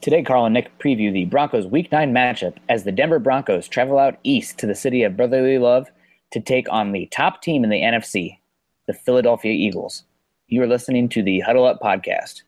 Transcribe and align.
Today, 0.00 0.22
Carl 0.22 0.44
and 0.44 0.54
Nick 0.54 0.78
preview 0.78 1.12
the 1.12 1.24
Broncos 1.24 1.66
Week 1.66 1.90
9 1.90 2.12
matchup 2.12 2.54
as 2.68 2.84
the 2.84 2.92
Denver 2.92 3.18
Broncos 3.18 3.66
travel 3.66 3.98
out 3.98 4.16
east 4.22 4.56
to 4.58 4.66
the 4.66 4.74
city 4.74 5.02
of 5.02 5.16
brotherly 5.16 5.58
love 5.58 5.88
to 6.30 6.40
take 6.40 6.70
on 6.70 6.92
the 6.92 7.06
top 7.06 7.42
team 7.42 7.64
in 7.64 7.70
the 7.70 7.80
NFC, 7.80 8.38
the 8.86 8.94
Philadelphia 8.94 9.50
Eagles. 9.50 10.04
You 10.46 10.62
are 10.62 10.68
listening 10.68 11.08
to 11.10 11.22
the 11.22 11.40
Huddle 11.40 11.66
Up 11.66 11.80
podcast. 11.80 12.42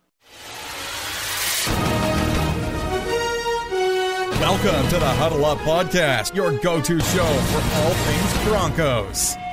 Welcome 4.40 4.88
to 4.88 4.98
the 5.00 5.08
Huddle 5.08 5.44
Up 5.44 5.58
podcast, 5.58 6.32
your 6.36 6.56
go 6.58 6.80
to 6.80 7.00
show 7.00 7.26
for 7.26 7.62
all 7.78 7.94
things 7.94 8.44
Broncos. 8.48 9.49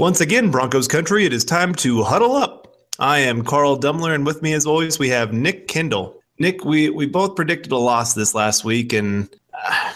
Once 0.00 0.22
again, 0.22 0.50
Broncos 0.50 0.88
country, 0.88 1.26
it 1.26 1.32
is 1.34 1.44
time 1.44 1.74
to 1.74 2.02
huddle 2.02 2.34
up. 2.34 2.74
I 2.98 3.18
am 3.18 3.44
Carl 3.44 3.78
Dummler, 3.78 4.14
and 4.14 4.24
with 4.24 4.40
me, 4.40 4.54
as 4.54 4.64
always, 4.64 4.98
we 4.98 5.10
have 5.10 5.34
Nick 5.34 5.68
Kendall. 5.68 6.18
Nick, 6.38 6.64
we 6.64 6.88
we 6.88 7.04
both 7.04 7.36
predicted 7.36 7.70
a 7.70 7.76
loss 7.76 8.14
this 8.14 8.34
last 8.34 8.64
week, 8.64 8.94
and 8.94 9.28
uh, 9.52 9.92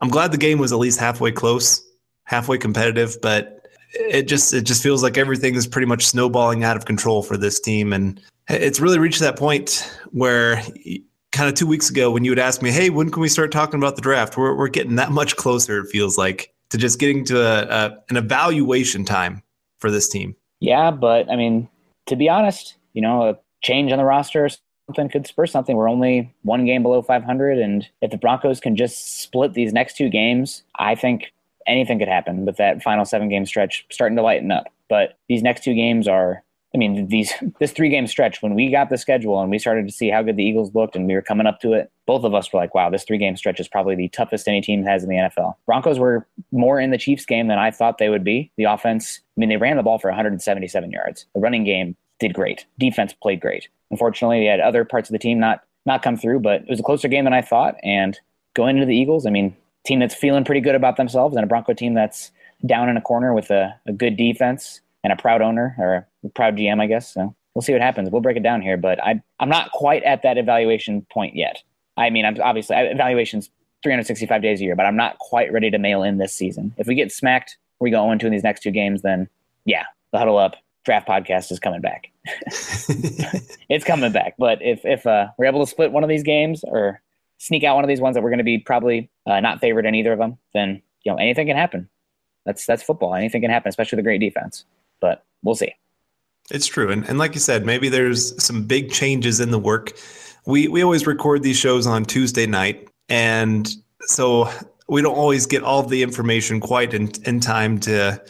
I'm 0.00 0.08
glad 0.08 0.32
the 0.32 0.36
game 0.36 0.58
was 0.58 0.72
at 0.72 0.78
least 0.78 0.98
halfway 0.98 1.30
close, 1.30 1.80
halfway 2.24 2.58
competitive. 2.58 3.18
But 3.22 3.68
it 3.92 4.26
just 4.26 4.52
it 4.52 4.62
just 4.62 4.82
feels 4.82 5.04
like 5.04 5.16
everything 5.16 5.54
is 5.54 5.68
pretty 5.68 5.86
much 5.86 6.04
snowballing 6.04 6.64
out 6.64 6.76
of 6.76 6.84
control 6.84 7.22
for 7.22 7.36
this 7.36 7.60
team, 7.60 7.92
and 7.92 8.20
it's 8.48 8.80
really 8.80 8.98
reached 8.98 9.20
that 9.20 9.36
point 9.36 9.88
where 10.10 10.60
kind 11.30 11.48
of 11.48 11.54
two 11.54 11.68
weeks 11.68 11.88
ago 11.88 12.10
when 12.10 12.24
you 12.24 12.32
would 12.32 12.40
ask 12.40 12.62
me, 12.62 12.72
"Hey, 12.72 12.90
when 12.90 13.10
can 13.10 13.22
we 13.22 13.28
start 13.28 13.52
talking 13.52 13.78
about 13.78 13.94
the 13.94 14.02
draft?" 14.02 14.36
We're 14.36 14.56
we're 14.56 14.66
getting 14.66 14.96
that 14.96 15.12
much 15.12 15.36
closer. 15.36 15.78
It 15.82 15.86
feels 15.86 16.18
like 16.18 16.52
to 16.70 16.78
just 16.78 16.98
getting 16.98 17.24
to 17.26 17.40
a, 17.40 17.62
a, 17.62 17.98
an 18.08 18.16
evaluation 18.16 19.04
time 19.04 19.42
for 19.78 19.90
this 19.90 20.08
team. 20.08 20.36
Yeah, 20.60 20.90
but 20.90 21.30
I 21.30 21.36
mean, 21.36 21.68
to 22.06 22.16
be 22.16 22.28
honest, 22.28 22.76
you 22.92 23.02
know, 23.02 23.28
a 23.28 23.38
change 23.62 23.92
on 23.92 23.98
the 23.98 24.04
roster, 24.04 24.48
something 24.86 25.08
could 25.08 25.26
spur 25.26 25.46
something. 25.46 25.76
We're 25.76 25.90
only 25.90 26.34
one 26.42 26.64
game 26.64 26.82
below 26.82 27.02
500, 27.02 27.58
and 27.58 27.86
if 28.00 28.10
the 28.10 28.18
Broncos 28.18 28.60
can 28.60 28.76
just 28.76 29.20
split 29.20 29.54
these 29.54 29.72
next 29.72 29.96
two 29.96 30.08
games, 30.08 30.62
I 30.78 30.94
think 30.94 31.32
anything 31.66 31.98
could 31.98 32.08
happen 32.08 32.46
with 32.46 32.56
that 32.56 32.82
final 32.82 33.04
seven 33.04 33.28
game 33.28 33.44
stretch 33.44 33.84
starting 33.90 34.16
to 34.16 34.22
lighten 34.22 34.50
up. 34.50 34.72
But 34.88 35.18
these 35.28 35.42
next 35.42 35.64
two 35.64 35.74
games 35.74 36.06
are 36.06 36.42
I 36.76 36.78
mean, 36.78 37.08
these 37.08 37.32
this 37.58 37.72
three 37.72 37.88
game 37.88 38.06
stretch 38.06 38.42
when 38.42 38.54
we 38.54 38.70
got 38.70 38.90
the 38.90 38.98
schedule 38.98 39.40
and 39.40 39.50
we 39.50 39.58
started 39.58 39.86
to 39.86 39.92
see 39.92 40.10
how 40.10 40.22
good 40.22 40.36
the 40.36 40.44
Eagles 40.44 40.74
looked 40.74 40.94
and 40.94 41.06
we 41.06 41.14
were 41.14 41.22
coming 41.22 41.46
up 41.46 41.58
to 41.60 41.72
it, 41.72 41.90
both 42.04 42.22
of 42.22 42.34
us 42.34 42.52
were 42.52 42.60
like, 42.60 42.74
"Wow, 42.74 42.90
this 42.90 43.02
three 43.02 43.16
game 43.16 43.34
stretch 43.34 43.58
is 43.58 43.66
probably 43.66 43.94
the 43.94 44.08
toughest 44.08 44.46
any 44.46 44.60
team 44.60 44.84
has 44.84 45.02
in 45.02 45.08
the 45.08 45.16
NFL." 45.16 45.56
Broncos 45.64 45.98
were 45.98 46.26
more 46.52 46.78
in 46.78 46.90
the 46.90 46.98
Chiefs 46.98 47.24
game 47.24 47.48
than 47.48 47.58
I 47.58 47.70
thought 47.70 47.96
they 47.96 48.10
would 48.10 48.24
be. 48.24 48.50
The 48.58 48.64
offense, 48.64 49.20
I 49.36 49.40
mean, 49.40 49.48
they 49.48 49.56
ran 49.56 49.78
the 49.78 49.82
ball 49.82 49.98
for 49.98 50.10
177 50.10 50.90
yards. 50.90 51.24
The 51.34 51.40
running 51.40 51.64
game 51.64 51.96
did 52.20 52.34
great. 52.34 52.66
Defense 52.78 53.14
played 53.14 53.40
great. 53.40 53.68
Unfortunately, 53.90 54.40
they 54.40 54.46
had 54.46 54.60
other 54.60 54.84
parts 54.84 55.08
of 55.08 55.14
the 55.14 55.18
team 55.18 55.40
not 55.40 55.62
not 55.86 56.02
come 56.02 56.18
through, 56.18 56.40
but 56.40 56.60
it 56.62 56.68
was 56.68 56.80
a 56.80 56.82
closer 56.82 57.08
game 57.08 57.24
than 57.24 57.32
I 57.32 57.40
thought. 57.40 57.76
And 57.82 58.20
going 58.52 58.76
into 58.76 58.86
the 58.86 58.96
Eagles, 58.96 59.24
I 59.24 59.30
mean, 59.30 59.56
team 59.86 60.00
that's 60.00 60.14
feeling 60.14 60.44
pretty 60.44 60.60
good 60.60 60.74
about 60.74 60.98
themselves 60.98 61.36
and 61.36 61.44
a 61.44 61.46
Bronco 61.46 61.72
team 61.72 61.94
that's 61.94 62.32
down 62.66 62.90
in 62.90 62.98
a 62.98 63.00
corner 63.00 63.32
with 63.32 63.50
a, 63.50 63.74
a 63.86 63.92
good 63.92 64.16
defense 64.16 64.80
and 65.04 65.12
a 65.12 65.16
proud 65.16 65.40
owner 65.40 65.76
or 65.78 66.06
proud 66.34 66.56
GM, 66.56 66.80
I 66.80 66.86
guess. 66.86 67.12
So 67.12 67.34
we'll 67.54 67.62
see 67.62 67.72
what 67.72 67.82
happens. 67.82 68.10
We'll 68.10 68.22
break 68.22 68.36
it 68.36 68.42
down 68.42 68.62
here, 68.62 68.76
but 68.76 69.02
I, 69.02 69.20
I'm 69.40 69.48
not 69.48 69.70
quite 69.72 70.02
at 70.04 70.22
that 70.22 70.38
evaluation 70.38 71.06
point 71.10 71.34
yet. 71.34 71.62
I 71.96 72.10
mean, 72.10 72.24
I'm 72.24 72.40
obviously 72.42 72.76
evaluations 72.76 73.50
365 73.82 74.42
days 74.42 74.60
a 74.60 74.64
year, 74.64 74.76
but 74.76 74.86
I'm 74.86 74.96
not 74.96 75.18
quite 75.18 75.52
ready 75.52 75.70
to 75.70 75.78
mail 75.78 76.02
in 76.02 76.18
this 76.18 76.34
season. 76.34 76.74
If 76.76 76.86
we 76.86 76.94
get 76.94 77.12
smacked, 77.12 77.56
we 77.80 77.90
go 77.90 78.10
into 78.12 78.26
in 78.26 78.32
these 78.32 78.42
next 78.42 78.62
two 78.62 78.70
games, 78.70 79.02
then 79.02 79.28
yeah, 79.64 79.84
the 80.12 80.18
huddle 80.18 80.38
up 80.38 80.56
draft 80.84 81.08
podcast 81.08 81.50
is 81.50 81.58
coming 81.58 81.80
back. 81.80 82.10
it's 83.68 83.84
coming 83.84 84.12
back. 84.12 84.34
But 84.38 84.62
if 84.62 84.84
if 84.84 85.06
uh, 85.06 85.28
we're 85.36 85.46
able 85.46 85.64
to 85.64 85.70
split 85.70 85.92
one 85.92 86.02
of 86.02 86.08
these 86.08 86.22
games 86.22 86.64
or 86.64 87.02
sneak 87.38 87.64
out 87.64 87.74
one 87.74 87.84
of 87.84 87.88
these 87.88 88.00
ones 88.00 88.14
that 88.14 88.22
we're 88.22 88.30
going 88.30 88.38
to 88.38 88.44
be 88.44 88.58
probably 88.58 89.10
uh, 89.26 89.40
not 89.40 89.60
favored 89.60 89.84
in 89.84 89.94
either 89.94 90.12
of 90.12 90.18
them, 90.18 90.38
then 90.54 90.82
you 91.04 91.12
know 91.12 91.18
anything 91.18 91.46
can 91.46 91.56
happen. 91.56 91.88
That's 92.44 92.64
that's 92.64 92.82
football. 92.82 93.14
Anything 93.14 93.42
can 93.42 93.50
happen, 93.50 93.68
especially 93.68 93.96
the 93.96 94.02
great 94.02 94.20
defense. 94.20 94.64
But 95.00 95.24
we'll 95.42 95.54
see. 95.54 95.74
It's 96.50 96.66
true. 96.66 96.90
And, 96.90 97.08
and 97.08 97.18
like 97.18 97.34
you 97.34 97.40
said, 97.40 97.66
maybe 97.66 97.88
there's 97.88 98.42
some 98.42 98.64
big 98.64 98.92
changes 98.92 99.40
in 99.40 99.50
the 99.50 99.58
work. 99.58 99.98
We, 100.46 100.68
we 100.68 100.82
always 100.82 101.06
record 101.06 101.42
these 101.42 101.56
shows 101.56 101.86
on 101.86 102.04
Tuesday 102.04 102.46
night. 102.46 102.88
And 103.08 103.68
so 104.02 104.50
we 104.88 105.02
don't 105.02 105.16
always 105.16 105.46
get 105.46 105.62
all 105.62 105.82
the 105.82 106.02
information 106.02 106.60
quite 106.60 106.94
in, 106.94 107.10
in 107.24 107.40
time 107.40 107.80
to 107.80 108.22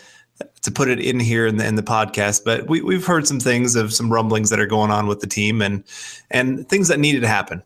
to 0.63 0.71
put 0.71 0.89
it 0.89 1.01
in 1.01 1.19
here 1.19 1.47
in 1.47 1.57
the, 1.57 1.67
in 1.67 1.77
the 1.77 1.83
podcast. 1.83 2.45
But 2.45 2.69
we, 2.69 2.83
we've 2.83 3.07
heard 3.07 3.27
some 3.27 3.41
things 3.41 3.75
of 3.75 3.93
some 3.93 4.13
rumblings 4.13 4.51
that 4.51 4.61
are 4.61 4.67
going 4.67 4.91
on 4.91 5.07
with 5.07 5.21
the 5.21 5.27
team 5.27 5.63
and 5.63 5.85
and 6.31 6.69
things 6.69 6.89
that 6.89 6.99
needed 6.99 7.21
to 7.21 7.29
happen. 7.29 7.63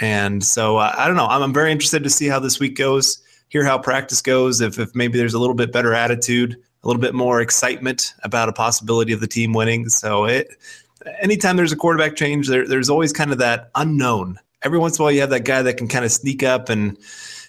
And 0.00 0.42
so 0.42 0.78
uh, 0.78 0.94
I 0.96 1.06
don't 1.06 1.16
know. 1.16 1.26
I'm, 1.26 1.42
I'm 1.42 1.52
very 1.52 1.70
interested 1.70 2.02
to 2.04 2.10
see 2.10 2.26
how 2.26 2.38
this 2.38 2.58
week 2.58 2.76
goes, 2.76 3.22
hear 3.48 3.64
how 3.64 3.78
practice 3.78 4.22
goes, 4.22 4.60
if, 4.60 4.78
if 4.78 4.94
maybe 4.94 5.18
there's 5.18 5.34
a 5.34 5.38
little 5.38 5.54
bit 5.54 5.72
better 5.72 5.94
attitude 5.94 6.56
a 6.84 6.86
little 6.86 7.00
bit 7.00 7.14
more 7.14 7.40
excitement 7.40 8.14
about 8.22 8.48
a 8.48 8.52
possibility 8.52 9.12
of 9.12 9.20
the 9.20 9.26
team 9.26 9.52
winning. 9.52 9.88
So 9.88 10.26
it 10.26 10.48
anytime 11.20 11.56
there's 11.56 11.72
a 11.72 11.76
quarterback 11.76 12.16
change, 12.16 12.48
there, 12.48 12.66
there's 12.66 12.90
always 12.90 13.12
kind 13.12 13.32
of 13.32 13.38
that 13.38 13.70
unknown. 13.74 14.38
Every 14.62 14.78
once 14.78 14.98
in 14.98 15.02
a 15.02 15.04
while, 15.04 15.12
you 15.12 15.20
have 15.20 15.30
that 15.30 15.44
guy 15.44 15.62
that 15.62 15.76
can 15.76 15.88
kind 15.88 16.04
of 16.04 16.12
sneak 16.12 16.42
up 16.42 16.68
and 16.68 16.96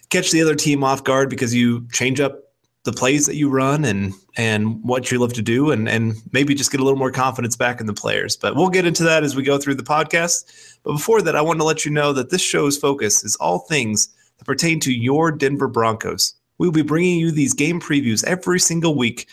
catch 0.09 0.31
the 0.31 0.41
other 0.41 0.55
team 0.55 0.83
off 0.83 1.03
guard 1.03 1.29
because 1.29 1.53
you 1.53 1.87
change 1.91 2.19
up 2.19 2.41
the 2.83 2.93
plays 2.93 3.25
that 3.25 3.35
you 3.35 3.49
run 3.49 3.83
and 3.83 4.13
and 4.37 4.83
what 4.83 5.11
you 5.11 5.17
love 5.17 5.33
to 5.33 5.41
do 5.41 5.71
and 5.71 5.89
and 5.89 6.15
maybe 6.31 6.53
just 6.53 6.71
get 6.71 6.79
a 6.79 6.83
little 6.83 6.99
more 6.99 7.11
confidence 7.11 7.55
back 7.55 7.81
in 7.81 7.87
the 7.87 7.93
players. 7.93 8.37
But 8.37 8.55
we'll 8.55 8.69
get 8.69 8.85
into 8.85 9.03
that 9.03 9.23
as 9.23 9.35
we 9.35 9.43
go 9.43 9.57
through 9.57 9.75
the 9.75 9.83
podcast. 9.83 10.79
But 10.83 10.93
before 10.93 11.21
that, 11.23 11.35
I 11.35 11.41
want 11.41 11.59
to 11.59 11.65
let 11.65 11.83
you 11.83 11.91
know 11.91 12.13
that 12.13 12.29
this 12.29 12.41
show's 12.41 12.77
focus 12.77 13.23
is 13.23 13.35
all 13.37 13.59
things 13.59 14.09
that 14.37 14.45
pertain 14.45 14.79
to 14.81 14.93
your 14.93 15.31
Denver 15.31 15.67
Broncos. 15.67 16.35
We'll 16.57 16.71
be 16.71 16.81
bringing 16.81 17.19
you 17.19 17.31
these 17.31 17.53
game 17.53 17.81
previews 17.81 18.23
every 18.23 18.59
single 18.59 18.95
week 18.95 19.27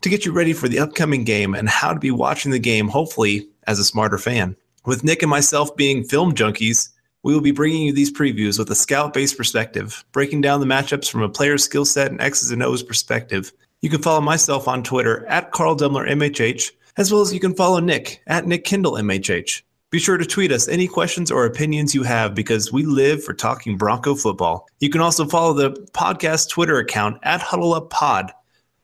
to 0.00 0.08
get 0.08 0.24
you 0.24 0.32
ready 0.32 0.52
for 0.52 0.68
the 0.68 0.80
upcoming 0.80 1.24
game 1.24 1.54
and 1.54 1.68
how 1.68 1.92
to 1.92 2.00
be 2.00 2.10
watching 2.10 2.50
the 2.50 2.58
game, 2.58 2.88
hopefully, 2.88 3.48
as 3.66 3.78
a 3.78 3.84
smarter 3.84 4.18
fan. 4.18 4.56
With 4.84 5.04
Nick 5.04 5.22
and 5.22 5.30
myself 5.30 5.76
being 5.76 6.04
film 6.04 6.34
junkies, 6.34 6.90
we 7.22 7.34
will 7.34 7.40
be 7.40 7.50
bringing 7.50 7.82
you 7.82 7.92
these 7.92 8.12
previews 8.12 8.58
with 8.58 8.70
a 8.70 8.74
scout 8.74 9.12
based 9.12 9.36
perspective, 9.36 10.04
breaking 10.12 10.40
down 10.40 10.60
the 10.60 10.66
matchups 10.66 11.10
from 11.10 11.22
a 11.22 11.28
player's 11.28 11.64
skill 11.64 11.84
set 11.84 12.10
and 12.10 12.20
X's 12.20 12.50
and 12.50 12.62
O's 12.62 12.82
perspective. 12.82 13.52
You 13.82 13.90
can 13.90 14.02
follow 14.02 14.20
myself 14.20 14.68
on 14.68 14.82
Twitter 14.82 15.26
at 15.26 15.52
Carl 15.52 15.76
Dummler 15.76 16.08
MHH, 16.08 16.70
as 16.96 17.12
well 17.12 17.20
as 17.20 17.34
you 17.34 17.40
can 17.40 17.54
follow 17.54 17.80
Nick 17.80 18.22
at 18.26 18.46
Nick 18.46 18.64
Kendall 18.64 18.92
MHH. 18.92 19.62
Be 19.96 20.00
sure 20.00 20.18
to 20.18 20.26
tweet 20.26 20.52
us 20.52 20.68
any 20.68 20.86
questions 20.88 21.30
or 21.30 21.46
opinions 21.46 21.94
you 21.94 22.02
have 22.02 22.34
because 22.34 22.70
we 22.70 22.84
live 22.84 23.24
for 23.24 23.32
talking 23.32 23.78
Bronco 23.78 24.14
football. 24.14 24.68
You 24.78 24.90
can 24.90 25.00
also 25.00 25.24
follow 25.24 25.54
the 25.54 25.70
podcast 25.94 26.50
Twitter 26.50 26.76
account 26.76 27.16
at 27.22 27.40
HuddleUpPod. 27.40 28.28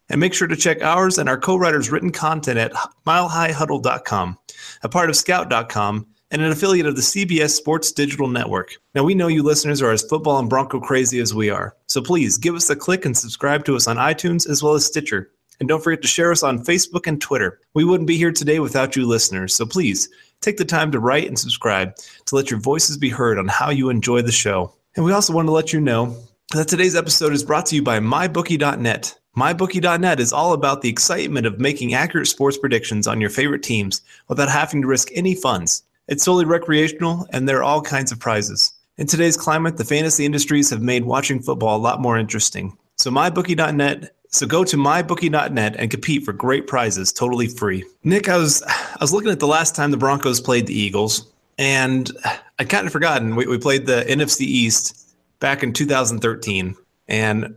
And 0.08 0.18
make 0.18 0.32
sure 0.32 0.48
to 0.48 0.56
check 0.56 0.82
ours 0.82 1.18
and 1.18 1.28
our 1.28 1.36
co 1.36 1.56
writers' 1.56 1.90
written 1.90 2.12
content 2.12 2.58
at 2.58 2.72
milehighhuddle.com, 3.06 4.38
a 4.84 4.88
part 4.88 5.10
of 5.10 5.16
scout.com, 5.16 6.06
and 6.30 6.40
an 6.40 6.50
affiliate 6.50 6.86
of 6.86 6.96
the 6.96 7.02
CBS 7.02 7.50
Sports 7.50 7.92
Digital 7.92 8.28
Network. 8.28 8.78
Now, 8.94 9.04
we 9.04 9.12
know 9.12 9.28
you 9.28 9.42
listeners 9.42 9.82
are 9.82 9.92
as 9.92 10.02
football 10.04 10.38
and 10.38 10.48
Bronco 10.48 10.80
crazy 10.80 11.20
as 11.20 11.34
we 11.34 11.50
are, 11.50 11.76
so 11.88 12.00
please 12.00 12.38
give 12.38 12.54
us 12.54 12.70
a 12.70 12.74
click 12.74 13.04
and 13.04 13.14
subscribe 13.14 13.66
to 13.66 13.76
us 13.76 13.86
on 13.86 13.98
iTunes 13.98 14.48
as 14.48 14.62
well 14.62 14.72
as 14.72 14.86
Stitcher. 14.86 15.30
And 15.60 15.68
don't 15.68 15.84
forget 15.84 16.00
to 16.00 16.08
share 16.08 16.32
us 16.32 16.42
on 16.42 16.64
Facebook 16.64 17.06
and 17.06 17.20
Twitter. 17.20 17.60
We 17.74 17.84
wouldn't 17.84 18.08
be 18.08 18.16
here 18.16 18.32
today 18.32 18.60
without 18.60 18.96
you 18.96 19.06
listeners, 19.06 19.54
so 19.54 19.66
please 19.66 20.08
take 20.42 20.58
the 20.58 20.64
time 20.64 20.92
to 20.92 21.00
write 21.00 21.28
and 21.28 21.38
subscribe 21.38 21.96
to 22.26 22.34
let 22.34 22.50
your 22.50 22.60
voices 22.60 22.98
be 22.98 23.08
heard 23.08 23.38
on 23.38 23.48
how 23.48 23.70
you 23.70 23.88
enjoy 23.88 24.20
the 24.20 24.32
show. 24.32 24.72
And 24.96 25.04
we 25.04 25.12
also 25.12 25.32
want 25.32 25.48
to 25.48 25.52
let 25.52 25.72
you 25.72 25.80
know 25.80 26.16
that 26.52 26.68
today's 26.68 26.96
episode 26.96 27.32
is 27.32 27.42
brought 27.42 27.66
to 27.66 27.76
you 27.76 27.82
by 27.82 27.98
MyBookie.net. 27.98 29.18
MyBookie.net 29.36 30.20
is 30.20 30.32
all 30.32 30.52
about 30.52 30.82
the 30.82 30.90
excitement 30.90 31.46
of 31.46 31.58
making 31.58 31.94
accurate 31.94 32.26
sports 32.26 32.58
predictions 32.58 33.06
on 33.06 33.20
your 33.20 33.30
favorite 33.30 33.62
teams 33.62 34.02
without 34.28 34.50
having 34.50 34.82
to 34.82 34.88
risk 34.88 35.08
any 35.14 35.34
funds. 35.34 35.84
It's 36.08 36.24
solely 36.24 36.44
recreational, 36.44 37.26
and 37.30 37.48
there 37.48 37.58
are 37.58 37.62
all 37.62 37.80
kinds 37.80 38.12
of 38.12 38.20
prizes. 38.20 38.74
In 38.98 39.06
today's 39.06 39.38
climate, 39.38 39.78
the 39.78 39.84
fantasy 39.84 40.26
industries 40.26 40.68
have 40.68 40.82
made 40.82 41.04
watching 41.04 41.40
football 41.40 41.78
a 41.78 41.80
lot 41.80 42.02
more 42.02 42.18
interesting. 42.18 42.76
So, 42.96 43.10
MyBookie.net 43.10 44.14
so 44.32 44.46
go 44.46 44.64
to 44.64 44.76
mybookie.net 44.76 45.76
and 45.76 45.90
compete 45.90 46.25
for 46.25 46.32
great 46.32 46.67
prizes 46.67 47.12
totally 47.12 47.46
free. 47.46 47.84
Nick, 48.02 48.29
I 48.29 48.38
was 48.38 48.62
I 48.62 48.96
was 49.00 49.12
looking 49.12 49.31
at 49.31 49.40
the 49.40 49.46
last 49.46 49.76
time 49.76 49.90
the 49.90 49.96
Broncos 49.96 50.40
played 50.40 50.67
the 50.67 50.75
Eagles, 50.75 51.31
and 51.58 52.11
I'd 52.58 52.70
kind 52.70 52.87
of 52.87 52.93
forgotten 52.93 53.37
we, 53.37 53.46
we 53.46 53.58
played 53.58 53.87
the 53.87 54.05
NFC 54.08 54.40
East 54.40 55.14
back 55.38 55.62
in 55.62 55.73
2013, 55.73 56.75
and 57.08 57.55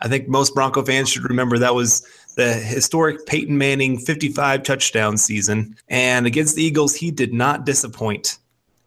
I 0.00 0.08
think 0.08 0.28
most 0.28 0.54
Bronco 0.54 0.84
fans 0.84 1.08
should 1.08 1.24
remember 1.24 1.58
that 1.58 1.74
was 1.74 2.06
the 2.36 2.52
historic 2.52 3.26
Peyton 3.26 3.56
Manning 3.56 3.98
55 3.98 4.62
touchdown 4.62 5.16
season. 5.16 5.76
And 5.88 6.26
against 6.26 6.56
the 6.56 6.62
Eagles, 6.62 6.94
he 6.94 7.10
did 7.10 7.32
not 7.32 7.66
disappoint. 7.66 8.38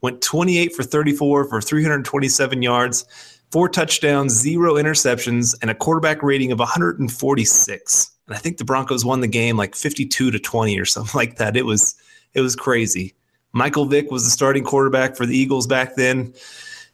Went 0.01 0.21
28 0.21 0.75
for 0.75 0.83
34 0.83 1.45
for 1.45 1.61
327 1.61 2.61
yards 2.61 3.05
four 3.51 3.69
touchdowns, 3.69 4.33
zero 4.33 4.75
interceptions, 4.75 5.55
and 5.61 5.71
a 5.71 5.75
quarterback 5.75 6.21
rating 6.23 6.51
of 6.51 6.59
146. 6.59 8.11
And 8.27 8.35
I 8.35 8.39
think 8.39 8.57
the 8.57 8.65
Broncos 8.65 9.05
won 9.05 9.21
the 9.21 9.27
game 9.27 9.57
like 9.57 9.75
52 9.75 10.31
to 10.31 10.39
20 10.39 10.79
or 10.79 10.85
something 10.85 11.11
like 11.17 11.37
that. 11.37 11.55
It 11.55 11.65
was 11.65 11.95
it 12.33 12.41
was 12.41 12.55
crazy. 12.55 13.15
Michael 13.53 13.85
Vick 13.85 14.11
was 14.11 14.25
the 14.25 14.29
starting 14.29 14.63
quarterback 14.63 15.15
for 15.15 15.25
the 15.25 15.37
Eagles 15.37 15.65
back 15.65 15.95
then. 15.95 16.33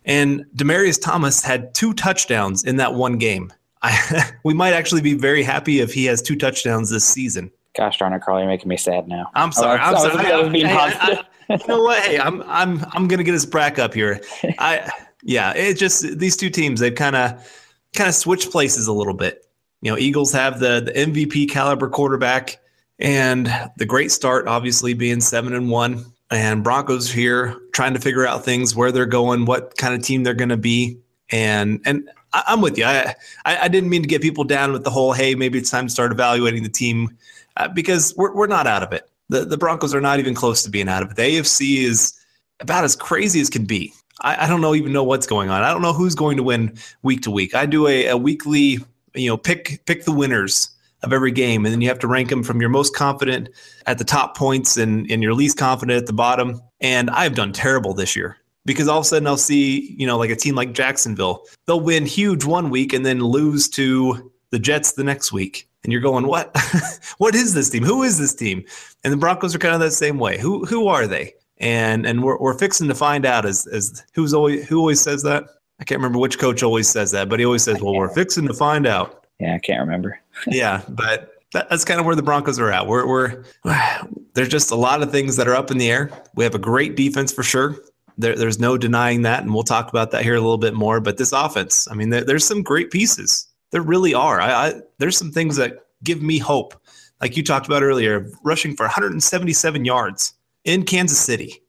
And 0.06 0.46
Demaryius 0.56 1.02
Thomas 1.02 1.44
had 1.44 1.74
two 1.74 1.94
touchdowns 1.94 2.64
in 2.64 2.76
that 2.78 2.94
one 2.94 3.18
game. 3.18 3.52
I, 3.82 4.32
we 4.44 4.54
might 4.54 4.74
actually 4.74 5.02
be 5.02 5.16
very 5.16 5.42
happy 5.42 5.80
if 5.80 5.92
he 5.92 6.06
has 6.06 6.22
two 6.22 6.36
touchdowns 6.36 6.92
this 6.92 7.04
season. 7.04 7.52
Gosh 7.76 7.98
darn 7.98 8.14
it, 8.14 8.22
Carl, 8.22 8.40
you're 8.40 8.48
making 8.48 8.68
me 8.68 8.78
sad 8.78 9.08
now. 9.08 9.32
I'm 9.34 9.50
oh, 9.50 9.52
sorry. 9.52 9.80
I'm 9.80 9.98
sorry. 9.98 10.32
I 10.32 10.38
was 10.42 10.52
being 10.52 10.68
positive. 10.68 11.26
I, 11.50 11.54
you 11.56 11.68
know 11.68 11.82
what? 11.82 12.04
Hey, 12.04 12.20
I'm 12.20 12.44
I'm 12.44 12.86
I'm 12.92 13.08
gonna 13.08 13.24
get 13.24 13.34
his 13.34 13.46
brack 13.46 13.80
up 13.80 13.94
here. 13.94 14.22
I 14.60 14.92
yeah, 15.24 15.54
it 15.54 15.76
just 15.78 16.18
these 16.18 16.38
two 16.38 16.50
teams 16.50 16.80
they've 16.80 16.96
kind 16.96 17.16
of 17.16 17.52
kind 17.96 18.08
of 18.08 18.16
switched 18.16 18.52
places 18.52 18.88
a 18.88 18.94
little 18.94 19.14
bit. 19.14 19.46
You 19.82 19.92
know, 19.92 19.98
Eagles 19.98 20.32
have 20.34 20.60
the 20.60 20.82
the 20.82 20.92
MVP 20.92 21.50
caliber 21.50 21.90
quarterback 21.90 22.60
and 23.00 23.52
the 23.78 23.86
great 23.86 24.12
start, 24.12 24.48
obviously 24.48 24.94
being 24.94 25.22
seven 25.22 25.54
and 25.54 25.70
one, 25.70 26.06
and 26.30 26.64
Broncos 26.64 27.12
here 27.12 27.58
trying 27.74 27.94
to 27.94 28.00
figure 28.00 28.26
out 28.26 28.46
things 28.46 28.76
where 28.76 28.92
they're 28.92 29.06
going, 29.06 29.46
what 29.46 29.78
kind 29.78 29.96
of 29.96 30.04
team 30.04 30.24
they're 30.24 30.34
going 30.34 30.50
to 30.50 30.58
be, 30.58 31.00
and 31.30 31.82
and 31.86 32.10
I, 32.34 32.44
am 32.48 32.62
with 32.62 32.78
you. 32.78 32.86
I, 32.86 33.16
I, 33.46 33.68
didn't 33.68 33.90
mean 33.90 34.04
to 34.04 34.08
get 34.08 34.22
people 34.22 34.46
down 34.46 34.72
with 34.72 34.84
the 34.84 34.90
whole 34.90 35.12
hey 35.12 35.36
maybe 35.36 35.58
it's 35.58 35.70
time 35.70 35.88
to 35.88 35.92
start 35.92 36.12
evaluating 36.12 36.64
the 36.64 36.70
team 36.70 37.18
uh, 37.58 37.68
because 37.68 38.14
we're 38.16 38.34
we're 38.34 38.48
not 38.48 38.68
out 38.68 38.84
of 38.84 38.94
it. 38.94 39.10
The 39.30 39.46
the 39.46 39.58
Broncos 39.58 39.94
are 39.94 40.02
not 40.02 40.20
even 40.20 40.34
close 40.34 40.64
to 40.64 40.70
being 40.70 40.88
out 40.88 41.04
of 41.04 41.12
it. 41.12 41.18
The 41.18 41.24
AFC 41.24 41.84
is 41.84 42.14
about 42.60 42.84
as 42.84 42.96
crazy 42.96 43.42
as 43.42 43.50
can 43.50 43.66
be. 43.66 43.94
I, 44.22 44.46
I, 44.46 44.48
don't 44.48 44.62
know 44.62 44.76
even 44.76 44.94
know 44.94 45.04
what's 45.04 45.28
going 45.28 45.50
on. 45.50 45.64
I 45.64 45.72
don't 45.72 45.82
know 45.82 45.94
who's 45.94 46.16
going 46.16 46.38
to 46.38 46.44
win 46.44 46.78
week 47.02 47.22
to 47.24 47.32
week. 47.32 47.56
I 47.56 47.66
do 47.66 47.88
a, 47.88 48.08
a 48.08 48.18
weekly, 48.18 48.80
you 49.14 49.28
know, 49.28 49.38
pick 49.38 49.82
pick 49.86 50.06
the 50.06 50.12
winners 50.12 50.70
of 51.04 51.14
every 51.14 51.32
game, 51.32 51.66
and 51.66 51.74
then 51.74 51.82
you 51.82 51.88
have 51.88 52.00
to 52.00 52.08
rank 52.08 52.30
them 52.30 52.44
from 52.44 52.62
your 52.62 52.70
most 52.70 52.96
confident 52.96 53.50
at 53.88 53.98
the 53.98 54.04
top 54.04 54.38
points 54.38 54.78
and, 54.78 55.10
and 55.10 55.24
your 55.24 55.34
least 55.34 55.58
confident 55.58 55.98
at 55.98 56.06
the 56.06 56.14
bottom. 56.14 56.62
And 56.80 57.10
I've 57.10 57.36
done 57.36 57.54
terrible 57.54 57.94
this 57.94 58.16
year 58.16 58.38
because 58.66 58.88
all 58.88 59.00
of 59.00 59.06
a 59.06 59.08
sudden 59.08 59.28
I'll 59.28 59.38
see, 59.38 59.96
you 59.98 60.06
know, 60.06 60.18
like 60.18 60.30
a 60.30 60.36
team 60.36 60.56
like 60.56 60.74
Jacksonville, 60.74 61.44
they'll 61.66 61.82
win 61.82 62.06
huge 62.06 62.46
one 62.46 62.70
week 62.70 62.94
and 62.94 63.06
then 63.06 63.20
lose 63.20 63.68
to 63.70 64.32
the 64.52 64.60
Jets 64.60 64.94
the 64.94 65.04
next 65.04 65.32
week. 65.32 65.68
And 65.84 65.92
you're 65.92 66.02
going, 66.02 66.28
what? 66.28 66.56
what 67.18 67.34
is 67.34 67.56
this 67.56 67.70
team? 67.72 67.84
Who 67.84 68.04
is 68.04 68.20
this 68.20 68.36
team? 68.36 68.64
And 69.04 69.12
the 69.12 69.18
Broncos 69.18 69.56
are 69.56 69.60
kind 69.60 69.74
of 69.74 69.80
that 69.80 69.92
same 69.92 70.20
way. 70.20 70.38
Who 70.38 70.66
who 70.66 70.88
are 70.88 71.08
they? 71.08 71.34
And 71.62 72.06
and 72.06 72.24
we're, 72.24 72.38
we're 72.38 72.58
fixing 72.58 72.88
to 72.88 72.96
find 72.96 73.26
out 73.26 73.46
as 73.46 73.68
as 73.68 74.04
who's 74.14 74.34
always 74.34 74.68
who 74.68 74.80
always 74.80 75.00
says 75.00 75.24
that? 75.24 75.46
I 75.80 75.84
can't 75.84 76.00
remember 76.00 76.20
which 76.20 76.38
coach 76.38 76.62
always 76.62 76.90
says 76.90 77.12
that 77.12 77.30
but 77.30 77.40
he 77.40 77.46
always 77.46 77.64
says 77.64 77.82
well 77.82 77.96
we're 77.96 78.14
fixing 78.14 78.48
to 78.48 78.54
find 78.54 78.86
out. 78.86 79.26
Yeah 79.40 79.56
i 79.56 79.60
can't 79.60 79.80
remember. 79.80 80.20
Yeah 80.48 80.82
but 80.90 81.34
that, 81.54 81.70
that's 81.70 81.86
kind 81.86 82.00
of 82.00 82.06
where 82.06 82.16
the 82.16 82.24
broncos 82.24 82.60
are 82.60 82.72
at. 82.72 82.88
We're, 82.88 83.08
we're 83.08 83.44
there's 84.34 84.50
just 84.50 84.72
a 84.72 84.76
lot 84.76 85.02
of 85.02 85.12
things 85.12 85.36
that 85.38 85.48
are 85.48 85.56
up 85.56 85.72
in 85.72 85.78
the 85.78 85.90
air. 85.90 86.10
We 86.36 86.44
have 86.44 86.56
a 86.56 86.60
great 86.60 86.96
defense 86.96 87.32
for 87.32 87.44
sure. 87.44 87.78
There, 88.18 88.36
there's 88.36 88.60
no 88.60 88.78
denying 88.78 89.22
that 89.22 89.44
and 89.44 89.54
we'll 89.54 89.64
talk 89.64 89.90
about 89.90 90.12
that 90.12 90.24
here 90.24 90.36
a 90.36 90.42
little 90.42 90.58
bit 90.58 90.74
more 90.74 91.00
but 91.00 91.18
this 91.18 91.32
offense 91.32 91.88
i 91.90 91.94
mean 91.94 92.10
there, 92.10 92.24
there's 92.24 92.46
some 92.46 92.64
great 92.64 92.92
pieces. 92.92 93.48
There 93.72 93.82
really 93.82 94.14
are. 94.14 94.42
I, 94.42 94.52
I 94.52 94.74
there's 94.98 95.18
some 95.18 95.32
things 95.32 95.56
that 95.58 95.86
give 96.04 96.22
me 96.22 96.40
hope. 96.40 96.74
Like 97.22 97.38
you 97.38 97.44
talked 97.44 97.68
about 97.68 97.84
earlier 97.84 98.28
rushing 98.44 98.76
for 98.76 98.84
177 98.84 99.86
yards 99.86 100.34
in 100.64 100.84
Kansas 100.84 101.20
City. 101.20 101.62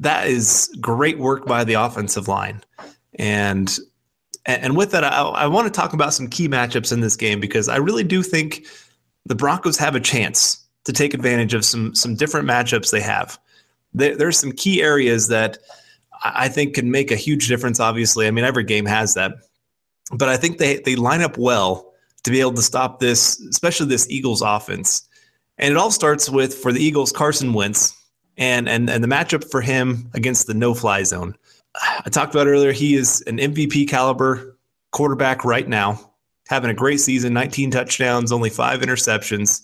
That 0.00 0.26
is 0.26 0.74
great 0.80 1.18
work 1.18 1.46
by 1.46 1.64
the 1.64 1.74
offensive 1.74 2.28
line. 2.28 2.62
And 3.14 3.76
and 4.46 4.76
with 4.76 4.90
that, 4.90 5.04
I, 5.04 5.22
I 5.22 5.46
want 5.46 5.72
to 5.72 5.80
talk 5.80 5.94
about 5.94 6.12
some 6.12 6.28
key 6.28 6.48
matchups 6.48 6.92
in 6.92 7.00
this 7.00 7.16
game 7.16 7.40
because 7.40 7.68
I 7.68 7.76
really 7.76 8.04
do 8.04 8.22
think 8.22 8.66
the 9.24 9.34
Broncos 9.34 9.78
have 9.78 9.94
a 9.94 10.00
chance 10.00 10.62
to 10.84 10.92
take 10.92 11.14
advantage 11.14 11.54
of 11.54 11.64
some 11.64 11.94
some 11.94 12.14
different 12.14 12.48
matchups 12.48 12.90
they 12.90 13.00
have. 13.00 13.38
There, 13.94 14.16
there's 14.16 14.38
some 14.38 14.52
key 14.52 14.82
areas 14.82 15.28
that 15.28 15.58
I 16.22 16.48
think 16.48 16.74
can 16.74 16.90
make 16.90 17.10
a 17.10 17.16
huge 17.16 17.48
difference. 17.48 17.80
Obviously, 17.80 18.26
I 18.26 18.30
mean 18.30 18.44
every 18.44 18.64
game 18.64 18.86
has 18.86 19.14
that, 19.14 19.32
but 20.12 20.28
I 20.28 20.36
think 20.36 20.58
they 20.58 20.78
they 20.78 20.96
line 20.96 21.22
up 21.22 21.38
well 21.38 21.92
to 22.24 22.30
be 22.30 22.40
able 22.40 22.54
to 22.54 22.62
stop 22.62 23.00
this, 23.00 23.40
especially 23.40 23.86
this 23.86 24.08
Eagles 24.10 24.42
offense. 24.42 25.08
And 25.58 25.70
it 25.70 25.76
all 25.76 25.90
starts 25.90 26.28
with 26.28 26.54
for 26.54 26.72
the 26.72 26.84
Eagles, 26.84 27.12
Carson 27.12 27.52
Wentz 27.52 27.94
and 28.36 28.68
and 28.68 28.90
and 28.90 29.02
the 29.02 29.08
matchup 29.08 29.50
for 29.50 29.60
him 29.60 30.10
against 30.14 30.46
the 30.46 30.54
no 30.54 30.74
fly 30.74 31.02
zone. 31.02 31.36
I 31.74 32.08
talked 32.10 32.34
about 32.34 32.46
earlier. 32.46 32.72
He 32.72 32.94
is 32.94 33.22
an 33.22 33.38
MVP 33.38 33.88
caliber 33.88 34.56
quarterback 34.92 35.44
right 35.44 35.68
now, 35.68 36.12
having 36.48 36.70
a 36.70 36.74
great 36.74 37.00
season, 37.00 37.32
19 37.32 37.72
touchdowns, 37.72 38.30
only 38.30 38.50
five 38.50 38.80
interceptions. 38.80 39.62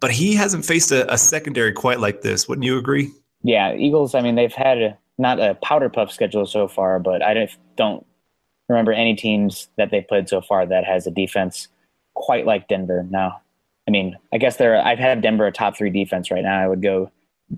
But 0.00 0.10
he 0.10 0.34
hasn't 0.34 0.64
faced 0.64 0.90
a, 0.90 1.12
a 1.12 1.18
secondary 1.18 1.72
quite 1.72 2.00
like 2.00 2.22
this. 2.22 2.48
Wouldn't 2.48 2.64
you 2.64 2.78
agree? 2.78 3.12
Yeah, 3.42 3.74
Eagles. 3.74 4.14
I 4.14 4.22
mean, 4.22 4.34
they've 4.36 4.52
had 4.52 4.78
a, 4.78 4.98
not 5.18 5.38
a 5.38 5.54
powder 5.56 5.90
puff 5.90 6.10
schedule 6.10 6.46
so 6.46 6.66
far, 6.66 6.98
but 6.98 7.22
I 7.22 7.48
don't 7.76 8.06
remember 8.70 8.92
any 8.92 9.14
teams 9.14 9.68
that 9.76 9.90
they've 9.90 10.06
played 10.06 10.30
so 10.30 10.40
far 10.40 10.64
that 10.64 10.84
has 10.84 11.06
a 11.06 11.10
defense 11.10 11.68
quite 12.14 12.46
like 12.46 12.68
Denver. 12.68 13.06
Now, 13.10 13.42
I 13.86 13.90
mean, 13.90 14.16
I 14.32 14.38
guess 14.38 14.56
they're. 14.56 14.80
I've 14.80 14.98
had 14.98 15.20
Denver 15.20 15.46
a 15.46 15.52
top 15.52 15.76
three 15.76 15.90
defense 15.90 16.30
right 16.30 16.42
now. 16.42 16.58
I 16.58 16.68
would 16.68 16.82
go 16.82 17.10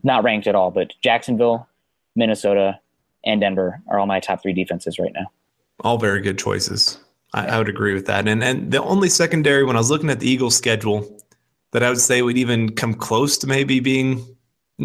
not 0.03 0.25
ranked 0.25 0.47
at 0.47 0.55
all, 0.55 0.71
but 0.71 0.93
Jacksonville, 1.03 1.69
Minnesota, 2.17 2.79
and 3.25 3.41
Denver 3.41 3.81
are 3.89 3.99
all 3.99 4.07
my 4.07 4.21
top 4.21 4.43
three 4.43 4.53
defenses 4.53 4.99
right 4.99 5.13
now. 5.15 5.31
All 5.81 5.99
very 5.99 6.21
good 6.21 6.39
choices. 6.39 6.99
I, 7.35 7.47
I, 7.47 7.59
would 7.59 7.69
agree 7.69 7.95
with 7.95 8.07
that. 8.07 8.29
And 8.29 8.43
and 8.43 8.71
the 8.71 8.83
only 8.83 9.09
secondary 9.09 9.65
when 9.65 9.77
I 9.77 9.79
was 9.79 9.91
looking 9.91 10.11
at 10.11 10.21
the 10.21 10.29
Eagles 10.29 10.57
schedule 10.57 11.19
that 11.73 11.83
I 11.83 11.89
would 11.89 12.01
say 12.01 12.23
would 12.23 12.37
even 12.37 12.75
come 12.75 12.95
close 12.95 13.39
to 13.39 13.47
maybe 13.47 13.81
being 13.81 14.25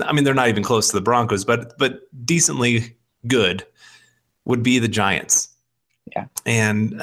I 0.06 0.14
mean, 0.14 0.24
they're 0.24 0.34
not 0.34 0.50
even 0.50 0.64
close 0.64 0.90
to 0.90 0.96
the 0.96 1.02
Broncos, 1.02 1.46
but 1.46 1.78
but 1.78 2.02
decently 2.26 2.98
good 3.28 3.66
would 4.46 4.64
be 4.64 4.80
the 4.80 4.88
Giants. 4.88 5.50
Yeah. 6.16 6.28
And 6.46 7.02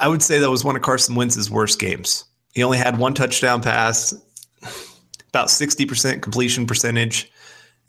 I 0.00 0.08
would 0.08 0.22
say 0.22 0.38
that 0.38 0.50
was 0.50 0.64
one 0.64 0.76
of 0.76 0.82
Carson 0.82 1.14
Wentz's 1.14 1.50
worst 1.50 1.78
games. 1.78 2.24
He 2.54 2.62
only 2.62 2.78
had 2.78 2.98
one 2.98 3.14
touchdown 3.14 3.62
pass 3.62 4.14
about 5.28 5.48
60% 5.48 6.22
completion 6.22 6.66
percentage. 6.66 7.30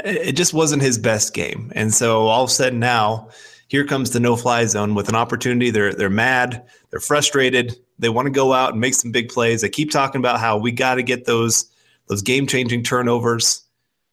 It 0.04 0.34
just 0.34 0.54
wasn't 0.54 0.82
his 0.82 0.98
best 0.98 1.34
game. 1.34 1.72
And 1.76 1.94
so 1.94 2.28
all 2.28 2.44
of 2.44 2.50
a 2.50 2.54
sudden 2.54 2.80
now, 2.80 3.30
here 3.70 3.86
comes 3.86 4.10
the 4.10 4.20
no 4.20 4.36
fly 4.36 4.66
zone 4.66 4.96
with 4.96 5.10
an 5.10 5.16
opportunity. 5.16 5.70
They're 5.70 5.94
they're 5.94 6.10
mad, 6.10 6.66
they're 6.90 7.00
frustrated, 7.00 7.78
they 8.00 8.10
want 8.10 8.26
to 8.26 8.32
go 8.32 8.52
out 8.52 8.72
and 8.72 8.82
make 8.82 8.96
some 8.96 9.12
big 9.12 9.30
plays. 9.30 9.62
They 9.62 9.70
keep 9.70 9.92
talking 9.92 10.20
about 10.20 10.40
how 10.40 10.58
we 10.58 10.72
got 10.72 10.96
to 10.96 11.04
get 11.04 11.26
those 11.26 11.66
those 12.08 12.22
game 12.22 12.48
changing 12.48 12.84
turnovers, 12.84 13.62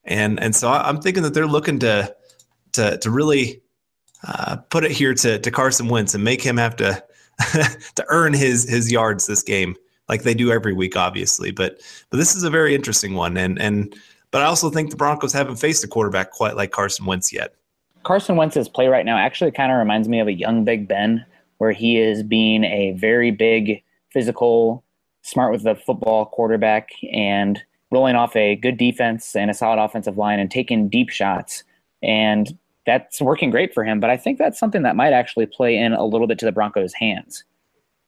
and 0.04 0.38
and 0.40 0.54
so 0.54 0.68
I'm 0.70 1.00
thinking 1.00 1.22
that 1.22 1.34
they're 1.34 1.46
looking 1.46 1.78
to 1.80 2.14
to 2.72 2.98
to 2.98 3.10
really 3.10 3.62
uh, 4.26 4.56
put 4.68 4.84
it 4.84 4.90
here 4.90 5.14
to 5.14 5.38
to 5.38 5.50
Carson 5.50 5.88
Wentz 5.88 6.14
and 6.14 6.22
make 6.22 6.42
him 6.42 6.58
have 6.58 6.76
to 6.76 7.02
to 7.94 8.04
earn 8.08 8.34
his 8.34 8.68
his 8.68 8.92
yards 8.92 9.26
this 9.26 9.42
game 9.42 9.74
like 10.08 10.22
they 10.22 10.34
do 10.34 10.50
every 10.50 10.72
week, 10.72 10.96
obviously. 10.96 11.50
But 11.50 11.80
but 12.10 12.18
this 12.18 12.34
is 12.34 12.42
a 12.42 12.50
very 12.50 12.74
interesting 12.74 13.14
one, 13.14 13.36
and 13.36 13.58
and 13.60 13.94
but 14.30 14.42
I 14.42 14.46
also 14.46 14.70
think 14.70 14.90
the 14.90 14.96
Broncos 14.96 15.32
haven't 15.32 15.56
faced 15.56 15.84
a 15.84 15.88
quarterback 15.88 16.30
quite 16.30 16.56
like 16.56 16.70
Carson 16.70 17.06
Wentz 17.06 17.32
yet. 17.32 17.54
Carson 18.02 18.36
Wentz's 18.36 18.68
play 18.68 18.86
right 18.86 19.04
now 19.04 19.18
actually 19.18 19.50
kind 19.50 19.72
of 19.72 19.78
reminds 19.78 20.08
me 20.08 20.20
of 20.20 20.28
a 20.28 20.32
young 20.32 20.64
Big 20.64 20.86
Ben, 20.86 21.24
where 21.58 21.72
he 21.72 21.98
is 21.98 22.22
being 22.22 22.64
a 22.64 22.92
very 22.92 23.30
big, 23.30 23.82
physical, 24.12 24.84
smart 25.22 25.52
with 25.52 25.64
the 25.64 25.74
football 25.74 26.26
quarterback, 26.26 26.90
and 27.12 27.62
rolling 27.90 28.16
off 28.16 28.34
a 28.36 28.56
good 28.56 28.76
defense 28.76 29.34
and 29.34 29.50
a 29.50 29.54
solid 29.54 29.82
offensive 29.82 30.16
line 30.16 30.38
and 30.38 30.50
taking 30.50 30.88
deep 30.88 31.08
shots. 31.08 31.64
And 32.02 32.56
that's 32.84 33.20
working 33.20 33.50
great 33.50 33.74
for 33.74 33.84
him. 33.84 34.00
But 34.00 34.10
I 34.10 34.16
think 34.16 34.38
that's 34.38 34.58
something 34.58 34.82
that 34.82 34.96
might 34.96 35.12
actually 35.12 35.46
play 35.46 35.76
in 35.76 35.92
a 35.92 36.04
little 36.04 36.26
bit 36.26 36.38
to 36.40 36.44
the 36.44 36.52
Broncos' 36.52 36.94
hands. 36.94 37.44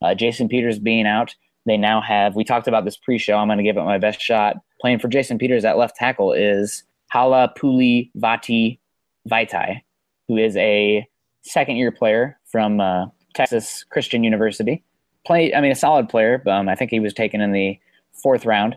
Uh, 0.00 0.14
Jason 0.14 0.48
Peters 0.48 0.78
being 0.78 1.06
out, 1.06 1.34
they 1.66 1.76
now 1.76 2.00
have, 2.00 2.34
we 2.36 2.44
talked 2.44 2.68
about 2.68 2.84
this 2.84 2.96
pre 2.96 3.18
show. 3.18 3.36
I'm 3.36 3.48
going 3.48 3.58
to 3.58 3.64
give 3.64 3.76
it 3.76 3.82
my 3.82 3.98
best 3.98 4.20
shot. 4.20 4.56
Playing 4.80 4.98
for 4.98 5.08
Jason 5.08 5.38
Peters 5.38 5.64
at 5.64 5.76
left 5.76 5.96
tackle 5.96 6.32
is 6.32 6.84
Halapoulivaati 7.12 8.78
Vaitai, 9.28 9.82
who 10.28 10.36
is 10.36 10.56
a 10.56 11.06
second 11.42 11.76
year 11.76 11.90
player 11.90 12.38
from 12.50 12.80
uh, 12.80 13.06
Texas 13.34 13.84
Christian 13.90 14.24
University. 14.24 14.82
Play, 15.26 15.54
I 15.54 15.60
mean, 15.60 15.72
a 15.72 15.76
solid 15.76 16.08
player. 16.08 16.42
Um, 16.46 16.68
I 16.68 16.74
think 16.74 16.90
he 16.90 17.00
was 17.00 17.12
taken 17.12 17.40
in 17.40 17.52
the 17.52 17.78
fourth 18.22 18.46
round. 18.46 18.76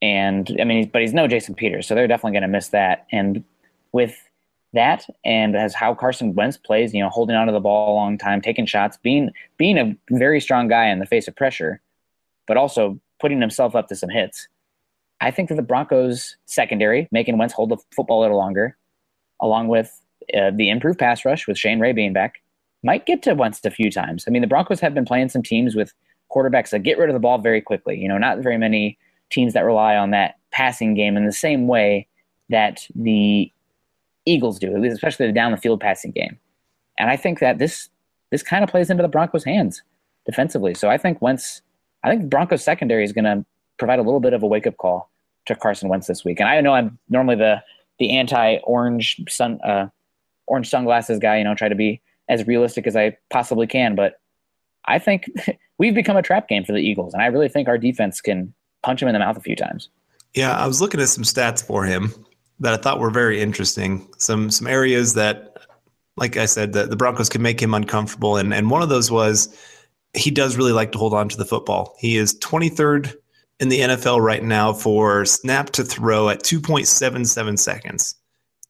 And 0.00 0.56
I 0.60 0.64
mean, 0.64 0.88
but 0.92 1.02
he's 1.02 1.14
no 1.14 1.26
Jason 1.26 1.54
Peters, 1.54 1.86
so 1.86 1.94
they're 1.94 2.06
definitely 2.06 2.32
going 2.32 2.42
to 2.42 2.48
miss 2.48 2.68
that. 2.68 3.06
And 3.10 3.44
with 3.92 4.16
that 4.74 5.06
and 5.24 5.56
as 5.56 5.74
how 5.74 5.94
Carson 5.94 6.34
Wentz 6.34 6.56
plays, 6.56 6.92
you 6.92 7.00
know, 7.00 7.08
holding 7.08 7.36
onto 7.36 7.52
the 7.52 7.60
ball 7.60 7.94
a 7.94 7.96
long 7.96 8.18
time, 8.18 8.40
taking 8.40 8.66
shots, 8.66 8.98
being 9.02 9.30
being 9.56 9.78
a 9.78 9.96
very 10.10 10.40
strong 10.40 10.68
guy 10.68 10.88
in 10.88 10.98
the 10.98 11.06
face 11.06 11.26
of 11.26 11.34
pressure, 11.34 11.80
but 12.46 12.56
also 12.56 12.98
putting 13.20 13.40
himself 13.40 13.74
up 13.74 13.88
to 13.88 13.96
some 13.96 14.10
hits. 14.10 14.48
I 15.20 15.30
think 15.30 15.48
that 15.48 15.54
the 15.54 15.62
Broncos 15.62 16.36
secondary, 16.46 17.08
making 17.10 17.38
Wentz 17.38 17.54
hold 17.54 17.70
the 17.70 17.78
football 17.94 18.20
a 18.20 18.22
little 18.22 18.36
longer, 18.36 18.76
along 19.40 19.68
with 19.68 20.00
uh, 20.36 20.50
the 20.54 20.70
improved 20.70 20.98
pass 20.98 21.24
rush 21.24 21.46
with 21.46 21.58
Shane 21.58 21.80
Ray 21.80 21.92
being 21.92 22.12
back, 22.12 22.42
might 22.82 23.06
get 23.06 23.22
to 23.22 23.34
Wentz 23.34 23.60
a 23.64 23.70
few 23.70 23.90
times. 23.90 24.24
I 24.26 24.30
mean, 24.30 24.42
the 24.42 24.48
Broncos 24.48 24.80
have 24.80 24.94
been 24.94 25.04
playing 25.04 25.30
some 25.30 25.42
teams 25.42 25.74
with 25.74 25.94
quarterbacks 26.30 26.70
that 26.70 26.80
get 26.80 26.98
rid 26.98 27.08
of 27.08 27.14
the 27.14 27.20
ball 27.20 27.38
very 27.38 27.60
quickly. 27.60 27.98
You 27.98 28.08
know, 28.08 28.18
not 28.18 28.38
very 28.38 28.58
many 28.58 28.98
teams 29.30 29.54
that 29.54 29.64
rely 29.64 29.96
on 29.96 30.10
that 30.10 30.34
passing 30.50 30.94
game 30.94 31.16
in 31.16 31.24
the 31.24 31.32
same 31.32 31.66
way 31.66 32.06
that 32.50 32.86
the 32.94 33.50
Eagles 34.26 34.58
do, 34.58 34.82
especially 34.84 35.26
the 35.26 35.32
down 35.32 35.52
the 35.52 35.56
field 35.56 35.80
passing 35.80 36.10
game. 36.10 36.38
And 36.98 37.10
I 37.10 37.16
think 37.16 37.40
that 37.40 37.58
this 37.58 37.88
this 38.30 38.42
kind 38.42 38.64
of 38.64 38.70
plays 38.70 38.90
into 38.90 39.02
the 39.02 39.08
Broncos' 39.08 39.44
hands 39.44 39.82
defensively. 40.26 40.74
So 40.74 40.88
I 40.88 40.98
think 40.98 41.22
Wentz, 41.22 41.62
I 42.04 42.10
think 42.10 42.30
Broncos 42.30 42.62
secondary 42.62 43.02
is 43.02 43.12
going 43.12 43.24
to 43.24 43.44
provide 43.78 43.98
a 43.98 44.02
little 44.02 44.20
bit 44.20 44.34
of 44.34 44.42
a 44.42 44.46
wake 44.46 44.66
up 44.66 44.76
call 44.76 45.10
to 45.46 45.54
Carson 45.54 45.88
Wentz 45.88 46.06
this 46.06 46.24
week. 46.24 46.38
And 46.38 46.48
I 46.48 46.60
know 46.60 46.74
I'm 46.74 46.98
normally 47.08 47.36
the 47.36 47.62
the 47.98 48.16
anti 48.16 48.58
orange 48.58 49.20
sun 49.28 49.60
uh, 49.62 49.88
orange 50.46 50.68
sunglasses 50.68 51.18
guy. 51.18 51.38
You 51.38 51.44
know, 51.44 51.54
try 51.54 51.68
to 51.68 51.74
be 51.74 52.00
as 52.28 52.46
realistic 52.46 52.86
as 52.86 52.96
I 52.96 53.16
possibly 53.30 53.66
can, 53.66 53.94
but 53.94 54.20
I 54.84 54.98
think 54.98 55.30
we've 55.78 55.94
become 55.94 56.16
a 56.16 56.22
trap 56.22 56.48
game 56.48 56.64
for 56.64 56.72
the 56.72 56.78
Eagles, 56.78 57.14
and 57.14 57.22
I 57.22 57.26
really 57.26 57.48
think 57.48 57.68
our 57.68 57.78
defense 57.78 58.20
can 58.20 58.54
punch 58.82 59.02
him 59.02 59.08
in 59.08 59.14
the 59.14 59.18
mouth 59.18 59.36
a 59.36 59.40
few 59.40 59.56
times. 59.56 59.88
Yeah, 60.34 60.56
I 60.56 60.66
was 60.66 60.80
looking 60.80 61.00
at 61.00 61.08
some 61.08 61.24
stats 61.24 61.64
for 61.64 61.84
him 61.84 62.12
that 62.60 62.74
I 62.74 62.76
thought 62.76 62.98
were 62.98 63.10
very 63.10 63.40
interesting. 63.40 64.08
Some 64.18 64.50
some 64.50 64.66
areas 64.66 65.14
that, 65.14 65.56
like 66.16 66.36
I 66.36 66.46
said, 66.46 66.72
the, 66.72 66.86
the 66.86 66.96
Broncos 66.96 67.28
can 67.28 67.42
make 67.42 67.60
him 67.60 67.74
uncomfortable, 67.74 68.36
and 68.36 68.52
and 68.52 68.70
one 68.70 68.82
of 68.82 68.88
those 68.88 69.10
was 69.10 69.56
he 70.14 70.30
does 70.30 70.56
really 70.56 70.72
like 70.72 70.92
to 70.92 70.98
hold 70.98 71.14
on 71.14 71.28
to 71.28 71.36
the 71.36 71.44
football. 71.44 71.96
He 71.98 72.16
is 72.16 72.38
23rd 72.38 73.14
in 73.60 73.68
the 73.68 73.80
NFL 73.80 74.20
right 74.20 74.42
now 74.42 74.72
for 74.72 75.24
snap 75.24 75.70
to 75.70 75.84
throw 75.84 76.28
at 76.28 76.42
2.77 76.42 77.58
seconds. 77.58 78.14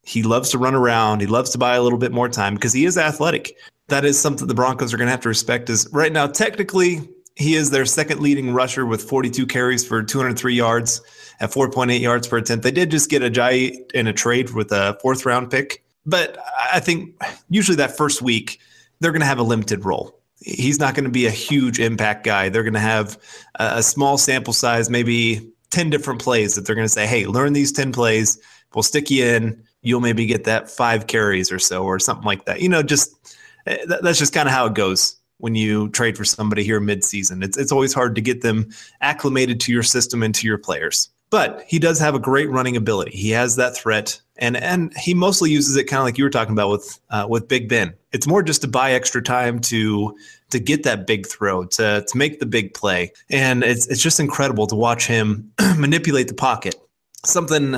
He 0.03 0.23
loves 0.23 0.51
to 0.51 0.59
run 0.59 0.75
around. 0.75 1.21
He 1.21 1.27
loves 1.27 1.51
to 1.51 1.59
buy 1.59 1.77
a 1.77 1.83
little 1.83 1.99
bit 1.99 2.13
more 2.13 2.29
time 2.29 2.55
because 2.55 2.73
he 2.73 2.85
is 2.85 2.99
athletic. 2.99 3.57
That 3.89 4.05
is 4.05 4.19
something 4.19 4.47
the 4.47 4.55
Broncos 4.55 4.93
are 4.93 4.97
going 4.97 5.07
to 5.07 5.13
have 5.13 5.21
to 5.21 5.29
respect. 5.29 5.71
Is 5.71 5.89
right 5.93 6.13
now 6.13 6.27
technically 6.27 7.09
he 7.37 7.55
is 7.55 7.71
their 7.71 7.87
second 7.87 8.21
leading 8.21 8.53
rusher 8.53 8.87
with 8.87 9.03
42 9.03 9.47
carries 9.47 9.85
for 9.85 10.03
203 10.03 10.55
yards 10.55 11.01
at 11.41 11.51
4.8 11.51 12.01
yards 12.01 12.29
per 12.29 12.39
attempt. 12.39 12.63
They 12.63 12.71
did 12.71 12.91
just 12.91 13.11
get 13.11 13.21
Jay 13.21 13.71
Ajayi 13.71 13.93
in 13.93 14.07
a 14.07 14.13
trade 14.13 14.51
with 14.51 14.71
a 14.73 14.97
fourth 15.03 15.27
round 15.27 15.51
pick, 15.51 15.83
but 16.07 16.39
I 16.73 16.81
think 16.81 17.21
usually 17.49 17.77
that 17.77 17.97
first 17.97 18.23
week 18.23 18.61
they're 19.01 19.11
going 19.11 19.21
to 19.21 19.27
have 19.27 19.39
a 19.39 19.43
limited 19.43 19.85
role. 19.85 20.21
He's 20.45 20.79
not 20.79 20.95
going 20.95 21.05
to 21.05 21.11
be 21.11 21.27
a 21.27 21.31
huge 21.31 21.81
impact 21.81 22.23
guy. 22.25 22.51
They're 22.51 22.63
going 22.63 22.75
to 22.75 22.81
have 22.81 23.19
a 23.55 23.83
small 23.83 24.19
sample 24.19 24.53
size, 24.53 24.91
maybe 24.91 25.51
10 25.71 25.89
different 25.89 26.21
plays 26.21 26.55
that 26.55 26.67
they're 26.67 26.77
going 26.77 26.85
to 26.85 26.93
say, 26.93 27.07
hey, 27.07 27.27
learn 27.27 27.55
these 27.55 27.73
10 27.73 27.93
plays. 27.93 28.39
We'll 28.75 28.83
stick 28.83 29.11
you 29.11 29.25
in. 29.25 29.63
You'll 29.83 30.01
maybe 30.01 30.27
get 30.27 30.45
that 30.45 30.71
five 30.71 31.07
carries 31.07 31.51
or 31.51 31.59
so, 31.59 31.85
or 31.85 31.99
something 31.99 32.27
like 32.27 32.45
that. 32.45 32.61
You 32.61 32.69
know, 32.69 32.83
just 32.83 33.37
eh, 33.67 33.79
that's 33.87 34.19
just 34.19 34.33
kind 34.33 34.49
of 34.49 34.55
how 34.55 34.67
it 34.67 34.75
goes 34.75 35.17
when 35.39 35.55
you 35.55 35.89
trade 35.91 36.17
for 36.17 36.25
somebody 36.25 36.63
here 36.63 36.81
mid-season. 36.81 37.43
It's 37.43 37.59
it's 37.59 37.73
always 37.73 37.93
hard 37.93 38.15
to 38.15 38.21
get 38.21 38.41
them 38.41 38.71
acclimated 39.01 39.61
to 39.61 39.73
your 39.73 39.83
system 39.83 40.23
and 40.23 40.35
to 40.35 40.47
your 40.47 40.59
players. 40.59 41.11
But 41.31 41.65
he 41.67 41.79
does 41.79 41.99
have 41.99 42.15
a 42.15 42.21
great 42.21 42.51
running 42.51 42.77
ability. 42.77 43.11
He 43.13 43.31
has 43.31 43.57
that 43.57 43.77
threat, 43.77 44.21
and 44.37 44.57
and 44.57 44.97
he 44.97 45.15
mostly 45.15 45.51
uses 45.51 45.77
it 45.77 45.85
kind 45.85 45.99
of 45.99 46.05
like 46.05 46.19
you 46.19 46.25
were 46.25 46.31
talking 46.31 46.53
about 46.53 46.71
with 46.71 47.01
uh, 47.11 47.27
with 47.29 47.49
Big 47.49 47.69
Ben. 47.69 47.95
It's 48.13 48.27
more 48.27 48.43
just 48.43 48.63
to 48.63 48.69
buy 48.69 48.93
extra 48.93 49.23
time 49.23 49.59
to 49.61 50.15
to 50.51 50.61
get 50.61 50.85
that 50.85 51.07
big 51.07 51.27
throw, 51.27 51.65
to 51.65 52.05
to 52.07 52.17
make 52.17 52.39
the 52.39 52.47
big 52.47 52.75
play, 52.75 53.13
and 53.31 53.65
it's 53.65 53.87
it's 53.89 54.03
just 54.03 54.21
incredible 54.21 54.67
to 54.69 54.77
watch 54.77 55.07
him 55.07 55.51
manipulate 55.77 56.29
the 56.29 56.35
pocket. 56.35 56.77
Something 57.25 57.77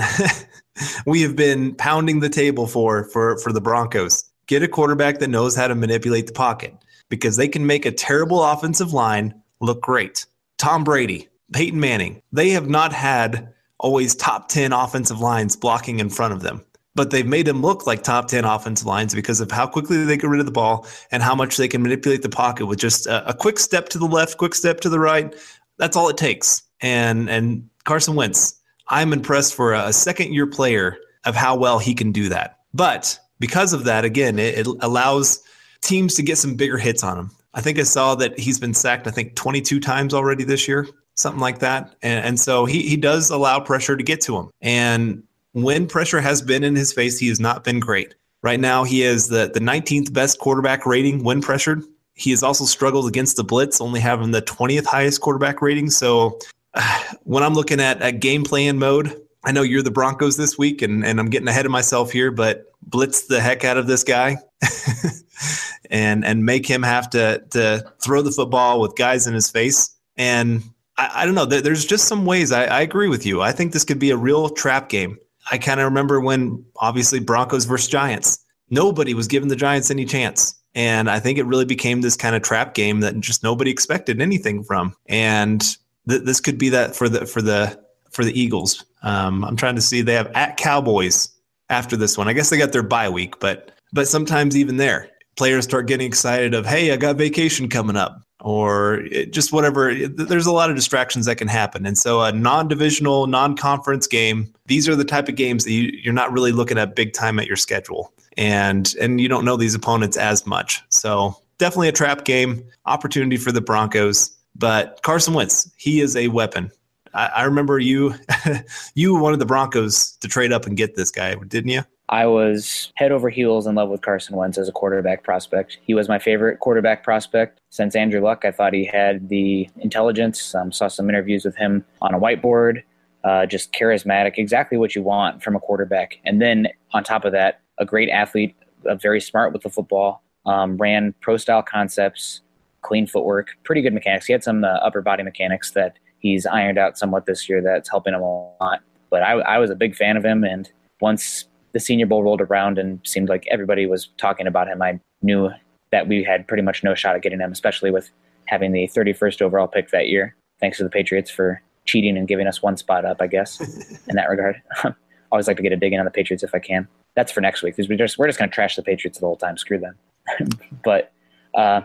we 1.06 1.22
have 1.22 1.36
been 1.36 1.74
pounding 1.74 2.20
the 2.20 2.28
table 2.28 2.66
for 2.66 3.04
for 3.04 3.38
for 3.38 3.52
the 3.52 3.60
Broncos. 3.60 4.24
Get 4.46 4.62
a 4.62 4.68
quarterback 4.68 5.18
that 5.20 5.28
knows 5.28 5.56
how 5.56 5.68
to 5.68 5.74
manipulate 5.74 6.26
the 6.26 6.32
pocket 6.32 6.74
because 7.08 7.36
they 7.36 7.48
can 7.48 7.66
make 7.66 7.86
a 7.86 7.92
terrible 7.92 8.42
offensive 8.42 8.92
line 8.92 9.34
look 9.60 9.80
great. 9.80 10.26
Tom 10.58 10.84
Brady, 10.84 11.28
Peyton 11.52 11.80
Manning, 11.80 12.22
they 12.32 12.50
have 12.50 12.68
not 12.68 12.92
had 12.92 13.52
always 13.78 14.14
top 14.14 14.48
10 14.48 14.72
offensive 14.72 15.20
lines 15.20 15.56
blocking 15.56 16.00
in 16.00 16.10
front 16.10 16.32
of 16.32 16.42
them. 16.42 16.64
But 16.94 17.10
they've 17.10 17.26
made 17.26 17.46
them 17.46 17.60
look 17.60 17.86
like 17.86 18.02
top 18.02 18.26
10 18.28 18.44
offensive 18.46 18.86
lines 18.86 19.14
because 19.14 19.40
of 19.40 19.50
how 19.50 19.66
quickly 19.66 20.02
they 20.04 20.16
get 20.16 20.30
rid 20.30 20.40
of 20.40 20.46
the 20.46 20.52
ball 20.52 20.86
and 21.10 21.22
how 21.22 21.34
much 21.34 21.58
they 21.58 21.68
can 21.68 21.82
manipulate 21.82 22.22
the 22.22 22.30
pocket 22.30 22.66
with 22.66 22.78
just 22.78 23.06
a, 23.06 23.28
a 23.28 23.34
quick 23.34 23.58
step 23.58 23.90
to 23.90 23.98
the 23.98 24.06
left, 24.06 24.38
quick 24.38 24.54
step 24.54 24.80
to 24.80 24.88
the 24.88 24.98
right. 24.98 25.34
That's 25.76 25.94
all 25.96 26.08
it 26.08 26.16
takes. 26.16 26.62
And 26.80 27.28
and 27.28 27.68
Carson 27.84 28.14
Wentz, 28.14 28.58
I'm 28.88 29.12
impressed 29.12 29.54
for 29.54 29.74
a 29.74 29.92
second 29.92 30.32
year 30.32 30.46
player 30.46 30.96
of 31.26 31.34
how 31.36 31.54
well 31.54 31.78
he 31.78 31.94
can 31.94 32.12
do 32.12 32.30
that. 32.30 32.60
But 32.72 33.18
because 33.40 33.74
of 33.74 33.84
that, 33.84 34.06
again, 34.06 34.38
it, 34.38 34.58
it 34.60 34.66
allows 34.80 35.42
teams 35.82 36.14
to 36.14 36.22
get 36.22 36.38
some 36.38 36.54
bigger 36.54 36.78
hits 36.78 37.04
on 37.04 37.18
him. 37.18 37.30
I 37.52 37.60
think 37.60 37.78
I 37.78 37.82
saw 37.82 38.14
that 38.16 38.38
he's 38.38 38.58
been 38.58 38.74
sacked, 38.74 39.06
I 39.06 39.10
think 39.10 39.34
22 39.34 39.80
times 39.80 40.14
already 40.14 40.44
this 40.44 40.66
year 40.66 40.86
something 41.16 41.40
like 41.40 41.58
that. 41.58 41.94
And, 42.02 42.24
and 42.24 42.40
so 42.40 42.64
he, 42.64 42.82
he 42.82 42.96
does 42.96 43.30
allow 43.30 43.60
pressure 43.60 43.96
to 43.96 44.02
get 44.02 44.20
to 44.22 44.36
him. 44.36 44.50
And 44.60 45.22
when 45.52 45.86
pressure 45.86 46.20
has 46.20 46.42
been 46.42 46.62
in 46.62 46.76
his 46.76 46.92
face, 46.92 47.18
he 47.18 47.28
has 47.28 47.40
not 47.40 47.64
been 47.64 47.80
great. 47.80 48.14
Right 48.42 48.60
now, 48.60 48.84
he 48.84 49.02
is 49.02 49.28
the, 49.28 49.50
the 49.52 49.60
19th 49.60 50.12
best 50.12 50.38
quarterback 50.38 50.86
rating 50.86 51.24
when 51.24 51.40
pressured. 51.40 51.82
He 52.14 52.30
has 52.30 52.42
also 52.42 52.64
struggled 52.64 53.08
against 53.08 53.36
the 53.36 53.44
blitz, 53.44 53.80
only 53.80 54.00
having 54.00 54.30
the 54.30 54.42
20th 54.42 54.86
highest 54.86 55.20
quarterback 55.20 55.60
rating. 55.60 55.90
So 55.90 56.38
when 57.24 57.42
I'm 57.42 57.54
looking 57.54 57.80
at 57.80 58.02
a 58.02 58.12
game 58.12 58.44
plan 58.44 58.78
mode, 58.78 59.20
I 59.44 59.52
know 59.52 59.62
you're 59.62 59.82
the 59.82 59.90
Broncos 59.90 60.36
this 60.36 60.58
week, 60.58 60.82
and, 60.82 61.04
and 61.04 61.20
I'm 61.20 61.30
getting 61.30 61.48
ahead 61.48 61.66
of 61.66 61.72
myself 61.72 62.10
here, 62.10 62.30
but 62.30 62.72
blitz 62.82 63.26
the 63.26 63.40
heck 63.40 63.64
out 63.64 63.76
of 63.76 63.86
this 63.86 64.04
guy 64.04 64.36
and 65.90 66.24
and 66.24 66.44
make 66.44 66.66
him 66.66 66.82
have 66.82 67.10
to 67.10 67.44
to 67.50 67.92
throw 68.02 68.22
the 68.22 68.32
football 68.32 68.80
with 68.80 68.96
guys 68.96 69.26
in 69.26 69.34
his 69.34 69.50
face. 69.50 69.94
And 70.16 70.62
I, 70.98 71.10
I 71.14 71.24
don't 71.26 71.34
know. 71.34 71.44
There's 71.44 71.84
just 71.84 72.08
some 72.08 72.24
ways 72.24 72.52
I, 72.52 72.64
I 72.64 72.80
agree 72.80 73.08
with 73.08 73.26
you. 73.26 73.42
I 73.42 73.52
think 73.52 73.72
this 73.72 73.84
could 73.84 73.98
be 73.98 74.10
a 74.10 74.16
real 74.16 74.48
trap 74.48 74.88
game. 74.88 75.18
I 75.50 75.58
kind 75.58 75.80
of 75.80 75.84
remember 75.84 76.20
when 76.20 76.64
obviously 76.76 77.20
Broncos 77.20 77.64
versus 77.64 77.88
Giants. 77.88 78.38
Nobody 78.68 79.14
was 79.14 79.28
giving 79.28 79.48
the 79.48 79.56
Giants 79.56 79.90
any 79.90 80.04
chance. 80.04 80.54
And 80.74 81.08
I 81.08 81.20
think 81.20 81.38
it 81.38 81.46
really 81.46 81.64
became 81.64 82.00
this 82.00 82.16
kind 82.16 82.36
of 82.36 82.42
trap 82.42 82.74
game 82.74 83.00
that 83.00 83.18
just 83.20 83.42
nobody 83.42 83.70
expected 83.70 84.20
anything 84.20 84.62
from. 84.62 84.94
And 85.06 85.62
th- 86.08 86.22
this 86.22 86.40
could 86.40 86.58
be 86.58 86.68
that 86.70 86.94
for 86.94 87.08
the 87.08 87.26
for 87.26 87.40
the 87.40 87.80
for 88.10 88.24
the 88.24 88.38
Eagles. 88.38 88.84
Um, 89.02 89.44
I'm 89.44 89.56
trying 89.56 89.76
to 89.76 89.80
see 89.80 90.02
they 90.02 90.14
have 90.14 90.30
at 90.34 90.56
Cowboys 90.56 91.30
after 91.70 91.96
this 91.96 92.18
one. 92.18 92.28
I 92.28 92.32
guess 92.34 92.50
they 92.50 92.58
got 92.58 92.72
their 92.72 92.82
bye 92.82 93.08
week, 93.08 93.38
but 93.40 93.70
but 93.92 94.08
sometimes 94.08 94.56
even 94.56 94.76
there, 94.76 95.08
players 95.36 95.64
start 95.64 95.86
getting 95.86 96.06
excited 96.06 96.52
of, 96.52 96.66
hey, 96.66 96.92
I 96.92 96.96
got 96.96 97.16
vacation 97.16 97.68
coming 97.68 97.96
up 97.96 98.25
or 98.46 99.02
eh, 99.10 99.24
just 99.24 99.52
whatever. 99.52 99.90
Eh, 99.90 100.06
there's 100.08 100.46
a 100.46 100.52
lot 100.52 100.70
of 100.70 100.76
distractions 100.76 101.26
that 101.26 101.36
can 101.36 101.48
happen. 101.48 101.84
And 101.84 101.98
so, 101.98 102.22
a 102.22 102.32
non 102.32 102.68
divisional, 102.68 103.26
non 103.26 103.56
conference 103.56 104.06
game, 104.06 104.52
these 104.66 104.88
are 104.88 104.94
the 104.94 105.04
type 105.04 105.28
of 105.28 105.34
games 105.34 105.64
that 105.64 105.72
you, 105.72 106.08
are 106.08 106.14
not 106.14 106.32
really 106.32 106.52
looking 106.52 106.78
at 106.78 106.94
big 106.94 107.12
time 107.12 107.40
at 107.40 107.48
your 107.48 107.56
schedule. 107.56 108.12
And, 108.36 108.94
and 109.00 109.20
you 109.20 109.28
don't 109.28 109.44
know 109.44 109.56
these 109.56 109.74
opponents 109.74 110.16
as 110.16 110.46
much. 110.46 110.80
So, 110.90 111.36
definitely 111.58 111.88
a 111.88 111.92
trap 111.92 112.24
game, 112.24 112.64
opportunity 112.86 113.36
for 113.36 113.50
the 113.50 113.60
Broncos. 113.60 114.30
But 114.54 115.00
Carson 115.02 115.34
Wentz, 115.34 115.70
he 115.76 116.00
is 116.00 116.14
a 116.14 116.28
weapon. 116.28 116.70
I, 117.14 117.26
I 117.26 117.42
remember 117.42 117.80
you 117.80 118.14
you 118.94 119.16
wanted 119.16 119.40
the 119.40 119.46
Broncos 119.46 120.12
to 120.18 120.28
trade 120.28 120.52
up 120.52 120.66
and 120.66 120.76
get 120.76 120.94
this 120.94 121.10
guy, 121.10 121.34
didn't 121.34 121.70
you? 121.70 121.82
I 122.08 122.26
was 122.26 122.92
head 122.94 123.10
over 123.10 123.30
heels 123.30 123.66
in 123.66 123.74
love 123.74 123.88
with 123.88 124.02
Carson 124.02 124.36
Wentz 124.36 124.58
as 124.58 124.68
a 124.68 124.72
quarterback 124.72 125.24
prospect. 125.24 125.78
He 125.82 125.94
was 125.94 126.08
my 126.08 126.18
favorite 126.18 126.60
quarterback 126.60 127.02
prospect 127.02 127.60
since 127.70 127.96
Andrew 127.96 128.20
Luck. 128.20 128.44
I 128.44 128.52
thought 128.52 128.72
he 128.72 128.84
had 128.84 129.28
the 129.28 129.68
intelligence. 129.78 130.54
Um, 130.54 130.70
saw 130.70 130.88
some 130.88 131.08
interviews 131.08 131.44
with 131.44 131.56
him 131.56 131.84
on 132.00 132.14
a 132.14 132.20
whiteboard. 132.20 132.82
Uh, 133.24 133.44
just 133.44 133.72
charismatic, 133.72 134.34
exactly 134.38 134.78
what 134.78 134.94
you 134.94 135.02
want 135.02 135.42
from 135.42 135.56
a 135.56 135.60
quarterback. 135.60 136.18
And 136.24 136.40
then 136.40 136.68
on 136.92 137.02
top 137.02 137.24
of 137.24 137.32
that, 137.32 137.60
a 137.78 137.84
great 137.84 138.08
athlete, 138.08 138.54
uh, 138.88 138.94
very 138.94 139.20
smart 139.20 139.52
with 139.52 139.62
the 139.62 139.70
football, 139.70 140.22
um, 140.44 140.76
ran 140.76 141.12
pro 141.20 141.36
style 141.36 141.62
concepts, 141.62 142.42
clean 142.82 143.04
footwork, 143.08 143.48
pretty 143.64 143.82
good 143.82 143.92
mechanics. 143.92 144.26
He 144.26 144.32
had 144.32 144.44
some 144.44 144.62
uh, 144.62 144.68
upper 144.68 145.02
body 145.02 145.24
mechanics 145.24 145.72
that 145.72 145.98
he's 146.20 146.46
ironed 146.46 146.78
out 146.78 146.96
somewhat 146.96 147.26
this 147.26 147.48
year 147.48 147.60
that's 147.60 147.90
helping 147.90 148.14
him 148.14 148.22
a 148.22 148.54
lot. 148.60 148.80
But 149.10 149.24
I, 149.24 149.32
I 149.32 149.58
was 149.58 149.70
a 149.70 149.74
big 149.74 149.96
fan 149.96 150.16
of 150.16 150.24
him. 150.24 150.44
And 150.44 150.70
once 151.00 151.48
the 151.76 151.80
Senior 151.80 152.06
Bowl 152.06 152.22
rolled 152.22 152.40
around 152.40 152.78
and 152.78 152.98
seemed 153.04 153.28
like 153.28 153.46
everybody 153.50 153.84
was 153.84 154.08
talking 154.16 154.46
about 154.46 154.66
him, 154.66 154.80
I 154.80 154.98
knew 155.20 155.50
that 155.92 156.08
we 156.08 156.24
had 156.24 156.48
pretty 156.48 156.62
much 156.62 156.82
no 156.82 156.94
shot 156.94 157.14
at 157.14 157.20
getting 157.20 157.38
him, 157.38 157.52
especially 157.52 157.90
with 157.90 158.10
having 158.46 158.72
the 158.72 158.88
31st 158.96 159.42
overall 159.42 159.68
pick 159.68 159.90
that 159.90 160.08
year. 160.08 160.34
Thanks 160.58 160.78
to 160.78 160.84
the 160.84 160.88
Patriots 160.88 161.30
for 161.30 161.60
cheating 161.84 162.16
and 162.16 162.26
giving 162.26 162.46
us 162.46 162.62
one 162.62 162.78
spot 162.78 163.04
up, 163.04 163.20
I 163.20 163.26
guess, 163.26 163.60
in 164.08 164.16
that 164.16 164.30
regard. 164.30 164.62
I 164.84 164.94
always 165.30 165.48
like 165.48 165.58
to 165.58 165.62
get 165.62 165.70
a 165.70 165.76
dig 165.76 165.92
in 165.92 165.98
on 165.98 166.06
the 166.06 166.10
Patriots 166.10 166.42
if 166.42 166.54
I 166.54 166.60
can. 166.60 166.88
That's 167.14 167.30
for 167.30 167.42
next 167.42 167.62
week 167.62 167.76
because 167.76 167.90
we 167.90 167.96
just 167.96 168.16
we're 168.16 168.26
just 168.26 168.38
going 168.38 168.48
to 168.48 168.54
trash 168.54 168.76
the 168.76 168.82
Patriots 168.82 169.18
the 169.18 169.26
whole 169.26 169.36
time. 169.36 169.58
Screw 169.58 169.78
them. 169.78 169.96
but 170.82 171.12
uh, 171.54 171.82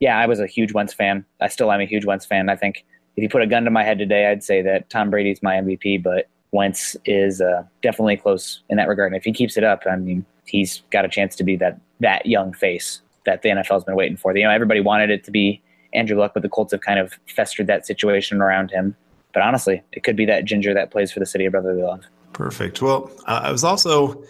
yeah, 0.00 0.18
I 0.18 0.24
was 0.24 0.40
a 0.40 0.46
huge 0.46 0.72
Wentz 0.72 0.94
fan. 0.94 1.22
I 1.42 1.48
still 1.48 1.70
am 1.70 1.82
a 1.82 1.84
huge 1.84 2.06
Wentz 2.06 2.24
fan. 2.24 2.48
I 2.48 2.56
think 2.56 2.86
if 3.14 3.22
you 3.22 3.28
put 3.28 3.42
a 3.42 3.46
gun 3.46 3.64
to 3.64 3.70
my 3.70 3.84
head 3.84 3.98
today, 3.98 4.30
I'd 4.30 4.42
say 4.42 4.62
that 4.62 4.88
Tom 4.88 5.10
Brady's 5.10 5.42
my 5.42 5.56
MVP, 5.56 6.02
but 6.02 6.30
Wentz 6.54 6.96
is 7.04 7.40
uh, 7.40 7.64
definitely 7.82 8.16
close 8.16 8.62
in 8.70 8.76
that 8.76 8.86
regard. 8.88 9.12
And 9.12 9.16
if 9.16 9.24
he 9.24 9.32
keeps 9.32 9.56
it 9.56 9.64
up, 9.64 9.82
I 9.90 9.96
mean, 9.96 10.24
he's 10.46 10.82
got 10.90 11.04
a 11.04 11.08
chance 11.08 11.34
to 11.36 11.44
be 11.44 11.56
that 11.56 11.80
that 12.00 12.26
young 12.26 12.52
face 12.52 13.02
that 13.26 13.42
the 13.42 13.48
NFL's 13.48 13.84
been 13.84 13.96
waiting 13.96 14.16
for. 14.16 14.34
You 14.36 14.44
know, 14.44 14.50
everybody 14.50 14.80
wanted 14.80 15.10
it 15.10 15.24
to 15.24 15.30
be 15.32 15.60
Andrew 15.92 16.16
Luck, 16.16 16.32
but 16.32 16.42
the 16.42 16.48
Colts 16.48 16.72
have 16.72 16.80
kind 16.80 17.00
of 17.00 17.18
festered 17.26 17.66
that 17.66 17.86
situation 17.86 18.40
around 18.40 18.70
him. 18.70 18.94
But 19.32 19.42
honestly, 19.42 19.82
it 19.92 20.04
could 20.04 20.16
be 20.16 20.24
that 20.26 20.44
ginger 20.44 20.72
that 20.74 20.92
plays 20.92 21.10
for 21.10 21.18
the 21.18 21.26
city 21.26 21.44
of 21.44 21.52
brotherly 21.52 21.82
love. 21.82 22.04
Perfect. 22.32 22.80
Well, 22.80 23.10
uh, 23.26 23.40
I 23.44 23.50
was 23.50 23.64
also 23.64 24.22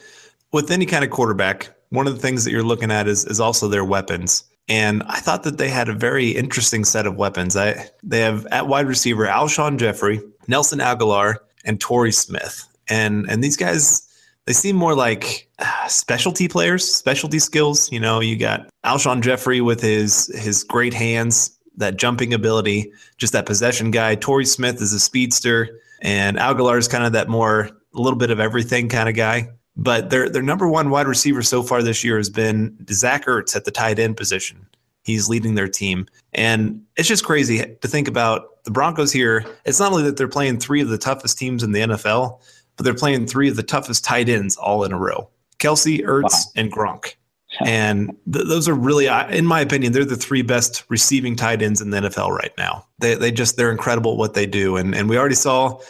with 0.51 0.71
any 0.71 0.87
kind 0.87 1.05
of 1.05 1.11
quarterback. 1.11 1.71
One 1.91 2.07
of 2.07 2.15
the 2.15 2.21
things 2.21 2.45
that 2.45 2.53
you're 2.53 2.63
looking 2.63 2.91
at 2.91 3.07
is 3.07 3.27
is 3.27 3.39
also 3.39 3.69
their 3.69 3.85
weapons. 3.85 4.45
And 4.67 5.03
I 5.03 5.21
thought 5.21 5.43
that 5.43 5.59
they 5.59 5.69
had 5.69 5.91
a 5.91 5.93
very 5.93 6.31
interesting 6.31 6.87
set 6.87 7.07
of 7.07 7.17
weapons. 7.17 7.55
I 7.55 7.91
they 8.03 8.21
have 8.21 8.47
at 8.47 8.67
wide 8.67 8.87
receiver 8.87 9.27
Alshon 9.27 9.77
Jeffery, 9.77 10.21
Nelson 10.49 10.79
Agholor, 10.79 11.37
and 11.65 11.81
Torrey 11.81 12.13
Smith. 12.13 12.67
And 12.89 13.29
and 13.29 13.43
these 13.43 13.57
guys 13.57 14.09
they 14.47 14.53
seem 14.53 14.77
more 14.77 14.95
like 14.95 15.49
uh, 15.59 15.89
specialty 15.89 16.49
players, 16.49 16.93
specialty 16.93 17.39
skills. 17.39 17.91
You 17.91 18.01
know, 18.01 18.21
you 18.21 18.37
got 18.37 18.69
Alshon 18.85 19.23
Jeffery 19.23 19.61
with 19.61 19.81
his 19.81 20.27
his 20.35 20.65
great 20.65 20.95
hands, 20.95 21.59
that 21.77 21.97
jumping 21.97 22.35
ability, 22.35 22.93
just 23.17 23.33
that 23.33 23.47
possession 23.47 23.91
guy. 23.91 24.15
Torrey 24.15 24.45
Smith 24.45 24.81
is 24.81 24.93
a 24.93 25.01
speedster, 25.01 25.81
and 26.03 26.37
Agholor 26.37 26.79
is 26.79 26.89
kind 26.89 27.05
of 27.05 27.13
that 27.13 27.29
more 27.29 27.71
a 27.95 28.01
little 28.01 28.19
bit 28.19 28.31
of 28.31 28.41
everything 28.41 28.89
kind 28.89 29.09
of 29.09 29.15
guy. 29.15 29.49
But 29.77 30.11
their 30.11 30.29
their 30.29 30.43
number 30.43 30.69
one 30.69 30.91
wide 30.91 31.09
receiver 31.09 31.43
so 31.43 31.63
far 31.63 31.83
this 31.83 32.05
year 32.05 32.17
has 32.17 32.31
been 32.31 32.77
Zach 32.91 33.25
Ertz 33.25 33.57
at 33.57 33.65
the 33.65 33.71
tight 33.71 33.99
end 33.99 34.17
position. 34.17 34.67
He's 35.05 35.29
leading 35.29 35.55
their 35.55 35.69
team, 35.69 36.07
and 36.33 36.83
it's 36.97 37.09
just 37.09 37.25
crazy 37.25 37.77
to 37.81 37.89
think 37.89 38.09
about 38.09 38.65
the 38.65 38.71
Broncos 38.71 39.13
here. 39.13 39.45
It's 39.65 39.79
not 39.79 39.93
only 39.93 40.05
that 40.05 40.17
they're 40.17 40.29
playing 40.29 40.59
three 40.59 40.81
of 40.81 40.89
the 40.89 40.99
toughest 40.99 41.39
teams 41.39 41.63
in 41.63 41.73
the 41.73 41.81
NFL, 41.81 42.41
but 42.77 42.85
they're 42.85 42.95
playing 42.95 43.27
three 43.27 43.49
of 43.49 43.57
the 43.57 43.63
toughest 43.63 44.05
tight 44.05 44.29
ends 44.29 44.57
all 44.57 44.85
in 44.85 44.93
a 44.93 44.99
row: 44.99 45.29
Kelce, 45.59 46.03
Ertz, 46.05 46.23
wow. 46.23 46.41
and 46.57 46.73
Gronk 46.73 47.15
and 47.61 48.17
th- 48.33 48.47
those 48.47 48.69
are 48.69 48.75
really, 48.75 49.07
in 49.07 49.47
my 49.47 49.61
opinion, 49.61 49.93
they're 49.93 50.05
the 50.05 50.17
three 50.17 50.43
best 50.43 50.85
receiving 50.89 51.37
tight 51.37 51.63
ends 51.63 51.81
in 51.81 51.91
the 51.91 51.99
NFL 51.99 52.31
right 52.31 52.53
now. 52.59 52.87
They 52.99 53.15
they 53.15 53.31
just 53.31 53.57
they're 53.57 53.71
incredible 53.71 54.13
at 54.13 54.19
what 54.19 54.35
they 54.35 54.47
do, 54.47 54.77
and 54.77 54.95
and 54.95 55.09
we 55.09 55.19
already 55.19 55.35
saw 55.35 55.81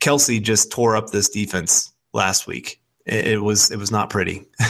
Kelce 0.00 0.42
just 0.42 0.70
tore 0.70 0.96
up 0.96 1.10
this 1.10 1.28
defense 1.28 1.92
last 2.12 2.46
week. 2.46 2.80
It, 3.06 3.26
it 3.26 3.42
was 3.42 3.70
it 3.70 3.78
was 3.78 3.90
not 3.90 4.10
pretty. 4.10 4.46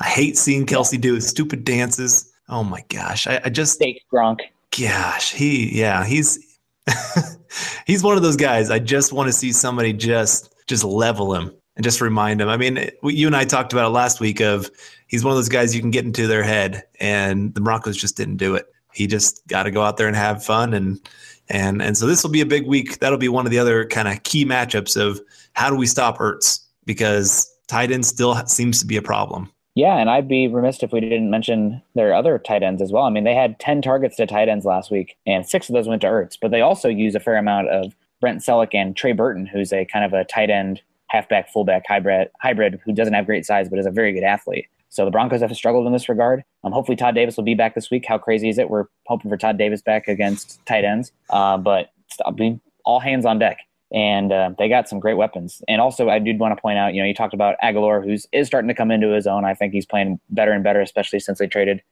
I 0.00 0.06
hate 0.06 0.36
seeing 0.36 0.66
Kelce 0.66 1.00
do 1.00 1.14
his 1.14 1.26
stupid 1.26 1.64
dances. 1.64 2.32
Oh 2.48 2.64
my 2.64 2.84
gosh, 2.88 3.26
I, 3.26 3.40
I 3.44 3.50
just 3.50 3.78
fake 3.78 4.02
Gronk. 4.12 4.40
Gosh, 4.78 5.32
he 5.32 5.78
yeah 5.78 6.04
he's 6.04 6.58
he's 7.86 8.02
one 8.02 8.16
of 8.16 8.22
those 8.22 8.36
guys. 8.36 8.70
I 8.70 8.78
just 8.78 9.12
want 9.12 9.28
to 9.28 9.32
see 9.32 9.52
somebody 9.52 9.92
just 9.92 10.54
just 10.66 10.84
level 10.84 11.34
him 11.34 11.52
and 11.76 11.84
just 11.84 12.00
remind 12.00 12.40
him. 12.40 12.48
I 12.48 12.56
mean, 12.56 12.90
you 13.04 13.26
and 13.26 13.36
I 13.36 13.44
talked 13.44 13.72
about 13.72 13.86
it 13.86 13.90
last 13.90 14.20
week 14.20 14.40
of 14.40 14.70
he's 15.06 15.24
one 15.24 15.32
of 15.32 15.38
those 15.38 15.48
guys 15.48 15.74
you 15.74 15.80
can 15.80 15.90
get 15.90 16.04
into 16.04 16.26
their 16.26 16.42
head, 16.42 16.84
and 17.00 17.54
the 17.54 17.60
Broncos 17.60 17.96
just 17.96 18.16
didn't 18.16 18.36
do 18.36 18.54
it. 18.54 18.66
He 18.92 19.06
just 19.06 19.46
got 19.46 19.62
to 19.64 19.70
go 19.70 19.82
out 19.82 19.96
there 19.96 20.08
and 20.08 20.16
have 20.16 20.44
fun, 20.44 20.74
and 20.74 21.00
and 21.48 21.80
and 21.80 21.96
so 21.96 22.06
this 22.06 22.22
will 22.22 22.30
be 22.30 22.40
a 22.40 22.46
big 22.46 22.66
week. 22.66 22.98
That'll 22.98 23.18
be 23.18 23.28
one 23.28 23.46
of 23.46 23.52
the 23.52 23.58
other 23.58 23.86
kind 23.86 24.08
of 24.08 24.22
key 24.24 24.44
matchups 24.44 25.00
of 25.00 25.20
how 25.52 25.70
do 25.70 25.76
we 25.76 25.86
stop 25.86 26.18
Ertz 26.18 26.64
because 26.84 27.50
tight 27.68 27.92
end 27.92 28.06
still 28.06 28.34
seems 28.46 28.80
to 28.80 28.86
be 28.86 28.96
a 28.96 29.02
problem. 29.02 29.50
Yeah, 29.78 29.98
and 29.98 30.10
I'd 30.10 30.26
be 30.26 30.48
remiss 30.48 30.82
if 30.82 30.90
we 30.90 30.98
didn't 30.98 31.30
mention 31.30 31.80
their 31.94 32.12
other 32.12 32.36
tight 32.36 32.64
ends 32.64 32.82
as 32.82 32.90
well. 32.90 33.04
I 33.04 33.10
mean, 33.10 33.22
they 33.22 33.36
had 33.36 33.60
10 33.60 33.80
targets 33.80 34.16
to 34.16 34.26
tight 34.26 34.48
ends 34.48 34.64
last 34.64 34.90
week, 34.90 35.16
and 35.24 35.48
six 35.48 35.68
of 35.68 35.72
those 35.72 35.86
went 35.86 36.00
to 36.00 36.08
Ertz, 36.08 36.36
but 36.42 36.50
they 36.50 36.60
also 36.60 36.88
use 36.88 37.14
a 37.14 37.20
fair 37.20 37.36
amount 37.36 37.68
of 37.68 37.94
Brent 38.20 38.40
Celek 38.40 38.74
and 38.74 38.96
Trey 38.96 39.12
Burton, 39.12 39.46
who's 39.46 39.72
a 39.72 39.84
kind 39.84 40.04
of 40.04 40.12
a 40.12 40.24
tight 40.24 40.50
end, 40.50 40.82
halfback, 41.10 41.48
fullback 41.52 41.84
hybrid, 41.86 42.28
hybrid 42.40 42.80
who 42.84 42.92
doesn't 42.92 43.14
have 43.14 43.24
great 43.24 43.46
size 43.46 43.68
but 43.68 43.78
is 43.78 43.86
a 43.86 43.92
very 43.92 44.12
good 44.12 44.24
athlete. 44.24 44.66
So 44.88 45.04
the 45.04 45.12
Broncos 45.12 45.42
have 45.42 45.54
struggled 45.54 45.86
in 45.86 45.92
this 45.92 46.08
regard. 46.08 46.42
Um, 46.64 46.72
hopefully 46.72 46.96
Todd 46.96 47.14
Davis 47.14 47.36
will 47.36 47.44
be 47.44 47.54
back 47.54 47.76
this 47.76 47.88
week. 47.88 48.04
How 48.04 48.18
crazy 48.18 48.48
is 48.48 48.58
it? 48.58 48.68
We're 48.68 48.86
hoping 49.06 49.30
for 49.30 49.36
Todd 49.36 49.58
Davis 49.58 49.80
back 49.80 50.08
against 50.08 50.58
tight 50.66 50.84
ends. 50.84 51.12
Uh, 51.30 51.56
but 51.56 51.92
I 52.26 52.32
mean, 52.32 52.60
all 52.84 52.98
hands 52.98 53.24
on 53.24 53.38
deck. 53.38 53.58
And 53.92 54.32
uh, 54.32 54.50
they 54.58 54.68
got 54.68 54.88
some 54.88 55.00
great 55.00 55.16
weapons. 55.16 55.62
And 55.66 55.80
also, 55.80 56.10
I 56.10 56.18
did 56.18 56.38
want 56.38 56.54
to 56.54 56.60
point 56.60 56.78
out, 56.78 56.92
you 56.92 57.00
know, 57.00 57.08
you 57.08 57.14
talked 57.14 57.32
about 57.32 57.56
Agholor, 57.62 58.04
who's 58.04 58.26
is 58.32 58.46
starting 58.46 58.68
to 58.68 58.74
come 58.74 58.90
into 58.90 59.08
his 59.08 59.26
own. 59.26 59.44
I 59.44 59.54
think 59.54 59.72
he's 59.72 59.86
playing 59.86 60.20
better 60.28 60.52
and 60.52 60.62
better, 60.62 60.80
especially 60.80 61.20
since 61.20 61.38
they 61.38 61.46
traded 61.46 61.82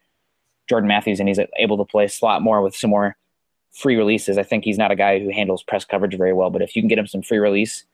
Jordan 0.68 0.88
Matthews, 0.88 1.20
and 1.20 1.28
he's 1.28 1.40
able 1.56 1.78
to 1.78 1.84
play 1.84 2.06
slot 2.08 2.42
more 2.42 2.60
with 2.60 2.76
some 2.76 2.90
more 2.90 3.16
free 3.72 3.96
releases. 3.96 4.36
I 4.36 4.42
think 4.42 4.64
he's 4.64 4.78
not 4.78 4.90
a 4.90 4.96
guy 4.96 5.20
who 5.20 5.30
handles 5.30 5.62
press 5.62 5.84
coverage 5.84 6.16
very 6.16 6.32
well, 6.32 6.50
but 6.50 6.62
if 6.62 6.76
you 6.76 6.82
can 6.82 6.88
get 6.88 6.98
him 6.98 7.06
some 7.06 7.22
free 7.22 7.38
release, 7.38 7.84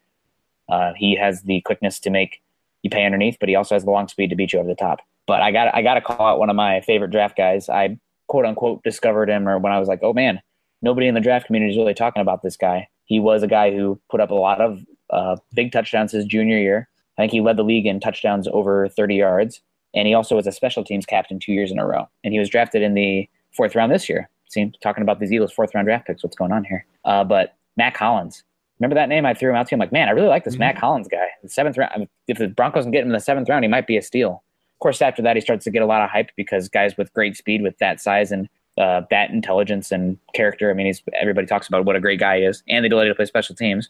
uh, 0.69 0.93
he 0.97 1.17
has 1.17 1.43
the 1.43 1.61
quickness 1.61 2.01
to 2.01 2.11
make 2.11 2.41
you 2.83 2.91
pay 2.91 3.05
underneath, 3.05 3.37
but 3.39 3.49
he 3.49 3.55
also 3.55 3.75
has 3.75 3.85
the 3.85 3.91
long 3.91 4.09
speed 4.09 4.31
to 4.31 4.37
beat 4.37 4.53
you 4.53 4.59
over 4.59 4.69
the 4.69 4.75
top. 4.75 5.01
But 5.27 5.41
I 5.41 5.53
got 5.53 5.75
I 5.75 5.83
got 5.83 5.95
to 5.95 6.01
call 6.01 6.27
out 6.27 6.39
one 6.39 6.51
of 6.51 6.57
my 6.57 6.81
favorite 6.81 7.11
draft 7.11 7.37
guys. 7.37 7.69
I 7.69 7.99
quote 8.27 8.45
unquote 8.45 8.83
discovered 8.83 9.29
him, 9.29 9.49
or 9.49 9.59
when 9.59 9.73
I 9.73 9.79
was 9.79 9.89
like, 9.89 10.01
oh 10.03 10.13
man, 10.13 10.41
nobody 10.81 11.07
in 11.07 11.15
the 11.15 11.21
draft 11.21 11.47
community 11.47 11.73
is 11.73 11.79
really 11.79 11.95
talking 11.95 12.23
about 12.23 12.43
this 12.43 12.57
guy. 12.57 12.89
He 13.05 13.21
was 13.21 13.43
a 13.43 13.49
guy 13.49 13.73
who 13.73 14.01
put 14.11 14.21
up 14.21 14.31
a 14.31 14.35
lot 14.35 14.61
of 14.61 14.85
uh, 15.11 15.37
big 15.55 15.73
touchdowns 15.73 16.13
his 16.13 16.25
junior 16.25 16.59
year. 16.59 16.89
I 17.19 17.23
think 17.23 17.33
he 17.33 17.41
led 17.41 17.57
the 17.57 17.65
league 17.65 17.87
in 17.87 18.01
touchdowns 18.01 18.49
over 18.53 18.89
30 18.89 19.17
yards, 19.17 19.61
and 19.95 20.09
he 20.09 20.15
also 20.15 20.37
was 20.37 20.47
a 20.47 20.53
special 20.53 20.85
teams 20.85 21.05
captain 21.05 21.39
two 21.39 21.53
years 21.53 21.71
in 21.71 21.79
a 21.79 21.87
row. 21.87 22.09
And 22.25 22.33
he 22.33 22.39
was 22.39 22.49
drafted 22.49 22.83
in 22.83 22.95
the 22.95 23.29
fourth 23.55 23.75
round 23.75 23.93
this 23.93 24.09
year. 24.09 24.29
See, 24.49 24.73
talking 24.83 25.03
about 25.03 25.21
these 25.21 25.33
Eagles 25.33 25.53
fourth 25.53 25.75
round 25.75 25.87
draft 25.87 26.07
picks, 26.07 26.23
what's 26.23 26.37
going 26.37 26.53
on 26.53 26.65
here? 26.65 26.87
Uh, 27.05 27.25
but 27.25 27.57
Mack 27.77 27.97
Hollins, 27.97 28.45
Remember 28.83 28.97
that 28.97 29.09
name? 29.09 29.25
I 29.25 29.33
threw 29.33 29.51
him 29.51 29.55
out 29.55 29.69
to 29.69 29.71
you. 29.71 29.77
I'm 29.77 29.79
like, 29.79 29.93
man, 29.93 30.09
I 30.09 30.11
really 30.11 30.27
like 30.27 30.43
this 30.43 30.55
mm-hmm. 30.55 30.63
Mack 30.63 30.79
Hollins 30.79 31.07
guy. 31.07 31.29
The 31.41 31.49
seventh 31.49 31.79
round. 31.79 32.09
If 32.27 32.39
the 32.39 32.49
Broncos 32.49 32.83
can 32.83 32.91
get 32.91 33.03
him 33.03 33.09
in 33.09 33.13
the 33.13 33.21
seventh 33.21 33.49
round, 33.49 33.63
he 33.63 33.69
might 33.69 33.87
be 33.87 33.97
a 33.97 34.03
steal. 34.03 34.43
Of 34.75 34.79
course, 34.81 35.01
after 35.01 35.23
that, 35.23 35.37
he 35.37 35.41
starts 35.41 35.63
to 35.65 35.71
get 35.71 35.83
a 35.83 35.87
lot 35.87 36.03
of 36.03 36.11
hype 36.11 36.31
because 36.37 36.69
guys 36.69 36.97
with 36.97 37.13
great 37.13 37.37
speed, 37.37 37.63
with 37.63 37.79
that 37.79 38.01
size 38.01 38.33
and 38.33 38.49
uh, 38.79 39.03
that 39.11 39.31
intelligence 39.31 39.93
and 39.93 40.19
character. 40.35 40.71
I 40.71 40.75
mean, 40.75 40.87
he's 40.87 41.03
everybody 41.21 41.47
talks 41.47 41.69
about 41.69 41.85
what 41.85 41.97
a 41.97 42.01
great 42.01 42.21
guy 42.21 42.39
he 42.39 42.45
is, 42.45 42.63
and 42.69 42.85
the 42.85 42.89
ability 42.89 43.11
to 43.11 43.15
play 43.15 43.27
special 43.27 43.55
teams. 43.55 43.89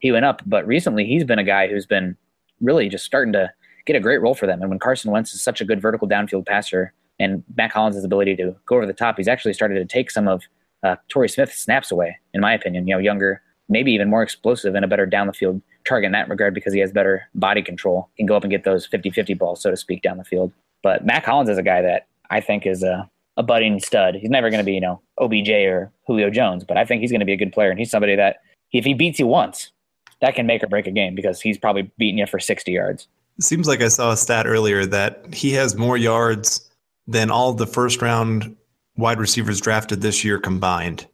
He 0.00 0.12
went 0.12 0.24
up, 0.24 0.42
but 0.44 0.66
recently 0.66 1.04
he's 1.04 1.24
been 1.24 1.38
a 1.38 1.44
guy 1.44 1.68
who's 1.68 1.86
been 1.86 2.16
really 2.60 2.88
just 2.88 3.04
starting 3.04 3.32
to 3.32 3.50
get 3.86 3.96
a 3.96 4.00
great 4.00 4.20
role 4.20 4.34
for 4.34 4.46
them. 4.46 4.60
And 4.60 4.70
when 4.70 4.78
Carson 4.78 5.10
Wentz 5.10 5.34
is 5.34 5.42
such 5.42 5.60
a 5.60 5.64
good 5.64 5.80
vertical 5.80 6.08
downfield 6.08 6.46
passer, 6.46 6.92
and 7.18 7.44
Mack 7.56 7.72
Hollins' 7.72 8.04
ability 8.04 8.36
to 8.36 8.54
go 8.66 8.76
over 8.76 8.86
the 8.86 8.92
top, 8.92 9.16
he's 9.16 9.28
actually 9.28 9.54
started 9.54 9.74
to 9.74 9.84
take 9.84 10.10
some 10.10 10.28
of 10.28 10.42
uh, 10.82 10.96
Torrey 11.08 11.28
Smith's 11.28 11.58
snaps 11.58 11.90
away, 11.90 12.18
in 12.32 12.40
my 12.40 12.52
opinion. 12.52 12.86
You 12.86 12.94
know, 12.94 13.00
younger, 13.00 13.40
maybe 13.68 13.92
even 13.92 14.10
more 14.10 14.22
explosive 14.22 14.74
and 14.74 14.84
a 14.84 14.88
better 14.88 15.06
down 15.06 15.26
the 15.26 15.32
field 15.32 15.62
target 15.86 16.06
in 16.06 16.12
that 16.12 16.28
regard 16.28 16.54
because 16.54 16.72
he 16.72 16.80
has 16.80 16.92
better 16.92 17.22
body 17.34 17.62
control, 17.62 18.08
can 18.16 18.26
go 18.26 18.36
up 18.36 18.42
and 18.42 18.50
get 18.50 18.64
those 18.64 18.86
50 18.86 19.10
50 19.10 19.34
balls, 19.34 19.62
so 19.62 19.70
to 19.70 19.76
speak, 19.76 20.02
down 20.02 20.18
the 20.18 20.24
field. 20.24 20.52
But 20.82 21.06
Mack 21.06 21.24
Hollins 21.24 21.48
is 21.48 21.58
a 21.58 21.62
guy 21.62 21.82
that 21.82 22.06
I 22.30 22.40
think 22.40 22.66
is 22.66 22.82
a, 22.82 23.08
a 23.36 23.42
budding 23.42 23.80
stud. 23.80 24.14
He's 24.14 24.30
never 24.30 24.50
going 24.50 24.58
to 24.60 24.64
be, 24.64 24.74
you 24.74 24.80
know, 24.80 25.00
OBJ 25.18 25.50
or 25.50 25.92
Julio 26.06 26.30
Jones, 26.30 26.64
but 26.64 26.76
I 26.76 26.84
think 26.84 27.00
he's 27.00 27.10
going 27.10 27.20
to 27.20 27.26
be 27.26 27.32
a 27.32 27.36
good 27.36 27.52
player. 27.52 27.70
And 27.70 27.78
he's 27.78 27.90
somebody 27.90 28.16
that 28.16 28.36
if 28.72 28.84
he 28.84 28.94
beats 28.94 29.18
you 29.18 29.26
once, 29.26 29.72
that 30.20 30.34
can 30.34 30.46
make 30.46 30.62
or 30.62 30.66
break 30.66 30.86
a 30.86 30.90
game 30.90 31.14
because 31.14 31.40
he's 31.40 31.58
probably 31.58 31.90
beating 31.98 32.18
you 32.18 32.26
for 32.26 32.38
60 32.38 32.70
yards. 32.70 33.08
It 33.38 33.44
seems 33.44 33.66
like 33.66 33.82
I 33.82 33.88
saw 33.88 34.12
a 34.12 34.16
stat 34.16 34.46
earlier 34.46 34.86
that 34.86 35.34
he 35.34 35.52
has 35.52 35.76
more 35.76 35.96
yards 35.96 36.70
than 37.06 37.30
all 37.30 37.52
the 37.52 37.66
first 37.66 38.00
round 38.00 38.56
wide 38.96 39.18
receivers 39.18 39.60
drafted 39.60 40.00
this 40.00 40.24
year 40.24 40.38
combined. 40.38 41.06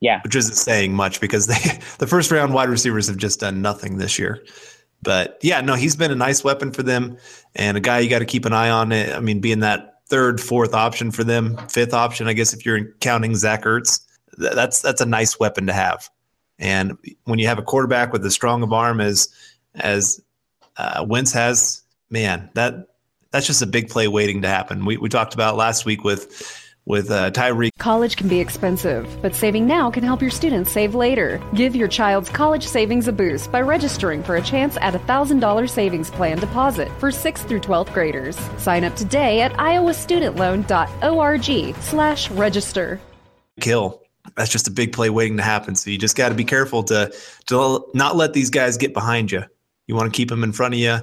Yeah. 0.00 0.20
Which 0.22 0.36
isn't 0.36 0.56
saying 0.56 0.94
much 0.94 1.20
because 1.20 1.46
they 1.46 1.54
the 1.98 2.06
first 2.06 2.30
round 2.30 2.52
wide 2.54 2.68
receivers 2.68 3.06
have 3.06 3.16
just 3.16 3.40
done 3.40 3.62
nothing 3.62 3.96
this 3.96 4.18
year. 4.18 4.44
But 5.02 5.38
yeah, 5.42 5.60
no, 5.60 5.74
he's 5.74 5.96
been 5.96 6.10
a 6.10 6.16
nice 6.16 6.44
weapon 6.44 6.72
for 6.72 6.82
them 6.82 7.16
and 7.56 7.76
a 7.76 7.80
guy 7.80 8.00
you 8.00 8.10
got 8.10 8.20
to 8.20 8.24
keep 8.24 8.44
an 8.44 8.52
eye 8.52 8.70
on. 8.70 8.92
It. 8.92 9.14
I 9.14 9.20
mean, 9.20 9.40
being 9.40 9.60
that 9.60 9.91
third, 10.12 10.42
fourth 10.42 10.74
option 10.74 11.10
for 11.10 11.24
them, 11.24 11.56
fifth 11.68 11.94
option, 11.94 12.28
I 12.28 12.34
guess 12.34 12.52
if 12.52 12.66
you're 12.66 12.84
counting 13.00 13.34
Zach 13.34 13.62
Ertz, 13.62 14.00
that's 14.36 14.82
that's 14.82 15.00
a 15.00 15.06
nice 15.06 15.40
weapon 15.40 15.66
to 15.68 15.72
have. 15.72 16.10
And 16.58 16.98
when 17.24 17.38
you 17.38 17.46
have 17.46 17.58
a 17.58 17.62
quarterback 17.62 18.12
with 18.12 18.24
as 18.26 18.34
strong 18.34 18.62
of 18.62 18.74
arm 18.74 19.00
as 19.00 19.28
as 19.74 20.22
uh, 20.76 21.06
Wentz 21.08 21.32
has, 21.32 21.80
man, 22.10 22.50
that 22.52 22.88
that's 23.30 23.46
just 23.46 23.62
a 23.62 23.66
big 23.66 23.88
play 23.88 24.06
waiting 24.06 24.42
to 24.42 24.48
happen. 24.48 24.84
We 24.84 24.98
we 24.98 25.08
talked 25.08 25.32
about 25.32 25.56
last 25.56 25.86
week 25.86 26.04
with 26.04 26.62
with 26.84 27.10
uh, 27.10 27.30
Tyreek. 27.30 27.70
College 27.78 28.16
can 28.16 28.28
be 28.28 28.40
expensive, 28.40 29.08
but 29.22 29.34
saving 29.34 29.66
now 29.66 29.90
can 29.90 30.04
help 30.04 30.22
your 30.22 30.30
students 30.30 30.70
save 30.70 30.94
later. 30.94 31.42
Give 31.54 31.74
your 31.76 31.88
child's 31.88 32.30
college 32.30 32.66
savings 32.66 33.08
a 33.08 33.12
boost 33.12 33.52
by 33.52 33.60
registering 33.60 34.22
for 34.22 34.36
a 34.36 34.42
chance 34.42 34.78
at 34.80 34.94
a 34.94 34.98
$1,000 34.98 35.68
savings 35.68 36.10
plan 36.10 36.38
deposit 36.38 36.88
for 36.98 37.10
6th 37.10 37.46
through 37.48 37.60
12th 37.60 37.92
graders. 37.92 38.38
Sign 38.58 38.84
up 38.84 38.94
today 38.96 39.40
at 39.40 39.52
iowastudentloan.org 39.54 41.74
slash 41.76 42.30
register. 42.30 43.00
Kill. 43.60 44.00
That's 44.36 44.50
just 44.50 44.68
a 44.68 44.70
big 44.70 44.92
play 44.92 45.10
waiting 45.10 45.36
to 45.36 45.42
happen. 45.42 45.74
So 45.74 45.90
you 45.90 45.98
just 45.98 46.16
got 46.16 46.30
to 46.30 46.34
be 46.34 46.44
careful 46.44 46.84
to, 46.84 47.12
to 47.46 47.84
not 47.92 48.16
let 48.16 48.32
these 48.32 48.48
guys 48.50 48.76
get 48.76 48.94
behind 48.94 49.32
you. 49.32 49.42
You 49.88 49.96
want 49.96 50.12
to 50.12 50.16
keep 50.16 50.28
them 50.28 50.44
in 50.44 50.52
front 50.52 50.74
of 50.74 50.80
you 50.80 50.98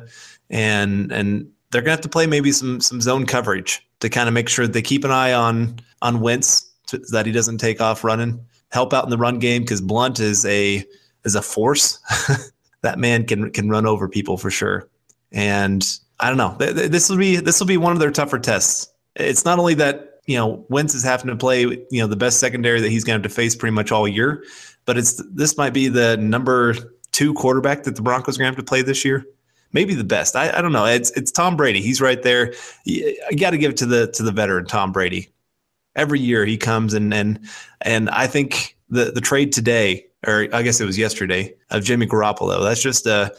and, 0.50 1.12
and 1.12 1.52
they're 1.72 1.82
going 1.82 1.90
to 1.90 1.92
have 1.92 2.02
to 2.02 2.10
play 2.10 2.28
maybe 2.28 2.52
some, 2.52 2.82
some 2.82 3.02
zone 3.02 3.26
coverage 3.26 3.89
to 4.00 4.10
kind 4.10 4.28
of 4.28 4.34
make 4.34 4.50
sure 4.50 4.68
they 4.68 4.82
keep 4.82 5.04
an 5.04 5.12
eye 5.12 5.34
on 5.34 5.80
on 6.02 6.22
Wentz 6.22 6.70
so 6.88 6.98
that 7.12 7.26
he 7.26 7.32
doesn't 7.32 7.58
take 7.58 7.82
off 7.82 8.04
running. 8.04 8.44
Help 8.72 8.94
out 8.94 9.04
in 9.04 9.10
the 9.10 9.18
run 9.18 9.40
game 9.40 9.64
because 9.64 9.82
Blount 9.82 10.20
is 10.20 10.46
a 10.46 10.84
is 11.26 11.36
a 11.36 11.42
force. 11.42 12.00
that 12.82 13.00
man 13.00 13.26
can 13.26 13.52
can 13.52 13.70
run 13.70 13.86
over 13.86 14.08
people 14.08 14.38
for 14.38 14.52
sure. 14.52 14.88
And 15.32 15.86
I 16.20 16.30
don't 16.30 16.38
know. 16.38 16.56
This 16.60 17.10
will 17.10 17.18
be 17.18 17.38
this 17.38 17.60
will 17.60 17.68
be 17.68 17.78
one 17.78 17.94
of 17.94 18.00
their 18.00 18.12
tougher 18.12 18.40
tests. 18.40 18.92
It's 19.16 19.46
not 19.46 19.60
only 19.60 19.74
that 19.76 20.20
you 20.26 20.38
know 20.38 20.66
Wentz 20.70 20.94
is 20.94 21.04
having 21.04 21.28
to 21.28 21.36
play 21.36 21.62
you 21.62 21.88
know 22.02 22.08
the 22.08 22.16
best 22.16 22.40
secondary 22.40 22.82
that 22.82 22.90
he's 22.90 23.04
going 23.04 23.20
to 23.20 23.24
have 23.24 23.32
to 23.32 23.36
face 23.36 23.56
pretty 23.56 23.74
much 23.74 23.92
all 23.92 24.08
year, 24.08 24.44
but 24.86 24.98
it's 24.98 25.22
this 25.32 25.58
might 25.58 25.74
be 25.74 25.88
the 25.88 26.18
number 26.18 26.76
two 27.12 27.34
quarterback 27.34 27.84
that 27.84 27.96
the 27.96 28.02
Broncos 28.02 28.36
are 28.36 28.40
going 28.40 28.52
to 28.52 28.56
have 28.56 28.66
to 28.66 28.68
play 28.68 28.82
this 28.82 29.04
year 29.04 29.26
maybe 29.74 29.94
the 29.94 30.04
best. 30.04 30.36
I, 30.36 30.58
I 30.58 30.62
don't 30.62 30.72
know. 30.72 30.86
It's 30.86 31.12
it's 31.12 31.32
Tom 31.32 31.56
Brady. 31.56 31.82
He's 31.82 32.02
right 32.02 32.22
there. 32.22 32.54
I 32.88 33.34
got 33.38 33.52
to 33.52 33.58
give 33.58 33.72
it 33.72 33.78
to 33.78 33.86
the 33.86 34.08
to 34.12 34.24
the 34.24 34.32
veteran 34.32 34.66
Tom 34.66 34.92
Brady. 34.92 35.30
Every 35.96 36.20
year 36.20 36.46
he 36.46 36.58
comes 36.58 36.94
and 36.94 37.14
and 37.14 37.40
and 37.82 38.10
I 38.10 38.28
think 38.28 38.78
the 38.90 39.12
the 39.12 39.22
trade 39.22 39.52
today 39.52 40.06
or 40.28 40.48
I 40.52 40.64
guess 40.64 40.82
it 40.82 40.86
was 40.86 40.98
yesterday 40.98 41.54
of 41.70 41.84
Jimmy 41.84 42.06
Garoppolo. 42.06 42.62
That's 42.64 42.82
just 42.82 43.06
a 43.06 43.34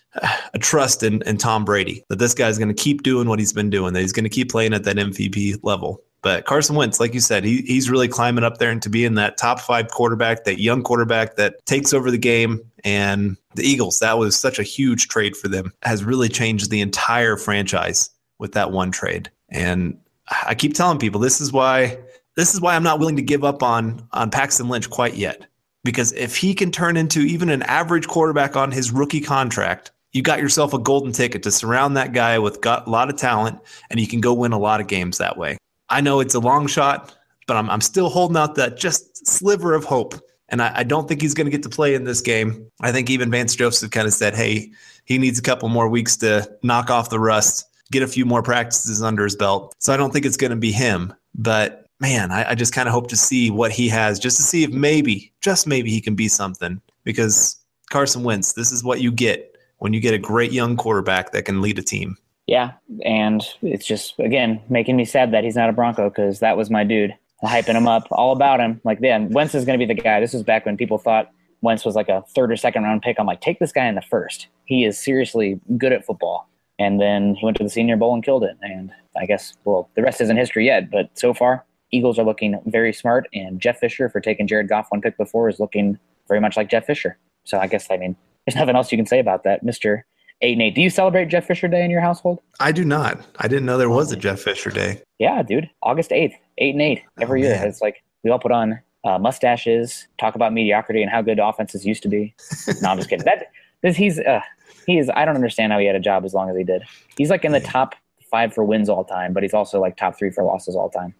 a 0.55 0.59
trust 0.59 1.03
in, 1.03 1.23
in 1.23 1.37
Tom 1.37 1.65
Brady 1.65 2.05
that 2.09 2.19
this 2.19 2.35
guy's 2.35 2.59
going 2.59 2.75
to 2.75 2.83
keep 2.83 3.03
doing 3.03 3.29
what 3.29 3.39
he's 3.39 3.53
been 3.53 3.71
doing. 3.71 3.93
That 3.93 4.01
he's 4.01 4.13
going 4.13 4.25
to 4.25 4.31
keep 4.31 4.51
playing 4.51 4.73
at 4.73 4.85
that 4.85 4.97
MVP 4.97 5.61
level. 5.63 6.03
But 6.23 6.45
Carson 6.45 6.77
Wentz, 6.77 7.01
like 7.01 7.15
you 7.15 7.21
said, 7.21 7.45
he, 7.45 7.63
he's 7.63 7.91
really 7.91 8.09
climbing 8.09 8.45
up 8.45 8.59
there 8.59 8.71
and 8.71 8.83
to 8.83 8.91
be 8.91 9.05
in 9.05 9.15
that 9.15 9.39
top 9.39 9.61
five 9.61 9.89
quarterback, 9.89 10.45
that 10.45 10.61
young 10.61 10.83
quarterback 10.83 11.37
that 11.37 11.65
takes 11.65 11.95
over 11.95 12.11
the 12.11 12.19
game. 12.19 12.61
And 12.85 13.37
the 13.55 13.63
Eagles, 13.63 13.99
that 14.01 14.19
was 14.19 14.39
such 14.39 14.59
a 14.59 14.63
huge 14.63 15.09
trade 15.09 15.37
for 15.37 15.49
them, 15.49 15.73
has 15.83 16.05
really 16.05 16.29
changed 16.29 16.71
the 16.71 16.83
entire 16.83 17.37
franchise 17.37 18.11
with 18.39 18.53
that 18.53 18.71
one 18.71 18.91
trade. 18.91 19.31
And 19.49 19.99
I 20.47 20.55
keep 20.55 20.75
telling 20.75 20.99
people 20.99 21.21
this 21.21 21.41
is 21.41 21.53
why 21.53 21.99
this 22.37 22.55
is 22.55 22.61
why 22.61 22.77
I'm 22.77 22.83
not 22.83 22.99
willing 22.99 23.17
to 23.17 23.23
give 23.23 23.45
up 23.45 23.63
on 23.63 24.07
on 24.13 24.31
Paxton 24.31 24.69
Lynch 24.69 24.89
quite 24.91 25.15
yet. 25.15 25.47
Because 25.83 26.13
if 26.13 26.37
he 26.37 26.55
can 26.55 26.71
turn 26.71 26.97
into 26.97 27.21
even 27.21 27.49
an 27.49 27.63
average 27.63 28.07
quarterback 28.07 28.55
on 28.55 28.71
his 28.71 28.91
rookie 28.91 29.21
contract, 29.21 29.91
you 30.13 30.23
got 30.23 30.41
yourself 30.41 30.75
a 30.75 30.79
golden 30.79 31.13
ticket 31.13 31.43
to 31.45 31.51
surround 31.51 31.97
that 31.97 32.13
guy 32.13 32.39
with 32.39 32.61
got 32.61 32.87
a 32.87 32.91
lot 32.91 33.09
of 33.09 33.17
talent 33.17 33.59
and 33.89 33.99
you 33.99 34.07
can 34.07 34.21
go 34.21 34.35
win 34.35 34.53
a 34.53 34.59
lot 34.59 34.81
of 34.81 34.89
games 34.89 35.19
that 35.19 35.39
way. 35.39 35.57
I 35.91 36.01
know 36.01 36.21
it's 36.21 36.35
a 36.35 36.41
long 36.41 36.67
shot, 36.67 37.15
but 37.47 37.57
I'm, 37.57 37.69
I'm 37.69 37.81
still 37.81 38.09
holding 38.09 38.37
out 38.37 38.55
that 38.55 38.77
just 38.77 39.27
sliver 39.27 39.75
of 39.75 39.85
hope. 39.85 40.15
And 40.49 40.63
I, 40.63 40.73
I 40.77 40.83
don't 40.85 41.09
think 41.09 41.21
he's 41.21 41.35
going 41.35 41.47
to 41.47 41.51
get 41.51 41.63
to 41.65 41.69
play 41.69 41.95
in 41.95 42.05
this 42.05 42.21
game. 42.21 42.67
I 42.81 42.93
think 42.93 43.11
even 43.11 43.31
Vance 43.31 43.55
Joseph 43.55 43.91
kind 43.91 44.07
of 44.07 44.13
said, 44.13 44.35
hey, 44.35 44.71
he 45.05 45.19
needs 45.19 45.39
a 45.39 45.43
couple 45.43 45.69
more 45.69 45.89
weeks 45.89 46.17
to 46.19 46.51
knock 46.63 46.91
off 46.91 47.11
the 47.11 47.21
rust, 47.21 47.67
get 47.91 48.03
a 48.03 48.09
few 48.09 48.25
more 48.25 48.43
practices 48.43 49.03
under 49.03 49.25
his 49.25 49.37
belt. 49.37 49.75
So 49.79 49.93
I 49.93 49.97
don't 49.97 50.13
think 50.13 50.27
it's 50.27 50.37
going 50.37 50.51
to 50.51 50.57
be 50.57 50.73
him. 50.73 51.13
But 51.35 51.87
man, 52.01 52.33
I, 52.33 52.51
I 52.51 52.55
just 52.55 52.73
kind 52.73 52.89
of 52.89 52.93
hope 52.93 53.09
to 53.09 53.17
see 53.17 53.51
what 53.51 53.71
he 53.71 53.89
has 53.89 54.19
just 54.19 54.37
to 54.39 54.43
see 54.43 54.65
if 54.65 54.71
maybe, 54.71 55.33
just 55.41 55.67
maybe, 55.67 55.91
he 55.91 56.01
can 56.01 56.15
be 56.15 56.29
something. 56.29 56.81
Because 57.05 57.57
Carson 57.91 58.23
Wentz, 58.23 58.53
this 58.53 58.73
is 58.73 58.85
what 58.85 59.01
you 59.01 59.11
get 59.11 59.57
when 59.79 59.93
you 59.93 60.01
get 60.01 60.15
a 60.15 60.19
great 60.19 60.53
young 60.53 60.77
quarterback 60.77 61.33
that 61.33 61.45
can 61.45 61.61
lead 61.61 61.79
a 61.79 61.83
team 61.83 62.17
yeah, 62.51 62.73
and 63.05 63.45
it's 63.63 63.87
just 63.87 64.19
again 64.19 64.61
making 64.69 64.97
me 64.97 65.05
sad 65.05 65.33
that 65.33 65.45
he's 65.45 65.55
not 65.55 65.71
a 65.71 65.73
Bronco 65.73 66.09
because 66.11 66.41
that 66.41 66.57
was 66.57 66.69
my 66.69 66.83
dude, 66.83 67.15
hyping 67.45 67.77
him 67.77 67.87
up, 67.87 68.09
all 68.11 68.33
about 68.33 68.59
him. 68.59 68.81
Like, 68.83 68.99
yeah, 69.01 69.19
Wentz 69.19 69.55
is 69.55 69.65
going 69.65 69.79
to 69.79 69.87
be 69.87 69.95
the 69.95 70.01
guy. 70.01 70.19
This 70.19 70.33
was 70.33 70.43
back 70.43 70.67
when 70.67 70.77
people 70.77 70.99
thought 70.99 71.31
Wentz 71.61 71.85
was 71.85 71.95
like 71.95 72.09
a 72.09 72.25
third 72.35 72.51
or 72.51 72.57
second 72.57 72.83
round 72.83 73.03
pick. 73.03 73.21
I'm 73.21 73.27
like, 73.27 73.41
take 73.41 73.61
this 73.61 73.71
guy 73.71 73.87
in 73.87 73.95
the 73.95 74.03
first. 74.03 74.49
He 74.65 74.85
is 74.85 74.99
seriously 74.99 75.61
good 75.79 75.93
at 75.93 76.05
football. 76.05 76.49
And 76.81 77.01
then 77.01 77.37
he 77.37 77.45
went 77.45 77.57
to 77.59 77.63
the 77.63 77.71
Senior 77.71 77.97
Bowl 77.97 78.15
and 78.15 78.25
killed 78.25 78.43
it. 78.43 78.57
And 78.63 78.91
I 79.17 79.27
guess, 79.27 79.57
well, 79.65 79.89
the 79.95 80.03
rest 80.03 80.21
isn't 80.21 80.37
history 80.37 80.67
yet, 80.67 80.91
but 80.91 81.17
so 81.17 81.33
far, 81.33 81.65
Eagles 81.93 82.19
are 82.19 82.25
looking 82.25 82.61
very 82.67 82.93
smart. 82.93 83.29
And 83.33 83.61
Jeff 83.61 83.79
Fisher, 83.79 84.09
for 84.09 84.21
taking 84.21 84.49
Jared 84.49 84.69
Goff 84.69 84.87
one 84.89 85.03
pick 85.03 85.17
before, 85.17 85.49
is 85.49 85.61
looking 85.61 86.01
very 86.27 86.41
much 86.41 86.57
like 86.57 86.69
Jeff 86.69 86.87
Fisher. 86.87 87.17
So 87.45 87.59
I 87.59 87.69
guess, 87.69 87.87
I 87.93 87.97
mean, 87.97 88.17
there's 88.45 88.57
nothing 88.57 88.75
else 88.75 88.91
you 88.91 88.99
can 88.99 89.07
say 89.07 89.21
about 89.21 89.45
that. 89.45 89.65
Mr 89.65 90.03
eight 90.43 90.53
and 90.53 90.63
eight. 90.63 90.75
Do 90.75 90.81
you 90.81 90.91
celebrate 90.91 91.27
Jeff 91.27 91.47
Fisher 91.47 91.69
Day 91.69 91.85
in 91.85 91.91
your 91.91 92.01
household? 92.01 92.41
I 92.59 92.73
do 92.73 92.85
not. 92.85 93.21
I 93.39 93.49
didn't 93.49 93.67
know 93.67 93.79
there 93.79 93.91
was 93.91 94.13
a 94.13 94.17
Jeff 94.17 94.41
Fisher 94.41 94.71
Day. 94.71 95.03
Yeah, 95.19 95.43
dude. 95.43 95.69
August 95.83 96.13
eighth, 96.13 96.35
eight 96.59 96.75
and 96.75 96.83
eight 96.83 97.03
every 97.21 97.45
oh, 97.45 97.49
year. 97.49 97.63
It's 97.65 97.81
like 97.81 98.03
we 98.23 98.31
all 98.31 98.39
put 98.39 98.53
on 98.53 98.81
uh, 99.05 99.19
mustaches, 99.19 100.07
talk 100.19 100.35
about 100.35 100.53
mediocrity 100.53 101.03
and 101.03 101.11
how 101.11 101.23
good 101.23 101.39
offenses 101.39 101.85
used 101.85 102.03
to 102.03 102.09
be. 102.09 102.35
no, 102.83 102.91
I'm 102.91 102.97
just 102.97 103.09
kidding. 103.09 103.25
That 103.25 103.51
this 103.83 103.97
he's 103.97 104.19
uh, 104.19 104.41
he 104.87 104.99
is. 104.99 105.11
I 105.15 105.25
don't 105.25 105.37
understand 105.37 105.73
how 105.73 105.79
he 105.79 105.87
had 105.87 105.97
a 105.97 106.01
job 106.01 106.25
as 106.25 106.35
long 106.35 106.51
as 106.51 106.57
he 106.57 106.65
did. 106.65 106.83
He's 107.17 107.31
like 107.31 107.45
in 107.45 107.53
the 107.53 107.61
top 107.61 107.95
five 108.31 108.55
for 108.55 108.65
wins 108.65 108.89
all 108.89 109.05
time, 109.05 109.33
but 109.33 109.43
he's 109.43 109.55
also 109.55 109.81
like 109.81 109.97
top 109.97 110.19
three 110.19 110.31
for 110.31 110.45
losses 110.45 110.77
all 110.77 110.91
time. 110.91 111.15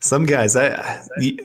Some 0.00 0.26
guys, 0.26 0.56
I 0.56 1.02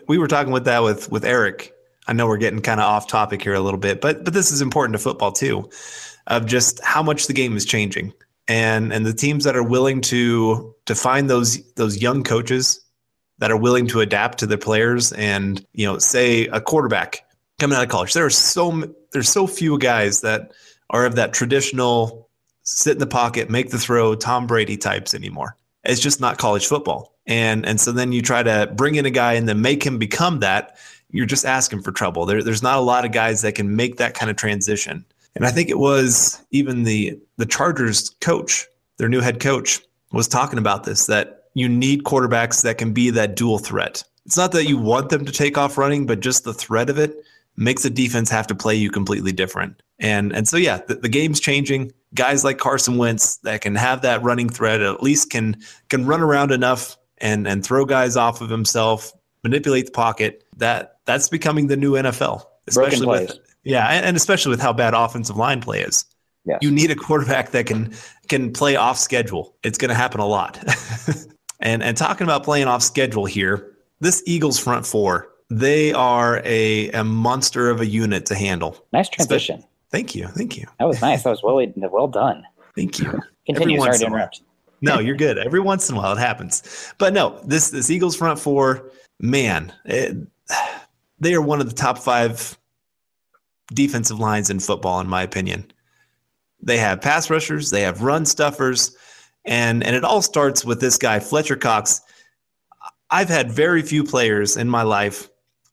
we 0.08 0.18
were 0.18 0.28
talking 0.28 0.52
with 0.52 0.66
that 0.66 0.84
with 0.84 1.12
with 1.12 1.26
Eric. 1.26 1.74
I 2.08 2.14
know 2.14 2.26
we're 2.28 2.38
getting 2.38 2.62
kind 2.62 2.80
of 2.80 2.88
off 2.88 3.08
topic 3.08 3.44
here 3.44 3.54
a 3.54 3.60
little 3.60 3.80
bit, 3.80 4.02
but 4.02 4.24
but 4.24 4.34
this 4.34 4.52
is 4.52 4.62
important 4.62 4.94
to 4.94 5.00
football 5.00 5.32
too 5.32 5.70
of 6.28 6.46
just 6.46 6.84
how 6.84 7.04
much 7.04 7.28
the 7.28 7.34
game 7.34 7.56
is 7.56 7.66
changing. 7.66 8.14
And 8.48 8.92
and 8.92 9.06
the 9.06 9.14
teams 9.14 9.44
that 9.44 9.56
are 9.56 9.64
willing 9.64 10.02
to 10.02 10.76
to 10.86 10.96
find 10.96 11.30
those 11.30 11.62
those 11.74 12.02
young 12.02 12.24
coaches 12.24 12.82
that 13.38 13.52
are 13.52 13.58
willing 13.58 13.88
to 13.88 14.02
adapt 14.02 14.40
to 14.40 14.48
their 14.48 14.58
players 14.58 15.12
and 15.14 15.66
you 15.74 15.86
know 15.86 15.98
say 16.00 16.48
a 16.48 16.60
quarterback 16.60 17.26
coming 17.60 17.78
out 17.78 17.84
of 17.84 17.90
college. 17.90 18.14
There 18.14 18.26
are 18.26 18.30
so 18.30 18.94
there's 19.14 19.30
so 19.30 19.48
few 19.48 19.78
guys 19.78 20.22
that 20.22 20.52
are 20.90 21.06
of 21.06 21.16
that 21.16 21.34
traditional 21.34 22.30
sit 22.64 22.94
in 22.94 23.00
the 23.00 23.08
pocket 23.08 23.50
make 23.50 23.70
the 23.70 23.80
throw 23.80 24.16
Tom 24.16 24.48
Brady 24.48 24.78
types 24.78 25.14
anymore. 25.14 25.56
It's 25.84 26.02
just 26.02 26.20
not 26.20 26.38
college 26.38 26.68
football. 26.68 27.16
And 27.28 27.66
and 27.66 27.80
so 27.80 27.92
then 27.92 28.12
you 28.12 28.22
try 28.22 28.44
to 28.44 28.72
bring 28.76 28.96
in 28.96 29.06
a 29.06 29.12
guy 29.12 29.34
and 29.34 29.48
then 29.48 29.62
make 29.62 29.84
him 29.84 29.98
become 29.98 30.40
that 30.40 30.78
you're 31.12 31.26
just 31.26 31.46
asking 31.46 31.82
for 31.82 31.92
trouble. 31.92 32.26
There, 32.26 32.42
there's 32.42 32.64
not 32.64 32.78
a 32.78 32.82
lot 32.82 33.06
of 33.06 33.12
guys 33.12 33.42
that 33.42 33.56
can 33.56 33.76
make 33.76 33.98
that 33.98 34.14
kind 34.14 34.30
of 34.32 34.38
transition 34.38 35.06
and 35.36 35.46
I 35.46 35.52
think 35.52 35.70
it 35.70 35.80
was 35.80 36.44
even 36.52 36.84
the 36.84 37.20
the 37.38 37.46
Chargers 37.46 38.10
coach, 38.22 38.68
their 38.98 39.10
new 39.10 39.22
head 39.22 39.40
coach, 39.40 39.80
was 40.12 40.28
talking 40.28 40.60
about 40.60 40.84
this 40.84 41.06
that 41.06 41.46
you 41.54 41.68
need 41.68 42.04
quarterbacks 42.04 42.64
that 42.64 42.78
can 42.78 42.94
be 42.94 43.10
that 43.12 43.36
dual 43.36 43.60
threat. 43.60 44.04
It's 44.26 44.38
not 44.38 44.52
that 44.52 44.66
you 44.66 44.78
want 44.78 45.10
them 45.10 45.26
to 45.26 45.32
take 45.32 45.58
off 45.58 45.78
running, 45.78 46.06
but 46.06 46.20
just 46.20 46.44
the 46.44 46.54
threat 46.54 46.90
of 46.90 46.98
it 46.98 47.16
makes 47.58 47.84
the 47.84 47.90
defense 47.90 48.30
have 48.30 48.48
to 48.48 48.56
play 48.56 48.76
you 48.76 48.90
completely 48.90 49.32
different. 49.32 49.82
And 50.00 50.34
and 50.34 50.48
so 50.48 50.58
yeah, 50.58 50.78
the, 50.88 50.96
the 50.96 51.10
game's 51.10 51.40
changing. 51.40 51.92
Guys 52.14 52.44
like 52.44 52.58
Carson 52.58 52.98
Wentz 52.98 53.38
that 53.38 53.62
can 53.62 53.76
have 53.76 54.02
that 54.02 54.22
running 54.22 54.50
threat, 54.50 54.82
at 54.82 55.04
least 55.04 55.30
can 55.30 55.58
can 55.90 56.06
run 56.06 56.22
around 56.22 56.52
enough 56.52 56.98
and 57.20 57.48
and 57.48 57.64
throw 57.64 57.86
guys 57.86 58.18
off 58.18 58.42
of 58.42 58.50
himself, 58.50 59.14
manipulate 59.44 59.86
the 59.86 59.92
pocket. 59.92 60.44
That 60.58 60.98
that's 61.06 61.30
becoming 61.30 61.68
the 61.68 61.78
new 61.78 61.94
NFL, 61.94 62.44
especially 62.68 63.08
with 63.08 63.38
yeah, 63.64 63.88
and 63.88 64.16
especially 64.18 64.50
with 64.50 64.62
how 64.62 64.74
bad 64.74 64.94
offensive 64.94 65.38
line 65.38 65.62
play 65.62 65.82
is. 65.82 66.06
Yes. 66.46 66.60
You 66.62 66.72
need 66.72 66.90
a 66.90 66.96
quarterback 66.96 67.52
that 67.52 67.68
can 67.68 67.94
can 68.28 68.52
play 68.52 68.76
off 68.76 68.98
schedule. 68.98 69.56
It's 69.64 69.78
going 69.78 69.90
to 69.90 69.96
happen 69.96 70.20
a 70.20 70.26
lot. 70.26 70.60
and 71.60 71.84
and 71.84 71.96
talking 71.96 72.26
about 72.26 72.44
playing 72.44 72.68
off 72.68 72.82
schedule 72.82 73.26
here, 73.26 73.76
this 74.00 74.24
Eagles 74.26 74.58
front 74.58 74.86
four, 74.86 75.30
they 75.50 75.94
are 75.94 76.42
a 76.44 76.90
a 76.92 77.04
monster 77.04 77.70
of 77.70 77.80
a 77.82 77.86
unit 77.86 78.26
to 78.28 78.36
handle. 78.36 78.84
Nice 78.92 79.10
transition. 79.10 79.58
Especially, 79.58 79.70
thank 79.92 80.16
you. 80.16 80.28
Thank 80.28 80.58
you. 80.58 80.66
That 80.80 80.86
was 80.86 81.00
nice. 81.02 81.24
That 81.24 81.30
was 81.30 81.44
well 81.44 81.64
well 81.92 82.08
done. 82.08 82.44
Thank 82.76 83.00
you. 83.00 83.22
Continue. 83.46 83.80
Sorry 83.80 83.98
to 84.00 84.06
interrupt. 84.06 84.42
No, 84.82 85.00
you're 85.00 85.16
good. 85.16 85.38
Every 85.38 85.60
once 85.60 85.90
in 85.90 85.96
a 85.96 86.00
while 86.00 86.14
it 86.14 86.20
happens. 86.20 86.94
But 86.98 87.14
no, 87.14 87.40
this 87.44 87.70
this 87.70 87.92
Eagles 87.92 88.16
front 88.16 88.40
four, 88.40 88.90
man, 89.20 89.72
it, 89.86 90.18
they 91.20 91.36
are 91.36 91.42
one 91.42 91.62
of 91.62 91.70
the 91.70 91.76
top 91.76 92.00
five 92.00 92.58
defensive 93.74 94.20
lines 94.20 94.50
in 94.50 94.60
football, 94.60 95.00
in 95.00 95.08
my 95.08 95.24
opinion. 95.24 95.72
They 96.62 96.78
have 96.78 97.02
pass 97.02 97.30
rushers, 97.30 97.72
they 97.72 97.82
have 97.82 98.04
run 98.04 98.26
stuffers, 98.26 98.96
and 99.46 99.84
and 99.84 99.96
it 99.96 100.04
all 100.04 100.22
starts 100.22 100.64
with 100.64 100.80
this 100.80 100.98
guy, 100.98 101.20
Fletcher 101.20 101.56
Cox. 101.56 102.02
I've 103.10 103.30
had 103.30 103.52
very 103.52 103.82
few 103.82 104.04
players 104.04 104.56
in 104.56 104.70
my 104.70 104.84
life, 104.84 105.30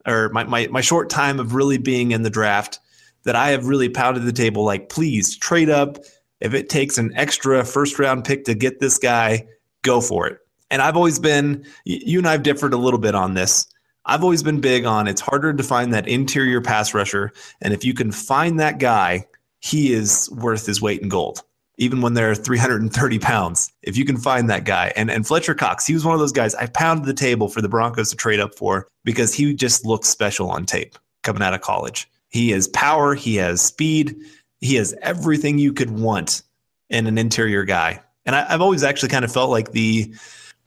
or 0.06 0.28
my, 0.30 0.44
my, 0.44 0.66
my 0.68 0.80
short 0.80 1.11
time 1.11 1.38
of 1.38 1.54
really 1.54 1.78
being 1.78 2.11
in 2.11 2.22
the 2.22 2.30
draft, 2.30 2.80
that 3.24 3.37
I 3.37 3.50
have 3.50 3.66
really 3.66 3.88
pounded 3.88 4.24
the 4.24 4.32
table 4.32 4.64
like, 4.64 4.88
please 4.88 5.37
trade 5.37 5.70
up. 5.70 5.98
If 6.40 6.54
it 6.54 6.68
takes 6.68 6.98
an 6.98 7.12
extra 7.14 7.64
first 7.64 7.98
round 7.98 8.24
pick 8.24 8.44
to 8.44 8.54
get 8.54 8.80
this 8.80 8.98
guy, 8.98 9.46
go 9.82 10.00
for 10.00 10.26
it. 10.26 10.38
And 10.70 10.82
I've 10.82 10.96
always 10.96 11.18
been, 11.18 11.64
you 11.84 12.18
and 12.18 12.28
I 12.28 12.32
have 12.32 12.42
differed 12.42 12.74
a 12.74 12.78
little 12.78 13.00
bit 13.00 13.14
on 13.14 13.34
this. 13.34 13.66
I've 14.09 14.23
always 14.23 14.42
been 14.42 14.61
big 14.61 14.87
on 14.87 15.07
it's 15.07 15.21
harder 15.21 15.53
to 15.53 15.62
find 15.62 15.92
that 15.92 16.09
interior 16.09 16.62
pass 16.62 16.94
rusher. 16.94 17.31
And 17.61 17.75
if 17.75 17.85
you 17.85 17.92
can 17.92 18.11
find 18.11 18.59
that 18.59 18.79
guy, 18.79 19.27
he 19.61 19.92
is 19.92 20.31
worth 20.31 20.64
his 20.64 20.81
weight 20.81 21.03
in 21.03 21.11
gold, 21.11 21.42
even 21.77 22.01
when 22.01 22.14
they're 22.14 22.35
330 22.35 23.18
pounds. 23.18 23.71
If 23.83 23.99
you 23.99 24.07
can 24.07 24.16
find 24.16 24.49
that 24.49 24.64
guy. 24.64 24.92
And, 24.97 25.11
and 25.11 25.27
Fletcher 25.27 25.55
Cox, 25.55 25.87
he 25.87 25.92
was 25.92 26.07
one 26.07 26.14
of 26.14 26.21
those 26.21 26.33
guys 26.33 26.55
I 26.55 26.66
pounded 26.66 27.07
the 27.07 27.12
table 27.12 27.49
for 27.49 27.61
the 27.61 27.68
Broncos 27.68 28.09
to 28.09 28.16
trade 28.16 28.40
up 28.40 28.55
for 28.55 28.88
because 29.05 29.35
he 29.35 29.53
just 29.53 29.85
looks 29.85 30.09
special 30.09 30.51
on 30.51 30.64
tape 30.64 30.97
coming 31.23 31.42
out 31.42 31.53
of 31.53 31.61
college. 31.61 32.09
He 32.31 32.51
has 32.51 32.66
power, 32.68 33.14
he 33.14 33.37
has 33.37 33.61
speed, 33.61 34.16
he 34.61 34.77
has 34.77 34.94
everything 35.03 35.59
you 35.59 35.75
could 35.75 35.90
want 35.90 36.42
in 36.88 37.07
an 37.07 37.18
interior 37.18 37.64
guy. 37.64 38.03
And 38.25 38.35
I, 38.35 38.47
I've 38.49 38.62
always 38.62 38.85
actually 38.85 39.11
kind 39.11 39.25
of 39.25 39.33
felt 39.33 39.51
like 39.51 39.73
the 39.73 40.14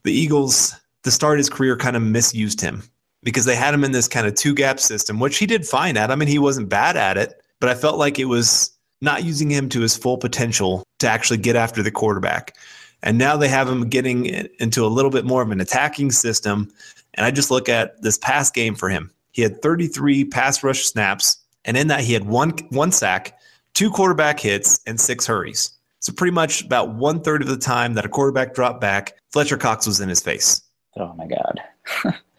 the 0.04 0.12
Eagles, 0.12 0.76
to 1.04 1.12
start 1.12 1.38
his 1.38 1.50
career, 1.50 1.78
kind 1.78 1.96
of 1.96 2.02
misused 2.02 2.60
him 2.60 2.84
because 3.24 3.46
they 3.46 3.56
had 3.56 3.74
him 3.74 3.84
in 3.84 3.92
this 3.92 4.08
kind 4.08 4.28
of 4.28 4.36
two 4.36 4.54
gap 4.54 4.80
system, 4.80 5.20
which 5.20 5.38
he 5.38 5.46
did 5.46 5.66
fine 5.66 5.98
at. 5.98 6.12
I 6.12 6.16
mean, 6.16 6.28
he 6.28 6.40
wasn't 6.40 6.70
bad 6.70 6.98
at 6.98 7.18
it, 7.18 7.42
but 7.60 7.70
I 7.70 7.76
felt 7.76 7.98
like 7.98 8.20
it 8.20 8.26
was 8.26 8.72
not 9.02 9.24
using 9.24 9.50
him 9.50 9.70
to 9.70 9.82
his 9.82 9.98
full 9.98 10.18
potential 10.18 10.84
to 11.00 11.08
actually 11.08 11.38
get 11.38 11.56
after 11.56 11.82
the 11.82 11.92
quarterback. 11.92 12.56
And 13.04 13.18
now 13.18 13.36
they 13.36 13.48
have 13.48 13.68
him 13.68 13.90
getting 13.90 14.26
into 14.26 14.86
a 14.86 14.88
little 14.88 15.10
bit 15.10 15.26
more 15.26 15.42
of 15.42 15.50
an 15.52 15.60
attacking 15.60 16.12
system. 16.12 16.72
And 17.16 17.26
I 17.26 17.32
just 17.32 17.50
look 17.50 17.68
at 17.68 18.02
this 18.02 18.18
pass 18.18 18.52
game 18.52 18.76
for 18.76 18.90
him. 18.90 19.12
He 19.32 19.42
had 19.42 19.62
33 19.62 20.26
pass 20.26 20.64
rush 20.64 20.84
snaps, 20.86 21.38
and 21.66 21.78
in 21.78 21.88
that 21.88 22.02
he 22.02 22.14
had 22.14 22.26
one 22.26 22.52
one 22.70 22.92
sack, 22.92 23.40
two 23.74 23.90
quarterback 23.90 24.40
hits, 24.40 24.82
and 24.86 25.00
six 25.00 25.26
hurries. 25.26 25.72
So 26.00 26.12
pretty 26.12 26.32
much 26.32 26.64
about 26.64 26.94
one 26.96 27.22
third 27.22 27.42
of 27.42 27.48
the 27.48 27.58
time 27.58 27.94
that 27.94 28.06
a 28.06 28.10
quarterback 28.10 28.54
dropped 28.54 28.82
back, 28.82 29.14
Fletcher 29.32 29.58
Cox 29.58 29.88
was 29.88 30.02
in 30.02 30.10
his 30.10 30.22
face. 30.22 30.62
Oh 30.98 31.14
my 31.14 31.28
God. 31.28 32.16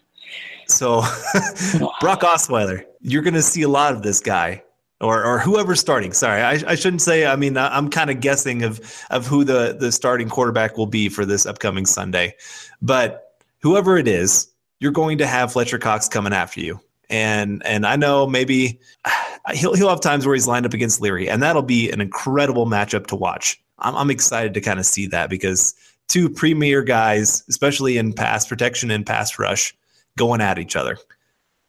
so 0.72 1.00
Brock 2.00 2.22
Osweiler, 2.22 2.84
you're 3.00 3.22
going 3.22 3.34
to 3.34 3.42
see 3.42 3.62
a 3.62 3.68
lot 3.68 3.92
of 3.92 4.02
this 4.02 4.20
guy 4.20 4.62
or, 5.02 5.24
or 5.24 5.38
whoever's 5.40 5.80
starting. 5.80 6.12
Sorry, 6.12 6.40
I, 6.40 6.52
I 6.66 6.74
shouldn't 6.76 7.02
say. 7.02 7.26
I 7.26 7.36
mean, 7.36 7.56
I'm 7.56 7.90
kind 7.90 8.10
of 8.10 8.20
guessing 8.20 8.62
of 8.62 8.80
of 9.10 9.26
who 9.26 9.44
the 9.44 9.76
the 9.78 9.92
starting 9.92 10.28
quarterback 10.28 10.78
will 10.78 10.86
be 10.86 11.08
for 11.08 11.24
this 11.24 11.44
upcoming 11.44 11.86
Sunday, 11.86 12.34
but 12.80 13.34
whoever 13.60 13.98
it 13.98 14.08
is, 14.08 14.48
you're 14.80 14.92
going 14.92 15.18
to 15.18 15.26
have 15.26 15.52
Fletcher 15.52 15.78
Cox 15.78 16.08
coming 16.08 16.32
after 16.32 16.60
you. 16.60 16.80
And 17.10 17.62
and 17.66 17.84
I 17.84 17.96
know 17.96 18.26
maybe 18.26 18.80
he'll 19.54 19.74
he'll 19.74 19.88
have 19.88 20.00
times 20.00 20.24
where 20.24 20.34
he's 20.34 20.46
lined 20.46 20.66
up 20.66 20.74
against 20.74 21.00
Leary, 21.00 21.28
and 21.28 21.42
that'll 21.42 21.62
be 21.62 21.90
an 21.90 22.00
incredible 22.00 22.66
matchup 22.66 23.08
to 23.08 23.16
watch. 23.16 23.60
I'm, 23.80 23.96
I'm 23.96 24.10
excited 24.10 24.54
to 24.54 24.60
kind 24.60 24.78
of 24.78 24.86
see 24.86 25.06
that 25.08 25.28
because 25.28 25.74
two 26.08 26.30
premier 26.30 26.82
guys, 26.82 27.42
especially 27.48 27.98
in 27.98 28.12
pass 28.12 28.46
protection 28.46 28.90
and 28.90 29.04
pass 29.04 29.38
rush, 29.38 29.74
going 30.16 30.40
at 30.40 30.58
each 30.58 30.76
other. 30.76 30.98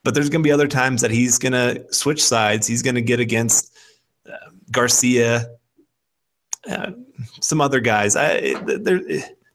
But 0.03 0.13
there's 0.13 0.29
going 0.29 0.41
to 0.43 0.47
be 0.47 0.51
other 0.51 0.67
times 0.67 1.01
that 1.01 1.11
he's 1.11 1.39
going 1.39 1.53
to 1.53 1.85
switch 1.93 2.23
sides. 2.23 2.67
He's 2.67 2.81
going 2.81 2.95
to 2.95 3.01
get 3.01 3.19
against 3.19 3.73
uh, 4.27 4.49
Garcia, 4.71 5.47
uh, 6.69 6.91
some 7.39 7.61
other 7.61 7.79
guys. 7.79 8.15
I, 8.15 8.55
they're 8.63 9.01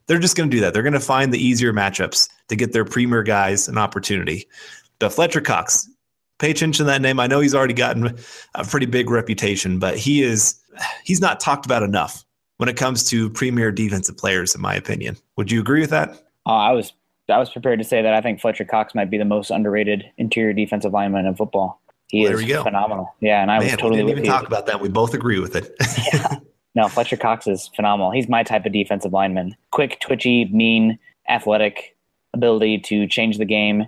they're 0.06 0.18
just 0.18 0.36
going 0.36 0.50
to 0.50 0.56
do 0.56 0.60
that. 0.62 0.72
They're 0.72 0.82
going 0.82 0.94
to 0.94 1.00
find 1.00 1.32
the 1.32 1.38
easier 1.38 1.72
matchups 1.72 2.30
to 2.48 2.56
get 2.56 2.72
their 2.72 2.84
premier 2.84 3.22
guys 3.22 3.68
an 3.68 3.76
opportunity. 3.76 4.48
But 4.98 5.12
Fletcher 5.12 5.42
Cox, 5.42 5.88
pay 6.38 6.50
attention 6.50 6.84
to 6.84 6.90
that 6.90 7.02
name. 7.02 7.20
I 7.20 7.26
know 7.26 7.40
he's 7.40 7.54
already 7.54 7.74
gotten 7.74 8.18
a 8.54 8.64
pretty 8.64 8.86
big 8.86 9.10
reputation, 9.10 9.78
but 9.78 9.96
he 9.98 10.22
is 10.22 10.58
he's 11.04 11.20
not 11.20 11.40
talked 11.40 11.66
about 11.66 11.82
enough 11.82 12.24
when 12.56 12.68
it 12.68 12.76
comes 12.76 13.04
to 13.10 13.30
premier 13.30 13.70
defensive 13.70 14.16
players, 14.16 14.54
in 14.54 14.60
my 14.60 14.74
opinion. 14.74 15.16
Would 15.36 15.50
you 15.50 15.60
agree 15.60 15.80
with 15.80 15.90
that? 15.90 16.10
Uh, 16.46 16.54
I 16.54 16.72
was 16.72 16.92
I 17.28 17.38
was 17.38 17.50
prepared 17.50 17.78
to 17.78 17.84
say 17.84 18.02
that 18.02 18.14
I 18.14 18.20
think 18.20 18.40
Fletcher 18.40 18.64
Cox 18.64 18.94
might 18.94 19.10
be 19.10 19.18
the 19.18 19.24
most 19.24 19.50
underrated 19.50 20.04
interior 20.16 20.52
defensive 20.52 20.92
lineman 20.92 21.26
in 21.26 21.34
football. 21.34 21.80
He 22.08 22.24
well, 22.24 22.38
is 22.38 22.62
phenomenal. 22.62 23.14
Yeah, 23.20 23.42
and 23.42 23.50
I 23.50 23.58
Man, 23.58 23.66
was 23.66 23.72
totally 23.72 24.02
we 24.02 24.12
didn't 24.12 24.24
even 24.24 24.30
talk 24.30 24.46
about 24.46 24.66
that. 24.66 24.80
We 24.80 24.88
both 24.88 25.12
agree 25.12 25.40
with 25.40 25.54
it. 25.54 25.74
yeah. 26.12 26.38
No, 26.74 26.88
Fletcher 26.88 27.16
Cox 27.16 27.46
is 27.46 27.68
phenomenal. 27.76 28.12
He's 28.12 28.28
my 28.28 28.42
type 28.42 28.64
of 28.64 28.72
defensive 28.72 29.12
lineman. 29.12 29.56
Quick, 29.72 30.00
twitchy, 30.00 30.46
mean, 30.46 30.98
athletic, 31.28 31.96
ability 32.32 32.78
to 32.78 33.06
change 33.06 33.36
the 33.36 33.44
game 33.44 33.86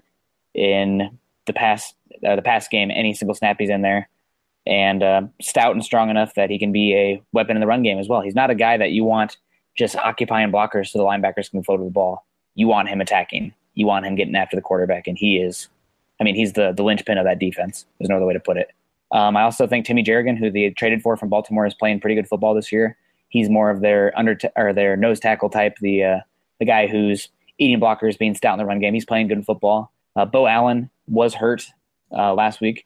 in 0.54 1.18
the 1.46 1.52
past 1.52 1.94
uh, 2.26 2.36
the 2.36 2.42
past 2.42 2.70
game. 2.70 2.90
Any 2.90 3.14
single 3.14 3.34
snap 3.34 3.56
he's 3.58 3.70
in 3.70 3.80
there, 3.80 4.08
and 4.66 5.02
uh, 5.02 5.22
stout 5.40 5.74
and 5.74 5.84
strong 5.84 6.10
enough 6.10 6.34
that 6.34 6.50
he 6.50 6.58
can 6.58 6.72
be 6.72 6.94
a 6.94 7.22
weapon 7.32 7.56
in 7.56 7.60
the 7.60 7.66
run 7.66 7.82
game 7.82 7.98
as 7.98 8.08
well. 8.08 8.20
He's 8.20 8.34
not 8.34 8.50
a 8.50 8.54
guy 8.54 8.76
that 8.76 8.90
you 8.90 9.04
want 9.04 9.38
just 9.78 9.96
occupying 9.96 10.52
blockers 10.52 10.88
so 10.88 10.98
the 10.98 11.04
linebackers 11.04 11.50
can 11.50 11.62
float 11.62 11.80
to 11.80 11.84
the 11.84 11.90
ball. 11.90 12.26
You 12.54 12.68
want 12.68 12.88
him 12.88 13.00
attacking. 13.00 13.54
You 13.74 13.86
want 13.86 14.06
him 14.06 14.14
getting 14.14 14.36
after 14.36 14.56
the 14.56 14.62
quarterback, 14.62 15.06
and 15.06 15.16
he 15.16 15.36
is. 15.36 15.68
I 16.20 16.24
mean, 16.24 16.34
he's 16.34 16.52
the 16.52 16.72
the 16.72 16.82
linchpin 16.82 17.18
of 17.18 17.24
that 17.24 17.38
defense. 17.38 17.86
There's 17.98 18.08
no 18.08 18.16
other 18.16 18.26
way 18.26 18.34
to 18.34 18.40
put 18.40 18.56
it. 18.56 18.70
Um, 19.12 19.36
I 19.36 19.42
also 19.42 19.66
think 19.66 19.86
Timmy 19.86 20.04
Jernigan, 20.04 20.38
who 20.38 20.50
they 20.50 20.70
traded 20.70 21.02
for 21.02 21.16
from 21.16 21.28
Baltimore, 21.28 21.66
is 21.66 21.74
playing 21.74 22.00
pretty 22.00 22.14
good 22.14 22.28
football 22.28 22.54
this 22.54 22.70
year. 22.70 22.96
He's 23.28 23.48
more 23.48 23.70
of 23.70 23.80
their 23.80 24.16
under 24.18 24.34
t- 24.34 24.48
or 24.56 24.72
their 24.72 24.96
nose 24.96 25.20
tackle 25.20 25.50
type, 25.50 25.76
the 25.80 26.04
uh, 26.04 26.18
the 26.58 26.64
guy 26.66 26.86
who's 26.86 27.28
eating 27.58 27.80
blockers, 27.80 28.18
being 28.18 28.34
stout 28.34 28.54
in 28.54 28.58
the 28.58 28.66
run 28.66 28.80
game. 28.80 28.94
He's 28.94 29.04
playing 29.04 29.28
good 29.28 29.44
football. 29.44 29.92
Uh, 30.16 30.24
Beau 30.24 30.46
Allen 30.46 30.90
was 31.06 31.34
hurt 31.34 31.66
uh, 32.12 32.34
last 32.34 32.60
week 32.60 32.84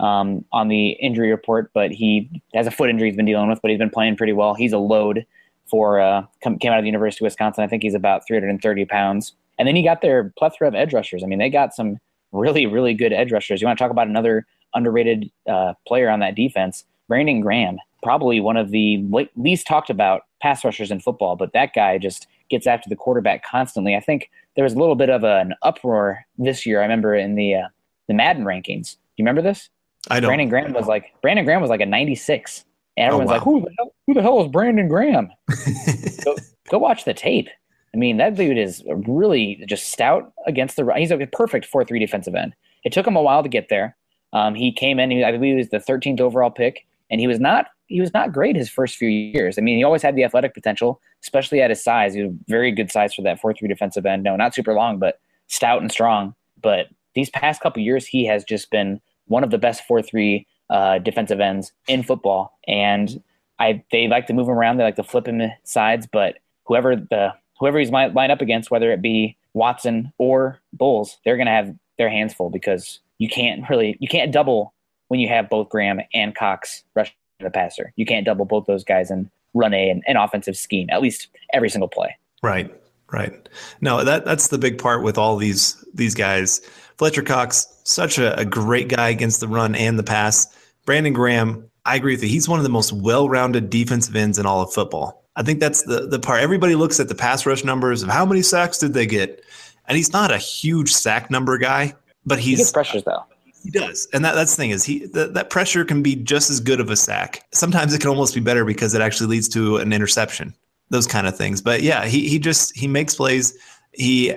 um, 0.00 0.44
on 0.52 0.68
the 0.68 0.90
injury 0.90 1.30
report, 1.30 1.70
but 1.74 1.90
he 1.90 2.42
has 2.54 2.66
a 2.66 2.70
foot 2.70 2.90
injury 2.90 3.08
he's 3.08 3.16
been 3.16 3.26
dealing 3.26 3.48
with, 3.48 3.60
but 3.62 3.70
he's 3.70 3.78
been 3.78 3.90
playing 3.90 4.16
pretty 4.16 4.32
well. 4.32 4.54
He's 4.54 4.72
a 4.72 4.78
load 4.78 5.26
for 5.66 6.00
uh, 6.00 6.24
come, 6.42 6.58
came 6.58 6.72
out 6.72 6.78
of 6.78 6.84
the 6.84 6.88
University 6.88 7.24
of 7.24 7.26
Wisconsin. 7.26 7.64
I 7.64 7.68
think 7.68 7.82
he's 7.82 7.94
about 7.94 8.26
330 8.26 8.84
pounds. 8.84 9.34
And 9.58 9.68
then 9.68 9.76
you 9.76 9.84
got 9.84 10.00
their 10.00 10.32
plethora 10.36 10.68
of 10.68 10.74
edge 10.74 10.92
rushers. 10.92 11.22
I 11.22 11.26
mean, 11.26 11.38
they 11.38 11.50
got 11.50 11.74
some 11.74 11.98
really, 12.32 12.66
really 12.66 12.94
good 12.94 13.12
edge 13.12 13.32
rushers. 13.32 13.60
You 13.60 13.66
want 13.66 13.78
to 13.78 13.82
talk 13.82 13.90
about 13.90 14.08
another 14.08 14.46
underrated 14.74 15.30
uh, 15.48 15.74
player 15.86 16.10
on 16.10 16.20
that 16.20 16.34
defense? 16.34 16.84
Brandon 17.08 17.40
Graham, 17.40 17.78
probably 18.02 18.40
one 18.40 18.56
of 18.56 18.70
the 18.70 19.04
least 19.36 19.66
talked 19.66 19.90
about 19.90 20.22
pass 20.42 20.64
rushers 20.64 20.90
in 20.90 21.00
football, 21.00 21.36
but 21.36 21.52
that 21.52 21.72
guy 21.74 21.98
just 21.98 22.26
gets 22.50 22.66
after 22.66 22.88
the 22.88 22.96
quarterback 22.96 23.44
constantly. 23.44 23.94
I 23.94 24.00
think 24.00 24.30
there 24.56 24.64
was 24.64 24.74
a 24.74 24.78
little 24.78 24.94
bit 24.94 25.10
of 25.10 25.24
a, 25.24 25.38
an 25.40 25.54
uproar 25.62 26.24
this 26.38 26.66
year. 26.66 26.80
I 26.80 26.82
remember 26.82 27.14
in 27.14 27.34
the 27.34 27.54
uh, 27.54 27.68
the 28.08 28.14
Madden 28.14 28.44
rankings. 28.44 28.92
Do 28.92 29.22
you 29.22 29.24
remember 29.24 29.42
this? 29.42 29.70
I 30.10 30.20
don't. 30.20 30.28
Brandon 30.28 30.48
Graham 30.48 30.72
was 30.72 30.86
like 30.86 31.12
Brandon 31.22 31.44
Graham 31.44 31.60
was 31.60 31.70
like 31.70 31.80
a 31.80 31.86
96, 31.86 32.64
and 32.96 33.06
everyone's 33.06 33.30
oh, 33.30 33.32
wow. 33.32 33.38
like, 33.38 33.44
"Who 33.44 33.60
the 33.60 33.74
hell? 33.78 33.94
Who 34.06 34.14
the 34.14 34.22
hell 34.22 34.42
is 34.42 34.48
Brandon 34.48 34.88
Graham?" 34.88 35.30
go, 36.24 36.36
go 36.70 36.78
watch 36.78 37.04
the 37.04 37.14
tape. 37.14 37.48
I 37.92 37.96
mean, 37.96 38.16
that 38.16 38.34
dude 38.34 38.58
is 38.58 38.82
really 38.86 39.64
just 39.68 39.90
stout 39.90 40.32
against 40.46 40.76
the. 40.76 40.92
He's 40.96 41.10
a 41.10 41.26
perfect 41.26 41.66
four 41.66 41.84
three 41.84 41.98
defensive 41.98 42.34
end. 42.34 42.54
It 42.84 42.92
took 42.92 43.06
him 43.06 43.16
a 43.16 43.22
while 43.22 43.42
to 43.42 43.48
get 43.48 43.68
there. 43.68 43.96
Um, 44.32 44.54
he 44.54 44.72
came 44.72 44.98
in. 44.98 45.10
He, 45.10 45.24
I 45.24 45.32
believe 45.32 45.52
he 45.52 45.58
was 45.58 45.68
the 45.68 45.78
13th 45.78 46.20
overall 46.20 46.50
pick, 46.50 46.86
and 47.10 47.20
he 47.20 47.26
was 47.26 47.40
not 47.40 47.66
he 47.86 48.00
was 48.00 48.12
not 48.14 48.32
great 48.32 48.56
his 48.56 48.70
first 48.70 48.96
few 48.96 49.08
years. 49.08 49.58
I 49.58 49.60
mean, 49.60 49.76
he 49.76 49.84
always 49.84 50.02
had 50.02 50.16
the 50.16 50.24
athletic 50.24 50.54
potential, 50.54 51.00
especially 51.22 51.60
at 51.60 51.70
his 51.70 51.82
size. 51.82 52.14
He 52.14 52.22
was 52.22 52.32
a 52.32 52.36
very 52.48 52.72
good 52.72 52.90
size 52.90 53.14
for 53.14 53.22
that 53.22 53.40
four 53.40 53.54
three 53.54 53.68
defensive 53.68 54.06
end. 54.06 54.22
No, 54.22 54.36
not 54.36 54.54
super 54.54 54.74
long, 54.74 54.98
but 54.98 55.20
stout 55.46 55.80
and 55.80 55.92
strong. 55.92 56.34
But 56.60 56.88
these 57.14 57.30
past 57.30 57.60
couple 57.60 57.82
years, 57.82 58.06
he 58.06 58.26
has 58.26 58.42
just 58.44 58.70
been 58.70 59.00
one 59.26 59.44
of 59.44 59.50
the 59.50 59.58
best 59.58 59.86
four 59.86 60.02
three 60.02 60.46
uh, 60.70 60.98
defensive 60.98 61.40
ends 61.40 61.72
in 61.88 62.02
football. 62.02 62.58
And 62.66 63.22
I 63.58 63.82
they 63.92 64.08
like 64.08 64.26
to 64.28 64.32
move 64.32 64.48
him 64.48 64.54
around. 64.54 64.76
They 64.76 64.84
like 64.84 64.96
to 64.96 65.04
flip 65.04 65.28
him 65.28 65.42
sides. 65.64 66.06
But 66.10 66.38
whoever 66.64 66.96
the 66.96 67.34
whoever 67.58 67.78
he's 67.78 67.90
might 67.90 68.14
line 68.14 68.30
up 68.30 68.40
against, 68.40 68.70
whether 68.70 68.92
it 68.92 69.02
be 69.02 69.36
Watson 69.52 70.12
or 70.18 70.60
Bolles, 70.72 71.18
they're 71.24 71.36
going 71.36 71.46
to 71.46 71.52
have 71.52 71.74
their 71.98 72.10
hands 72.10 72.34
full 72.34 72.50
because 72.50 73.00
you 73.18 73.28
can't 73.28 73.68
really 73.70 73.96
you 74.00 74.08
can't 74.08 74.32
double 74.32 74.74
when 75.08 75.20
you 75.20 75.28
have 75.28 75.48
both 75.48 75.68
Graham 75.68 76.00
and 76.12 76.34
Cox 76.34 76.82
rushing 76.94 77.14
the 77.40 77.50
passer. 77.50 77.92
You 77.96 78.06
can't 78.06 78.26
double 78.26 78.44
both 78.44 78.66
those 78.66 78.84
guys 78.84 79.10
and 79.10 79.30
run 79.54 79.72
a 79.72 79.90
an, 79.90 80.02
an 80.06 80.16
offensive 80.16 80.56
scheme 80.56 80.88
at 80.90 81.00
least 81.00 81.28
every 81.52 81.70
single 81.70 81.88
play. 81.88 82.16
Right. 82.42 82.74
Right. 83.12 83.48
No, 83.80 84.02
that 84.02 84.24
that's 84.24 84.48
the 84.48 84.58
big 84.58 84.78
part 84.78 85.02
with 85.02 85.18
all 85.18 85.36
these 85.36 85.84
these 85.94 86.14
guys. 86.14 86.60
Fletcher 86.98 87.22
Cox, 87.22 87.66
such 87.84 88.18
a, 88.18 88.38
a 88.38 88.44
great 88.44 88.88
guy 88.88 89.08
against 89.08 89.40
the 89.40 89.48
run 89.48 89.74
and 89.74 89.98
the 89.98 90.02
pass. 90.02 90.53
Brandon 90.84 91.12
Graham, 91.12 91.70
I 91.84 91.96
agree 91.96 92.14
with 92.14 92.22
you. 92.22 92.28
He's 92.28 92.48
one 92.48 92.58
of 92.58 92.62
the 92.62 92.70
most 92.70 92.92
well-rounded 92.92 93.70
defensive 93.70 94.16
ends 94.16 94.38
in 94.38 94.46
all 94.46 94.62
of 94.62 94.72
football. 94.72 95.24
I 95.36 95.42
think 95.42 95.60
that's 95.60 95.82
the 95.82 96.06
the 96.06 96.18
part. 96.18 96.42
Everybody 96.42 96.74
looks 96.74 97.00
at 97.00 97.08
the 97.08 97.14
pass 97.14 97.44
rush 97.44 97.64
numbers 97.64 98.02
of 98.02 98.08
how 98.08 98.24
many 98.24 98.42
sacks 98.42 98.78
did 98.78 98.94
they 98.94 99.06
get, 99.06 99.42
and 99.86 99.96
he's 99.96 100.12
not 100.12 100.30
a 100.30 100.38
huge 100.38 100.92
sack 100.92 101.30
number 101.30 101.58
guy, 101.58 101.94
but 102.24 102.38
he's 102.38 102.58
he 102.58 102.62
gets 102.62 102.72
pressures 102.72 103.02
though. 103.02 103.24
He 103.64 103.70
does, 103.70 104.06
and 104.12 104.24
that, 104.24 104.34
that's 104.34 104.54
the 104.54 104.62
thing 104.62 104.70
is 104.70 104.84
he 104.84 105.06
that 105.06 105.50
pressure 105.50 105.84
can 105.84 106.02
be 106.02 106.14
just 106.14 106.50
as 106.50 106.60
good 106.60 106.80
of 106.80 106.90
a 106.90 106.96
sack. 106.96 107.42
Sometimes 107.52 107.94
it 107.94 108.00
can 108.00 108.10
almost 108.10 108.34
be 108.34 108.40
better 108.40 108.64
because 108.64 108.94
it 108.94 109.00
actually 109.00 109.28
leads 109.28 109.48
to 109.50 109.78
an 109.78 109.92
interception. 109.92 110.54
Those 110.90 111.06
kind 111.06 111.26
of 111.26 111.36
things. 111.36 111.60
But 111.60 111.82
yeah, 111.82 112.04
he 112.04 112.28
he 112.28 112.38
just 112.38 112.76
he 112.76 112.86
makes 112.86 113.16
plays. 113.16 113.56
He 113.92 114.34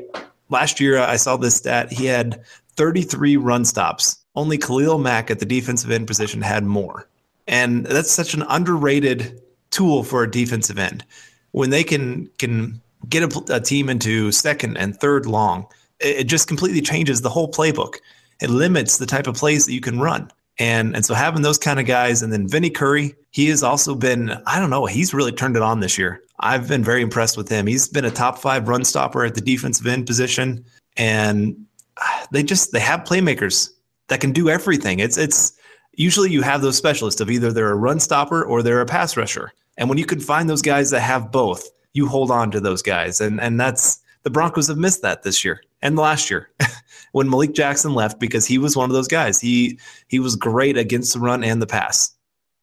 last 0.49 0.79
year 0.79 0.97
I 0.97 1.17
saw 1.17 1.37
this 1.37 1.57
stat. 1.57 1.91
He 1.91 2.05
had 2.05 2.43
33 2.77 3.37
run 3.37 3.65
stops. 3.65 4.17
Only 4.37 4.57
Khalil 4.57 4.99
Mack 4.99 5.29
at 5.29 5.39
the 5.39 5.45
defensive 5.45 5.91
end 5.91 6.07
position 6.07 6.41
had 6.41 6.63
more, 6.63 7.09
and 7.47 7.85
that's 7.85 8.11
such 8.11 8.33
an 8.33 8.43
underrated 8.47 9.41
tool 9.69 10.03
for 10.03 10.23
a 10.23 10.31
defensive 10.31 10.79
end 10.79 11.03
when 11.51 11.71
they 11.71 11.83
can 11.83 12.29
can 12.37 12.81
get 13.09 13.23
a, 13.23 13.55
a 13.55 13.59
team 13.59 13.89
into 13.89 14.31
second 14.31 14.77
and 14.77 14.97
third 14.97 15.25
long. 15.25 15.67
It, 15.99 16.17
it 16.17 16.23
just 16.25 16.47
completely 16.47 16.81
changes 16.81 17.21
the 17.21 17.29
whole 17.29 17.51
playbook 17.51 17.97
it 18.41 18.49
limits 18.49 18.97
the 18.97 19.05
type 19.05 19.27
of 19.27 19.35
plays 19.35 19.65
that 19.65 19.73
you 19.73 19.81
can 19.81 19.99
run. 19.99 20.31
And 20.59 20.95
and 20.95 21.05
so 21.05 21.13
having 21.13 21.43
those 21.43 21.57
kind 21.57 21.79
of 21.79 21.85
guys, 21.85 22.21
and 22.23 22.33
then 22.33 22.47
Vinny 22.47 22.69
Curry, 22.69 23.15
he 23.31 23.47
has 23.49 23.61
also 23.61 23.93
been, 23.93 24.31
I 24.47 24.59
don't 24.59 24.71
know, 24.71 24.85
he's 24.85 25.13
really 25.13 25.31
turned 25.31 25.55
it 25.55 25.61
on 25.61 25.81
this 25.81 25.97
year. 25.97 26.21
I've 26.39 26.67
been 26.67 26.83
very 26.83 27.01
impressed 27.01 27.37
with 27.37 27.49
him. 27.49 27.67
He's 27.67 27.87
been 27.87 28.05
a 28.05 28.11
top 28.11 28.39
five 28.39 28.67
run 28.67 28.83
stopper 28.83 29.23
at 29.23 29.35
the 29.35 29.41
defensive 29.41 29.85
end 29.85 30.07
position. 30.07 30.65
And 30.97 31.65
they 32.31 32.41
just 32.41 32.71
they 32.71 32.79
have 32.79 33.01
playmakers 33.01 33.69
that 34.07 34.21
can 34.21 34.31
do 34.31 34.49
everything. 34.49 34.99
It's 34.99 35.17
it's 35.17 35.53
usually 35.93 36.31
you 36.31 36.41
have 36.41 36.61
those 36.61 36.77
specialists 36.77 37.21
of 37.21 37.29
either 37.29 37.51
they're 37.51 37.71
a 37.71 37.75
run 37.75 37.99
stopper 37.99 38.43
or 38.43 38.61
they're 38.61 38.81
a 38.81 38.85
pass 38.85 39.17
rusher. 39.17 39.51
And 39.77 39.89
when 39.89 39.97
you 39.97 40.05
can 40.05 40.19
find 40.19 40.49
those 40.49 40.61
guys 40.61 40.89
that 40.91 41.01
have 41.01 41.31
both, 41.31 41.69
you 41.93 42.07
hold 42.07 42.31
on 42.31 42.51
to 42.51 42.59
those 42.59 42.81
guys. 42.81 43.21
And 43.21 43.39
and 43.41 43.59
that's 43.59 43.99
the 44.23 44.29
Broncos 44.29 44.67
have 44.67 44.77
missed 44.77 45.01
that 45.01 45.23
this 45.23 45.43
year 45.43 45.61
and 45.81 45.95
last 45.95 46.29
year. 46.29 46.49
when 47.11 47.29
Malik 47.29 47.53
Jackson 47.53 47.93
left 47.93 48.19
because 48.19 48.45
he 48.45 48.57
was 48.57 48.75
one 48.75 48.89
of 48.89 48.93
those 48.93 49.07
guys. 49.07 49.39
He 49.39 49.79
he 50.07 50.19
was 50.19 50.35
great 50.35 50.77
against 50.77 51.13
the 51.13 51.19
run 51.19 51.43
and 51.43 51.61
the 51.61 51.67
pass. 51.67 52.13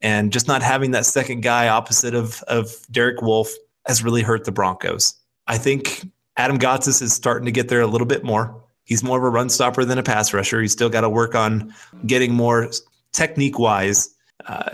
And 0.01 0.33
just 0.33 0.49
not 0.49 0.63
having 0.63 0.91
that 0.91 1.07
second 1.07 1.43
guy 1.43 1.69
opposite 1.69 2.15
of 2.15 2.43
of 2.45 2.75
Derek 2.91 3.23
Wolfe 3.23 3.53
has 3.87 4.05
really 4.05 4.23
hurt 4.23 4.45
the 4.45 4.53
Broncos. 4.53 5.15
I 5.47 5.59
think 5.59 6.07
Adam 6.37 6.59
Gotsis 6.59 7.03
is 7.03 7.13
starting 7.13 7.47
to 7.47 7.53
get 7.53 7.69
there 7.69 7.81
a 7.81 7.87
little 7.87 8.07
bit 8.07 8.25
more. 8.25 8.64
He's 8.85 9.03
more 9.03 9.19
of 9.19 9.25
a 9.25 9.31
run 9.31 9.49
stopper 9.49 9.85
than 9.85 9.99
a 9.99 10.03
pass 10.03 10.33
rusher. 10.33 10.61
He's 10.61 10.73
still 10.73 10.91
got 10.91 11.03
to 11.03 11.09
work 11.09 11.35
on 11.35 11.75
getting 12.07 12.35
more 12.35 12.71
technique 13.13 13.59
wise 13.59 14.15
uh, 14.47 14.71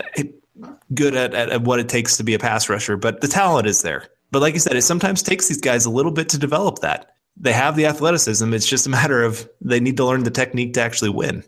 good 0.93 1.15
at, 1.15 1.33
at, 1.33 1.49
at 1.49 1.61
what 1.61 1.79
it 1.79 1.87
takes 1.87 2.17
to 2.17 2.23
be 2.23 2.33
a 2.33 2.39
pass 2.39 2.69
rusher, 2.69 2.97
but 2.97 3.21
the 3.21 3.27
talent 3.27 3.67
is 3.67 3.81
there. 3.81 4.09
But 4.31 4.41
like 4.41 4.53
you 4.53 4.59
said, 4.59 4.75
it 4.75 4.81
sometimes 4.81 5.23
takes 5.23 5.47
these 5.47 5.61
guys 5.61 5.85
a 5.85 5.89
little 5.89 6.11
bit 6.11 6.29
to 6.29 6.37
develop 6.37 6.79
that 6.79 7.15
they 7.37 7.53
have 7.53 7.75
the 7.75 7.85
athleticism. 7.85 8.53
It's 8.53 8.67
just 8.67 8.87
a 8.87 8.89
matter 8.89 9.23
of 9.23 9.49
they 9.61 9.79
need 9.79 9.97
to 9.97 10.05
learn 10.05 10.23
the 10.23 10.31
technique 10.31 10.73
to 10.73 10.81
actually 10.81 11.09
win. 11.09 11.43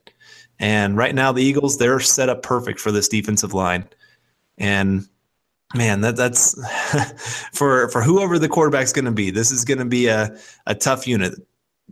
And 0.60 0.98
right 0.98 1.14
now, 1.14 1.32
the 1.32 1.44
Eagles 1.44 1.78
they're 1.78 2.00
set 2.00 2.30
up 2.30 2.44
perfect 2.44 2.80
for 2.80 2.92
this 2.92 3.08
defensive 3.08 3.54
line. 3.54 3.88
And 4.58 5.08
man, 5.74 6.02
that 6.02 6.16
that's 6.16 6.56
for 7.54 7.90
for 7.90 8.02
whoever 8.02 8.40
the 8.40 8.50
quarterback's 8.50 8.94
going 8.94 9.06
to 9.06 9.12
be. 9.12 9.30
This 9.30 9.52
is 9.52 9.66
going 9.66 9.80
to 9.80 9.86
be 9.86 10.08
a 10.08 10.38
a 10.66 10.76
tough 10.76 11.08
unit 11.08 11.34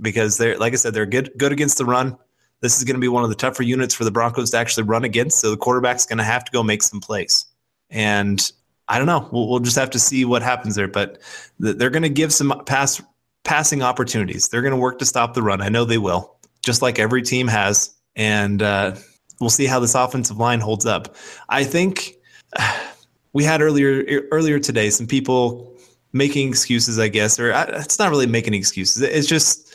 because 0.01 0.37
they're 0.37 0.57
like 0.57 0.73
I 0.73 0.77
said, 0.77 0.93
they're 0.93 1.05
good 1.05 1.31
good 1.37 1.51
against 1.51 1.77
the 1.77 1.85
run. 1.85 2.17
This 2.61 2.77
is 2.77 2.83
going 2.83 2.95
to 2.95 3.01
be 3.01 3.07
one 3.07 3.23
of 3.23 3.29
the 3.29 3.35
tougher 3.35 3.63
units 3.63 3.93
for 3.93 4.03
the 4.03 4.11
Broncos 4.11 4.51
to 4.51 4.57
actually 4.57 4.83
run 4.83 5.03
against. 5.03 5.39
So 5.39 5.49
the 5.49 5.57
quarterback's 5.57 6.05
going 6.05 6.19
to 6.19 6.23
have 6.23 6.43
to 6.45 6.51
go 6.51 6.61
make 6.61 6.83
some 6.83 6.99
plays. 6.99 7.45
And 7.89 8.39
I 8.87 8.97
don't 8.97 9.07
know. 9.07 9.27
We'll, 9.31 9.49
we'll 9.49 9.59
just 9.59 9.77
have 9.77 9.89
to 9.91 9.99
see 9.99 10.25
what 10.25 10.43
happens 10.43 10.75
there. 10.75 10.87
But 10.87 11.19
they're 11.59 11.89
going 11.89 12.03
to 12.03 12.09
give 12.09 12.31
some 12.33 12.61
pass 12.65 13.01
passing 13.43 13.81
opportunities. 13.81 14.49
They're 14.49 14.61
going 14.61 14.73
to 14.73 14.79
work 14.79 14.99
to 14.99 15.05
stop 15.05 15.33
the 15.33 15.41
run. 15.41 15.61
I 15.61 15.69
know 15.69 15.85
they 15.85 15.97
will, 15.97 16.37
just 16.63 16.81
like 16.81 16.99
every 16.99 17.23
team 17.23 17.47
has. 17.47 17.95
And 18.15 18.61
uh, 18.61 18.95
we'll 19.39 19.49
see 19.49 19.65
how 19.65 19.79
this 19.79 19.95
offensive 19.95 20.37
line 20.37 20.59
holds 20.59 20.85
up. 20.85 21.15
I 21.49 21.63
think 21.63 22.15
we 23.33 23.43
had 23.43 23.61
earlier 23.61 24.23
earlier 24.31 24.59
today 24.59 24.89
some 24.89 25.07
people 25.07 25.75
making 26.13 26.49
excuses, 26.49 26.99
I 26.99 27.07
guess, 27.07 27.39
or 27.39 27.53
uh, 27.53 27.65
it's 27.69 27.97
not 27.97 28.11
really 28.11 28.27
making 28.27 28.53
excuses. 28.53 29.01
It's 29.01 29.27
just 29.27 29.70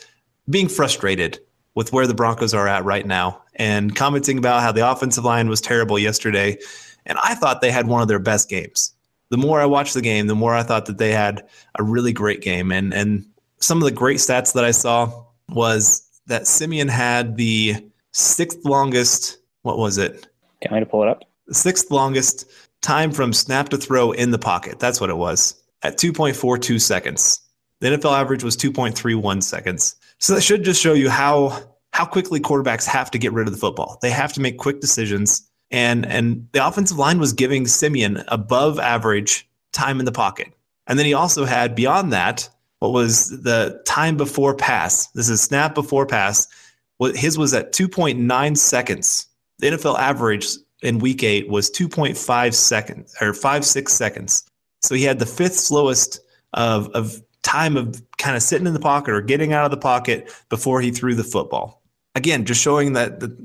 being 0.49 0.67
frustrated 0.67 1.39
with 1.75 1.93
where 1.93 2.07
the 2.07 2.13
Broncos 2.13 2.53
are 2.53 2.67
at 2.67 2.83
right 2.83 3.05
now 3.05 3.41
and 3.55 3.95
commenting 3.95 4.37
about 4.37 4.61
how 4.61 4.71
the 4.71 4.89
offensive 4.89 5.23
line 5.23 5.47
was 5.47 5.61
terrible 5.61 5.99
yesterday. 5.99 6.57
And 7.05 7.17
I 7.23 7.35
thought 7.35 7.61
they 7.61 7.71
had 7.71 7.87
one 7.87 8.01
of 8.01 8.07
their 8.07 8.19
best 8.19 8.49
games. 8.49 8.93
The 9.29 9.37
more 9.37 9.61
I 9.61 9.65
watched 9.65 9.93
the 9.93 10.01
game, 10.01 10.27
the 10.27 10.35
more 10.35 10.55
I 10.55 10.63
thought 10.63 10.85
that 10.85 10.97
they 10.97 11.11
had 11.11 11.47
a 11.77 11.83
really 11.83 12.13
great 12.13 12.41
game. 12.41 12.71
And 12.71 12.93
and 12.93 13.25
some 13.59 13.77
of 13.79 13.83
the 13.83 13.91
great 13.91 14.17
stats 14.17 14.53
that 14.53 14.63
I 14.63 14.71
saw 14.71 15.25
was 15.49 16.07
that 16.27 16.47
Siemian 16.47 16.87
had 16.87 17.37
the 17.37 17.75
sixth 18.11 18.63
longest, 18.63 19.37
what 19.61 19.77
was 19.77 19.97
it? 19.97 20.27
Can 20.61 20.73
I 20.73 20.79
to 20.79 20.85
pull 20.85 21.03
it 21.03 21.09
up? 21.09 21.23
Sixth 21.51 21.91
longest 21.91 22.49
time 22.81 23.11
from 23.11 23.33
snap 23.33 23.69
to 23.69 23.77
throw 23.77 24.11
in 24.11 24.31
the 24.31 24.39
pocket. 24.39 24.79
That's 24.79 25.01
what 25.01 25.09
it 25.09 25.17
was 25.17 25.61
at 25.83 25.97
2.42 25.97 26.81
seconds. 26.81 27.41
The 27.79 27.89
NFL 27.89 28.17
average 28.17 28.43
was 28.43 28.57
2.31 28.57 29.43
seconds. 29.43 29.95
So 30.19 30.35
that 30.35 30.41
should 30.41 30.63
just 30.63 30.81
show 30.81 30.93
you 30.93 31.09
how 31.09 31.61
how 31.93 32.05
quickly 32.05 32.39
quarterbacks 32.39 32.85
have 32.85 33.09
to 33.11 33.17
get 33.17 33.33
rid 33.33 33.47
of 33.47 33.53
the 33.53 33.59
football. 33.59 33.97
They 34.01 34.11
have 34.11 34.33
to 34.33 34.41
make 34.41 34.57
quick 34.57 34.81
decisions. 34.81 35.49
And 35.71 36.05
and 36.05 36.47
the 36.51 36.65
offensive 36.65 36.97
line 36.97 37.19
was 37.19 37.33
giving 37.33 37.67
Siemian 37.67 38.23
above 38.27 38.79
average 38.79 39.49
time 39.73 39.99
in 39.99 40.05
the 40.05 40.11
pocket. 40.11 40.53
And 40.87 40.97
then 40.97 41.05
he 41.05 41.13
also 41.13 41.45
had 41.45 41.75
beyond 41.75 42.13
that 42.13 42.49
what 42.79 42.91
was 42.91 43.41
the 43.41 43.81
time 43.85 44.17
before 44.17 44.55
pass? 44.55 45.07
This 45.07 45.29
is 45.29 45.41
snap 45.41 45.73
before 45.73 46.05
pass. 46.05 46.47
His 47.15 47.37
was 47.37 47.53
at 47.53 47.73
2.9 47.73 48.57
seconds. 48.57 49.27
The 49.59 49.67
NFL 49.67 49.97
average 49.97 50.47
in 50.83 50.99
week 50.99 51.23
eight 51.23 51.49
was 51.49 51.71
2.5 51.71 52.53
seconds 52.53 53.15
or 53.19 53.33
five, 53.33 53.65
six 53.65 53.93
seconds. 53.93 54.43
So 54.81 54.93
he 54.93 55.03
had 55.03 55.19
the 55.19 55.25
fifth 55.25 55.55
slowest 55.55 56.19
of, 56.53 56.89
of 56.89 57.21
time 57.47 57.77
of 57.77 58.01
kind 58.17 58.35
of 58.35 58.43
sitting 58.43 58.67
in 58.67 58.73
the 58.73 58.79
pocket 58.79 59.13
or 59.13 59.21
getting 59.21 59.53
out 59.53 59.65
of 59.65 59.71
the 59.71 59.77
pocket 59.77 60.31
before 60.49 60.81
he 60.81 60.91
threw 60.91 61.15
the 61.15 61.23
football. 61.23 61.81
Again, 62.13 62.45
just 62.45 62.61
showing 62.61 62.93
that 62.93 63.19
the, 63.19 63.35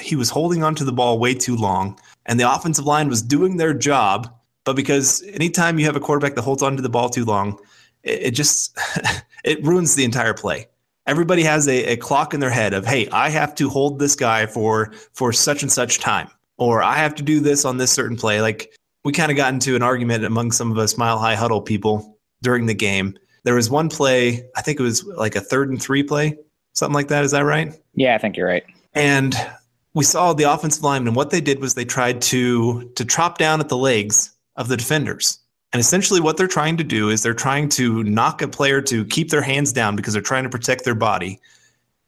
he 0.00 0.16
was 0.16 0.30
holding 0.30 0.62
onto 0.62 0.84
the 0.84 0.92
ball 0.92 1.18
way 1.18 1.34
too 1.34 1.56
long 1.56 1.98
and 2.26 2.40
the 2.40 2.50
offensive 2.50 2.86
line 2.86 3.08
was 3.08 3.22
doing 3.22 3.56
their 3.56 3.74
job. 3.74 4.32
But 4.64 4.76
because 4.76 5.22
anytime 5.22 5.78
you 5.78 5.84
have 5.86 5.96
a 5.96 6.00
quarterback 6.00 6.34
that 6.36 6.42
holds 6.42 6.62
onto 6.62 6.82
the 6.82 6.88
ball 6.88 7.10
too 7.10 7.24
long, 7.24 7.58
it, 8.02 8.22
it 8.22 8.30
just 8.30 8.78
it 9.44 9.62
ruins 9.64 9.94
the 9.94 10.04
entire 10.04 10.34
play. 10.34 10.66
Everybody 11.06 11.42
has 11.42 11.66
a, 11.66 11.92
a 11.92 11.96
clock 11.96 12.34
in 12.34 12.40
their 12.40 12.50
head 12.50 12.72
of, 12.72 12.86
hey, 12.86 13.08
I 13.08 13.30
have 13.30 13.54
to 13.56 13.68
hold 13.68 13.98
this 13.98 14.14
guy 14.14 14.46
for 14.46 14.92
for 15.12 15.32
such 15.32 15.62
and 15.62 15.72
such 15.72 15.98
time, 15.98 16.30
or 16.56 16.82
I 16.82 16.96
have 16.96 17.14
to 17.16 17.22
do 17.22 17.40
this 17.40 17.64
on 17.64 17.78
this 17.78 17.90
certain 17.90 18.16
play. 18.16 18.40
Like 18.40 18.72
we 19.04 19.12
kind 19.12 19.30
of 19.30 19.36
got 19.36 19.52
into 19.52 19.76
an 19.76 19.82
argument 19.82 20.24
among 20.24 20.52
some 20.52 20.70
of 20.70 20.78
us 20.78 20.96
mile 20.96 21.18
high 21.18 21.34
huddle 21.34 21.62
people 21.62 22.18
during 22.42 22.66
the 22.66 22.74
game. 22.74 23.18
There 23.44 23.54
was 23.54 23.70
one 23.70 23.88
play, 23.88 24.44
I 24.56 24.62
think 24.62 24.78
it 24.78 24.82
was 24.82 25.04
like 25.04 25.36
a 25.36 25.40
third 25.40 25.70
and 25.70 25.80
three 25.80 26.02
play, 26.02 26.36
something 26.74 26.94
like 26.94 27.08
that. 27.08 27.24
Is 27.24 27.30
that 27.30 27.44
right? 27.44 27.74
Yeah, 27.94 28.14
I 28.14 28.18
think 28.18 28.36
you're 28.36 28.48
right. 28.48 28.64
And 28.92 29.34
we 29.94 30.04
saw 30.04 30.32
the 30.32 30.44
offensive 30.44 30.84
lineman, 30.84 31.08
and 31.08 31.16
what 31.16 31.30
they 31.30 31.40
did 31.40 31.60
was 31.60 31.74
they 31.74 31.84
tried 31.84 32.20
to 32.22 32.88
to 32.96 33.04
chop 33.04 33.38
down 33.38 33.60
at 33.60 33.68
the 33.68 33.76
legs 33.76 34.36
of 34.56 34.68
the 34.68 34.76
defenders. 34.76 35.38
And 35.72 35.80
essentially, 35.80 36.20
what 36.20 36.36
they're 36.36 36.48
trying 36.48 36.76
to 36.78 36.84
do 36.84 37.10
is 37.10 37.22
they're 37.22 37.34
trying 37.34 37.68
to 37.70 38.02
knock 38.04 38.42
a 38.42 38.48
player 38.48 38.80
to 38.82 39.04
keep 39.04 39.30
their 39.30 39.42
hands 39.42 39.72
down 39.72 39.96
because 39.96 40.12
they're 40.12 40.22
trying 40.22 40.44
to 40.44 40.50
protect 40.50 40.84
their 40.84 40.94
body. 40.94 41.40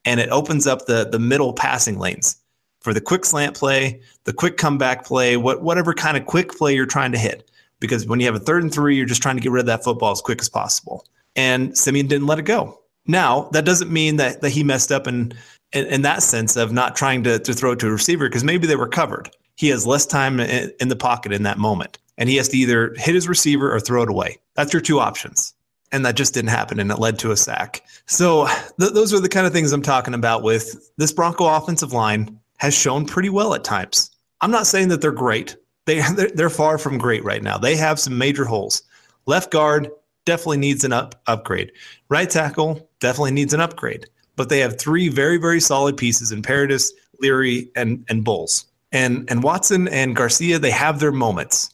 And 0.05 0.19
it 0.19 0.29
opens 0.31 0.67
up 0.67 0.87
the, 0.87 1.09
the 1.09 1.21
middle 1.21 1.53
passing 1.53 1.99
lanes 1.99 2.37
for 2.81 2.93
the 2.93 3.01
quick 3.01 3.25
slant 3.25 3.57
play, 3.57 4.01
the 4.25 4.33
quick 4.33 4.57
comeback 4.57 5.05
play, 5.05 5.37
what, 5.37 5.63
whatever 5.63 5.95
kind 5.95 6.17
of 6.17 6.27
quick 6.27 6.57
play 6.57 6.75
you're 6.75 6.87
trying 6.87 7.13
to 7.13 7.19
hit. 7.19 7.49
Because 7.79 8.07
when 8.07 8.19
you 8.19 8.27
have 8.27 8.35
a 8.35 8.41
third 8.41 8.65
and 8.65 8.75
three, 8.75 8.97
you're 8.97 9.07
just 9.07 9.23
trying 9.23 9.37
to 9.37 9.43
get 9.43 9.53
rid 9.53 9.61
of 9.61 9.67
that 9.67 9.85
football 9.85 10.11
as 10.11 10.21
quick 10.21 10.41
as 10.41 10.49
possible. 10.49 11.07
And 11.37 11.77
Siemian 11.77 12.07
didn't 12.07 12.27
let 12.27 12.39
it 12.39 12.43
go. 12.43 12.81
Now, 13.07 13.49
that 13.53 13.65
doesn't 13.65 13.91
mean 13.91 14.17
that, 14.17 14.43
that 14.43 14.51
he 14.51 14.63
messed 14.63 14.93
up 14.93 15.07
in, 15.07 15.33
in, 15.73 15.87
in 15.87 16.03
that 16.03 16.23
sense 16.23 16.57
of 16.57 16.73
not 16.73 16.95
trying 16.95 17.25
to, 17.25 17.39
to 17.39 17.53
throw 17.53 17.73
it 17.73 17.79
to 17.81 17.89
a 17.89 17.93
receiver 17.93 18.29
because 18.29 18.45
maybe 18.45 18.67
they 18.67 18.77
were 18.77 18.89
covered. 18.89 19.31
He 19.57 19.69
has 19.69 19.87
less 19.87 20.07
time 20.07 20.41
in, 20.41 20.73
in 20.81 20.89
the 20.89 20.97
pocket 20.97 21.33
in 21.33 21.43
that 21.43 21.59
moment 21.59 21.99
and 22.19 22.29
he 22.29 22.37
has 22.37 22.49
to 22.49 22.57
either 22.57 22.95
hit 22.97 23.15
his 23.15 23.29
receiver 23.29 23.75
or 23.75 23.81
throw 23.81 24.03
it 24.03 24.09
away. 24.09 24.39
That's 24.55 24.73
your 24.73 24.83
two 24.83 25.01
options. 25.01 25.55
And 25.91 26.07
that 26.07 26.17
just 26.17 26.33
didn't 26.33 26.51
happen, 26.51 26.81
and 26.81 26.91
it 26.91 26.99
led 26.99 27.19
to 27.19 27.33
a 27.33 27.37
sack. 27.37 27.85
So 28.07 28.47
th- 28.81 28.93
those 28.93 29.13
are 29.13 29.21
the 29.21 29.29
kind 29.29 29.47
of 29.47 29.53
things 29.53 29.73
I'm 29.73 29.83
talking 29.83 30.15
about. 30.15 30.43
With 30.43 30.91
this 30.97 31.13
Bronco 31.13 31.45
offensive 31.45 31.93
line 31.93 32.39
has 32.59 32.75
shown 32.75 33.05
pretty 33.05 33.29
well 33.29 33.53
at 33.53 33.63
times. 33.63 34.11
I'm 34.41 34.51
not 34.51 34.67
saying 34.67 34.89
that 34.89 35.03
they're 35.03 35.13
great. 35.13 35.57
They 35.85 36.01
they're, 36.01 36.31
they're 36.31 36.49
far 36.49 36.79
from 36.79 36.97
great 36.97 37.25
right 37.25 37.43
now. 37.43 37.59
They 37.59 37.77
have 37.77 38.01
some 38.01 38.17
major 38.17 38.47
holes. 38.47 38.83
Left 39.27 39.51
guard 39.51 39.91
definitely 40.25 40.59
needs 40.59 40.85
an 40.85 40.93
up 40.93 41.21
upgrade. 41.27 41.73
Right 42.09 42.29
tackle 42.29 42.89
definitely 43.01 43.33
needs 43.33 43.55
an 43.55 43.61
upgrade. 43.61 44.07
But 44.37 44.49
they 44.49 44.61
have 44.61 44.79
three 44.79 45.09
very 45.09 45.37
very 45.37 45.61
solid 45.61 45.97
pieces 45.97 46.33
in 46.33 46.43
Paradis, 46.43 46.93
Leary, 47.21 47.71
and 47.77 48.05
and 48.09 48.25
Bolles. 48.25 48.67
And 48.93 49.29
and 49.31 49.43
Watson 49.43 49.89
and 49.89 50.17
Garcia 50.17 50.59
they 50.59 50.71
have 50.71 51.01
their 51.01 51.13
moments. 51.13 51.73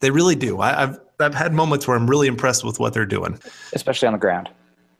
They 0.00 0.10
really 0.10 0.36
do. 0.36 0.60
I, 0.60 0.72
have 0.80 1.00
I've 1.20 1.34
had 1.34 1.52
moments 1.52 1.86
where 1.86 1.96
I'm 1.96 2.08
really 2.08 2.26
impressed 2.26 2.64
with 2.64 2.80
what 2.80 2.94
they're 2.94 3.06
doing, 3.06 3.38
especially 3.74 4.06
on 4.06 4.12
the 4.12 4.18
ground. 4.18 4.48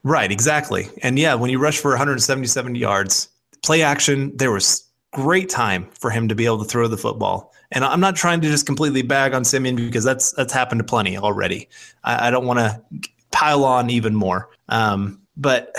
Right, 0.03 0.31
exactly. 0.31 0.89
And 1.03 1.19
yeah, 1.19 1.35
when 1.35 1.51
you 1.51 1.59
rush 1.59 1.79
for 1.79 1.91
177 1.91 2.75
yards, 2.75 3.29
play 3.63 3.83
action, 3.83 4.35
there 4.37 4.51
was 4.51 4.85
great 5.13 5.49
time 5.49 5.89
for 5.99 6.11
him 6.11 6.29
to 6.29 6.35
be 6.35 6.47
able 6.47 6.59
to 6.59 6.65
throw 6.65 6.89
the 6.89 6.97
football. 6.97 7.53
And 7.73 7.85
I'm 7.85 8.01
not 8.01 8.17
trying 8.17 8.41
to 8.41 8.49
just 8.49 8.67
completely 8.67 9.03
bag 9.03 9.33
on 9.33 9.45
Siemian 9.45 9.77
because 9.77 10.05
that's 10.05 10.33
that's 10.33 10.53
happened 10.53 10.81
to 10.81 10.85
plenty 10.85 11.17
already. 11.17 11.69
I, 12.03 12.29
I 12.29 12.31
don't 12.31 12.47
want 12.47 12.59
to 12.59 12.83
pile 13.31 13.65
on 13.65 13.91
even 13.91 14.15
more. 14.15 14.51
Um, 14.69 15.21
but 15.37 15.75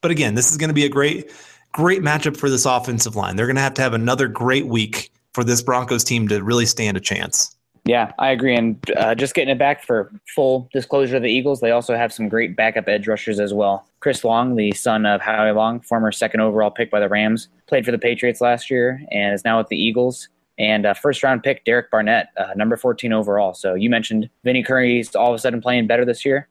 but 0.00 0.10
again, 0.10 0.34
this 0.34 0.50
is 0.50 0.56
going 0.56 0.68
to 0.68 0.74
be 0.74 0.84
a 0.84 0.88
great 0.88 1.32
great 1.72 2.02
matchup 2.02 2.36
for 2.36 2.48
this 2.48 2.64
offensive 2.64 3.16
line. 3.16 3.36
They're 3.36 3.46
going 3.46 3.56
to 3.56 3.62
have 3.62 3.74
to 3.74 3.82
have 3.82 3.94
another 3.94 4.28
great 4.28 4.66
week 4.66 5.10
for 5.32 5.42
this 5.42 5.62
Broncos 5.62 6.04
team 6.04 6.28
to 6.28 6.42
really 6.42 6.66
stand 6.66 6.96
a 6.96 7.00
chance. 7.00 7.56
Yeah, 7.84 8.12
I 8.18 8.30
agree. 8.30 8.54
And 8.54 8.78
uh, 8.96 9.14
just 9.16 9.34
getting 9.34 9.50
it 9.50 9.58
back 9.58 9.82
for 9.82 10.12
full 10.32 10.68
disclosure, 10.72 11.16
of 11.16 11.22
the 11.22 11.30
Eagles, 11.30 11.60
they 11.60 11.72
also 11.72 11.96
have 11.96 12.12
some 12.12 12.28
great 12.28 12.54
backup 12.54 12.86
edge 12.86 13.08
rushers 13.08 13.40
as 13.40 13.52
well. 13.52 13.84
Chris 13.98 14.22
Long, 14.22 14.54
the 14.54 14.70
son 14.72 15.04
of 15.04 15.20
Howie 15.20 15.50
Long, 15.50 15.80
former 15.80 16.12
second 16.12 16.40
overall 16.40 16.70
pick 16.70 16.92
by 16.92 17.00
the 17.00 17.08
Rams, 17.08 17.48
played 17.66 17.84
for 17.84 17.90
the 17.90 17.98
Patriots 17.98 18.40
last 18.40 18.70
year 18.70 19.02
and 19.10 19.34
is 19.34 19.44
now 19.44 19.58
with 19.58 19.66
the 19.66 19.76
Eagles. 19.76 20.28
And 20.62 20.86
uh, 20.86 20.94
first 20.94 21.24
round 21.24 21.42
pick, 21.42 21.64
Derek 21.64 21.90
Barnett, 21.90 22.28
uh, 22.36 22.54
number 22.54 22.76
14 22.76 23.12
overall. 23.12 23.52
So 23.52 23.74
you 23.74 23.90
mentioned 23.90 24.30
Vinny 24.44 24.62
Curry's 24.62 25.16
all 25.16 25.28
of 25.28 25.34
a 25.34 25.38
sudden 25.40 25.60
playing 25.60 25.88
better 25.88 26.04
this 26.04 26.24
year. 26.24 26.48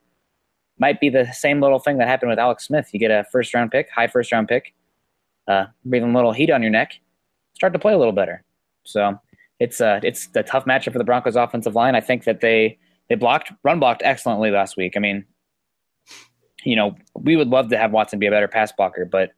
Might 0.78 1.00
be 1.00 1.08
the 1.08 1.32
same 1.32 1.62
little 1.62 1.80
thing 1.80 1.98
that 1.98 2.10
happened 2.10 2.30
with 2.30 2.38
Alex 2.38 2.68
Smith. 2.68 2.90
You 2.92 3.00
get 3.00 3.10
a 3.10 3.24
first 3.32 3.54
round 3.54 3.72
pick, 3.72 3.90
high 3.90 4.08
first 4.08 4.34
round 4.34 4.50
pick, 4.50 4.74
uh, 5.48 5.68
breathing 5.86 6.12
a 6.12 6.14
little 6.14 6.34
heat 6.34 6.50
on 6.50 6.62
your 6.62 6.72
neck, 6.72 7.00
start 7.54 7.72
to 7.72 7.80
play 7.80 7.94
a 7.94 7.98
little 7.98 8.12
better. 8.12 8.44
So 8.84 9.18
it's 9.62 9.80
a 9.80 9.88
uh, 9.88 10.00
it's 10.04 10.28
a 10.36 10.44
tough 10.44 10.66
matchup 10.66 10.92
for 10.92 10.98
the 10.98 11.06
Broncos 11.06 11.38
offensive 11.38 11.76
line. 11.76 11.96
I 11.96 12.02
think 12.02 12.26
that 12.26 12.42
they 12.42 12.78
they 13.08 13.16
blocked 13.16 13.54
run 13.64 13.80
blocked 13.80 14.02
excellently 14.04 14.52
last 14.52 14.76
week. 14.76 14.98
I 14.98 15.00
mean, 15.00 15.24
you 16.66 16.76
know, 16.76 16.98
we 17.16 17.38
would 17.38 17.48
love 17.48 17.70
to 17.70 17.78
have 17.78 17.94
Watson 17.94 18.20
be 18.20 18.28
a 18.28 18.32
better 18.32 18.50
pass 18.50 18.74
blocker, 18.74 19.06
but 19.06 19.32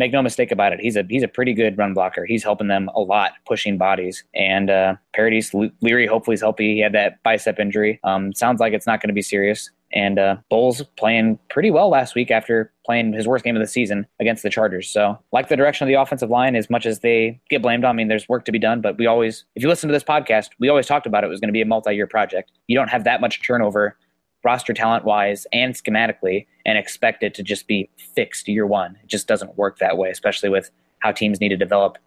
make 0.00 0.12
no 0.12 0.22
mistake 0.22 0.50
about 0.50 0.72
it, 0.72 0.80
he's 0.80 0.96
a 0.96 1.04
he's 1.08 1.22
a 1.22 1.28
pretty 1.28 1.54
good 1.54 1.78
run 1.78 1.94
blocker. 1.94 2.24
He's 2.24 2.42
helping 2.42 2.66
them 2.66 2.88
a 2.96 3.00
lot, 3.00 3.32
pushing 3.46 3.78
bodies. 3.78 4.24
And 4.34 4.70
uh, 4.70 4.96
Paradis 5.14 5.52
Leary 5.80 6.06
hopefully 6.06 6.34
is 6.34 6.40
healthy. 6.40 6.74
He 6.74 6.80
had 6.80 6.92
that 6.94 7.22
bicep 7.22 7.60
injury. 7.60 8.00
Um, 8.02 8.32
sounds 8.32 8.58
like 8.58 8.72
it's 8.72 8.86
not 8.86 9.00
going 9.00 9.08
to 9.08 9.14
be 9.14 9.22
serious. 9.22 9.70
And 9.92 10.18
uh, 10.18 10.36
Bolles 10.48 10.82
playing 10.96 11.38
pretty 11.48 11.70
well 11.70 11.88
last 11.88 12.14
week 12.14 12.30
after 12.30 12.72
playing 12.86 13.12
his 13.12 13.26
worst 13.26 13.44
game 13.44 13.56
of 13.56 13.60
the 13.60 13.66
season 13.66 14.06
against 14.20 14.42
the 14.42 14.50
Chargers. 14.50 14.88
So, 14.88 15.18
like 15.32 15.48
the 15.48 15.56
direction 15.56 15.84
of 15.84 15.88
the 15.88 16.00
offensive 16.00 16.30
line, 16.30 16.54
as 16.54 16.70
much 16.70 16.86
as 16.86 17.00
they 17.00 17.40
get 17.50 17.60
blamed 17.60 17.84
on, 17.84 17.90
I 17.90 17.92
mean, 17.94 18.08
there's 18.08 18.28
work 18.28 18.44
to 18.44 18.52
be 18.52 18.58
done. 18.58 18.80
But 18.80 18.98
we 18.98 19.06
always, 19.06 19.44
if 19.56 19.62
you 19.62 19.68
listen 19.68 19.88
to 19.88 19.92
this 19.92 20.04
podcast, 20.04 20.50
we 20.60 20.68
always 20.68 20.86
talked 20.86 21.06
about 21.06 21.24
it 21.24 21.26
was 21.26 21.40
going 21.40 21.48
to 21.48 21.52
be 21.52 21.62
a 21.62 21.66
multi-year 21.66 22.06
project. 22.06 22.52
You 22.68 22.76
don't 22.76 22.88
have 22.88 23.04
that 23.04 23.20
much 23.20 23.42
turnover, 23.42 23.96
roster 24.44 24.72
talent 24.72 25.04
wise 25.04 25.46
and 25.52 25.74
schematically, 25.74 26.46
and 26.64 26.78
expect 26.78 27.22
it 27.22 27.34
to 27.34 27.42
just 27.42 27.66
be 27.66 27.88
fixed 28.14 28.48
year 28.48 28.66
one. 28.66 28.96
It 29.02 29.08
just 29.08 29.26
doesn't 29.26 29.56
work 29.56 29.78
that 29.78 29.98
way, 29.98 30.10
especially 30.10 30.48
with 30.48 30.70
how 31.00 31.12
teams 31.12 31.40
need 31.40 31.48
to 31.50 31.56
develop 31.56 31.98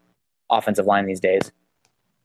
offensive 0.49 0.85
line 0.85 1.05
these 1.05 1.19
days. 1.19 1.51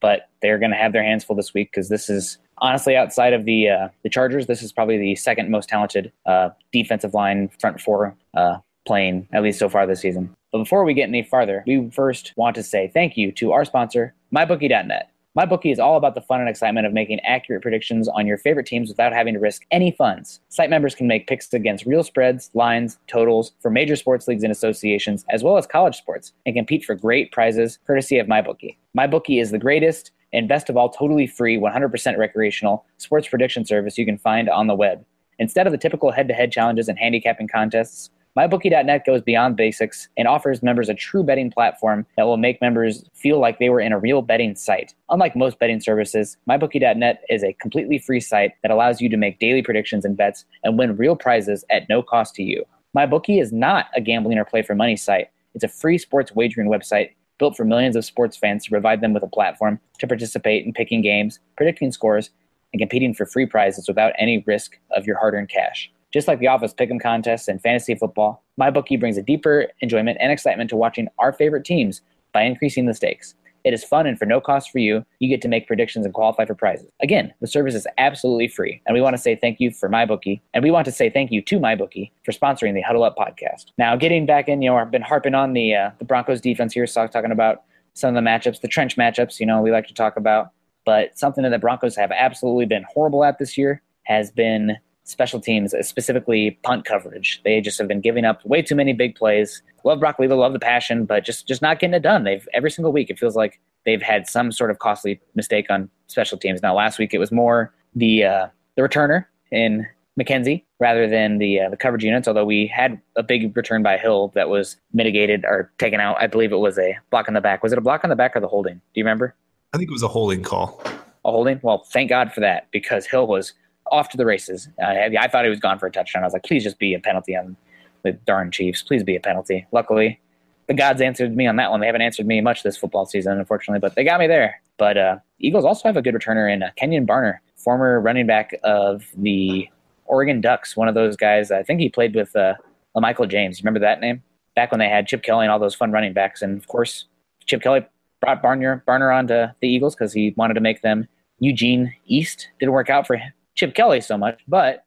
But 0.00 0.28
they're 0.42 0.58
going 0.58 0.70
to 0.70 0.76
have 0.76 0.92
their 0.92 1.02
hands 1.02 1.24
full 1.24 1.36
this 1.36 1.52
week 1.52 1.70
because 1.72 1.88
this 1.88 2.08
is 2.08 2.38
honestly, 2.58 2.96
outside 2.96 3.32
of 3.32 3.44
the 3.44 3.68
uh, 3.68 3.88
the 4.02 4.08
Chargers, 4.08 4.46
this 4.46 4.62
is 4.62 4.72
probably 4.72 4.98
the 4.98 5.16
second 5.16 5.50
most 5.50 5.68
talented 5.68 6.12
uh, 6.26 6.50
defensive 6.72 7.14
line 7.14 7.50
front 7.60 7.80
four 7.80 8.16
uh, 8.34 8.58
playing 8.86 9.28
at 9.32 9.42
least 9.42 9.58
so 9.58 9.68
far 9.68 9.86
this 9.86 10.00
season. 10.00 10.34
But 10.52 10.58
before 10.58 10.84
we 10.84 10.94
get 10.94 11.08
any 11.08 11.22
farther, 11.22 11.62
we 11.66 11.90
first 11.90 12.32
want 12.36 12.54
to 12.56 12.62
say 12.62 12.90
thank 12.92 13.16
you 13.16 13.32
to 13.32 13.52
our 13.52 13.64
sponsor, 13.64 14.14
MyBookie.net. 14.34 15.10
MyBookie 15.38 15.70
is 15.70 15.78
all 15.78 15.96
about 15.96 16.16
the 16.16 16.20
fun 16.20 16.40
and 16.40 16.48
excitement 16.48 16.84
of 16.84 16.92
making 16.92 17.20
accurate 17.20 17.62
predictions 17.62 18.08
on 18.08 18.26
your 18.26 18.38
favorite 18.38 18.66
teams 18.66 18.88
without 18.88 19.12
having 19.12 19.34
to 19.34 19.38
risk 19.38 19.62
any 19.70 19.92
funds. 19.92 20.40
Site 20.48 20.68
members 20.68 20.96
can 20.96 21.06
make 21.06 21.28
picks 21.28 21.54
against 21.54 21.86
real 21.86 22.02
spreads, 22.02 22.50
lines, 22.54 22.98
totals 23.06 23.52
for 23.60 23.70
major 23.70 23.94
sports 23.94 24.26
leagues 24.26 24.42
and 24.42 24.50
associations, 24.50 25.24
as 25.30 25.44
well 25.44 25.56
as 25.56 25.64
college 25.64 25.96
sports, 25.96 26.32
and 26.44 26.56
compete 26.56 26.84
for 26.84 26.96
great 26.96 27.30
prizes 27.30 27.78
courtesy 27.86 28.18
of 28.18 28.26
MyBookie. 28.26 28.78
MyBookie 28.98 29.40
is 29.40 29.52
the 29.52 29.60
greatest 29.60 30.10
and 30.32 30.48
best 30.48 30.68
of 30.68 30.76
all, 30.76 30.88
totally 30.88 31.28
free, 31.28 31.56
100% 31.56 32.18
recreational 32.18 32.84
sports 32.96 33.28
prediction 33.28 33.64
service 33.64 33.96
you 33.96 34.04
can 34.04 34.18
find 34.18 34.48
on 34.48 34.66
the 34.66 34.74
web. 34.74 35.04
Instead 35.38 35.68
of 35.68 35.70
the 35.70 35.78
typical 35.78 36.10
head 36.10 36.26
to 36.26 36.34
head 36.34 36.50
challenges 36.50 36.88
and 36.88 36.98
handicapping 36.98 37.46
contests, 37.46 38.10
MyBookie.net 38.38 39.04
goes 39.04 39.20
beyond 39.20 39.56
basics 39.56 40.06
and 40.16 40.28
offers 40.28 40.62
members 40.62 40.88
a 40.88 40.94
true 40.94 41.24
betting 41.24 41.50
platform 41.50 42.06
that 42.16 42.22
will 42.22 42.36
make 42.36 42.60
members 42.60 43.04
feel 43.12 43.40
like 43.40 43.58
they 43.58 43.68
were 43.68 43.80
in 43.80 43.90
a 43.90 43.98
real 43.98 44.22
betting 44.22 44.54
site. 44.54 44.94
Unlike 45.10 45.34
most 45.34 45.58
betting 45.58 45.80
services, 45.80 46.36
MyBookie.net 46.48 47.24
is 47.28 47.42
a 47.42 47.54
completely 47.54 47.98
free 47.98 48.20
site 48.20 48.52
that 48.62 48.70
allows 48.70 49.00
you 49.00 49.08
to 49.08 49.16
make 49.16 49.40
daily 49.40 49.60
predictions 49.60 50.04
and 50.04 50.16
bets 50.16 50.44
and 50.62 50.78
win 50.78 50.96
real 50.96 51.16
prizes 51.16 51.64
at 51.68 51.88
no 51.88 52.00
cost 52.00 52.36
to 52.36 52.44
you. 52.44 52.64
MyBookie 52.96 53.42
is 53.42 53.52
not 53.52 53.86
a 53.96 54.00
gambling 54.00 54.38
or 54.38 54.44
play 54.44 54.62
for 54.62 54.76
money 54.76 54.96
site. 54.96 55.30
It's 55.56 55.64
a 55.64 55.68
free 55.68 55.98
sports 55.98 56.32
wagering 56.32 56.68
website 56.68 57.10
built 57.40 57.56
for 57.56 57.64
millions 57.64 57.96
of 57.96 58.04
sports 58.04 58.36
fans 58.36 58.62
to 58.66 58.70
provide 58.70 59.00
them 59.00 59.14
with 59.14 59.24
a 59.24 59.28
platform 59.28 59.80
to 59.98 60.06
participate 60.06 60.64
in 60.64 60.72
picking 60.72 61.02
games, 61.02 61.40
predicting 61.56 61.90
scores, 61.90 62.30
and 62.72 62.78
competing 62.78 63.14
for 63.14 63.26
free 63.26 63.46
prizes 63.46 63.88
without 63.88 64.12
any 64.16 64.44
risk 64.46 64.78
of 64.96 65.08
your 65.08 65.18
hard 65.18 65.34
earned 65.34 65.48
cash. 65.48 65.90
Just 66.12 66.26
like 66.26 66.38
the 66.38 66.46
Office 66.46 66.72
Pick'em 66.72 67.00
contests 67.00 67.48
and 67.48 67.60
fantasy 67.60 67.94
football, 67.94 68.42
MyBookie 68.58 68.98
brings 68.98 69.18
a 69.18 69.22
deeper 69.22 69.66
enjoyment 69.80 70.16
and 70.20 70.32
excitement 70.32 70.70
to 70.70 70.76
watching 70.76 71.08
our 71.18 71.32
favorite 71.32 71.64
teams 71.64 72.00
by 72.32 72.42
increasing 72.42 72.86
the 72.86 72.94
stakes. 72.94 73.34
It 73.64 73.74
is 73.74 73.84
fun 73.84 74.06
and 74.06 74.18
for 74.18 74.24
no 74.24 74.40
cost 74.40 74.70
for 74.70 74.78
you, 74.78 75.04
you 75.18 75.28
get 75.28 75.42
to 75.42 75.48
make 75.48 75.66
predictions 75.66 76.06
and 76.06 76.14
qualify 76.14 76.46
for 76.46 76.54
prizes. 76.54 76.88
Again, 77.02 77.34
the 77.42 77.46
service 77.46 77.74
is 77.74 77.86
absolutely 77.98 78.48
free, 78.48 78.80
and 78.86 78.94
we 78.94 79.02
want 79.02 79.14
to 79.14 79.20
say 79.20 79.36
thank 79.36 79.60
you 79.60 79.70
for 79.70 79.90
MyBookie, 79.90 80.40
and 80.54 80.64
we 80.64 80.70
want 80.70 80.86
to 80.86 80.92
say 80.92 81.10
thank 81.10 81.30
you 81.30 81.42
to 81.42 81.58
MyBookie 81.58 82.10
for 82.24 82.32
sponsoring 82.32 82.72
the 82.72 82.80
Huddle 82.80 83.02
Up 83.02 83.16
podcast. 83.16 83.66
Now, 83.76 83.94
getting 83.96 84.24
back 84.24 84.48
in, 84.48 84.62
you 84.62 84.70
know, 84.70 84.76
I've 84.76 84.90
been 84.90 85.02
harping 85.02 85.34
on 85.34 85.52
the 85.52 85.74
uh, 85.74 85.90
the 85.98 86.06
Broncos 86.06 86.40
defense 86.40 86.72
here, 86.72 86.86
so 86.86 87.06
talking 87.06 87.32
about 87.32 87.64
some 87.92 88.16
of 88.16 88.24
the 88.24 88.26
matchups, 88.26 88.60
the 88.60 88.68
trench 88.68 88.96
matchups, 88.96 89.40
you 89.40 89.44
know, 89.44 89.60
we 89.60 89.72
like 89.72 89.88
to 89.88 89.94
talk 89.94 90.16
about. 90.16 90.52
But 90.86 91.18
something 91.18 91.42
that 91.42 91.50
the 91.50 91.58
Broncos 91.58 91.96
have 91.96 92.12
absolutely 92.12 92.64
been 92.64 92.86
horrible 92.88 93.24
at 93.24 93.38
this 93.38 93.58
year 93.58 93.82
has 94.04 94.30
been 94.30 94.78
special 95.08 95.40
teams, 95.40 95.74
specifically 95.86 96.58
punt 96.62 96.84
coverage. 96.84 97.40
They 97.44 97.60
just 97.60 97.78
have 97.78 97.88
been 97.88 98.00
giving 98.00 98.24
up 98.24 98.44
way 98.44 98.62
too 98.62 98.74
many 98.74 98.92
big 98.92 99.14
plays. 99.14 99.62
Love 99.84 100.00
Brock 100.00 100.16
Olivo, 100.18 100.36
love 100.36 100.52
the 100.52 100.58
passion, 100.58 101.04
but 101.04 101.24
just 101.24 101.48
just 101.48 101.62
not 101.62 101.78
getting 101.78 101.94
it 101.94 102.02
done. 102.02 102.24
They've 102.24 102.46
every 102.52 102.70
single 102.70 102.92
week 102.92 103.10
it 103.10 103.18
feels 103.18 103.36
like 103.36 103.60
they've 103.84 104.02
had 104.02 104.28
some 104.28 104.52
sort 104.52 104.70
of 104.70 104.78
costly 104.78 105.20
mistake 105.34 105.66
on 105.70 105.88
special 106.08 106.38
teams. 106.38 106.62
Now 106.62 106.76
last 106.76 106.98
week 106.98 107.14
it 107.14 107.18
was 107.18 107.32
more 107.32 107.72
the 107.94 108.24
uh, 108.24 108.46
the 108.76 108.82
returner 108.82 109.24
in 109.50 109.86
McKenzie 110.18 110.64
rather 110.80 111.08
than 111.08 111.38
the 111.38 111.60
uh, 111.60 111.70
the 111.70 111.76
coverage 111.76 112.04
units. 112.04 112.28
Although 112.28 112.44
we 112.44 112.66
had 112.66 113.00
a 113.16 113.22
big 113.22 113.56
return 113.56 113.82
by 113.82 113.96
Hill 113.96 114.32
that 114.34 114.48
was 114.48 114.76
mitigated 114.92 115.44
or 115.44 115.72
taken 115.78 116.00
out. 116.00 116.20
I 116.20 116.26
believe 116.26 116.52
it 116.52 116.58
was 116.58 116.78
a 116.78 116.96
block 117.10 117.28
on 117.28 117.34
the 117.34 117.40
back. 117.40 117.62
Was 117.62 117.72
it 117.72 117.78
a 117.78 117.82
block 117.82 118.04
on 118.04 118.10
the 118.10 118.16
back 118.16 118.36
or 118.36 118.40
the 118.40 118.48
holding? 118.48 118.74
Do 118.74 118.80
you 118.94 119.04
remember? 119.04 119.34
I 119.72 119.78
think 119.78 119.90
it 119.90 119.92
was 119.92 120.02
a 120.02 120.08
holding 120.08 120.42
call. 120.42 120.82
A 121.24 121.30
holding. 121.30 121.60
Well, 121.62 121.84
thank 121.92 122.08
God 122.08 122.32
for 122.32 122.40
that 122.40 122.68
because 122.70 123.06
Hill 123.06 123.26
was 123.26 123.52
off 123.90 124.08
to 124.10 124.16
the 124.16 124.26
races. 124.26 124.68
Uh, 124.80 124.86
I 125.18 125.28
thought 125.28 125.44
he 125.44 125.50
was 125.50 125.60
gone 125.60 125.78
for 125.78 125.86
a 125.86 125.90
touchdown. 125.90 126.22
I 126.22 126.26
was 126.26 126.32
like, 126.32 126.44
please 126.44 126.62
just 126.62 126.78
be 126.78 126.94
a 126.94 127.00
penalty 127.00 127.36
on 127.36 127.56
the 128.02 128.12
darn 128.12 128.50
Chiefs. 128.50 128.82
Please 128.82 129.02
be 129.02 129.16
a 129.16 129.20
penalty. 129.20 129.66
Luckily, 129.72 130.20
the 130.66 130.74
gods 130.74 131.00
answered 131.00 131.34
me 131.34 131.46
on 131.46 131.56
that 131.56 131.70
one. 131.70 131.80
They 131.80 131.86
haven't 131.86 132.02
answered 132.02 132.26
me 132.26 132.40
much 132.40 132.62
this 132.62 132.76
football 132.76 133.06
season, 133.06 133.38
unfortunately, 133.38 133.80
but 133.80 133.94
they 133.94 134.04
got 134.04 134.20
me 134.20 134.26
there. 134.26 134.60
But 134.76 134.98
uh, 134.98 135.18
Eagles 135.38 135.64
also 135.64 135.88
have 135.88 135.96
a 135.96 136.02
good 136.02 136.14
returner 136.14 136.52
in 136.52 136.62
uh, 136.62 136.70
Kenjon 136.80 137.06
Barner, 137.06 137.38
former 137.56 138.00
running 138.00 138.26
back 138.26 138.54
of 138.64 139.04
the 139.16 139.68
Oregon 140.04 140.40
Ducks. 140.40 140.76
One 140.76 140.88
of 140.88 140.94
those 140.94 141.16
guys. 141.16 141.50
I 141.50 141.62
think 141.62 141.80
he 141.80 141.88
played 141.88 142.14
with 142.14 142.34
uh, 142.36 142.54
Michael 142.94 143.26
James. 143.26 143.60
Remember 143.62 143.80
that 143.80 144.00
name? 144.00 144.22
Back 144.54 144.70
when 144.70 144.78
they 144.78 144.88
had 144.88 145.06
Chip 145.06 145.22
Kelly 145.22 145.44
and 145.44 145.52
all 145.52 145.58
those 145.58 145.74
fun 145.74 145.92
running 145.92 146.12
backs, 146.12 146.42
and 146.42 146.58
of 146.58 146.66
course, 146.66 147.06
Chip 147.46 147.62
Kelly 147.62 147.86
brought 148.20 148.42
Barner 148.42 148.82
Barner 148.84 149.16
onto 149.16 149.46
the 149.60 149.68
Eagles 149.68 149.94
because 149.94 150.12
he 150.12 150.34
wanted 150.36 150.54
to 150.54 150.60
make 150.60 150.82
them 150.82 151.06
Eugene 151.38 151.94
East. 152.06 152.48
Didn't 152.58 152.72
work 152.72 152.90
out 152.90 153.06
for 153.06 153.16
him 153.16 153.32
Chip 153.58 153.74
Kelly 153.74 154.00
so 154.00 154.16
much, 154.16 154.40
but 154.46 154.84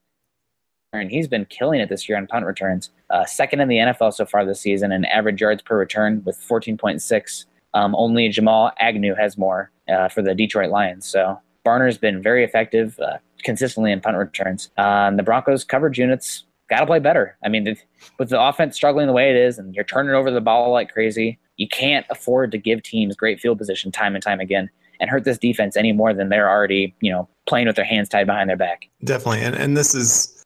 and 0.93 1.11
he's 1.11 1.28
been 1.28 1.45
killing 1.45 1.82
it 1.82 1.89
this 1.89 2.07
year 2.07 2.17
on 2.17 2.26
punt 2.26 2.45
returns. 2.45 2.89
Uh, 3.09 3.26
second 3.26 3.59
in 3.59 3.67
the 3.67 3.78
NFL 3.78 4.13
so 4.13 4.26
far 4.26 4.45
this 4.45 4.61
season 4.61 4.93
in 4.93 5.03
average 5.05 5.41
yards 5.41 5.61
per 5.61 5.78
return 5.78 6.22
with 6.26 6.38
14.6. 6.39 7.45
Um, 7.74 7.95
only 7.95 8.30
Jamal 8.30 8.72
Agnew 8.80 9.13
has 9.15 9.38
more 9.38 9.72
uh, 9.89 10.07
for 10.07 10.22
the 10.22 10.34
Detroit 10.34 10.69
Lions. 10.69 11.05
So 11.05 11.39
Barner's 11.65 11.97
been 11.97 12.22
very 12.22 12.45
effective 12.45 12.97
uh, 12.99 13.17
consistently 13.43 13.91
in 13.91 13.99
punt 13.99 14.17
returns. 14.17 14.69
Uh, 14.78 15.11
the 15.11 15.24
Broncos 15.24 15.65
coverage 15.65 15.99
units 15.99 16.45
got 16.69 16.80
to 16.80 16.86
play 16.86 16.99
better. 16.99 17.38
I 17.43 17.49
mean, 17.49 17.76
with 18.19 18.30
the 18.30 18.41
offense 18.41 18.76
struggling 18.76 19.07
the 19.07 19.13
way 19.13 19.30
it 19.30 19.36
is, 19.36 19.59
and 19.59 19.76
you're 19.76 19.84
turning 19.84 20.15
over 20.15 20.32
the 20.32 20.41
ball 20.41 20.72
like 20.72 20.91
crazy, 20.91 21.39
you 21.57 21.67
can't 21.67 22.05
afford 22.09 22.51
to 22.51 22.57
give 22.57 22.84
teams 22.84 23.15
great 23.17 23.39
field 23.39 23.57
position 23.57 23.91
time 23.91 24.15
and 24.15 24.24
time 24.24 24.39
again 24.39 24.69
and 25.01 25.09
hurt 25.09 25.25
this 25.25 25.39
defense 25.39 25.75
any 25.75 25.91
more 25.91 26.13
than 26.13 26.29
they're 26.29 26.49
already, 26.49 26.95
you 27.01 27.11
know, 27.11 27.27
playing 27.47 27.67
with 27.67 27.75
their 27.75 27.83
hands 27.83 28.07
tied 28.07 28.27
behind 28.27 28.49
their 28.49 28.55
back. 28.55 28.87
Definitely. 29.03 29.41
And, 29.41 29.55
and 29.55 29.75
this 29.75 29.93
is 29.93 30.45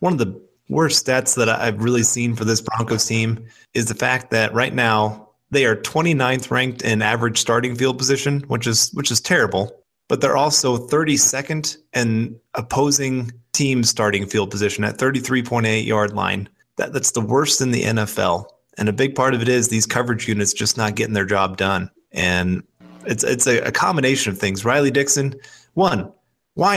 one 0.00 0.12
of 0.12 0.18
the 0.18 0.38
worst 0.68 1.06
stats 1.06 1.36
that 1.36 1.48
I've 1.48 1.82
really 1.82 2.02
seen 2.02 2.34
for 2.34 2.44
this 2.44 2.60
Broncos 2.60 3.06
team 3.06 3.46
is 3.72 3.86
the 3.86 3.94
fact 3.94 4.30
that 4.32 4.52
right 4.52 4.74
now 4.74 5.30
they 5.52 5.64
are 5.64 5.76
29th 5.76 6.50
ranked 6.50 6.82
in 6.82 7.00
average 7.00 7.38
starting 7.38 7.76
field 7.76 7.96
position, 7.96 8.40
which 8.48 8.66
is 8.66 8.90
which 8.92 9.10
is 9.10 9.20
terrible. 9.20 9.70
But 10.08 10.20
they're 10.20 10.36
also 10.36 10.76
32nd 10.76 11.76
in 11.92 12.38
opposing 12.54 13.32
team 13.52 13.82
starting 13.84 14.26
field 14.26 14.50
position 14.50 14.84
at 14.84 14.98
33.8 14.98 15.86
yard 15.86 16.12
line. 16.12 16.48
That, 16.76 16.92
that's 16.92 17.12
the 17.12 17.20
worst 17.20 17.60
in 17.60 17.70
the 17.70 17.84
NFL. 17.84 18.46
And 18.78 18.88
a 18.88 18.92
big 18.92 19.14
part 19.14 19.34
of 19.34 19.42
it 19.42 19.48
is 19.48 19.68
these 19.68 19.86
coverage 19.86 20.28
units 20.28 20.52
just 20.52 20.76
not 20.76 20.94
getting 20.94 21.14
their 21.14 21.24
job 21.24 21.56
done. 21.56 21.90
And 22.12 22.62
it's 23.06 23.24
it's 23.24 23.46
a, 23.46 23.58
a 23.60 23.72
combination 23.72 24.32
of 24.32 24.38
things. 24.38 24.64
Riley 24.64 24.90
Dixon, 24.90 25.34
one, 25.74 26.12
why? 26.54 26.76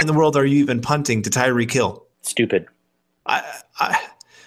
In 0.00 0.06
the 0.06 0.12
world 0.12 0.36
are 0.36 0.44
you 0.44 0.58
even 0.58 0.80
punting 0.80 1.22
to 1.22 1.30
Tyreek 1.30 1.70
Hill? 1.70 2.06
Stupid. 2.22 2.66
I, 3.26 3.42
I 3.78 4.00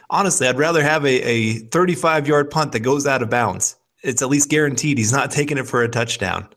honestly, 0.09 0.47
I'd 0.47 0.57
rather 0.57 0.83
have 0.83 1.05
a, 1.05 1.21
a 1.21 1.53
35 1.59 2.27
yard 2.27 2.49
punt 2.49 2.71
that 2.73 2.81
goes 2.81 3.07
out 3.07 3.21
of 3.21 3.29
bounds. 3.29 3.75
It's 4.03 4.21
at 4.21 4.29
least 4.29 4.49
guaranteed 4.49 4.97
he's 4.97 5.11
not 5.11 5.31
taking 5.31 5.57
it 5.57 5.67
for 5.67 5.81
a 5.81 5.89
touchdown. 5.89 6.47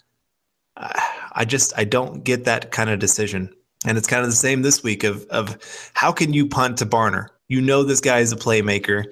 I 0.77 1.45
just 1.45 1.73
I 1.77 1.85
don't 1.85 2.25
get 2.25 2.45
that 2.45 2.71
kind 2.71 2.91
of 2.91 2.99
decision. 2.99 3.53
And 3.87 3.97
it's 3.97 4.07
kind 4.07 4.23
of 4.23 4.31
the 4.31 4.37
same 4.37 4.63
this 4.63 4.83
week 4.83 5.05
of 5.05 5.25
of 5.27 5.57
how 5.95 6.13
can 6.13 6.33
you 6.33 6.47
punt 6.47 6.79
to 6.79 6.87
Barner? 6.87 7.29
You 7.49 7.61
know 7.61 7.83
this 7.83 8.01
guy 8.01 8.19
is 8.19 8.33
a 8.33 8.37
playmaker. 8.37 9.05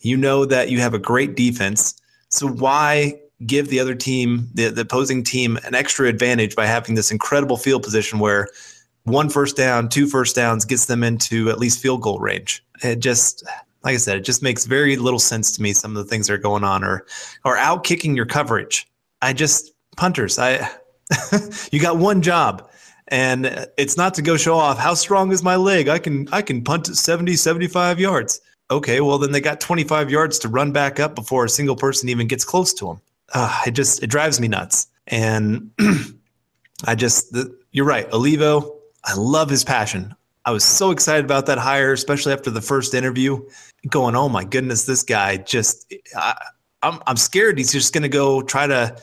You 0.00 0.16
know 0.16 0.44
that 0.44 0.70
you 0.70 0.80
have 0.80 0.94
a 0.94 0.98
great 0.98 1.34
defense. 1.34 1.94
So 2.28 2.48
why 2.48 3.20
give 3.46 3.68
the 3.68 3.80
other 3.80 3.94
team, 3.94 4.48
the, 4.54 4.68
the 4.70 4.82
opposing 4.82 5.22
team, 5.22 5.58
an 5.64 5.74
extra 5.74 6.08
advantage 6.08 6.54
by 6.54 6.66
having 6.66 6.94
this 6.94 7.10
incredible 7.10 7.56
field 7.56 7.82
position 7.82 8.18
where 8.18 8.48
one 9.04 9.28
first 9.28 9.56
down, 9.56 9.88
two 9.88 10.06
first 10.06 10.34
downs 10.34 10.64
gets 10.64 10.86
them 10.86 11.02
into 11.02 11.50
at 11.50 11.58
least 11.58 11.80
field 11.80 12.02
goal 12.02 12.18
range. 12.18 12.64
It 12.82 13.00
just, 13.00 13.44
like 13.82 13.94
I 13.94 13.98
said, 13.98 14.18
it 14.18 14.24
just 14.24 14.42
makes 14.42 14.64
very 14.64 14.96
little 14.96 15.18
sense 15.18 15.52
to 15.52 15.62
me. 15.62 15.72
Some 15.72 15.96
of 15.96 16.02
the 16.02 16.08
things 16.08 16.26
that 16.26 16.34
are 16.34 16.38
going 16.38 16.64
on, 16.64 16.82
or 16.82 17.06
or 17.44 17.56
out 17.56 17.84
kicking 17.84 18.16
your 18.16 18.26
coverage. 18.26 18.88
I 19.22 19.32
just 19.32 19.72
punters. 19.96 20.38
I 20.38 20.68
you 21.70 21.80
got 21.80 21.98
one 21.98 22.22
job, 22.22 22.68
and 23.08 23.68
it's 23.76 23.96
not 23.96 24.14
to 24.14 24.22
go 24.22 24.36
show 24.36 24.56
off 24.56 24.78
how 24.78 24.94
strong 24.94 25.32
is 25.32 25.42
my 25.42 25.56
leg. 25.56 25.88
I 25.88 25.98
can 25.98 26.28
I 26.32 26.42
can 26.42 26.64
punt 26.64 26.88
at 26.88 26.96
70, 26.96 27.36
75 27.36 28.00
yards. 28.00 28.40
Okay, 28.70 29.00
well 29.02 29.18
then 29.18 29.32
they 29.32 29.40
got 29.42 29.60
25 29.60 30.10
yards 30.10 30.38
to 30.40 30.48
run 30.48 30.72
back 30.72 30.98
up 30.98 31.14
before 31.14 31.44
a 31.44 31.48
single 31.50 31.76
person 31.76 32.08
even 32.08 32.26
gets 32.26 32.44
close 32.44 32.72
to 32.74 32.86
them. 32.86 33.00
Uh, 33.34 33.62
it 33.66 33.72
just 33.72 34.02
it 34.02 34.06
drives 34.08 34.40
me 34.40 34.48
nuts. 34.48 34.86
And 35.06 35.70
I 36.86 36.94
just 36.94 37.32
the, 37.32 37.54
you're 37.72 37.84
right, 37.84 38.10
Olivo. 38.12 38.73
I 39.04 39.14
love 39.14 39.50
his 39.50 39.64
passion. 39.64 40.14
I 40.46 40.50
was 40.50 40.64
so 40.64 40.90
excited 40.90 41.24
about 41.24 41.46
that 41.46 41.58
hire, 41.58 41.92
especially 41.92 42.32
after 42.32 42.50
the 42.50 42.60
first 42.60 42.94
interview. 42.94 43.46
Going, 43.88 44.14
oh 44.16 44.28
my 44.28 44.44
goodness, 44.44 44.84
this 44.84 45.02
guy 45.02 45.36
just 45.38 45.92
I, 46.16 46.34
I'm 46.82 47.00
I'm 47.06 47.16
scared 47.16 47.58
he's 47.58 47.72
just 47.72 47.92
going 47.92 48.02
to 48.02 48.08
go 48.08 48.42
try 48.42 48.66
to. 48.66 48.96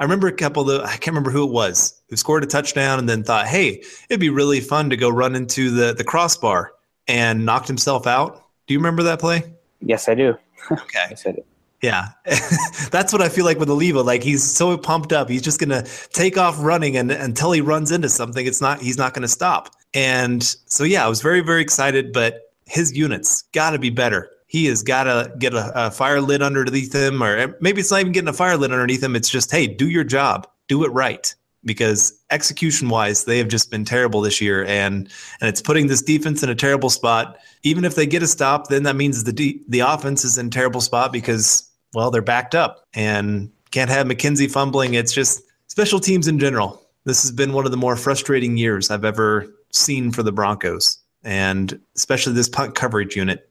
I 0.00 0.02
remember 0.02 0.28
a 0.28 0.32
couple 0.32 0.62
of 0.62 0.68
the 0.68 0.84
I 0.84 0.92
can't 0.92 1.08
remember 1.08 1.30
who 1.30 1.44
it 1.44 1.52
was 1.52 2.00
who 2.08 2.16
scored 2.16 2.44
a 2.44 2.46
touchdown 2.46 2.98
and 2.98 3.08
then 3.08 3.24
thought, 3.24 3.46
hey, 3.46 3.82
it'd 4.08 4.20
be 4.20 4.28
really 4.28 4.60
fun 4.60 4.90
to 4.90 4.96
go 4.96 5.08
run 5.08 5.34
into 5.34 5.70
the 5.70 5.92
the 5.92 6.04
crossbar 6.04 6.72
and 7.06 7.44
knocked 7.44 7.68
himself 7.68 8.06
out. 8.06 8.44
Do 8.66 8.74
you 8.74 8.78
remember 8.78 9.02
that 9.04 9.18
play? 9.18 9.42
Yes, 9.80 10.08
I 10.08 10.14
do. 10.14 10.36
Okay. 10.70 11.06
yes, 11.08 11.24
I 11.24 11.32
do. 11.32 11.44
Yeah, 11.82 12.08
that's 12.90 13.12
what 13.12 13.22
I 13.22 13.28
feel 13.28 13.44
like 13.44 13.58
with 13.58 13.70
Olivo. 13.70 14.02
Like 14.02 14.22
he's 14.22 14.42
so 14.42 14.76
pumped 14.76 15.12
up, 15.12 15.28
he's 15.28 15.42
just 15.42 15.60
gonna 15.60 15.84
take 16.12 16.36
off 16.36 16.56
running, 16.58 16.96
and 16.96 17.12
until 17.12 17.52
he 17.52 17.60
runs 17.60 17.92
into 17.92 18.08
something, 18.08 18.44
it's 18.46 18.60
not 18.60 18.80
he's 18.80 18.98
not 18.98 19.14
gonna 19.14 19.28
stop. 19.28 19.70
And 19.94 20.42
so 20.42 20.84
yeah, 20.84 21.04
I 21.04 21.08
was 21.08 21.22
very 21.22 21.40
very 21.40 21.62
excited, 21.62 22.12
but 22.12 22.48
his 22.68 22.96
units 22.96 23.42
got 23.52 23.70
to 23.70 23.78
be 23.78 23.90
better. 23.90 24.30
He 24.46 24.66
has 24.66 24.82
got 24.82 25.04
to 25.04 25.32
get 25.38 25.54
a, 25.54 25.86
a 25.86 25.90
fire 25.90 26.20
lit 26.20 26.42
underneath 26.42 26.94
him, 26.94 27.22
or 27.22 27.36
eh, 27.36 27.48
maybe 27.60 27.80
it's 27.80 27.90
not 27.90 28.00
even 28.00 28.12
getting 28.12 28.28
a 28.28 28.32
fire 28.32 28.56
lit 28.56 28.72
underneath 28.72 29.02
him. 29.02 29.14
It's 29.14 29.28
just 29.28 29.50
hey, 29.50 29.66
do 29.66 29.88
your 29.88 30.04
job, 30.04 30.48
do 30.68 30.84
it 30.84 30.88
right, 30.88 31.34
because 31.64 32.18
execution 32.30 32.88
wise, 32.88 33.24
they 33.24 33.38
have 33.38 33.48
just 33.48 33.70
been 33.70 33.84
terrible 33.84 34.20
this 34.20 34.40
year, 34.40 34.64
and 34.64 35.08
and 35.40 35.48
it's 35.48 35.62
putting 35.62 35.86
this 35.86 36.02
defense 36.02 36.42
in 36.42 36.48
a 36.48 36.54
terrible 36.54 36.90
spot. 36.90 37.38
Even 37.62 37.84
if 37.84 37.94
they 37.94 38.06
get 38.06 38.22
a 38.22 38.26
stop, 38.26 38.68
then 38.68 38.84
that 38.84 38.96
means 38.96 39.24
the 39.24 39.32
de- 39.32 39.62
the 39.68 39.80
offense 39.80 40.24
is 40.24 40.38
in 40.38 40.50
terrible 40.50 40.80
spot 40.80 41.12
because 41.12 41.67
well, 41.94 42.10
they're 42.10 42.22
backed 42.22 42.54
up 42.54 42.84
and 42.94 43.50
can't 43.70 43.90
have 43.90 44.06
McKenzie 44.06 44.50
fumbling. 44.50 44.94
It's 44.94 45.12
just 45.12 45.42
special 45.68 46.00
teams 46.00 46.28
in 46.28 46.38
general. 46.38 46.82
This 47.04 47.22
has 47.22 47.32
been 47.32 47.52
one 47.52 47.64
of 47.64 47.70
the 47.70 47.76
more 47.76 47.96
frustrating 47.96 48.56
years 48.56 48.90
I've 48.90 49.04
ever 49.04 49.46
seen 49.72 50.10
for 50.12 50.22
the 50.22 50.32
Broncos, 50.32 50.98
and 51.24 51.80
especially 51.96 52.34
this 52.34 52.48
punt 52.48 52.74
coverage 52.74 53.16
unit. 53.16 53.48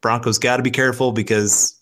Broncos 0.00 0.38
got 0.38 0.58
to 0.58 0.62
be 0.62 0.70
careful 0.70 1.12
because 1.12 1.78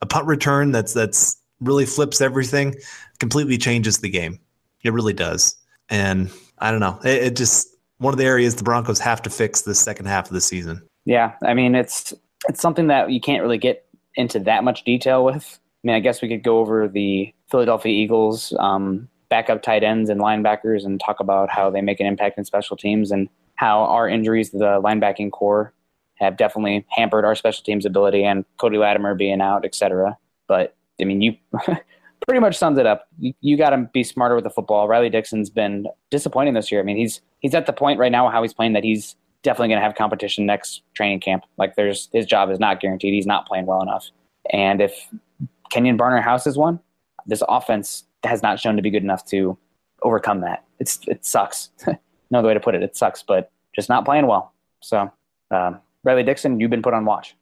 a 0.00 0.06
punt 0.06 0.26
return 0.26 0.72
that's 0.72 0.94
that's 0.94 1.38
really 1.60 1.86
flips 1.86 2.20
everything, 2.20 2.74
completely 3.18 3.58
changes 3.58 3.98
the 3.98 4.08
game. 4.08 4.38
It 4.82 4.92
really 4.92 5.12
does. 5.12 5.54
And 5.88 6.30
I 6.58 6.70
don't 6.70 6.80
know. 6.80 6.98
It, 7.04 7.22
it 7.22 7.36
just 7.36 7.68
one 7.98 8.12
of 8.12 8.18
the 8.18 8.24
areas 8.24 8.56
the 8.56 8.64
Broncos 8.64 8.98
have 8.98 9.22
to 9.22 9.30
fix 9.30 9.62
the 9.62 9.74
second 9.74 10.06
half 10.06 10.26
of 10.26 10.32
the 10.32 10.40
season. 10.40 10.82
Yeah, 11.04 11.34
I 11.44 11.54
mean 11.54 11.74
it's 11.74 12.12
it's 12.48 12.60
something 12.60 12.88
that 12.88 13.10
you 13.10 13.20
can't 13.20 13.42
really 13.42 13.58
get 13.58 13.86
into 14.14 14.38
that 14.40 14.64
much 14.64 14.84
detail 14.84 15.24
with. 15.24 15.58
I 15.84 15.86
mean, 15.86 15.96
I 15.96 16.00
guess 16.00 16.22
we 16.22 16.28
could 16.28 16.42
go 16.42 16.58
over 16.58 16.88
the 16.88 17.32
Philadelphia 17.50 17.92
Eagles 17.92 18.54
um, 18.60 19.08
backup 19.28 19.62
tight 19.62 19.82
ends 19.82 20.10
and 20.10 20.20
linebackers 20.20 20.84
and 20.84 21.00
talk 21.00 21.20
about 21.20 21.50
how 21.50 21.70
they 21.70 21.80
make 21.80 22.00
an 22.00 22.06
impact 22.06 22.38
in 22.38 22.44
special 22.44 22.76
teams 22.76 23.10
and 23.10 23.28
how 23.54 23.80
our 23.80 24.08
injuries 24.08 24.50
to 24.50 24.58
the 24.58 24.80
linebacking 24.82 25.30
corps 25.30 25.72
have 26.16 26.36
definitely 26.36 26.86
hampered 26.90 27.24
our 27.24 27.34
special 27.34 27.64
teams 27.64 27.84
ability 27.84 28.24
and 28.24 28.44
Cody 28.58 28.78
Latimer 28.78 29.14
being 29.14 29.40
out, 29.40 29.64
et 29.64 29.74
cetera. 29.74 30.16
But 30.46 30.76
I 31.00 31.04
mean, 31.04 31.20
you 31.20 31.36
pretty 32.26 32.40
much 32.40 32.56
sums 32.56 32.78
it 32.78 32.86
up. 32.86 33.08
You, 33.18 33.32
you 33.40 33.56
got 33.56 33.70
to 33.70 33.88
be 33.92 34.04
smarter 34.04 34.34
with 34.34 34.44
the 34.44 34.50
football. 34.50 34.86
Riley 34.86 35.10
Dixon's 35.10 35.50
been 35.50 35.86
disappointing 36.10 36.54
this 36.54 36.70
year. 36.70 36.80
I 36.80 36.84
mean, 36.84 36.96
he's 36.96 37.20
he's 37.40 37.54
at 37.54 37.66
the 37.66 37.72
point 37.72 37.98
right 37.98 38.12
now 38.12 38.28
how 38.28 38.42
he's 38.42 38.54
playing 38.54 38.74
that 38.74 38.84
he's 38.84 39.16
definitely 39.42 39.68
going 39.68 39.80
to 39.80 39.84
have 39.84 39.94
competition 39.94 40.46
next 40.46 40.82
training 40.94 41.20
camp. 41.20 41.44
Like, 41.56 41.76
there's 41.76 42.08
his 42.12 42.26
job 42.26 42.50
is 42.50 42.58
not 42.58 42.80
guaranteed. 42.80 43.14
He's 43.14 43.26
not 43.26 43.46
playing 43.46 43.66
well 43.66 43.82
enough. 43.82 44.10
And 44.50 44.80
if 44.80 45.08
Kenjon 45.72 45.98
Barner 45.98 46.22
House 46.22 46.46
is 46.46 46.56
one, 46.56 46.80
this 47.26 47.42
offense 47.48 48.04
has 48.24 48.42
not 48.42 48.60
shown 48.60 48.76
to 48.76 48.82
be 48.82 48.90
good 48.90 49.02
enough 49.02 49.24
to 49.26 49.56
overcome 50.02 50.40
that. 50.40 50.64
It's 50.78 51.00
it 51.06 51.24
sucks. 51.24 51.70
no 52.30 52.38
other 52.38 52.48
way 52.48 52.54
to 52.54 52.60
put 52.60 52.74
it. 52.74 52.82
It 52.82 52.96
sucks, 52.96 53.22
but 53.22 53.50
just 53.74 53.88
not 53.88 54.04
playing 54.04 54.26
well. 54.26 54.52
So, 54.80 55.10
um, 55.50 55.80
Riley 56.04 56.24
Dixon, 56.24 56.58
you've 56.60 56.70
been 56.70 56.82
put 56.82 56.94
on 56.94 57.04
watch. 57.04 57.36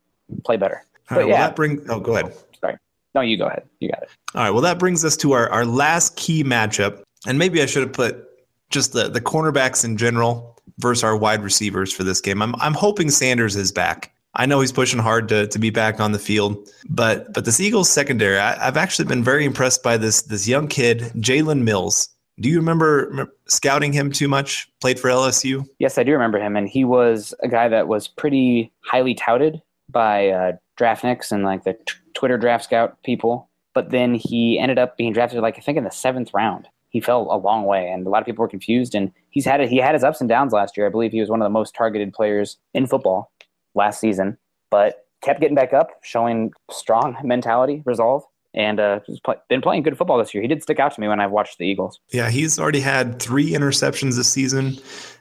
Play 0.44 0.56
better. 0.56 0.84
All 1.10 1.16
right, 1.16 1.26
well, 1.26 1.36
yeah, 1.36 1.46
that 1.46 1.56
bring. 1.56 1.84
Oh, 1.88 1.98
go 1.98 2.16
ahead. 2.16 2.34
Sorry. 2.60 2.76
No, 3.14 3.20
you 3.20 3.36
go 3.36 3.46
ahead. 3.46 3.64
You 3.80 3.90
got 3.90 4.02
it. 4.02 4.10
All 4.34 4.42
right. 4.42 4.50
Well, 4.50 4.62
that 4.62 4.78
brings 4.78 5.04
us 5.04 5.16
to 5.18 5.32
our, 5.32 5.48
our 5.50 5.64
last 5.64 6.16
key 6.16 6.44
matchup. 6.44 7.02
And 7.26 7.38
maybe 7.38 7.60
I 7.60 7.66
should 7.66 7.82
have 7.82 7.92
put 7.92 8.28
just 8.70 8.92
the, 8.92 9.08
the 9.08 9.20
cornerbacks 9.20 9.84
in 9.84 9.96
general 9.96 10.56
versus 10.80 11.04
our 11.04 11.16
wide 11.16 11.42
receivers 11.42 11.92
for 11.92 12.04
this 12.04 12.20
game. 12.20 12.42
I'm, 12.42 12.54
I'm 12.56 12.74
hoping 12.74 13.10
Sanders 13.10 13.56
is 13.56 13.72
back. 13.72 14.12
I 14.34 14.46
know 14.46 14.60
he's 14.60 14.72
pushing 14.72 15.00
hard 15.00 15.28
to, 15.28 15.48
to 15.48 15.58
be 15.58 15.70
back 15.70 15.98
on 15.98 16.12
the 16.12 16.18
field, 16.18 16.68
but 16.88 17.32
but 17.32 17.44
this 17.44 17.58
Eagles 17.58 17.90
secondary, 17.90 18.38
I, 18.38 18.64
have 18.64 18.76
actually 18.76 19.06
been 19.06 19.24
very 19.24 19.44
impressed 19.44 19.82
by 19.82 19.96
this 19.96 20.22
this 20.22 20.46
young 20.46 20.68
kid, 20.68 21.00
Jalen 21.16 21.62
Mills. 21.62 22.08
Do 22.38 22.48
you 22.48 22.56
remember 22.56 23.34
scouting 23.48 23.92
him 23.92 24.12
too 24.12 24.28
much? 24.28 24.70
Played 24.80 25.00
for 25.00 25.10
LSU. 25.10 25.66
Yes, 25.78 25.98
I 25.98 26.04
do 26.04 26.12
remember 26.12 26.38
him, 26.38 26.56
and 26.56 26.68
he 26.68 26.84
was 26.84 27.34
a 27.42 27.48
guy 27.48 27.68
that 27.68 27.88
was 27.88 28.06
pretty 28.06 28.72
highly 28.80 29.14
touted 29.14 29.60
by 29.90 30.28
uh, 30.28 30.52
draftniks 30.78 31.32
and 31.32 31.42
like 31.42 31.64
the 31.64 31.74
t- 31.74 31.94
Twitter 32.14 32.38
draft 32.38 32.64
scout 32.64 33.02
people. 33.02 33.48
But 33.74 33.90
then 33.90 34.14
he 34.14 34.58
ended 34.58 34.78
up 34.78 34.96
being 34.96 35.12
drafted, 35.12 35.40
like 35.40 35.58
I 35.58 35.60
think 35.60 35.76
in 35.76 35.84
the 35.84 35.90
seventh 35.90 36.32
round. 36.32 36.68
He 36.90 37.00
fell 37.00 37.28
a 37.30 37.38
long 37.38 37.64
way, 37.64 37.88
and 37.88 38.06
a 38.06 38.10
lot 38.10 38.20
of 38.20 38.26
people 38.26 38.42
were 38.42 38.48
confused. 38.48 38.94
And 38.94 39.12
he's 39.30 39.44
had 39.44 39.60
it. 39.60 39.68
He 39.68 39.78
had 39.78 39.94
his 39.94 40.04
ups 40.04 40.20
and 40.20 40.28
downs 40.28 40.52
last 40.52 40.76
year. 40.76 40.86
I 40.86 40.90
believe 40.90 41.12
he 41.12 41.20
was 41.20 41.30
one 41.30 41.40
of 41.40 41.46
the 41.46 41.50
most 41.50 41.74
targeted 41.74 42.12
players 42.12 42.58
in 42.74 42.86
football 42.86 43.32
last 43.74 44.00
season, 44.00 44.36
but 44.70 45.06
kept 45.22 45.40
getting 45.40 45.54
back 45.54 45.72
up, 45.72 45.90
showing 46.02 46.52
strong 46.70 47.16
mentality, 47.22 47.82
resolve, 47.84 48.24
and 48.54 48.80
uh, 48.80 49.00
been 49.48 49.60
playing 49.60 49.82
good 49.82 49.96
football 49.96 50.18
this 50.18 50.34
year. 50.34 50.42
He 50.42 50.48
did 50.48 50.62
stick 50.62 50.80
out 50.80 50.94
to 50.94 51.00
me 51.00 51.08
when 51.08 51.20
I've 51.20 51.30
watched 51.30 51.58
the 51.58 51.66
Eagles. 51.66 52.00
Yeah, 52.12 52.30
he's 52.30 52.58
already 52.58 52.80
had 52.80 53.20
three 53.20 53.50
interceptions 53.50 54.16
this 54.16 54.28
season 54.28 54.78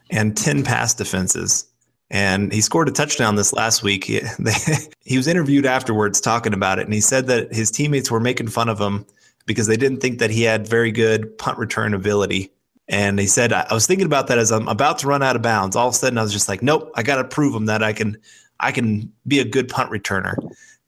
and 0.10 0.36
10 0.36 0.64
pass 0.64 0.94
defenses. 0.94 1.66
And 2.12 2.52
he 2.52 2.62
scored 2.62 2.90
a 2.90 2.92
touchdown 2.92 3.36
this 3.36 3.54
last 3.54 3.84
week. 3.84 4.06
He, 4.06 4.22
they, 4.40 4.54
he 5.06 5.18
was 5.18 5.28
interviewed 5.28 5.66
afterwards 5.66 6.20
talking 6.20 6.54
about 6.54 6.80
it, 6.80 6.86
and 6.86 6.94
he 6.94 7.02
said 7.02 7.28
that 7.28 7.54
his 7.54 7.70
teammates 7.70 8.10
were 8.10 8.20
making 8.20 8.48
fun 8.48 8.68
of 8.68 8.80
him 8.80 9.06
because 9.50 9.66
they 9.66 9.76
didn't 9.76 10.00
think 10.00 10.20
that 10.20 10.30
he 10.30 10.44
had 10.44 10.68
very 10.68 10.92
good 10.92 11.36
punt 11.40 11.58
return 11.58 11.96
ability. 11.96 12.54
And 12.88 13.20
he 13.20 13.26
said, 13.26 13.52
I 13.52 13.66
was 13.74 13.88
thinking 13.88 14.06
about 14.06 14.28
that 14.28 14.38
as 14.38 14.52
I'm 14.52 14.68
about 14.68 15.00
to 15.00 15.08
run 15.08 15.24
out 15.24 15.36
of 15.36 15.42
bounds. 15.42 15.76
All 15.76 15.88
of 15.88 15.96
a 15.96 15.98
sudden, 15.98 16.20
I 16.20 16.22
was 16.22 16.32
just 16.32 16.48
like, 16.48 16.62
nope, 16.62 16.92
I 16.94 17.02
got 17.02 17.16
to 17.16 17.24
prove 17.24 17.56
him 17.56 17.66
that 17.66 17.82
I 17.82 17.92
can, 17.92 18.16
I 18.60 18.72
can 18.72 19.12
be 19.26 19.40
a 19.40 19.44
good 19.44 19.68
punt 19.68 19.90
returner. 19.90 20.36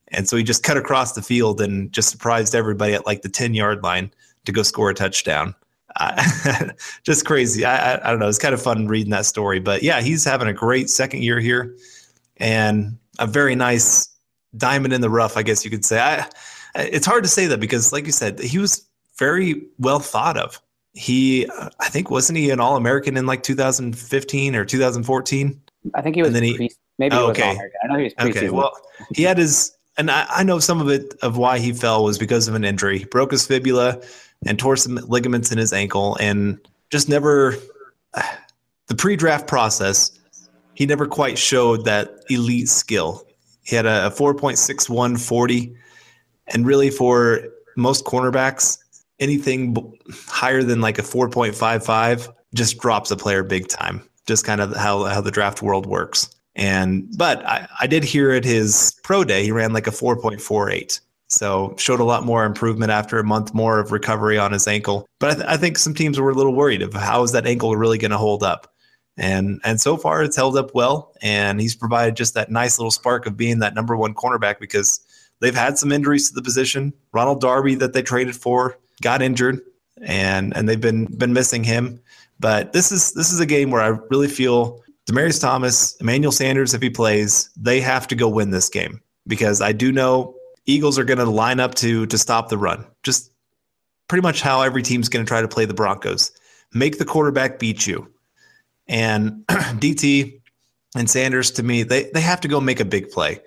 And 0.10 0.30
so 0.30 0.38
he 0.38 0.44
just 0.44 0.62
cut 0.62 0.78
across 0.78 1.14
the 1.14 1.24
field 1.24 1.60
and 1.60 1.92
just 1.92 2.10
surprised 2.10 2.54
everybody 2.54 2.94
at 2.94 3.08
like 3.08 3.24
the 3.24 3.30
10 3.30 3.56
yard 3.56 3.82
line 3.82 4.12
to 4.46 4.52
go 4.52 4.62
score 4.62 4.92
a 4.92 4.94
touchdown. 4.94 5.56
Uh, 5.96 6.24
just 7.04 7.26
crazy. 7.26 7.66
I, 7.66 7.96
I, 7.96 8.08
I 8.08 8.12
don't 8.12 8.20
know. 8.20 8.30
It's 8.30 8.38
kind 8.38 8.54
of 8.54 8.62
fun 8.62 8.88
reading 8.88 9.10
that 9.10 9.26
story. 9.26 9.60
But 9.60 9.82
yeah, 9.82 10.02
he's 10.02 10.24
having 10.24 10.48
a 10.48 10.54
great 10.54 10.88
second 10.92 11.24
year 11.24 11.40
here 11.40 11.76
and 12.38 13.00
a 13.18 13.26
very 13.26 13.56
nice 13.56 14.08
diamond 14.56 14.94
in 14.94 15.02
the 15.02 15.10
rough, 15.10 15.36
I 15.36 15.42
guess 15.42 15.66
you 15.66 15.72
could 15.72 15.84
say. 15.84 16.00
I, 16.00 16.28
it's 16.76 17.06
hard 17.06 17.24
to 17.24 17.30
say 17.30 17.48
that 17.48 17.60
because, 17.60 17.92
like 17.92 18.06
you 18.06 18.12
said, 18.12 18.40
he 18.40 18.58
was 18.58 18.88
very 19.18 19.66
well 19.78 20.00
thought 20.00 20.38
of. 20.38 20.62
He, 20.94 21.50
I 21.80 21.90
think, 21.90 22.10
wasn't 22.10 22.38
he 22.38 22.50
an 22.50 22.60
All 22.60 22.76
American 22.76 23.16
in 23.16 23.26
like 23.26 23.44
2015 23.44 24.56
or 24.56 24.66
2014? 24.66 25.62
I 25.94 26.02
think 26.02 26.16
he 26.16 26.22
was. 26.22 26.28
And 26.28 26.36
then 26.36 26.44
he, 26.44 26.58
pre- 26.58 26.72
maybe 26.98 27.16
oh, 27.16 27.30
okay. 27.30 27.58
I 27.84 27.88
know 27.88 27.98
he 27.98 28.04
was 28.06 28.14
Okay. 28.20 28.50
Well, 28.50 28.74
he 29.14 29.24
had 29.24 29.38
his, 29.38 29.76
and 29.98 30.12
I, 30.12 30.26
I 30.30 30.44
know 30.44 30.60
some 30.60 30.82
of 30.82 30.90
it 30.90 31.14
of 31.22 31.38
why 31.38 31.60
he 31.60 31.72
fell 31.72 32.04
was 32.04 32.18
because 32.18 32.48
of 32.48 32.56
an 32.56 32.66
injury. 32.66 33.00
He 33.00 33.06
broke 33.06 33.32
his 33.32 33.46
fibula 33.46 34.02
and 34.46 34.60
tore 34.60 34.76
some 34.76 34.96
ligaments 34.96 35.52
in 35.52 35.58
his 35.58 35.72
ankle, 35.74 36.18
and 36.20 36.60
just 36.90 37.10
never. 37.10 37.56
The 38.88 38.98
pre-draft 38.98 39.48
process, 39.48 40.12
he 40.74 40.86
never 40.86 41.08
quite 41.08 41.38
showed 41.38 41.86
that 41.86 42.26
elite 42.30 42.68
skill. 42.68 43.26
He 43.64 43.74
had 43.74 43.86
a 43.86 44.12
4.61 44.14 45.18
40, 45.18 45.76
and 46.48 46.66
really 46.66 46.90
for 46.90 47.42
most 47.78 48.06
cornerbacks, 48.06 48.78
anything 49.20 49.98
higher 50.28 50.64
than 50.64 50.82
like 50.82 51.00
a 51.00 51.04
4.55 51.04 52.34
just 52.54 52.78
drops 52.80 53.12
a 53.12 53.18
player 53.18 53.44
big 53.44 53.68
time. 53.68 54.08
Just 54.28 54.46
kind 54.46 54.62
of 54.62 54.76
how 54.76 55.06
how 55.06 55.22
the 55.22 55.32
draft 55.32 55.62
world 55.62 55.86
works. 55.86 56.30
And 56.56 57.08
but 57.18 57.46
I, 57.46 57.68
I 57.80 57.88
did 57.88 58.04
hear 58.04 58.32
at 58.32 58.44
his 58.44 58.96
pro 59.04 59.24
day 59.24 59.44
he 59.44 59.52
ran 59.52 59.74
like 59.74 59.88
a 59.88 59.92
4.48. 59.92 61.00
So 61.28 61.74
showed 61.78 62.02
a 62.02 62.06
lot 62.06 62.26
more 62.26 62.44
improvement 62.44 62.92
after 62.92 63.18
a 63.18 63.24
month 63.24 63.54
more 63.54 63.80
of 63.80 63.94
recovery 63.94 64.38
on 64.38 64.52
his 64.52 64.68
ankle. 64.68 65.08
But 65.20 65.32
I, 65.32 65.34
th- 65.36 65.48
I 65.48 65.58
think 65.58 65.78
some 65.78 65.94
teams 65.94 66.20
were 66.20 66.30
a 66.30 66.34
little 66.34 66.54
worried 66.54 66.82
of 66.82 66.94
how 66.94 67.24
is 67.24 67.32
that 67.32 67.48
ankle 67.48 67.76
really 67.78 67.98
going 67.98 68.12
to 68.12 68.18
hold 68.18 68.44
up. 68.44 68.68
And 69.18 69.62
and 69.64 69.80
so 69.80 69.98
far 69.98 70.24
it's 70.24 70.36
held 70.36 70.58
up 70.58 70.74
well, 70.74 71.14
and 71.22 71.60
he's 71.62 71.76
provided 71.76 72.16
just 72.16 72.34
that 72.34 72.52
nice 72.52 72.80
little 72.80 72.92
spark 72.92 73.26
of 73.26 73.38
being 73.38 73.60
that 73.60 73.76
number 73.76 73.96
one 73.96 74.14
cornerback 74.14 74.60
because 74.60 75.00
they've 75.42 75.56
had 75.56 75.78
some 75.78 75.92
injuries 75.92 76.30
to 76.30 76.34
the 76.34 76.42
position. 76.42 76.94
Ronald 77.12 77.42
Darby 77.42 77.76
that 77.76 77.94
they 77.94 78.02
traded 78.02 78.36
for 78.36 78.78
got 79.02 79.22
injured, 79.22 79.60
and 80.02 80.56
and 80.56 80.70
they've 80.70 80.80
been 80.80 81.06
been 81.06 81.34
missing 81.34 81.64
him. 81.64 82.00
But 82.40 82.74
this 82.74 82.92
is 82.92 83.14
this 83.14 83.32
is 83.32 83.40
a 83.40 83.46
game 83.46 83.72
where 83.72 83.82
I 83.82 84.00
really 84.10 84.28
feel 84.28 84.82
Demaryius 85.10 85.42
Thomas, 85.42 85.96
Emmanuel 85.98 86.32
Sanders, 86.32 86.74
if 86.74 86.82
he 86.82 86.90
plays, 86.90 87.50
they 87.58 87.82
have 87.82 88.08
to 88.08 88.16
go 88.16 88.30
win 88.30 88.52
this 88.52 88.70
game 88.70 89.02
because 89.28 89.62
I 89.62 89.74
do 89.74 89.92
know 89.92 90.36
Eagles 90.66 90.98
are 90.98 91.04
going 91.04 91.20
to 91.20 91.30
line 91.30 91.60
up 91.60 91.76
to 91.76 92.06
to 92.06 92.18
stop 92.18 92.50
the 92.50 92.58
run. 92.58 92.86
Just 93.04 93.32
pretty 94.08 94.22
much 94.22 94.42
how 94.42 94.62
every 94.62 94.84
team's 94.84 95.10
going 95.10 95.26
to 95.26 95.30
try 95.30 95.42
to 95.42 95.48
play 95.48 95.66
the 95.66 95.74
Broncos. 95.74 96.32
Make 96.74 96.98
the 96.98 97.06
quarterback 97.06 97.60
beat 97.60 97.88
you. 97.88 98.12
And 98.88 99.46
DT 99.48 100.42
and 100.96 101.10
Sanders, 101.10 101.52
to 101.52 101.64
me, 101.64 101.84
they, 101.84 102.10
they 102.12 102.22
have 102.22 102.42
to 102.42 102.48
go 102.48 102.60
make 102.60 102.80
a 102.80 102.86
big 102.86 103.10
play. 103.10 103.40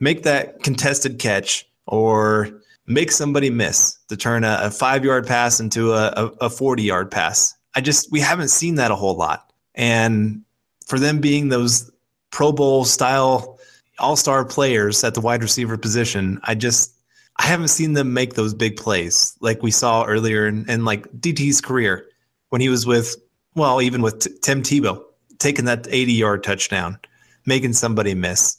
Make 0.00 0.22
that 0.24 0.62
contested 0.62 1.18
catch 1.18 1.66
or 1.86 2.50
make 2.86 3.10
somebody 3.10 3.50
miss 3.50 3.98
to 4.08 4.16
turn 4.16 4.44
a, 4.44 4.58
a 4.62 4.70
five 4.70 5.04
yard 5.04 5.26
pass 5.26 5.60
into 5.60 5.92
a, 5.92 6.32
a 6.40 6.50
40 6.50 6.82
yard 6.82 7.10
pass. 7.10 7.54
I 7.74 7.80
just, 7.80 8.10
we 8.10 8.20
haven't 8.20 8.48
seen 8.48 8.76
that 8.76 8.90
a 8.90 8.96
whole 8.96 9.16
lot. 9.16 9.52
And 9.74 10.42
for 10.86 10.98
them 10.98 11.20
being 11.20 11.48
those 11.48 11.90
Pro 12.30 12.52
Bowl 12.52 12.84
style 12.84 13.58
all 13.98 14.16
star 14.16 14.44
players 14.44 15.02
at 15.04 15.14
the 15.14 15.20
wide 15.20 15.42
receiver 15.42 15.76
position, 15.76 16.40
I 16.44 16.54
just, 16.54 16.94
I 17.38 17.44
haven't 17.44 17.68
seen 17.68 17.92
them 17.92 18.14
make 18.14 18.34
those 18.34 18.54
big 18.54 18.76
plays 18.76 19.36
like 19.40 19.62
we 19.62 19.70
saw 19.70 20.04
earlier 20.04 20.46
in, 20.46 20.68
in 20.70 20.84
like 20.84 21.10
DT's 21.12 21.60
career 21.60 22.06
when 22.48 22.60
he 22.60 22.68
was 22.68 22.86
with, 22.86 23.16
well, 23.54 23.82
even 23.82 24.02
with 24.02 24.40
Tim 24.42 24.62
Tebow, 24.62 25.02
taking 25.38 25.66
that 25.66 25.86
80 25.90 26.12
yard 26.12 26.42
touchdown, 26.42 26.98
making 27.44 27.74
somebody 27.74 28.14
miss, 28.14 28.56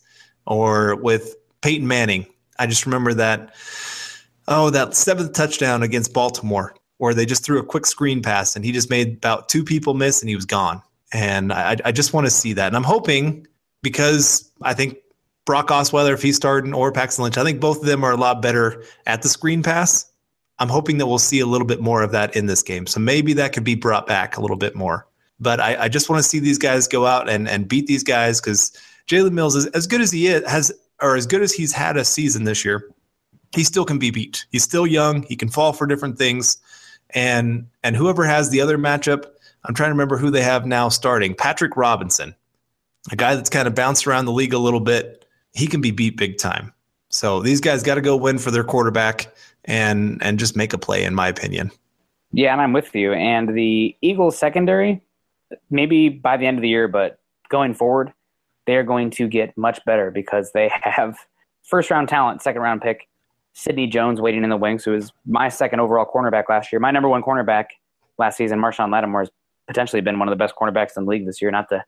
or 0.48 0.96
with 0.96 1.36
Peyton 1.62 1.88
Manning. 1.88 2.26
I 2.60 2.66
just 2.66 2.86
remember 2.86 3.14
that 3.14 3.54
oh, 4.48 4.70
that 4.70 4.96
seventh 4.96 5.34
touchdown 5.34 5.84
against 5.84 6.14
Baltimore, 6.14 6.76
where 6.98 7.14
they 7.14 7.26
just 7.26 7.44
threw 7.44 7.60
a 7.60 7.64
quick 7.66 7.86
screen 7.86 8.22
pass 8.22 8.56
and 8.56 8.64
he 8.64 8.72
just 8.72 8.90
made 8.90 9.18
about 9.18 9.50
two 9.50 9.64
people 9.64 9.94
miss 9.94 10.22
and 10.22 10.30
he 10.30 10.36
was 10.36 10.46
gone. 10.46 10.82
And 11.14 11.54
I, 11.54 11.78
I 11.86 11.92
just 11.92 12.14
want 12.14 12.26
to 12.26 12.32
see 12.32 12.54
that. 12.54 12.68
And 12.68 12.76
I'm 12.76 12.84
hoping 12.84 13.48
because 13.82 14.52
I 14.62 14.74
think 14.74 14.98
Brock 15.46 15.68
Osweiler, 15.68 16.14
if 16.14 16.22
he's 16.22 16.36
starting, 16.36 16.74
or 16.74 16.92
Paxton 16.92 17.24
Lynch, 17.24 17.38
I 17.38 17.44
think 17.44 17.62
both 17.62 17.80
of 17.80 17.86
them 17.86 18.04
are 18.04 18.12
a 18.12 18.18
lot 18.18 18.42
better 18.42 18.84
at 19.06 19.22
the 19.22 19.30
screen 19.30 19.64
pass. 19.64 20.12
I'm 20.60 20.70
hoping 20.70 20.98
that 20.98 21.08
we'll 21.08 21.20
see 21.20 21.40
a 21.40 21.46
little 21.46 21.68
bit 21.68 21.80
more 21.80 22.02
of 22.02 22.12
that 22.12 22.36
in 22.36 22.48
this 22.48 22.64
game. 22.64 22.88
So 22.88 23.00
maybe 23.00 23.34
that 23.34 23.54
could 23.54 23.64
be 23.64 23.76
brought 23.76 24.08
back 24.08 24.38
a 24.38 24.42
little 24.42 24.58
bit 24.58 24.76
more. 24.76 25.08
But 25.40 25.60
I, 25.60 25.84
I 25.84 25.88
just 25.88 26.10
want 26.10 26.22
to 26.22 26.28
see 26.28 26.40
these 26.40 26.58
guys 26.58 26.88
go 26.88 27.06
out 27.06 27.30
and, 27.30 27.48
and 27.48 27.68
beat 27.68 27.86
these 27.86 28.04
guys 28.04 28.42
because 28.42 28.76
Jalen 29.08 29.32
Mills 29.32 29.56
is 29.56 29.68
as 29.68 29.88
good 29.88 30.02
as 30.02 30.12
he 30.12 30.28
is, 30.28 30.48
has 30.50 30.72
or 31.02 31.16
as 31.16 31.26
good 31.26 31.42
as 31.42 31.54
he's 31.54 31.74
had 31.74 31.98
a 31.98 32.06
season 32.06 32.44
this 32.44 32.66
year 32.66 32.90
he 33.54 33.64
still 33.64 33.86
can 33.86 34.00
be 34.00 34.12
beat. 34.12 34.46
He's 34.52 34.64
still 34.64 34.86
young. 34.86 35.24
He 35.24 35.36
can 35.36 35.50
fall 35.50 35.74
for 35.74 35.88
different 35.88 36.18
things. 36.18 36.58
And 37.12 37.68
and 37.84 37.96
whoever 37.96 38.26
has 38.26 38.50
the 38.50 38.62
other 38.62 38.78
matchup, 38.78 39.26
I'm 39.64 39.74
trying 39.74 39.88
to 39.90 39.94
remember 39.94 40.18
who 40.18 40.30
they 40.30 40.42
have 40.42 40.66
now 40.66 40.90
starting. 40.90 41.34
Patrick 41.34 41.78
Robinson, 41.78 42.36
a 43.12 43.16
guy 43.16 43.36
that's 43.36 43.50
kind 43.50 43.68
of 43.68 43.76
bounced 43.76 44.08
around 44.08 44.26
the 44.26 44.32
league 44.32 44.54
a 44.54 44.58
little 44.58 44.80
bit. 44.80 45.26
He 45.54 45.68
can 45.68 45.82
be 45.82 45.92
beat 45.92 46.18
big 46.18 46.38
time. 46.38 46.74
So 47.10 47.42
these 47.42 47.62
guys 47.62 47.84
got 47.84 47.96
to 47.96 48.02
go 48.02 48.18
win 48.18 48.38
for 48.38 48.52
their 48.52 48.66
quarterback 48.66 49.34
and 49.66 50.22
and 50.22 50.38
just 50.38 50.58
make 50.58 50.74
a 50.74 50.78
play, 50.78 51.04
in 51.04 51.16
my 51.16 51.30
opinion. 51.30 51.72
Yeah, 52.34 52.52
and 52.52 52.62
I'm 52.62 52.74
with 52.74 52.94
you. 52.94 53.14
And 53.14 53.56
the 53.56 53.96
Eagles 54.02 54.38
secondary, 54.38 55.02
maybe 55.70 56.10
by 56.10 56.36
the 56.36 56.46
end 56.46 56.58
of 56.58 56.62
the 56.62 56.68
year, 56.68 56.90
but 56.90 57.20
going 57.48 57.74
forward, 57.74 58.12
they 58.68 58.76
are 58.76 58.84
going 58.84 59.10
to 59.12 59.28
get 59.28 59.58
much 59.58 59.80
better 59.86 60.12
because 60.12 60.52
they 60.52 60.70
have 60.84 61.18
first 61.64 61.90
round 61.90 62.10
talent, 62.10 62.44
second 62.44 62.62
round 62.62 62.82
pick, 62.82 63.08
Sidney 63.54 63.88
Jones 63.88 64.22
waiting 64.22 64.44
in 64.44 64.52
the 64.52 64.58
wings, 64.58 64.84
who 64.84 64.92
was 64.92 65.12
my 65.26 65.50
second 65.50 65.80
overall 65.80 66.06
cornerback 66.06 66.44
last 66.50 66.72
year. 66.72 66.80
My 66.80 66.92
number 66.92 67.10
one 67.10 67.24
cornerback 67.24 67.66
last 68.20 68.38
season, 68.38 68.60
Marshon 68.60 68.92
Lattimore, 68.92 69.22
has 69.22 69.32
potentially 69.66 70.02
been 70.02 70.20
one 70.20 70.28
of 70.28 70.32
the 70.32 70.36
best 70.36 70.54
cornerbacks 70.56 70.96
in 70.96 71.06
the 71.06 71.10
league 71.10 71.26
this 71.26 71.42
year. 71.42 71.50
Not 71.50 71.70
to 71.70 71.84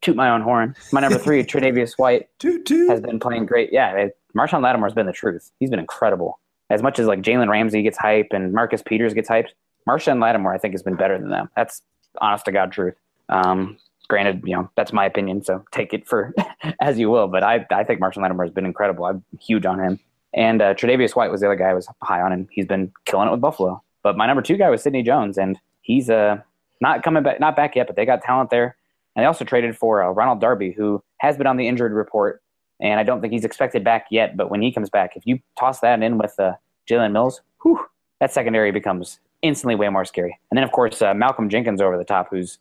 toot 0.00 0.16
my 0.16 0.30
own 0.30 0.40
horn. 0.42 0.74
My 0.90 1.00
number 1.00 1.18
three, 1.18 1.44
Tre'Davious 1.44 1.96
White, 1.96 2.28
toot, 2.38 2.66
toot. 2.66 2.90
has 2.90 3.00
been 3.00 3.20
playing 3.20 3.46
great. 3.46 3.72
Yeah, 3.72 4.08
Marshon 4.36 4.62
Lattimore 4.62 4.88
has 4.88 4.94
been 4.94 5.06
the 5.06 5.12
truth. 5.12 5.52
He's 5.60 5.70
been 5.70 5.78
incredible. 5.78 6.40
As 6.70 6.82
much 6.82 6.98
as 6.98 7.06
like 7.06 7.20
Jalen 7.20 7.48
Ramsey 7.48 7.82
gets 7.82 7.98
hype 7.98 8.28
and 8.32 8.52
Marcus 8.52 8.82
Peters 8.82 9.14
gets 9.14 9.28
hyped, 9.28 9.50
Marshon 9.88 10.20
Lattimore 10.20 10.54
I 10.54 10.58
think 10.58 10.72
has 10.72 10.82
been 10.82 10.96
better 10.96 11.18
than 11.18 11.30
them. 11.30 11.50
That's 11.54 11.82
honest 12.20 12.46
to 12.46 12.52
God 12.52 12.72
truth. 12.72 12.94
Um, 13.28 13.78
granted, 14.12 14.42
you 14.44 14.54
know 14.54 14.70
that's 14.76 14.92
my 14.92 15.06
opinion, 15.06 15.42
so 15.42 15.64
take 15.72 15.94
it 15.94 16.06
for 16.06 16.34
as 16.82 16.98
you 16.98 17.08
will. 17.08 17.28
But 17.28 17.42
I 17.42 17.66
I 17.70 17.82
think 17.82 17.98
Marshon 17.98 18.18
Lattimore 18.18 18.44
has 18.44 18.52
been 18.52 18.66
incredible. 18.66 19.06
I'm 19.06 19.24
huge 19.40 19.64
on 19.64 19.80
him. 19.80 19.98
And 20.34 20.60
uh, 20.60 20.74
Tre'Davious 20.74 21.16
White 21.16 21.30
was 21.30 21.40
the 21.40 21.46
other 21.46 21.56
guy 21.56 21.70
I 21.70 21.74
was 21.74 21.88
high 22.02 22.20
on, 22.20 22.30
and 22.30 22.46
he's 22.50 22.66
been 22.66 22.92
killing 23.06 23.28
it 23.28 23.30
with 23.30 23.40
Buffalo. 23.40 23.82
But 24.02 24.18
my 24.18 24.26
number 24.26 24.42
two 24.42 24.58
guy 24.58 24.68
was 24.68 24.82
Sidney 24.82 25.02
Jones, 25.02 25.38
and 25.38 25.58
he's 25.80 26.10
uh, 26.10 26.36
not 26.82 27.02
coming 27.02 27.22
back, 27.22 27.40
not 27.40 27.56
back 27.56 27.74
yet, 27.74 27.86
but 27.86 27.96
they 27.96 28.04
got 28.04 28.22
talent 28.22 28.50
there. 28.50 28.76
And 29.16 29.22
they 29.22 29.26
also 29.26 29.46
traded 29.46 29.76
for 29.78 30.02
uh, 30.02 30.10
Ronald 30.10 30.42
Darby, 30.42 30.72
who 30.72 31.02
has 31.18 31.38
been 31.38 31.46
on 31.46 31.56
the 31.56 31.66
injured 31.66 31.92
report, 31.92 32.42
and 32.82 33.00
I 33.00 33.02
don't 33.02 33.22
think 33.22 33.32
he's 33.32 33.46
expected 33.46 33.82
back 33.82 34.08
yet. 34.10 34.36
But 34.36 34.50
when 34.50 34.60
he 34.60 34.72
comes 34.72 34.90
back, 34.90 35.16
if 35.16 35.22
you 35.26 35.38
toss 35.58 35.80
that 35.80 36.02
in 36.02 36.18
with 36.18 36.38
uh, 36.38 36.52
Jalen 36.86 37.12
Mills, 37.12 37.40
whew, 37.62 37.80
that 38.20 38.30
secondary 38.30 38.72
becomes 38.72 39.20
instantly 39.40 39.74
way 39.74 39.88
more 39.88 40.04
scary. 40.04 40.38
And 40.50 40.56
then, 40.56 40.64
of 40.64 40.72
course, 40.72 41.00
uh, 41.00 41.14
Malcolm 41.14 41.48
Jenkins 41.48 41.80
over 41.80 41.96
the 41.96 42.04
top, 42.04 42.28
who's 42.30 42.58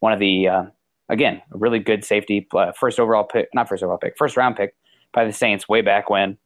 one 0.00 0.12
of 0.12 0.18
the, 0.18 0.48
uh, 0.48 0.64
again, 1.12 1.42
a 1.52 1.58
really 1.58 1.78
good 1.78 2.04
safety, 2.04 2.48
uh, 2.54 2.72
first 2.72 2.98
overall 2.98 3.22
pick, 3.22 3.48
not 3.54 3.68
first 3.68 3.82
overall 3.82 3.98
pick, 3.98 4.16
first 4.16 4.36
round 4.36 4.56
pick 4.56 4.74
by 5.12 5.24
the 5.24 5.32
Saints 5.32 5.68
way 5.68 5.82
back 5.82 6.10
when. 6.10 6.38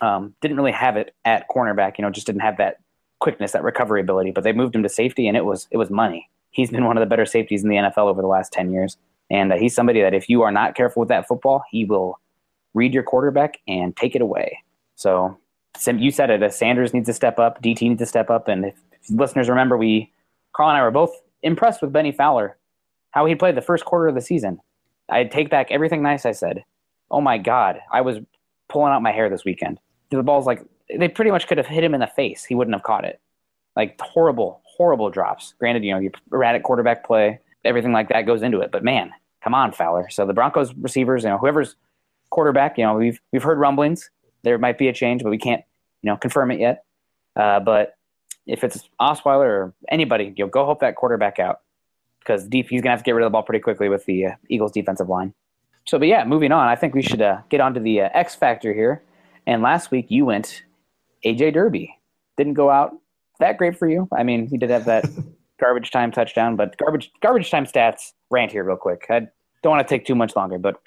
Um, 0.00 0.34
didn't 0.40 0.56
really 0.56 0.72
have 0.72 0.96
it 0.96 1.14
at 1.24 1.48
cornerback, 1.48 1.98
you 1.98 2.02
know, 2.02 2.10
just 2.10 2.26
didn't 2.26 2.42
have 2.42 2.56
that 2.56 2.78
quickness, 3.20 3.52
that 3.52 3.62
recovery 3.62 4.00
ability. 4.00 4.30
But 4.30 4.44
they 4.44 4.52
moved 4.52 4.74
him 4.74 4.82
to 4.82 4.88
safety, 4.88 5.28
and 5.28 5.36
it 5.36 5.44
was 5.44 5.68
it 5.70 5.76
was 5.76 5.90
money. 5.90 6.30
He's 6.50 6.70
been 6.70 6.84
one 6.84 6.96
of 6.96 7.00
the 7.00 7.06
better 7.06 7.26
safeties 7.26 7.62
in 7.62 7.68
the 7.68 7.76
NFL 7.76 8.06
over 8.06 8.22
the 8.22 8.28
last 8.28 8.52
ten 8.52 8.72
years, 8.72 8.96
and 9.30 9.52
uh, 9.52 9.56
he's 9.56 9.74
somebody 9.74 10.00
that 10.00 10.14
if 10.14 10.28
you 10.28 10.42
are 10.42 10.50
not 10.50 10.74
careful 10.74 11.00
with 11.00 11.08
that 11.10 11.28
football, 11.28 11.62
he 11.70 11.84
will 11.84 12.18
read 12.74 12.94
your 12.94 13.02
quarterback 13.02 13.58
and 13.68 13.96
take 13.96 14.14
it 14.16 14.22
away. 14.22 14.58
So 14.96 15.36
you 15.86 16.10
said 16.10 16.30
it. 16.30 16.52
Sanders 16.52 16.94
needs 16.94 17.06
to 17.06 17.12
step 17.12 17.38
up. 17.38 17.62
DT 17.62 17.82
needs 17.82 17.98
to 18.00 18.06
step 18.06 18.30
up. 18.30 18.48
And 18.48 18.66
if, 18.66 18.74
if 19.02 19.10
listeners 19.10 19.48
remember, 19.48 19.76
we 19.76 20.12
Carl 20.52 20.70
and 20.70 20.78
I 20.78 20.82
were 20.82 20.90
both 20.90 21.12
impressed 21.42 21.82
with 21.82 21.92
Bennie 21.92 22.12
Fowler, 22.12 22.56
how 23.14 23.24
he 23.26 23.34
played 23.34 23.54
the 23.54 23.62
first 23.62 23.84
quarter 23.84 24.08
of 24.08 24.14
the 24.14 24.20
season. 24.20 24.60
I 25.08 25.24
take 25.24 25.50
back 25.50 25.70
everything 25.70 26.02
nice 26.02 26.26
I 26.26 26.32
said. 26.32 26.64
Oh 27.10 27.20
my 27.20 27.38
God, 27.38 27.80
I 27.92 28.00
was 28.00 28.18
pulling 28.68 28.92
out 28.92 29.02
my 29.02 29.12
hair 29.12 29.30
this 29.30 29.44
weekend 29.44 29.78
the 30.16 30.22
ball's 30.22 30.46
like 30.46 30.62
they 30.98 31.08
pretty 31.08 31.30
much 31.30 31.46
could 31.46 31.58
have 31.58 31.66
hit 31.66 31.82
him 31.82 31.94
in 31.94 32.00
the 32.00 32.06
face. 32.06 32.44
He 32.44 32.54
wouldn't 32.54 32.74
have 32.74 32.82
caught 32.82 33.04
it. 33.04 33.20
Like 33.76 33.98
horrible, 34.00 34.60
horrible 34.64 35.10
drops. 35.10 35.54
Granted, 35.58 35.84
you 35.84 35.98
know, 35.98 36.08
erratic 36.32 36.62
quarterback 36.62 37.04
play, 37.04 37.40
everything 37.64 37.92
like 37.92 38.08
that 38.10 38.22
goes 38.22 38.42
into 38.42 38.60
it. 38.60 38.70
But 38.70 38.84
man, 38.84 39.10
come 39.42 39.54
on, 39.54 39.72
Fowler. 39.72 40.08
So 40.10 40.26
the 40.26 40.34
Broncos 40.34 40.74
receivers, 40.74 41.24
you 41.24 41.30
know, 41.30 41.38
whoever's 41.38 41.76
quarterback, 42.30 42.78
you 42.78 42.84
know, 42.84 42.94
we've 42.94 43.20
we've 43.32 43.42
heard 43.42 43.58
rumblings. 43.58 44.10
there 44.42 44.58
might 44.58 44.78
be 44.78 44.88
a 44.88 44.92
change, 44.92 45.22
but 45.22 45.30
we 45.30 45.38
can't, 45.38 45.62
you 46.02 46.10
know, 46.10 46.16
confirm 46.16 46.50
it 46.50 46.60
yet. 46.60 46.84
Uh, 47.34 47.60
but 47.60 47.96
if 48.46 48.62
it's 48.62 48.88
Osweiler 49.00 49.46
or 49.46 49.74
anybody, 49.88 50.34
you 50.36 50.44
know, 50.44 50.50
go 50.50 50.64
help 50.64 50.80
that 50.80 50.96
quarterback 50.96 51.38
out 51.38 51.60
because 52.24 52.46
deep, 52.46 52.68
he's 52.68 52.80
gonna 52.80 52.92
have 52.92 53.00
to 53.00 53.04
get 53.04 53.12
rid 53.12 53.24
of 53.24 53.30
the 53.30 53.32
ball 53.32 53.42
pretty 53.42 53.62
quickly 53.62 53.88
with 53.88 54.04
the 54.06 54.26
uh, 54.26 54.30
Eagles' 54.48 54.72
defensive 54.72 55.08
line. 55.08 55.34
So, 55.86 55.98
but 55.98 56.08
yeah, 56.08 56.24
moving 56.24 56.52
on. 56.52 56.66
I 56.66 56.76
think 56.76 56.94
we 56.94 57.02
should 57.02 57.20
uh, 57.20 57.38
get 57.50 57.60
on 57.60 57.74
to 57.74 57.80
the 57.80 58.02
uh, 58.02 58.08
X 58.14 58.34
factor 58.34 58.72
here. 58.72 59.02
And 59.46 59.62
last 59.62 59.90
week 59.90 60.06
you 60.08 60.24
went 60.24 60.62
AJ 61.24 61.52
Derby. 61.52 61.94
Didn't 62.36 62.54
go 62.54 62.70
out 62.70 62.92
that 63.40 63.58
great 63.58 63.78
for 63.78 63.88
you. 63.88 64.08
I 64.16 64.22
mean, 64.22 64.46
he 64.46 64.56
did 64.56 64.70
have 64.70 64.86
that 64.86 65.04
garbage 65.60 65.90
time 65.90 66.10
touchdown, 66.10 66.56
but 66.56 66.76
garbage 66.78 67.10
garbage 67.20 67.50
time 67.50 67.66
stats 67.66 68.12
rant 68.30 68.52
here 68.52 68.64
real 68.64 68.76
quick. 68.76 69.06
I 69.10 69.28
don't 69.62 69.70
want 69.70 69.86
to 69.86 69.94
take 69.94 70.06
too 70.06 70.14
much 70.14 70.34
longer, 70.36 70.58
but 70.58 70.80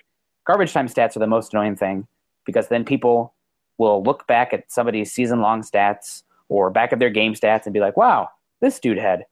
garbage 0.46 0.74
time 0.74 0.88
stats 0.88 1.16
are 1.16 1.20
the 1.20 1.28
most 1.28 1.54
annoying 1.54 1.76
thing 1.76 2.08
because 2.46 2.70
then 2.70 2.84
people 2.84 3.34
will 3.78 4.02
look 4.02 4.26
back 4.26 4.54
at 4.54 4.72
somebody's 4.72 5.12
season 5.12 5.42
long 5.42 5.62
stats 5.62 6.24
or 6.50 6.70
back 6.72 6.92
at 6.92 7.00
their 7.00 7.10
game 7.10 7.34
stats 7.34 7.66
and 7.66 7.74
be 7.74 7.80
like, 7.80 7.98
wow, 7.98 8.30
this 8.62 8.80
dude 8.80 8.98
had 8.98 9.26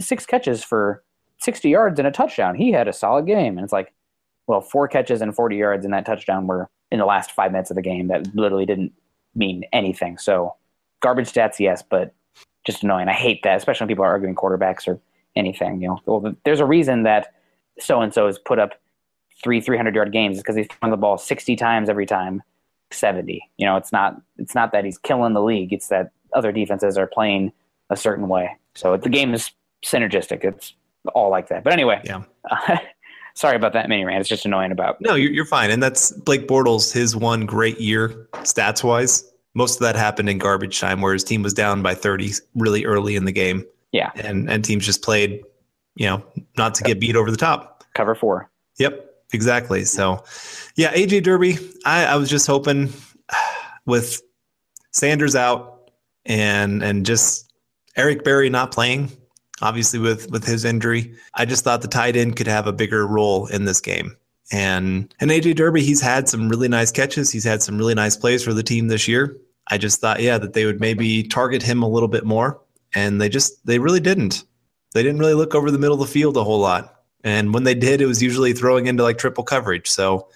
six 0.00 0.24
catches 0.24 0.64
for 0.64 1.02
60 1.42 1.68
yards 1.68 1.98
and 1.98 2.06
a 2.06 2.10
touchdown. 2.10 2.54
He 2.54 2.72
had 2.72 2.88
a 2.88 2.92
solid 2.92 3.26
game. 3.26 3.56
And 3.58 3.64
it's 3.64 3.72
like, 3.72 3.92
well, 4.46 4.60
four 4.60 4.88
catches 4.88 5.20
and 5.20 5.34
40 5.34 5.56
yards 5.56 5.84
in 5.84 5.90
that 5.90 6.06
touchdown 6.06 6.46
were 6.46 6.68
in 6.90 6.98
the 6.98 7.04
last 7.04 7.32
five 7.32 7.52
minutes 7.52 7.70
of 7.70 7.76
the 7.76 7.82
game. 7.82 8.08
That 8.08 8.34
literally 8.34 8.66
didn't 8.66 8.92
mean 9.34 9.64
anything. 9.72 10.18
So 10.18 10.54
garbage 11.00 11.32
stats, 11.32 11.58
yes, 11.58 11.82
but 11.82 12.14
just 12.64 12.82
annoying. 12.82 13.08
I 13.08 13.12
hate 13.12 13.42
that, 13.42 13.56
especially 13.56 13.84
when 13.84 13.88
people 13.88 14.04
are 14.04 14.10
arguing 14.10 14.34
quarterbacks 14.34 14.86
or 14.86 15.00
anything. 15.36 15.80
You 15.80 15.88
know, 15.88 16.00
well, 16.06 16.34
there's 16.44 16.60
a 16.60 16.64
reason 16.64 17.04
that 17.04 17.34
so 17.78 18.00
and 18.00 18.12
so 18.12 18.26
has 18.26 18.38
put 18.38 18.58
up 18.58 18.80
three 19.42 19.60
300 19.60 19.94
yard 19.94 20.12
games 20.12 20.38
because 20.38 20.56
he's 20.56 20.66
throwing 20.66 20.90
the 20.90 20.96
ball 20.96 21.18
60 21.18 21.56
times 21.56 21.88
every 21.88 22.06
time, 22.06 22.42
70. 22.90 23.42
You 23.56 23.66
know, 23.66 23.76
it's 23.76 23.92
not 23.92 24.20
it's 24.38 24.54
not 24.54 24.72
that 24.72 24.84
he's 24.84 24.98
killing 24.98 25.34
the 25.34 25.42
league. 25.42 25.72
It's 25.72 25.88
that 25.88 26.12
other 26.32 26.52
defenses 26.52 26.96
are 26.96 27.06
playing 27.06 27.52
a 27.90 27.96
certain 27.96 28.28
way. 28.28 28.56
So 28.74 28.96
the 28.96 29.08
game 29.08 29.34
is 29.34 29.50
synergistic. 29.84 30.44
It's 30.44 30.74
all 31.14 31.30
like 31.30 31.48
that. 31.48 31.64
But 31.64 31.72
anyway, 31.72 32.00
Yeah. 32.04 32.22
uh, 32.50 32.76
sorry 33.34 33.56
about 33.56 33.72
that 33.74 33.88
mini 33.88 34.04
rant. 34.04 34.20
It's 34.20 34.28
just 34.28 34.44
annoying 34.46 34.72
about. 34.72 35.00
No, 35.00 35.14
you're, 35.14 35.30
you're 35.32 35.44
fine. 35.44 35.70
And 35.70 35.82
that's 35.82 36.12
Blake 36.12 36.46
Bortles, 36.46 36.92
his 36.92 37.16
one 37.16 37.46
great 37.46 37.80
year 37.80 38.28
stats 38.34 38.84
wise. 38.84 39.24
Most 39.54 39.74
of 39.74 39.80
that 39.80 39.96
happened 39.96 40.28
in 40.30 40.38
garbage 40.38 40.80
time 40.80 41.00
where 41.02 41.12
his 41.12 41.24
team 41.24 41.42
was 41.42 41.52
down 41.52 41.82
by 41.82 41.94
30 41.94 42.30
really 42.54 42.84
early 42.84 43.16
in 43.16 43.24
the 43.26 43.32
game. 43.32 43.64
Yeah, 43.92 44.10
And, 44.16 44.48
and 44.50 44.64
teams 44.64 44.86
just 44.86 45.02
played, 45.02 45.42
you 45.96 46.06
know, 46.06 46.22
not 46.56 46.74
to 46.76 46.84
get 46.84 46.98
beat 46.98 47.14
over 47.16 47.30
the 47.30 47.36
top. 47.36 47.84
cover 47.94 48.14
four. 48.14 48.50
Yep, 48.78 49.10
exactly. 49.34 49.84
So, 49.84 50.24
yeah, 50.76 50.94
AJ 50.94 51.24
Derby, 51.24 51.58
I, 51.84 52.06
I 52.06 52.16
was 52.16 52.30
just 52.30 52.46
hoping 52.46 52.90
with 53.84 54.22
Sanders 54.92 55.36
out 55.36 55.90
and 56.24 56.82
and 56.82 57.04
just 57.04 57.52
Eric 57.96 58.24
Berry 58.24 58.48
not 58.48 58.70
playing, 58.72 59.10
obviously 59.62 59.98
with 59.98 60.30
with 60.30 60.44
his 60.44 60.64
injury, 60.64 61.14
I 61.34 61.44
just 61.44 61.64
thought 61.64 61.80
the 61.80 61.88
tight 61.88 62.16
end 62.16 62.36
could 62.36 62.48
have 62.48 62.66
a 62.66 62.72
bigger 62.72 63.06
role 63.06 63.46
in 63.46 63.64
this 63.64 63.80
game. 63.80 64.16
And 64.50 65.14
and 65.20 65.30
AJ 65.30 65.56
Derby, 65.56 65.82
he's 65.82 66.02
had 66.02 66.28
some 66.28 66.48
really 66.48 66.68
nice 66.68 66.90
catches. 66.90 67.30
He's 67.30 67.44
had 67.44 67.62
some 67.62 67.78
really 67.78 67.94
nice 67.94 68.16
plays 68.16 68.44
for 68.44 68.52
the 68.52 68.62
team 68.62 68.88
this 68.88 69.08
year. 69.08 69.36
I 69.68 69.78
just 69.78 70.00
thought, 70.00 70.20
yeah, 70.20 70.38
that 70.38 70.52
they 70.52 70.66
would 70.66 70.80
maybe 70.80 71.22
target 71.22 71.62
him 71.62 71.82
a 71.82 71.88
little 71.88 72.08
bit 72.08 72.24
more, 72.24 72.60
and 72.94 73.20
they 73.20 73.28
just 73.28 73.64
they 73.64 73.78
really 73.78 74.00
didn't. 74.00 74.44
They 74.92 75.02
didn't 75.02 75.20
really 75.20 75.34
look 75.34 75.54
over 75.54 75.70
the 75.70 75.78
middle 75.78 75.94
of 75.94 76.06
the 76.06 76.12
field 76.12 76.36
a 76.36 76.44
whole 76.44 76.60
lot. 76.60 77.02
And 77.24 77.54
when 77.54 77.64
they 77.64 77.74
did, 77.74 78.00
it 78.00 78.06
was 78.06 78.22
usually 78.22 78.52
throwing 78.52 78.86
into 78.86 79.02
like 79.02 79.16
triple 79.16 79.44
coverage. 79.44 79.88
So 79.88 80.28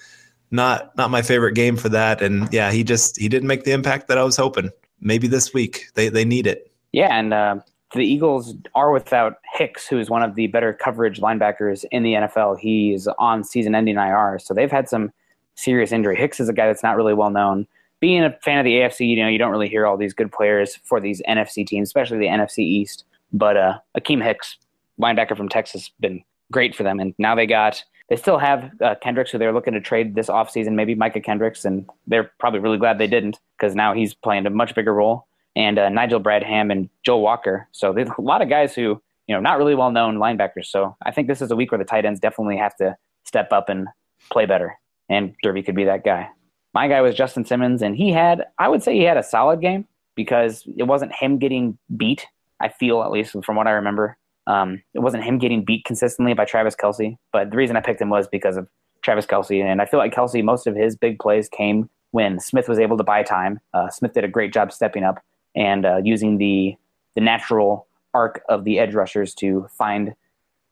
not 0.50 0.96
not 0.96 1.10
my 1.10 1.22
favorite 1.22 1.54
game 1.54 1.76
for 1.76 1.88
that. 1.90 2.22
And 2.22 2.52
yeah, 2.52 2.70
he 2.70 2.84
just 2.84 3.18
he 3.18 3.28
didn't 3.28 3.48
make 3.48 3.64
the 3.64 3.72
impact 3.72 4.08
that 4.08 4.18
I 4.18 4.22
was 4.22 4.36
hoping. 4.36 4.70
Maybe 5.00 5.26
this 5.26 5.52
week 5.52 5.86
they 5.94 6.08
they 6.08 6.24
need 6.24 6.46
it. 6.46 6.72
Yeah, 6.92 7.18
and 7.18 7.34
uh, 7.34 7.56
the 7.94 8.04
Eagles 8.04 8.54
are 8.74 8.90
without 8.90 9.38
Hicks, 9.54 9.86
who 9.86 9.98
is 9.98 10.10
one 10.10 10.22
of 10.22 10.34
the 10.34 10.48
better 10.48 10.72
coverage 10.72 11.20
linebackers 11.20 11.84
in 11.90 12.02
the 12.02 12.14
NFL. 12.14 12.58
He's 12.58 13.06
on 13.18 13.44
season-ending 13.44 13.96
IR, 13.96 14.38
so 14.38 14.54
they've 14.54 14.70
had 14.70 14.88
some 14.88 15.12
serious 15.54 15.92
injury. 15.92 16.16
Hicks 16.16 16.40
is 16.40 16.48
a 16.48 16.52
guy 16.52 16.66
that's 16.66 16.82
not 16.82 16.96
really 16.96 17.14
well 17.14 17.30
known. 17.30 17.66
Being 18.00 18.24
a 18.24 18.36
fan 18.42 18.58
of 18.58 18.64
the 18.64 18.74
AFC, 18.74 19.08
you 19.08 19.16
know, 19.16 19.28
you 19.28 19.38
don't 19.38 19.50
really 19.50 19.68
hear 19.68 19.86
all 19.86 19.96
these 19.96 20.12
good 20.12 20.30
players 20.30 20.76
for 20.84 21.00
these 21.00 21.22
NFC 21.28 21.66
teams, 21.66 21.88
especially 21.88 22.18
the 22.18 22.26
NFC 22.26 22.58
East. 22.58 23.04
But 23.32 23.56
uh, 23.56 23.78
Akeem 23.96 24.22
Hicks, 24.22 24.58
linebacker 25.00 25.36
from 25.36 25.48
Texas, 25.48 25.90
been 26.00 26.22
great 26.52 26.74
for 26.74 26.82
them. 26.82 27.00
And 27.00 27.14
now 27.18 27.34
they 27.34 27.46
got 27.46 27.82
they 28.08 28.16
still 28.16 28.38
have 28.38 28.70
uh, 28.80 28.94
Kendricks, 29.02 29.30
who 29.30 29.38
they're 29.38 29.52
looking 29.52 29.72
to 29.72 29.80
trade 29.80 30.14
this 30.14 30.28
offseason, 30.28 30.72
maybe 30.72 30.94
Mychal 30.94 31.24
Kendricks, 31.24 31.64
and 31.64 31.88
they're 32.06 32.30
probably 32.38 32.60
really 32.60 32.78
glad 32.78 32.98
they 32.98 33.08
didn't 33.08 33.40
because 33.58 33.74
now 33.74 33.94
he's 33.94 34.14
playing 34.14 34.46
a 34.46 34.50
much 34.50 34.74
bigger 34.74 34.94
role. 34.94 35.26
And 35.56 35.78
uh, 35.78 35.88
Nigel 35.88 36.20
Bradham 36.20 36.70
and 36.70 36.88
Joe 37.02 37.16
Walker. 37.16 37.66
So 37.72 37.92
there's 37.92 38.10
a 38.16 38.20
lot 38.20 38.42
of 38.42 38.48
guys 38.48 38.74
who, 38.74 39.02
you 39.26 39.34
know, 39.34 39.40
not 39.40 39.58
really 39.58 39.74
well 39.74 39.90
known 39.90 40.18
linebackers. 40.18 40.66
So 40.66 40.96
I 41.04 41.10
think 41.10 41.26
this 41.26 41.42
is 41.42 41.50
a 41.50 41.56
week 41.56 41.72
where 41.72 41.78
the 41.78 41.84
tight 41.84 42.04
ends 42.04 42.20
definitely 42.20 42.58
have 42.58 42.76
to 42.76 42.96
step 43.24 43.52
up 43.52 43.68
and 43.68 43.88
play 44.30 44.46
better. 44.46 44.78
And 45.08 45.34
Derby 45.42 45.62
could 45.62 45.74
be 45.74 45.84
that 45.84 46.04
guy. 46.04 46.28
My 46.74 46.88
guy 46.88 47.00
was 47.00 47.14
Justin 47.14 47.46
Simmons, 47.46 47.80
and 47.80 47.96
he 47.96 48.12
had, 48.12 48.44
I 48.58 48.68
would 48.68 48.82
say 48.82 48.94
he 48.94 49.04
had 49.04 49.16
a 49.16 49.22
solid 49.22 49.62
game 49.62 49.86
because 50.14 50.64
it 50.76 50.82
wasn't 50.82 51.12
him 51.14 51.38
getting 51.38 51.78
beat. 51.96 52.26
I 52.60 52.68
feel, 52.68 53.02
at 53.02 53.10
least 53.10 53.34
from 53.44 53.56
what 53.56 53.66
I 53.66 53.70
remember, 53.70 54.18
um, 54.46 54.82
it 54.92 54.98
wasn't 54.98 55.24
him 55.24 55.38
getting 55.38 55.64
beat 55.64 55.84
consistently 55.84 56.34
by 56.34 56.44
Travis 56.44 56.76
Kelce, 56.76 57.16
but 57.32 57.50
the 57.50 57.56
reason 57.56 57.76
I 57.76 57.80
picked 57.80 58.00
him 58.00 58.10
was 58.10 58.28
because 58.28 58.56
of 58.56 58.68
Travis 59.02 59.26
Kelce. 59.26 59.62
And 59.62 59.80
I 59.80 59.86
feel 59.86 59.98
like 59.98 60.14
Kelce, 60.14 60.44
most 60.44 60.66
of 60.66 60.76
his 60.76 60.96
big 60.96 61.18
plays 61.18 61.48
came 61.48 61.88
when 62.10 62.40
Smith 62.40 62.68
was 62.68 62.78
able 62.78 62.96
to 62.98 63.04
buy 63.04 63.22
time. 63.22 63.58
Uh, 63.72 63.88
Smith 63.88 64.12
did 64.12 64.24
a 64.24 64.28
great 64.28 64.52
job 64.52 64.72
stepping 64.72 65.02
up 65.04 65.22
and 65.56 65.84
uh, 65.84 65.96
using 66.04 66.38
the 66.38 66.76
the 67.14 67.20
natural 67.20 67.86
arc 68.14 68.42
of 68.48 68.64
the 68.64 68.78
edge 68.78 68.94
rushers 68.94 69.34
to 69.34 69.66
find 69.70 70.14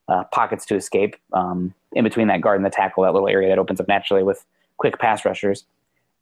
uh, 0.08 0.24
pockets 0.24 0.66
to 0.66 0.76
escape 0.76 1.16
um, 1.32 1.74
in 1.92 2.04
between 2.04 2.28
that 2.28 2.42
guard 2.42 2.58
and 2.58 2.66
the 2.66 2.70
tackle, 2.70 3.02
that 3.02 3.14
little 3.14 3.28
area 3.28 3.48
that 3.48 3.58
opens 3.58 3.80
up 3.80 3.88
naturally 3.88 4.22
with 4.22 4.44
quick 4.76 4.98
pass 4.98 5.24
rushers, 5.24 5.64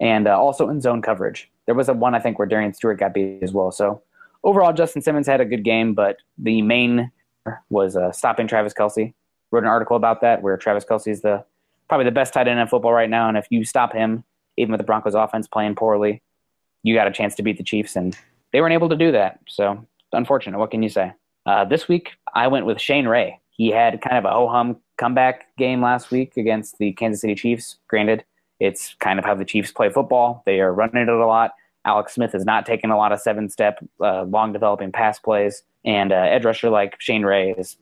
and 0.00 0.28
uh, 0.28 0.38
also 0.38 0.68
in 0.68 0.80
zone 0.80 1.02
coverage. 1.02 1.50
There 1.66 1.74
was 1.74 1.88
a 1.88 1.92
one 1.92 2.14
I 2.14 2.20
think 2.20 2.38
where 2.38 2.46
Darian 2.46 2.72
Stewart 2.72 2.98
got 2.98 3.14
beat 3.14 3.42
as 3.42 3.52
well. 3.52 3.72
So 3.72 4.02
overall, 4.44 4.72
Justin 4.72 5.02
Simmons 5.02 5.26
had 5.26 5.40
a 5.40 5.44
good 5.44 5.64
game, 5.64 5.94
but 5.94 6.18
the 6.38 6.62
main 6.62 7.10
was 7.70 7.96
uh, 7.96 8.12
stopping 8.12 8.46
Travis 8.46 8.74
Kelce. 8.74 9.12
Wrote 9.50 9.64
an 9.64 9.68
article 9.68 9.96
about 9.96 10.20
that 10.22 10.42
where 10.42 10.56
Travis 10.56 10.84
Kelce 10.84 11.08
is 11.08 11.22
the 11.22 11.44
probably 11.88 12.04
the 12.04 12.12
best 12.12 12.32
tight 12.32 12.48
end 12.48 12.58
in 12.58 12.66
football 12.68 12.92
right 12.92 13.10
now, 13.10 13.28
and 13.28 13.36
if 13.36 13.46
you 13.50 13.64
stop 13.64 13.92
him, 13.92 14.24
even 14.56 14.72
with 14.72 14.78
the 14.78 14.84
Broncos 14.84 15.14
offense 15.14 15.46
playing 15.46 15.74
poorly, 15.74 16.22
you 16.82 16.94
got 16.94 17.06
a 17.06 17.10
chance 17.10 17.34
to 17.34 17.42
beat 17.42 17.58
the 17.58 17.64
Chiefs, 17.64 17.96
and 17.96 18.16
they 18.52 18.60
weren't 18.60 18.74
able 18.74 18.88
to 18.88 18.96
do 18.96 19.12
that. 19.12 19.40
So 19.48 19.86
unfortunate. 20.12 20.58
What 20.58 20.70
can 20.70 20.82
you 20.82 20.88
say? 20.88 21.12
Uh, 21.46 21.64
this 21.64 21.88
week, 21.88 22.10
I 22.34 22.48
went 22.48 22.66
with 22.66 22.80
Shane 22.80 23.06
Ray. 23.06 23.40
He 23.50 23.70
had 23.70 24.00
kind 24.00 24.16
of 24.16 24.24
a 24.24 24.30
ho 24.30 24.48
hum 24.48 24.76
comeback 24.96 25.54
game 25.56 25.82
last 25.82 26.10
week 26.10 26.36
against 26.36 26.78
the 26.78 26.92
Kansas 26.92 27.20
City 27.20 27.34
Chiefs. 27.34 27.76
Granted, 27.88 28.24
it's 28.60 28.94
kind 29.00 29.18
of 29.18 29.24
how 29.24 29.34
the 29.34 29.44
Chiefs 29.44 29.72
play 29.72 29.90
football. 29.90 30.42
They 30.46 30.60
are 30.60 30.72
running 30.72 31.02
it 31.02 31.08
a 31.08 31.26
lot. 31.26 31.52
Alex 31.84 32.14
Smith 32.14 32.34
is 32.34 32.44
not 32.44 32.64
taking 32.64 32.90
a 32.90 32.96
lot 32.96 33.10
of 33.12 33.20
seven 33.20 33.48
step, 33.48 33.84
uh, 34.00 34.22
long 34.22 34.52
developing 34.52 34.92
pass 34.92 35.18
plays. 35.18 35.64
And 35.84 36.12
uh, 36.12 36.16
edge 36.16 36.44
rusher 36.44 36.70
like 36.70 36.94
Shane 37.00 37.24
Ray 37.24 37.54
is 37.58 37.76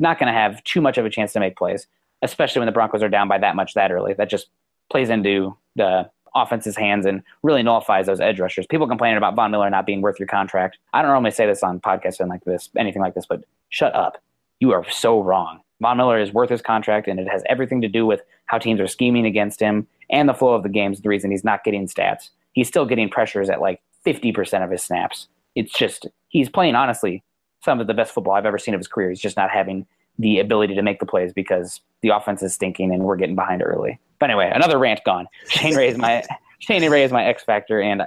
not 0.00 0.18
going 0.18 0.26
to 0.26 0.38
have 0.38 0.62
too 0.64 0.80
much 0.80 0.98
of 0.98 1.06
a 1.06 1.10
chance 1.10 1.32
to 1.34 1.40
make 1.40 1.56
plays, 1.56 1.86
especially 2.22 2.58
when 2.58 2.66
the 2.66 2.72
Broncos 2.72 3.02
are 3.02 3.08
down 3.08 3.28
by 3.28 3.38
that 3.38 3.54
much 3.54 3.74
that 3.74 3.92
early. 3.92 4.12
That 4.14 4.28
just 4.28 4.48
plays 4.90 5.08
into 5.08 5.56
the 5.76 6.10
offense's 6.34 6.76
hands 6.76 7.06
and 7.06 7.22
really 7.42 7.62
nullifies 7.62 8.06
those 8.06 8.20
edge 8.20 8.40
rushers. 8.40 8.66
People 8.66 8.88
complaining 8.88 9.16
about 9.16 9.34
Von 9.34 9.50
Miller 9.50 9.70
not 9.70 9.86
being 9.86 10.02
worth 10.02 10.18
your 10.18 10.28
contract. 10.28 10.78
I 10.92 11.02
don't 11.02 11.10
normally 11.10 11.30
say 11.30 11.46
this 11.46 11.62
on 11.62 11.80
podcasts 11.80 12.26
like 12.26 12.44
this, 12.44 12.70
anything 12.76 13.02
like 13.02 13.14
this, 13.14 13.26
but 13.26 13.44
shut 13.68 13.94
up. 13.94 14.22
You 14.60 14.72
are 14.72 14.88
so 14.90 15.20
wrong. 15.20 15.60
Von 15.80 15.96
Miller 15.96 16.18
is 16.18 16.32
worth 16.32 16.50
his 16.50 16.62
contract, 16.62 17.08
and 17.08 17.18
it 17.20 17.28
has 17.28 17.42
everything 17.46 17.80
to 17.82 17.88
do 17.88 18.06
with 18.06 18.22
how 18.46 18.58
teams 18.58 18.80
are 18.80 18.86
scheming 18.86 19.26
against 19.26 19.60
him 19.60 19.86
and 20.10 20.28
the 20.28 20.34
flow 20.34 20.54
of 20.54 20.62
the 20.62 20.68
games. 20.68 21.00
The 21.00 21.08
reason 21.08 21.30
he's 21.30 21.44
not 21.44 21.64
getting 21.64 21.88
stats, 21.88 22.30
he's 22.52 22.68
still 22.68 22.86
getting 22.86 23.08
pressures 23.08 23.50
at 23.50 23.60
like 23.60 23.80
50% 24.06 24.64
of 24.64 24.70
his 24.70 24.82
snaps. 24.82 25.28
It's 25.54 25.72
just 25.72 26.06
he's 26.28 26.48
playing 26.48 26.74
honestly 26.74 27.22
some 27.64 27.80
of 27.80 27.86
the 27.86 27.94
best 27.94 28.12
football 28.12 28.34
I've 28.34 28.46
ever 28.46 28.58
seen 28.58 28.74
of 28.74 28.80
his 28.80 28.88
career. 28.88 29.08
He's 29.08 29.20
just 29.20 29.36
not 29.36 29.50
having 29.50 29.86
the 30.18 30.38
ability 30.38 30.74
to 30.74 30.82
make 30.82 31.00
the 31.00 31.06
plays 31.06 31.32
because 31.32 31.80
the 32.02 32.10
offense 32.10 32.42
is 32.42 32.54
stinking 32.54 32.92
and 32.92 33.04
we're 33.04 33.16
getting 33.16 33.34
behind 33.34 33.62
early. 33.62 33.98
But 34.24 34.30
anyway, 34.30 34.50
another 34.54 34.78
rant 34.78 35.04
gone. 35.04 35.26
Shane 35.50 35.76
Ray 35.76 35.88
is 35.88 35.98
my 35.98 36.24
Shane 36.58 36.90
Ray 36.90 37.04
is 37.04 37.12
my 37.12 37.26
X 37.26 37.44
factor, 37.44 37.78
and 37.78 38.04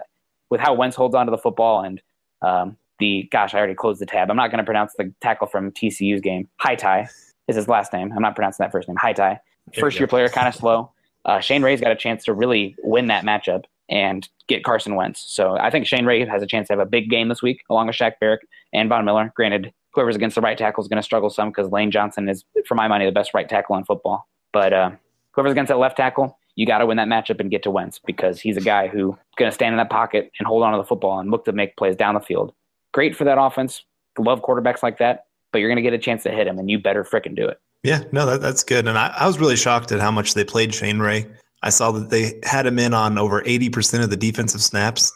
with 0.49 0.59
how 0.59 0.73
Wentz 0.73 0.95
holds 0.95 1.13
onto 1.13 1.29
the 1.29 1.37
football 1.37 1.83
and 1.83 2.01
um, 2.41 2.75
the 2.97 3.29
gosh, 3.31 3.53
I 3.53 3.59
already 3.59 3.75
closed 3.75 4.01
the 4.01 4.07
tab. 4.07 4.31
I'm 4.31 4.35
not 4.35 4.49
going 4.49 4.57
to 4.57 4.63
pronounce 4.63 4.95
the 4.97 5.13
tackle 5.21 5.45
from 5.45 5.71
TCU's 5.73 6.19
game. 6.19 6.49
Vaitai 6.59 7.07
is 7.47 7.55
his 7.55 7.67
last 7.67 7.93
name. 7.93 8.11
I'm 8.15 8.23
not 8.23 8.33
pronouncing 8.33 8.63
that 8.63 8.71
first 8.71 8.87
name. 8.87 8.97
Vaitai, 8.97 9.39
first 9.79 9.99
year 9.99 10.07
player, 10.07 10.27
kind 10.27 10.47
of 10.47 10.55
slow. 10.59 10.91
Uh, 11.23 11.39
Shane 11.39 11.61
Ray's 11.61 11.81
got 11.81 11.91
a 11.91 11.95
chance 11.95 12.25
to 12.25 12.33
really 12.33 12.75
win 12.81 13.05
that 13.09 13.23
matchup 13.23 13.65
and 13.87 14.27
get 14.47 14.63
Carson 14.63 14.95
Wentz. 14.95 15.23
So 15.27 15.55
I 15.59 15.69
think 15.69 15.85
Shane 15.85 16.07
Ray 16.07 16.25
has 16.25 16.41
a 16.41 16.47
chance 16.47 16.65
to 16.69 16.73
have 16.73 16.79
a 16.79 16.85
big 16.87 17.11
game 17.11 17.29
this 17.29 17.43
week, 17.43 17.61
along 17.69 17.85
with 17.85 17.95
Shaq 17.95 18.13
Barrett 18.19 18.39
and 18.73 18.89
Von 18.89 19.05
Miller. 19.05 19.31
Granted, 19.35 19.71
whoever's 19.93 20.15
against 20.15 20.33
the 20.33 20.41
right 20.41 20.57
tackle 20.57 20.83
is 20.83 20.87
going 20.87 20.97
to 20.97 21.03
struggle 21.03 21.29
some 21.29 21.49
because 21.49 21.71
Lane 21.71 21.91
Johnson 21.91 22.27
is, 22.27 22.43
for 22.65 22.73
my 22.73 22.87
money, 22.87 23.05
the 23.05 23.11
best 23.11 23.35
right 23.35 23.47
tackle 23.47 23.77
in 23.77 23.85
football. 23.85 24.27
But 24.51 24.73
uh, 24.73 24.91
whoever's 25.37 25.51
against 25.51 25.69
that 25.69 25.77
left 25.77 25.95
tackle, 25.95 26.37
you 26.55 26.65
got 26.65 26.79
to 26.79 26.87
win 26.87 26.97
that 26.97 27.07
matchup 27.07 27.39
and 27.39 27.51
get 27.51 27.61
to 27.63 27.71
Wentz 27.71 27.99
because 27.99 28.41
he's 28.41 28.57
a 28.57 28.61
guy 28.61 28.87
who's 28.87 29.13
going 29.37 29.49
to 29.49 29.53
stand 29.53 29.73
in 29.73 29.77
that 29.77 29.91
pocket 29.91 30.31
and 30.39 30.47
hold 30.47 30.63
on 30.63 30.71
to 30.71 30.77
the 30.77 30.83
football 30.83 31.19
and 31.19 31.29
look 31.29 31.45
to 31.45 31.51
make 31.51 31.77
plays 31.77 31.95
down 31.95 32.15
the 32.15 32.19
field. 32.19 32.53
Great 32.91 33.15
for 33.15 33.23
that 33.23 33.39
offense. 33.39 33.83
Love 34.17 34.41
quarterbacks 34.41 34.81
like 34.81 34.97
that, 34.97 35.25
but 35.53 35.59
you're 35.59 35.69
going 35.69 35.77
to 35.77 35.83
get 35.83 35.93
a 35.93 35.99
chance 35.99 36.23
to 36.23 36.31
hit 36.31 36.47
him, 36.47 36.57
and 36.57 36.71
you 36.71 36.79
better 36.79 37.03
fricking 37.03 37.35
do 37.35 37.47
it. 37.47 37.61
Yeah, 37.83 38.03
no, 38.11 38.25
that, 38.25 38.41
that's 38.41 38.63
good. 38.63 38.87
And 38.87 38.97
I, 38.97 39.13
I 39.15 39.27
was 39.27 39.37
really 39.39 39.55
shocked 39.55 39.91
at 39.91 39.99
how 39.99 40.09
much 40.09 40.33
they 40.33 40.43
played 40.43 40.73
Shane 40.73 40.97
Ray. 40.97 41.27
I 41.61 41.69
saw 41.69 41.91
that 41.91 42.09
they 42.09 42.39
had 42.43 42.65
him 42.65 42.79
in 42.79 42.95
on 42.95 43.19
over 43.19 43.43
80% 43.43 44.03
of 44.03 44.09
the 44.09 44.17
defensive 44.17 44.63
snaps. 44.63 45.13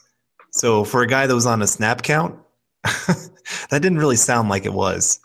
So 0.51 0.83
for 0.83 1.01
a 1.01 1.07
guy 1.07 1.25
that 1.25 1.33
was 1.33 1.47
on 1.47 1.63
a 1.63 1.67
snap 1.67 2.03
count, 2.03 2.37
that 2.83 3.31
didn't 3.71 3.97
really 3.97 4.15
sound 4.15 4.49
like 4.49 4.65
it 4.65 4.73
was. 4.73 5.19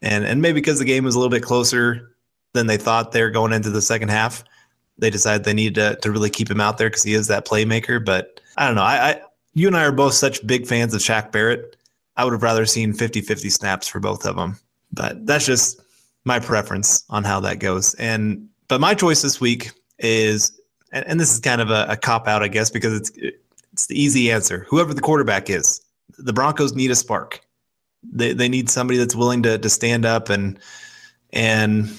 And 0.00 0.24
and 0.24 0.40
maybe 0.40 0.60
because 0.60 0.78
the 0.78 0.84
game 0.84 1.02
was 1.02 1.16
a 1.16 1.18
little 1.18 1.30
bit 1.30 1.42
closer 1.42 2.14
than 2.58 2.66
they 2.66 2.76
thought 2.76 3.12
they're 3.12 3.30
going 3.30 3.52
into 3.52 3.70
the 3.70 3.80
second 3.80 4.08
half, 4.10 4.44
they 4.98 5.10
decided 5.10 5.44
they 5.44 5.54
needed 5.54 5.74
to, 5.76 5.96
to 6.02 6.10
really 6.10 6.30
keep 6.30 6.50
him 6.50 6.60
out 6.60 6.76
there 6.76 6.88
because 6.90 7.04
he 7.04 7.14
is 7.14 7.28
that 7.28 7.46
playmaker. 7.46 8.04
But 8.04 8.40
I 8.56 8.66
don't 8.66 8.74
know. 8.74 8.82
I, 8.82 9.10
I 9.10 9.20
you 9.54 9.66
and 9.66 9.76
I 9.76 9.84
are 9.84 9.92
both 9.92 10.14
such 10.14 10.46
big 10.46 10.66
fans 10.66 10.92
of 10.92 11.00
Shaq 11.00 11.32
Barrett. 11.32 11.76
I 12.16 12.24
would 12.24 12.32
have 12.32 12.42
rather 12.42 12.66
seen 12.66 12.92
50-50 12.92 13.50
snaps 13.50 13.86
for 13.86 14.00
both 14.00 14.26
of 14.26 14.36
them. 14.36 14.58
But 14.92 15.24
that's 15.24 15.46
just 15.46 15.80
my 16.24 16.40
preference 16.40 17.04
on 17.08 17.24
how 17.24 17.40
that 17.40 17.60
goes. 17.60 17.94
And 17.94 18.48
but 18.66 18.80
my 18.80 18.94
choice 18.94 19.22
this 19.22 19.40
week 19.40 19.70
is 19.98 20.58
and, 20.92 21.06
and 21.06 21.20
this 21.20 21.32
is 21.32 21.40
kind 21.40 21.60
of 21.60 21.70
a, 21.70 21.86
a 21.90 21.96
cop 21.96 22.26
out, 22.26 22.42
I 22.42 22.48
guess, 22.48 22.70
because 22.70 22.94
it's 22.94 23.10
it's 23.72 23.86
the 23.86 24.00
easy 24.00 24.30
answer. 24.32 24.66
Whoever 24.68 24.94
the 24.94 25.00
quarterback 25.00 25.48
is, 25.48 25.80
the 26.18 26.32
Broncos 26.32 26.74
need 26.74 26.90
a 26.90 26.96
spark. 26.96 27.40
They 28.02 28.32
they 28.32 28.48
need 28.48 28.70
somebody 28.70 28.98
that's 28.98 29.14
willing 29.14 29.42
to 29.44 29.58
to 29.58 29.70
stand 29.70 30.04
up 30.04 30.28
and 30.28 30.58
and 31.32 31.90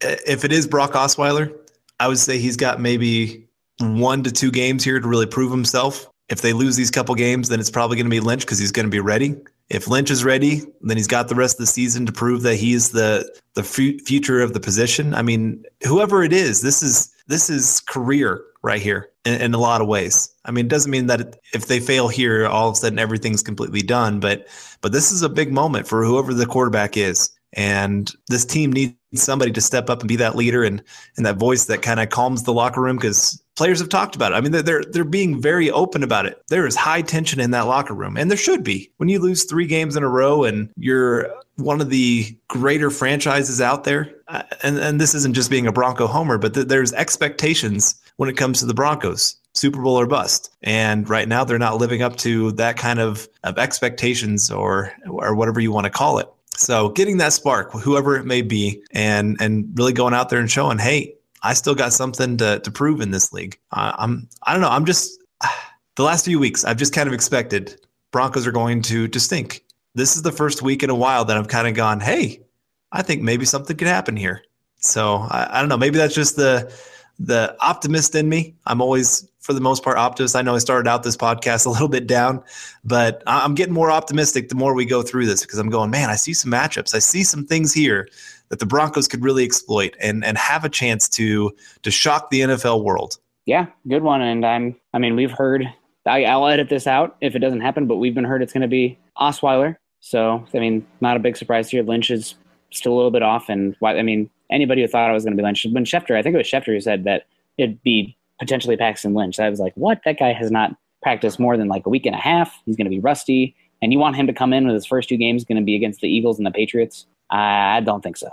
if 0.00 0.44
it 0.44 0.52
is 0.52 0.66
Brock 0.66 0.92
Osweiler, 0.92 1.54
I 2.00 2.08
would 2.08 2.18
say 2.18 2.38
he's 2.38 2.56
got 2.56 2.80
maybe 2.80 3.48
one 3.80 4.22
to 4.22 4.32
two 4.32 4.50
games 4.50 4.84
here 4.84 5.00
to 5.00 5.08
really 5.08 5.26
prove 5.26 5.50
himself. 5.50 6.08
If 6.28 6.42
they 6.42 6.52
lose 6.52 6.76
these 6.76 6.90
couple 6.90 7.14
games, 7.14 7.48
then 7.48 7.58
it's 7.58 7.70
probably 7.70 7.96
going 7.96 8.06
to 8.06 8.10
be 8.10 8.20
Lynch 8.20 8.42
because 8.42 8.58
he's 8.58 8.72
going 8.72 8.86
to 8.86 8.90
be 8.90 9.00
ready. 9.00 9.34
If 9.70 9.88
Lynch 9.88 10.10
is 10.10 10.24
ready, 10.24 10.62
then 10.82 10.96
he's 10.96 11.06
got 11.06 11.28
the 11.28 11.34
rest 11.34 11.56
of 11.56 11.60
the 11.60 11.66
season 11.66 12.06
to 12.06 12.12
prove 12.12 12.42
that 12.42 12.56
he's 12.56 12.90
the 12.90 13.30
the 13.54 13.62
future 13.62 14.40
of 14.40 14.52
the 14.52 14.60
position. 14.60 15.14
I 15.14 15.22
mean, 15.22 15.64
whoever 15.86 16.22
it 16.22 16.32
is, 16.32 16.62
this 16.62 16.82
is 16.82 17.12
this 17.26 17.50
is 17.50 17.80
career 17.80 18.42
right 18.62 18.80
here 18.80 19.10
in, 19.24 19.40
in, 19.40 19.54
a 19.54 19.58
lot 19.58 19.80
of 19.80 19.86
ways. 19.86 20.34
I 20.44 20.50
mean, 20.50 20.66
it 20.66 20.70
doesn't 20.70 20.90
mean 20.90 21.06
that 21.06 21.38
if 21.52 21.66
they 21.66 21.80
fail 21.80 22.08
here, 22.08 22.46
all 22.46 22.68
of 22.68 22.72
a 22.72 22.76
sudden 22.76 22.98
everything's 22.98 23.42
completely 23.42 23.82
done. 23.82 24.20
But 24.20 24.48
but 24.80 24.92
this 24.92 25.12
is 25.12 25.22
a 25.22 25.28
big 25.28 25.52
moment 25.52 25.86
for 25.86 26.04
whoever 26.04 26.32
the 26.32 26.46
quarterback 26.46 26.96
is, 26.96 27.30
and 27.52 28.10
this 28.28 28.44
team 28.44 28.72
needs 28.72 28.94
somebody 29.14 29.52
to 29.52 29.60
step 29.60 29.88
up 29.88 30.00
and 30.00 30.08
be 30.08 30.16
that 30.16 30.36
leader 30.36 30.62
and 30.62 30.82
and 31.16 31.26
that 31.26 31.36
voice 31.36 31.66
that 31.66 31.82
kind 31.82 32.00
of 32.00 32.10
calms 32.10 32.42
the 32.42 32.52
locker 32.52 32.80
room 32.80 32.96
because 32.96 33.42
players 33.58 33.80
have 33.80 33.88
talked 33.88 34.14
about 34.14 34.32
it. 34.32 34.36
I 34.36 34.40
mean, 34.40 34.52
they're, 34.52 34.84
they're 34.84 35.04
being 35.04 35.42
very 35.42 35.68
open 35.68 36.04
about 36.04 36.26
it. 36.26 36.40
There 36.48 36.64
is 36.64 36.76
high 36.76 37.02
tension 37.02 37.40
in 37.40 37.50
that 37.50 37.66
locker 37.66 37.92
room, 37.92 38.16
and 38.16 38.30
there 38.30 38.38
should 38.38 38.62
be. 38.62 38.90
When 38.98 39.08
you 39.08 39.18
lose 39.18 39.44
three 39.44 39.66
games 39.66 39.96
in 39.96 40.04
a 40.04 40.08
row 40.08 40.44
and 40.44 40.70
you're 40.76 41.28
one 41.56 41.80
of 41.80 41.90
the 41.90 42.38
greater 42.46 42.88
franchises 42.88 43.60
out 43.60 43.82
there, 43.82 44.14
uh, 44.28 44.44
and 44.62 44.78
and 44.78 45.00
this 45.00 45.14
isn't 45.14 45.34
just 45.34 45.50
being 45.50 45.66
a 45.66 45.72
Bronco 45.72 46.06
homer, 46.06 46.38
but 46.38 46.54
th- 46.54 46.68
there's 46.68 46.92
expectations 46.92 48.00
when 48.16 48.28
it 48.28 48.36
comes 48.36 48.60
to 48.60 48.66
the 48.66 48.74
Broncos. 48.74 49.36
Super 49.54 49.82
Bowl 49.82 49.98
or 49.98 50.06
bust. 50.06 50.54
And 50.62 51.08
right 51.10 51.26
now 51.26 51.42
they're 51.42 51.58
not 51.58 51.78
living 51.78 52.00
up 52.00 52.14
to 52.18 52.52
that 52.52 52.76
kind 52.76 53.00
of, 53.00 53.28
of 53.42 53.58
expectations 53.58 54.52
or 54.52 54.92
or 55.06 55.34
whatever 55.34 55.58
you 55.58 55.72
want 55.72 55.84
to 55.84 55.90
call 55.90 56.18
it. 56.18 56.28
So 56.58 56.88
getting 56.88 57.18
that 57.18 57.32
spark, 57.32 57.72
whoever 57.72 58.16
it 58.16 58.24
may 58.24 58.42
be, 58.42 58.82
and 58.90 59.36
and 59.40 59.70
really 59.78 59.92
going 59.92 60.12
out 60.12 60.28
there 60.28 60.40
and 60.40 60.50
showing, 60.50 60.78
hey, 60.78 61.14
I 61.42 61.54
still 61.54 61.74
got 61.74 61.92
something 61.92 62.36
to, 62.38 62.58
to 62.58 62.70
prove 62.70 63.00
in 63.00 63.12
this 63.12 63.32
league. 63.32 63.58
Uh, 63.70 63.92
I'm 63.96 64.28
I 64.42 64.52
don't 64.52 64.60
know. 64.60 64.68
I'm 64.68 64.84
just 64.84 65.22
the 65.94 66.02
last 66.02 66.24
few 66.24 66.40
weeks 66.40 66.64
I've 66.64 66.76
just 66.76 66.92
kind 66.92 67.06
of 67.06 67.14
expected 67.14 67.80
Broncos 68.10 68.44
are 68.44 68.52
going 68.52 68.82
to 68.82 69.06
to 69.06 69.20
stink. 69.20 69.64
This 69.94 70.16
is 70.16 70.22
the 70.22 70.32
first 70.32 70.60
week 70.60 70.82
in 70.82 70.90
a 70.90 70.96
while 70.96 71.24
that 71.26 71.36
I've 71.36 71.48
kind 71.48 71.68
of 71.68 71.74
gone, 71.74 72.00
hey, 72.00 72.42
I 72.90 73.02
think 73.02 73.22
maybe 73.22 73.44
something 73.44 73.76
could 73.76 73.88
happen 73.88 74.16
here. 74.16 74.42
So 74.80 75.26
I, 75.30 75.58
I 75.58 75.60
don't 75.60 75.68
know. 75.68 75.76
Maybe 75.76 75.98
that's 75.98 76.14
just 76.14 76.34
the 76.34 76.72
the 77.18 77.56
optimist 77.60 78.14
in 78.14 78.28
me. 78.28 78.54
I'm 78.66 78.80
always, 78.80 79.28
for 79.40 79.52
the 79.52 79.60
most 79.60 79.82
part, 79.82 79.98
optimist. 79.98 80.36
I 80.36 80.42
know 80.42 80.54
I 80.54 80.58
started 80.58 80.88
out 80.88 81.02
this 81.02 81.16
podcast 81.16 81.66
a 81.66 81.70
little 81.70 81.88
bit 81.88 82.06
down, 82.06 82.42
but 82.84 83.22
I'm 83.26 83.54
getting 83.54 83.74
more 83.74 83.90
optimistic 83.90 84.48
the 84.48 84.54
more 84.54 84.74
we 84.74 84.84
go 84.84 85.02
through 85.02 85.26
this 85.26 85.42
because 85.42 85.58
I'm 85.58 85.70
going, 85.70 85.90
man, 85.90 86.10
I 86.10 86.16
see 86.16 86.34
some 86.34 86.50
matchups. 86.50 86.94
I 86.94 87.00
see 87.00 87.24
some 87.24 87.44
things 87.44 87.72
here 87.72 88.08
that 88.48 88.60
the 88.60 88.66
Broncos 88.66 89.08
could 89.08 89.22
really 89.22 89.44
exploit 89.44 89.94
and 90.00 90.24
and 90.24 90.38
have 90.38 90.64
a 90.64 90.68
chance 90.68 91.08
to 91.10 91.54
to 91.82 91.90
shock 91.90 92.30
the 92.30 92.40
NFL 92.40 92.84
world. 92.84 93.18
Yeah, 93.46 93.66
good 93.88 94.02
one. 94.02 94.20
And 94.20 94.44
I'm, 94.44 94.76
I 94.92 94.98
mean, 94.98 95.16
we've 95.16 95.30
heard. 95.30 95.64
I, 96.06 96.24
I'll 96.24 96.46
edit 96.46 96.70
this 96.70 96.86
out 96.86 97.16
if 97.20 97.34
it 97.34 97.40
doesn't 97.40 97.60
happen, 97.60 97.86
but 97.86 97.96
we've 97.96 98.14
been 98.14 98.24
heard 98.24 98.42
it's 98.42 98.52
going 98.52 98.62
to 98.62 98.68
be 98.68 98.98
Osweiler. 99.18 99.76
So 100.00 100.44
I 100.54 100.58
mean, 100.58 100.86
not 101.00 101.16
a 101.16 101.20
big 101.20 101.36
surprise 101.36 101.70
here. 101.70 101.82
Lynch 101.82 102.10
is 102.10 102.36
still 102.70 102.92
a 102.92 102.96
little 102.96 103.10
bit 103.10 103.22
off, 103.22 103.48
and 103.48 103.74
why? 103.80 103.96
I 103.98 104.02
mean, 104.02 104.30
anybody 104.50 104.82
who 104.82 104.88
thought 104.88 105.10
I 105.10 105.12
was 105.12 105.24
going 105.24 105.36
to 105.36 105.40
be 105.40 105.44
Lynch, 105.44 105.66
when 105.70 105.84
Schefter, 105.84 106.16
I 106.16 106.22
think 106.22 106.34
it 106.34 106.38
was 106.38 106.46
Schefter 106.46 106.74
who 106.74 106.80
said 106.80 107.04
that 107.04 107.26
it'd 107.56 107.82
be 107.82 108.16
potentially 108.38 108.76
Paxton 108.76 109.14
Lynch. 109.14 109.38
I 109.40 109.50
was 109.50 109.60
like, 109.60 109.72
what? 109.74 110.00
That 110.04 110.18
guy 110.18 110.32
has 110.32 110.50
not 110.50 110.76
practiced 111.02 111.38
more 111.38 111.56
than 111.56 111.68
like 111.68 111.86
a 111.86 111.90
week 111.90 112.06
and 112.06 112.14
a 112.14 112.18
half. 112.18 112.60
He's 112.64 112.76
going 112.76 112.86
to 112.86 112.90
be 112.90 113.00
rusty, 113.00 113.54
and 113.82 113.92
you 113.92 113.98
want 113.98 114.16
him 114.16 114.26
to 114.26 114.32
come 114.32 114.52
in 114.52 114.66
with 114.66 114.74
his 114.74 114.86
first 114.86 115.08
two 115.08 115.16
games 115.16 115.44
going 115.44 115.58
to 115.58 115.64
be 115.64 115.76
against 115.76 116.00
the 116.00 116.08
Eagles 116.08 116.38
and 116.38 116.46
the 116.46 116.50
Patriots? 116.50 117.06
I 117.30 117.80
don't 117.80 118.02
think 118.02 118.16
so. 118.16 118.28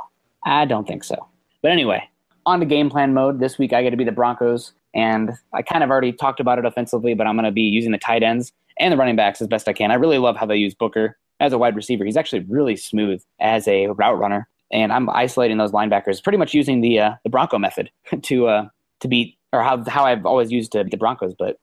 I 0.46 0.66
don't 0.66 0.88
think 0.88 1.04
so. 1.04 1.28
But 1.62 1.72
anyway, 1.72 2.08
on 2.46 2.60
to 2.60 2.66
game 2.66 2.90
plan 2.90 3.14
mode. 3.14 3.40
This 3.40 3.58
week 3.58 3.74
I 3.74 3.82
get 3.82 3.90
to 3.90 3.98
be 3.98 4.04
the 4.04 4.12
Broncos, 4.12 4.74
and 4.94 5.32
I 5.54 5.62
kind 5.62 5.84
of 5.84 5.90
already 5.90 6.12
talked 6.12 6.40
about 6.40 6.60
it 6.60 6.66
offensively, 6.66 7.14
but 7.14 7.28
I'm 7.28 7.36
going 7.36 7.46
to 7.46 7.52
be 7.52 7.62
using 7.62 7.92
the 7.92 7.98
tight 7.98 8.24
ends 8.24 8.52
and 8.80 8.92
the 8.92 8.98
running 8.98 9.16
backs 9.16 9.42
as 9.42 9.48
best 9.48 9.68
I 9.68 9.74
can. 9.74 9.92
I 9.92 9.96
really 9.96 10.18
love 10.18 10.36
how 10.36 10.46
they 10.46 10.58
use 10.58 10.74
Booker 10.74 11.18
as 11.40 11.54
a 11.54 11.58
wide 11.58 11.76
receiver. 11.76 12.06
He's 12.06 12.18
actually 12.18 12.46
really 12.48 12.76
smooth 12.76 13.22
as 13.40 13.68
a 13.68 13.88
route 13.88 14.18
runner 14.18 14.48
and 14.72 14.92
I'm 14.92 15.10
isolating 15.10 15.58
those 15.58 15.72
linebackers, 15.72 16.24
pretty 16.24 16.38
much 16.38 16.54
using 16.54 16.82
the 16.82 17.00
uh, 17.00 17.12
the 17.24 17.30
Bronco 17.30 17.58
method 17.58 17.92
to 18.24 18.48
uh, 18.48 18.68
to 19.02 19.08
beat 19.08 19.38
or 19.54 19.64
how 19.64 19.84
how 19.88 20.06
I've 20.06 20.26
always 20.26 20.52
used 20.52 20.72
to 20.74 20.84
beat 20.84 20.92
the 20.92 20.98
Broncos. 20.98 21.34
But 21.38 21.58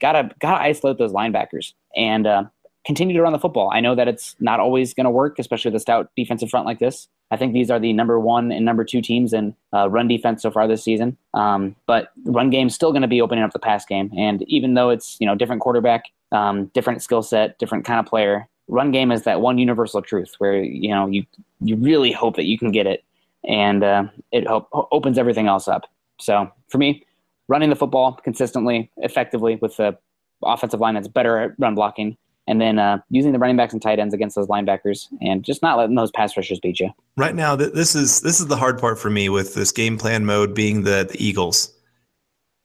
gotta 0.00 0.30
gotta 0.40 0.62
isolate 0.62 0.98
those 0.98 1.12
linebackers 1.12 1.72
and 1.96 2.26
uh, 2.26 2.44
continue 2.86 3.16
to 3.16 3.22
run 3.22 3.32
the 3.32 3.38
football. 3.38 3.70
I 3.72 3.80
know 3.80 3.94
that 3.94 4.08
it's 4.08 4.36
not 4.38 4.60
always 4.60 4.94
going 4.94 5.04
to 5.04 5.10
work, 5.10 5.38
especially 5.38 5.70
with 5.70 5.76
a 5.76 5.80
stout 5.80 6.10
defensive 6.16 6.48
front 6.48 6.66
like 6.66 6.78
this. 6.78 7.08
I 7.32 7.36
think 7.36 7.52
these 7.52 7.70
are 7.70 7.80
the 7.80 7.92
number 7.92 8.20
one 8.20 8.52
and 8.52 8.64
number 8.64 8.84
two 8.84 9.02
teams 9.02 9.32
in 9.32 9.56
uh, 9.74 9.90
run 9.90 10.06
defense 10.06 10.42
so 10.42 10.52
far 10.52 10.68
this 10.68 10.84
season. 10.84 11.16
Um, 11.34 11.74
but 11.88 12.12
run 12.24 12.50
game 12.50 12.70
still 12.70 12.92
going 12.92 13.02
to 13.02 13.08
be 13.08 13.20
opening 13.20 13.42
up 13.42 13.52
the 13.52 13.58
pass 13.58 13.84
game, 13.84 14.12
and 14.16 14.42
even 14.44 14.74
though 14.74 14.90
it's 14.90 15.16
you 15.18 15.26
know 15.26 15.34
different 15.34 15.60
quarterback, 15.60 16.04
um, 16.30 16.66
different 16.66 17.02
skill 17.02 17.22
set, 17.22 17.58
different 17.58 17.84
kind 17.84 17.98
of 17.98 18.06
player, 18.06 18.48
run 18.68 18.90
game 18.90 19.12
is 19.12 19.22
that 19.22 19.40
one 19.40 19.58
universal 19.58 20.02
truth 20.02 20.34
where 20.38 20.62
you 20.62 20.90
know 20.90 21.06
you 21.06 21.24
you 21.60 21.76
really 21.76 22.12
hope 22.12 22.36
that 22.36 22.46
you 22.46 22.58
can 22.58 22.72
get 22.72 22.86
it, 22.86 23.04
and 23.48 23.82
uh, 23.82 24.04
it 24.32 24.46
hope, 24.46 24.68
opens 24.72 25.18
everything 25.18 25.46
else 25.46 25.68
up. 25.68 25.90
So 26.20 26.50
for 26.68 26.78
me, 26.78 27.04
running 27.48 27.70
the 27.70 27.76
football 27.76 28.12
consistently, 28.12 28.90
effectively 28.98 29.56
with 29.56 29.76
the 29.76 29.96
offensive 30.42 30.80
line 30.80 30.94
that's 30.94 31.08
better 31.08 31.38
at 31.38 31.50
run 31.58 31.74
blocking, 31.74 32.16
and 32.46 32.60
then 32.60 32.78
uh, 32.78 32.98
using 33.10 33.32
the 33.32 33.38
running 33.38 33.56
backs 33.56 33.72
and 33.72 33.82
tight 33.82 33.98
ends 33.98 34.14
against 34.14 34.36
those 34.36 34.48
linebackers, 34.48 35.06
and 35.20 35.44
just 35.44 35.62
not 35.62 35.78
letting 35.78 35.96
those 35.96 36.10
pass 36.10 36.36
rushers 36.36 36.60
beat 36.60 36.80
you. 36.80 36.90
Right 37.16 37.34
now, 37.34 37.56
th- 37.56 37.72
this 37.72 37.94
is 37.94 38.20
this 38.20 38.40
is 38.40 38.46
the 38.46 38.56
hard 38.56 38.78
part 38.78 38.98
for 38.98 39.10
me 39.10 39.28
with 39.28 39.54
this 39.54 39.72
game 39.72 39.98
plan 39.98 40.24
mode 40.24 40.54
being 40.54 40.82
the, 40.82 41.08
the 41.10 41.24
Eagles, 41.24 41.72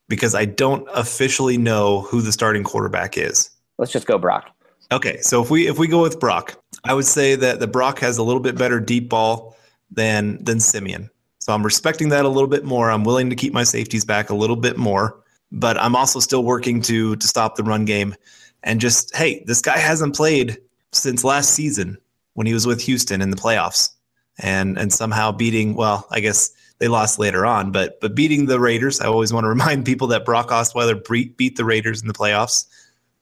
because 0.08 0.36
I 0.36 0.46
don't 0.46 0.88
officially 0.94 1.58
know 1.58 2.02
who 2.02 2.22
the 2.22 2.32
starting 2.32 2.64
quarterback 2.64 3.18
is. 3.18 3.50
Let's 3.78 3.92
just 3.92 4.08
go 4.08 4.18
Brock. 4.18 4.50
Okay, 4.92 5.22
so 5.22 5.42
if 5.42 5.50
we 5.50 5.68
if 5.68 5.80
we 5.80 5.88
go 5.88 6.02
with 6.02 6.20
Brock, 6.20 6.62
I 6.84 6.94
would 6.94 7.06
say 7.06 7.36
that 7.36 7.62
the 7.62 7.68
Brock 7.68 8.00
has 8.00 8.18
a 8.18 8.24
little 8.24 8.42
bit 8.42 8.58
better 8.58 8.80
deep 8.80 9.08
ball 9.10 9.56
than 9.90 10.44
than 10.44 10.60
Siemian. 10.60 11.10
So 11.40 11.54
I'm 11.54 11.64
respecting 11.64 12.10
that 12.10 12.26
a 12.26 12.30
little 12.30 12.50
bit 12.50 12.66
more. 12.66 12.92
I'm 12.92 13.06
willing 13.06 13.30
to 13.30 13.36
keep 13.36 13.54
my 13.54 13.64
safeties 13.64 14.04
back 14.04 14.30
a 14.30 14.36
little 14.36 14.58
bit 14.58 14.78
more, 14.78 15.24
but 15.52 15.78
I'm 15.78 15.96
also 15.96 16.20
still 16.20 16.44
working 16.44 16.82
to 16.84 17.16
to 17.16 17.28
stop 17.28 17.56
the 17.56 17.64
run 17.64 17.86
game 17.86 18.16
and 18.64 18.82
just 18.82 19.16
hey, 19.16 19.44
this 19.48 19.62
guy 19.62 19.78
hasn't 19.78 20.16
played 20.16 20.58
since 20.92 21.24
last 21.24 21.52
season 21.52 21.98
when 22.34 22.46
he 22.46 22.54
was 22.54 22.68
with 22.68 22.82
Houston 22.82 23.22
in 23.22 23.30
the 23.30 23.38
playoffs 23.38 23.92
and 24.40 24.78
and 24.78 24.92
somehow 24.92 25.32
beating 25.32 25.74
well, 25.74 26.06
I 26.12 26.20
guess 26.20 26.52
they 26.80 26.90
lost 26.90 27.18
later 27.18 27.46
on, 27.46 27.72
but 27.72 28.02
but 28.02 28.14
beating 28.14 28.48
the 28.48 28.60
Raiders. 28.60 29.00
I 29.00 29.06
always 29.06 29.32
want 29.32 29.46
to 29.46 29.50
remind 29.56 29.86
people 29.86 30.08
that 30.08 30.26
Brock 30.26 30.50
Osweiler 30.50 31.02
beat, 31.10 31.38
beat 31.38 31.56
the 31.56 31.64
Raiders 31.64 32.02
in 32.02 32.10
the 32.10 32.14
playoffs 32.14 32.66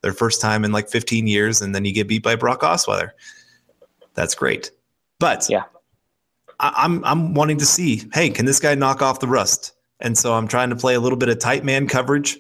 their 0.02 0.14
first 0.14 0.42
time 0.42 0.64
in 0.64 0.72
like 0.72 0.90
15 0.90 1.28
years, 1.28 1.62
and 1.62 1.74
then 1.76 1.86
you 1.86 1.94
get 1.94 2.08
beat 2.08 2.24
by 2.24 2.36
Brock 2.36 2.62
Osweiler. 2.62 3.12
That's 4.14 4.36
great. 4.36 4.72
But 5.20 5.48
yeah, 5.50 5.64
I, 6.60 6.86
am 6.86 7.04
I'm, 7.04 7.06
I'm 7.06 7.34
wanting 7.34 7.58
to 7.58 7.66
see, 7.66 8.04
hey, 8.14 8.30
can 8.30 8.46
this 8.46 8.60
guy 8.60 8.76
knock 8.76 9.02
off 9.02 9.20
the 9.20 9.28
rust? 9.28 9.74
And 10.00 10.18
so 10.18 10.34
I'm 10.34 10.48
trying 10.48 10.70
to 10.70 10.76
play 10.76 10.96
a 10.96 11.00
little 11.00 11.18
bit 11.18 11.30
of 11.30 11.40
tight 11.40 11.66
man 11.66 11.88
coverage. 11.88 12.40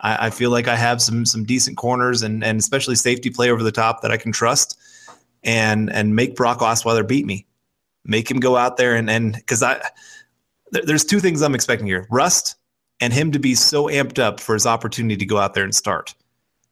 I, 0.00 0.26
I 0.26 0.30
feel 0.30 0.50
like 0.50 0.68
I 0.68 0.76
have 0.76 1.00
some 1.00 1.24
some 1.24 1.44
decent 1.44 1.76
corners 1.76 2.22
and 2.22 2.44
and 2.44 2.58
especially 2.58 2.94
safety 2.94 3.30
play 3.30 3.50
over 3.50 3.62
the 3.62 3.72
top 3.72 4.02
that 4.02 4.10
I 4.10 4.16
can 4.16 4.32
trust, 4.32 4.78
and 5.42 5.90
and 5.92 6.14
make 6.14 6.36
Brock 6.36 6.58
Osweiler 6.58 7.06
beat 7.06 7.26
me, 7.26 7.46
make 8.04 8.30
him 8.30 8.40
go 8.40 8.56
out 8.56 8.76
there 8.76 8.96
and 8.96 9.08
and 9.08 9.34
because 9.34 9.62
I 9.62 9.80
there's 10.72 11.04
two 11.04 11.20
things 11.20 11.42
I'm 11.42 11.54
expecting 11.54 11.86
here: 11.86 12.06
rust 12.10 12.56
and 13.00 13.12
him 13.12 13.32
to 13.32 13.38
be 13.38 13.54
so 13.54 13.84
amped 13.86 14.18
up 14.18 14.40
for 14.40 14.54
his 14.54 14.66
opportunity 14.66 15.16
to 15.16 15.26
go 15.26 15.38
out 15.38 15.54
there 15.54 15.64
and 15.64 15.74
start 15.74 16.14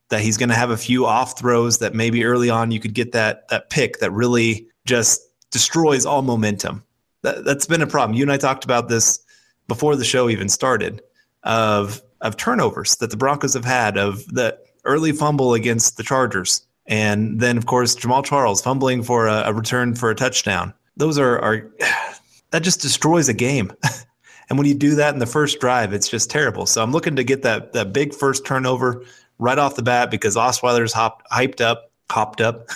that 0.09 0.21
he's 0.21 0.37
going 0.37 0.49
to 0.49 0.55
have 0.55 0.71
a 0.71 0.77
few 0.77 1.07
off 1.07 1.39
throws 1.39 1.79
that 1.79 1.95
maybe 1.95 2.25
early 2.25 2.51
on 2.51 2.71
you 2.71 2.81
could 2.81 2.95
get 2.95 3.13
that 3.13 3.49
that 3.49 3.71
pick 3.71 3.99
that 4.01 4.11
really 4.11 4.67
just 4.85 5.21
destroys 5.51 6.07
all 6.07 6.23
momentum. 6.23 6.83
That, 7.23 7.45
that's 7.45 7.67
been 7.67 7.83
a 7.83 7.87
problem. 7.87 8.17
You 8.17 8.23
and 8.23 8.33
I 8.33 8.37
talked 8.37 8.65
about 8.65 8.89
this 8.89 9.21
before 9.67 9.97
the 9.97 10.05
show 10.05 10.29
even 10.29 10.49
started 10.49 11.03
of 11.45 12.03
of 12.21 12.37
turnovers 12.37 12.97
that 12.97 13.11
the 13.11 13.17
Broncos 13.17 13.55
have 13.55 13.65
had 13.65 13.97
of 13.97 14.27
the 14.27 14.59
early 14.85 15.13
fumble 15.13 15.55
against 15.55 15.97
the 15.97 16.03
Chargers 16.03 16.63
and 16.87 17.39
then 17.39 17.57
of 17.57 17.67
course 17.67 17.95
Jamaal 17.95 18.25
Charles 18.25 18.63
fumbling 18.63 19.03
for 19.03 19.27
a, 19.27 19.45
a 19.47 19.53
return 19.53 19.95
for 19.95 20.11
a 20.11 20.15
touchdown. 20.15 20.73
Those 20.97 21.19
are 21.19 21.39
are 21.41 21.71
that 22.51 22.63
just 22.63 22.81
destroys 22.81 23.29
a 23.29 23.35
game. 23.35 23.73
and 24.49 24.59
when 24.59 24.67
you 24.67 24.75
do 24.75 24.95
that 24.95 25.13
in 25.13 25.21
the 25.21 25.27
first 25.27 25.61
drive, 25.61 25.93
it's 25.93 26.09
just 26.09 26.31
terrible. 26.31 26.65
So 26.67 26.83
I'm 26.83 26.93
looking 26.93 27.17
to 27.17 27.25
get 27.25 27.43
that 27.43 27.73
that 27.75 27.93
big 27.93 28.15
first 28.15 28.47
turnover 28.47 29.05
right 29.39 29.59
off 29.59 29.76
the 29.76 29.82
bat 29.82 30.11
because 30.11 30.36
Osweiler's 30.36 30.93
hopped 30.93 31.28
hyped 31.30 31.61
up, 31.61 31.91
hopped 32.11 32.41
up, 32.41 32.68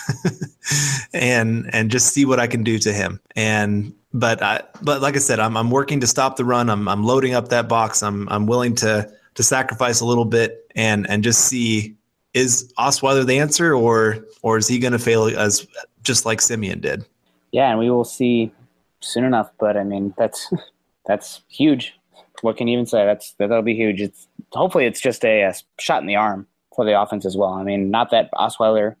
and 1.13 1.69
and 1.73 1.91
just 1.91 2.13
see 2.13 2.25
what 2.25 2.39
I 2.39 2.47
can 2.47 2.63
do 2.63 2.79
to 2.79 2.93
him. 2.93 3.19
And 3.35 3.93
but 4.13 4.41
I 4.41 4.61
but 4.81 5.01
like 5.01 5.15
I 5.15 5.19
said, 5.19 5.39
I'm 5.39 5.57
I'm 5.57 5.71
working 5.71 5.99
to 6.01 6.07
stop 6.07 6.37
the 6.37 6.45
run. 6.45 6.69
I'm 6.69 6.87
I'm 6.87 7.03
loading 7.03 7.33
up 7.33 7.49
that 7.49 7.67
box. 7.67 8.03
I'm 8.03 8.27
I'm 8.29 8.47
willing 8.47 8.75
to 8.75 9.11
to 9.35 9.43
sacrifice 9.43 9.99
a 9.99 10.05
little 10.05 10.25
bit 10.25 10.71
and 10.75 11.09
and 11.09 11.23
just 11.23 11.45
see 11.45 11.95
is 12.33 12.71
Osweiler 12.79 13.25
the 13.25 13.39
answer 13.39 13.75
or 13.75 14.25
or 14.41 14.57
is 14.57 14.67
he 14.67 14.79
going 14.79 14.93
to 14.93 14.99
fail 14.99 15.25
as 15.37 15.67
just 16.03 16.25
like 16.25 16.41
Siemian 16.41 16.79
did? 16.79 17.05
Yeah, 17.51 17.69
and 17.69 17.79
we 17.79 17.89
will 17.89 18.05
see 18.05 18.51
soon 18.99 19.23
enough. 19.23 19.51
But 19.59 19.77
I 19.77 19.83
mean, 19.83 20.13
that's 20.17 20.51
that's 21.05 21.41
huge. 21.47 21.93
What 22.41 22.57
can 22.57 22.67
you 22.67 22.73
even 22.73 22.85
say? 22.85 23.05
That's 23.05 23.33
that'll 23.37 23.61
be 23.61 23.75
huge. 23.75 24.01
It's 24.01 24.27
hopefully 24.51 24.85
it's 24.85 24.99
just 24.99 25.23
a, 25.23 25.43
a 25.43 25.53
shot 25.79 26.01
in 26.01 26.07
the 26.07 26.15
arm 26.15 26.47
for 26.75 26.85
the 26.85 26.99
offense 26.99 27.25
as 27.25 27.37
well. 27.37 27.53
I 27.53 27.63
mean, 27.63 27.91
not 27.91 28.11
that 28.11 28.29
Osweiler 28.33 28.95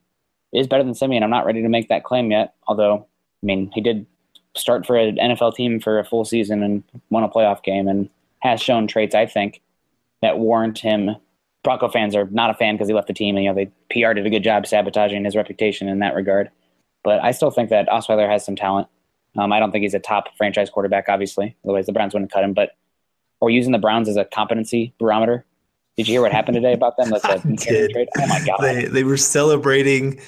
is 0.53 0.67
better 0.67 0.83
than 0.83 0.93
Siemian. 0.93 1.23
I'm 1.23 1.29
not 1.29 1.45
ready 1.45 1.61
to 1.61 1.69
make 1.69 1.89
that 1.89 2.03
claim 2.03 2.31
yet. 2.31 2.53
Although, 2.67 3.07
I 3.43 3.45
mean, 3.45 3.71
he 3.73 3.81
did 3.81 4.05
start 4.55 4.85
for 4.85 4.95
an 4.95 5.17
NFL 5.17 5.55
team 5.55 5.79
for 5.79 5.99
a 5.99 6.05
full 6.05 6.25
season 6.25 6.61
and 6.61 6.83
won 7.09 7.23
a 7.23 7.29
playoff 7.29 7.63
game 7.63 7.87
and 7.87 8.09
has 8.39 8.61
shown 8.61 8.87
traits 8.87 9.15
I 9.15 9.25
think 9.25 9.61
that 10.21 10.39
warrant 10.39 10.79
him. 10.79 11.15
Bronco 11.63 11.87
fans 11.87 12.15
are 12.15 12.25
not 12.25 12.49
a 12.49 12.53
fan 12.53 12.75
because 12.75 12.89
he 12.89 12.93
left 12.93 13.07
the 13.07 13.13
team, 13.13 13.37
and 13.37 13.45
you 13.45 13.49
know 13.49 13.55
they 13.55 13.71
PR 13.89 14.13
did 14.13 14.25
a 14.25 14.29
good 14.29 14.43
job 14.43 14.67
sabotaging 14.67 15.23
his 15.23 15.35
reputation 15.35 15.87
in 15.87 15.99
that 15.99 16.13
regard. 16.13 16.49
But 17.03 17.23
I 17.23 17.31
still 17.31 17.51
think 17.51 17.69
that 17.69 17.87
Osweiler 17.87 18.29
has 18.29 18.45
some 18.45 18.55
talent. 18.55 18.87
Um, 19.37 19.51
I 19.51 19.59
don't 19.59 19.71
think 19.71 19.83
he's 19.83 19.93
a 19.93 19.99
top 19.99 20.35
franchise 20.37 20.69
quarterback, 20.69 21.07
obviously. 21.07 21.55
Otherwise, 21.63 21.85
the 21.85 21.93
Browns 21.93 22.13
wouldn't 22.13 22.31
cut 22.31 22.43
him. 22.43 22.53
But 22.53 22.71
we're 23.41 23.49
using 23.49 23.71
the 23.71 23.77
Browns 23.77 24.09
as 24.09 24.17
a 24.17 24.25
competency 24.25 24.93
barometer. 24.99 25.45
Did 25.97 26.07
you 26.07 26.15
hear 26.15 26.21
what 26.21 26.31
happened 26.31 26.55
today 26.55 26.73
about 26.73 26.97
them? 26.97 27.09
That's 27.23 27.25
a 27.25 27.55
trade. 27.55 28.09
Oh 28.17 28.27
my 28.27 28.43
god! 28.45 28.61
They 28.61 28.85
they 28.85 29.03
were 29.03 29.17
celebrating 29.17 30.19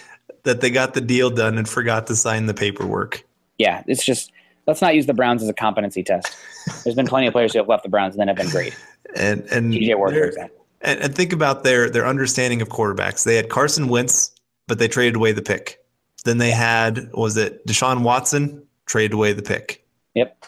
that 0.44 0.62
they 0.62 0.70
got 0.70 0.94
the 0.94 1.02
deal 1.02 1.30
done 1.30 1.58
and 1.58 1.68
forgot 1.68 2.08
to 2.08 2.16
sign 2.16 2.46
the 2.46 2.54
paperwork. 2.54 3.26
Yeah, 3.58 3.84
it's 3.88 4.06
just 4.06 4.32
let's 4.68 4.82
not 4.82 4.96
use 4.96 5.06
the 5.06 5.14
Browns 5.14 5.44
as 5.44 5.50
a 5.50 5.54
competency 5.54 6.04
test. 6.04 6.36
There's 6.84 6.96
been 6.96 7.08
plenty 7.08 7.28
of 7.28 7.34
players 7.34 7.54
who 7.54 7.60
have 7.60 7.68
left 7.68 7.84
the 7.84 7.90
Browns 7.90 8.16
and 8.16 8.22
then 8.22 8.28
have 8.28 8.38
been 8.38 8.50
great. 8.50 8.76
And 9.16 9.42
and 9.52 9.72
T.J. 9.72 9.96
Ward, 9.96 10.14
for 10.14 10.24
example. 10.24 10.66
And, 10.82 11.00
and 11.00 11.16
think 11.16 11.34
about 11.34 11.64
their 11.64 11.90
their 11.90 12.06
understanding 12.06 12.62
of 12.62 12.70
quarterbacks. 12.70 13.24
They 13.24 13.36
had 13.36 13.50
Carson 13.50 13.88
Wentz, 13.88 14.32
but 14.68 14.80
they 14.80 14.88
traded 14.88 15.16
away 15.16 15.32
the 15.32 15.42
pick. 15.42 15.80
Then 16.26 16.38
they 16.38 16.52
had 16.52 17.12
was 17.14 17.38
it 17.38 17.66
Deshaun 17.66 18.04
Watson 18.04 18.64
traded 18.86 19.14
away 19.14 19.34
the 19.34 19.42
pick. 19.42 19.86
Yep. 20.16 20.46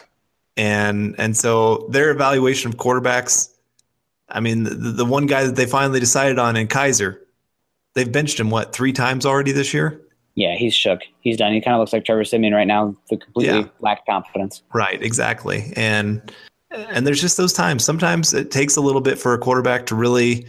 And 0.56 1.14
and 1.18 1.36
so 1.36 1.88
their 1.90 2.10
evaluation 2.10 2.70
of 2.70 2.76
quarterbacks, 2.76 3.48
I 4.28 4.40
mean, 4.40 4.64
the, 4.64 4.70
the 4.70 5.04
one 5.04 5.26
guy 5.26 5.44
that 5.44 5.56
they 5.56 5.66
finally 5.66 6.00
decided 6.00 6.38
on 6.38 6.56
in 6.56 6.68
Kizer, 6.68 7.18
they've 7.94 8.10
benched 8.10 8.38
him 8.38 8.50
what 8.50 8.72
three 8.72 8.92
times 8.92 9.24
already 9.24 9.52
this 9.52 9.72
year. 9.72 10.00
Yeah, 10.34 10.54
he's 10.54 10.74
shook. 10.74 11.00
He's 11.20 11.36
done. 11.36 11.52
He 11.52 11.60
kind 11.60 11.74
of 11.74 11.80
looks 11.80 11.92
like 11.92 12.04
Trevor 12.04 12.24
Siemian 12.24 12.54
right 12.54 12.66
now. 12.66 12.94
The 13.10 13.16
completely 13.16 13.60
yeah. 13.60 13.68
lack 13.80 14.06
confidence. 14.06 14.62
Right. 14.72 15.02
Exactly. 15.02 15.72
And 15.74 16.32
and 16.70 17.06
there's 17.06 17.20
just 17.20 17.36
those 17.36 17.52
times. 17.52 17.84
Sometimes 17.84 18.34
it 18.34 18.50
takes 18.50 18.76
a 18.76 18.80
little 18.80 19.00
bit 19.00 19.18
for 19.18 19.34
a 19.34 19.38
quarterback 19.38 19.86
to 19.86 19.94
really 19.94 20.46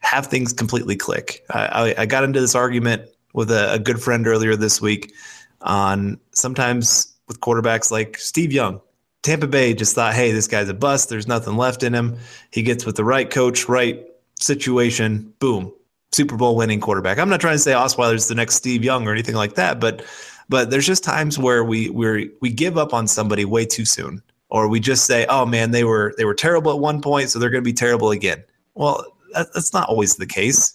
have 0.00 0.26
things 0.26 0.52
completely 0.52 0.96
click. 0.96 1.44
I, 1.50 1.66
I, 1.66 2.02
I 2.02 2.06
got 2.06 2.24
into 2.24 2.40
this 2.40 2.54
argument 2.54 3.02
with 3.34 3.50
a, 3.50 3.74
a 3.74 3.78
good 3.78 4.02
friend 4.02 4.26
earlier 4.26 4.56
this 4.56 4.80
week 4.80 5.12
on 5.60 6.18
sometimes 6.32 7.14
with 7.26 7.40
quarterbacks 7.40 7.90
like 7.90 8.16
Steve 8.16 8.52
Young. 8.52 8.80
Tampa 9.22 9.46
Bay 9.46 9.74
just 9.74 9.94
thought, 9.94 10.14
hey, 10.14 10.32
this 10.32 10.46
guy's 10.46 10.68
a 10.68 10.74
bust. 10.74 11.08
There's 11.08 11.26
nothing 11.26 11.56
left 11.56 11.82
in 11.82 11.94
him. 11.94 12.18
He 12.50 12.62
gets 12.62 12.86
with 12.86 12.96
the 12.96 13.04
right 13.04 13.28
coach, 13.28 13.68
right 13.68 14.04
situation, 14.38 15.34
boom, 15.40 15.72
Super 16.12 16.36
Bowl 16.36 16.56
winning 16.56 16.80
quarterback. 16.80 17.18
I'm 17.18 17.28
not 17.28 17.40
trying 17.40 17.56
to 17.56 17.58
say 17.58 17.72
Osweiler's 17.72 18.28
the 18.28 18.34
next 18.34 18.54
Steve 18.54 18.84
Young 18.84 19.06
or 19.06 19.12
anything 19.12 19.34
like 19.34 19.54
that, 19.54 19.80
but 19.80 20.04
but 20.48 20.70
there's 20.70 20.86
just 20.86 21.04
times 21.04 21.38
where 21.38 21.62
we 21.64 21.90
we 21.90 22.30
we 22.40 22.50
give 22.50 22.78
up 22.78 22.94
on 22.94 23.06
somebody 23.06 23.44
way 23.44 23.66
too 23.66 23.84
soon, 23.84 24.22
or 24.48 24.68
we 24.68 24.80
just 24.80 25.04
say, 25.04 25.26
oh 25.28 25.44
man, 25.44 25.72
they 25.72 25.84
were 25.84 26.14
they 26.16 26.24
were 26.24 26.34
terrible 26.34 26.72
at 26.72 26.78
one 26.78 27.02
point, 27.02 27.30
so 27.30 27.38
they're 27.38 27.50
going 27.50 27.62
to 27.62 27.68
be 27.68 27.74
terrible 27.74 28.10
again. 28.10 28.42
Well, 28.74 29.04
that, 29.34 29.52
that's 29.52 29.72
not 29.72 29.88
always 29.88 30.16
the 30.16 30.26
case. 30.26 30.74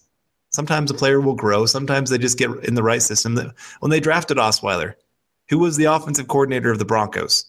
Sometimes 0.50 0.92
a 0.92 0.94
player 0.94 1.20
will 1.20 1.34
grow. 1.34 1.66
Sometimes 1.66 2.12
they 2.12 2.20
just 2.20 2.38
get 2.38 2.52
in 2.64 2.76
the 2.76 2.84
right 2.84 3.02
system. 3.02 3.40
When 3.80 3.90
they 3.90 4.00
drafted 4.00 4.38
Osweiler, 4.38 4.94
who 5.50 5.58
was 5.58 5.78
the 5.78 5.86
offensive 5.86 6.28
coordinator 6.28 6.70
of 6.70 6.78
the 6.78 6.86
Broncos? 6.86 7.46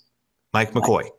Mike 0.55 0.73
McCoy. 0.73 1.11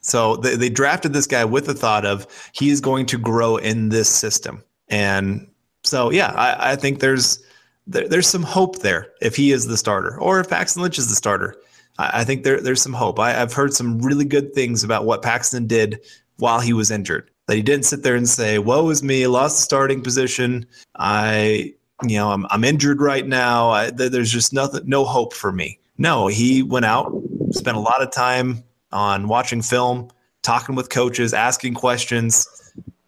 So 0.00 0.36
they, 0.36 0.56
they 0.56 0.68
drafted 0.68 1.12
this 1.12 1.28
guy 1.28 1.44
with 1.44 1.66
the 1.66 1.74
thought 1.74 2.04
of 2.04 2.26
he 2.52 2.70
is 2.70 2.80
going 2.80 3.06
to 3.06 3.18
grow 3.18 3.56
in 3.56 3.90
this 3.90 4.08
system. 4.08 4.64
And 4.88 5.48
so, 5.84 6.10
yeah, 6.10 6.32
I, 6.32 6.72
I 6.72 6.76
think 6.76 6.98
there's 6.98 7.40
there, 7.86 8.08
there's 8.08 8.26
some 8.26 8.42
hope 8.42 8.78
there 8.80 9.12
if 9.20 9.36
he 9.36 9.52
is 9.52 9.66
the 9.66 9.76
starter 9.76 10.18
or 10.18 10.40
if 10.40 10.48
Paxton 10.48 10.82
Lynch 10.82 10.98
is 10.98 11.08
the 11.08 11.14
starter. 11.14 11.54
I, 11.98 12.20
I 12.20 12.24
think 12.24 12.42
there, 12.42 12.60
there's 12.60 12.82
some 12.82 12.92
hope. 12.92 13.20
I, 13.20 13.40
I've 13.40 13.52
heard 13.52 13.74
some 13.74 14.00
really 14.00 14.24
good 14.24 14.54
things 14.54 14.82
about 14.82 15.04
what 15.04 15.22
Paxton 15.22 15.66
did 15.66 16.00
while 16.38 16.58
he 16.58 16.72
was 16.72 16.90
injured. 16.90 17.30
That 17.46 17.56
he 17.56 17.62
didn't 17.62 17.84
sit 17.84 18.02
there 18.02 18.14
and 18.14 18.28
say, 18.28 18.58
"Woe 18.58 18.88
is 18.90 19.02
me, 19.02 19.26
lost 19.26 19.56
the 19.56 19.62
starting 19.62 20.00
position. 20.00 20.64
I, 20.94 21.74
you 22.06 22.16
know, 22.16 22.30
I'm, 22.30 22.46
I'm 22.50 22.62
injured 22.62 23.00
right 23.00 23.26
now. 23.26 23.70
I, 23.70 23.90
there's 23.90 24.30
just 24.30 24.52
nothing, 24.52 24.82
no 24.86 25.04
hope 25.04 25.34
for 25.34 25.50
me." 25.50 25.78
No, 25.98 26.28
he 26.28 26.62
went 26.62 26.84
out, 26.84 27.12
spent 27.52 27.76
a 27.76 27.80
lot 27.80 28.02
of 28.02 28.10
time 28.10 28.64
on 28.90 29.28
watching 29.28 29.62
film, 29.62 30.10
talking 30.42 30.74
with 30.74 30.90
coaches, 30.90 31.32
asking 31.34 31.74
questions, 31.74 32.46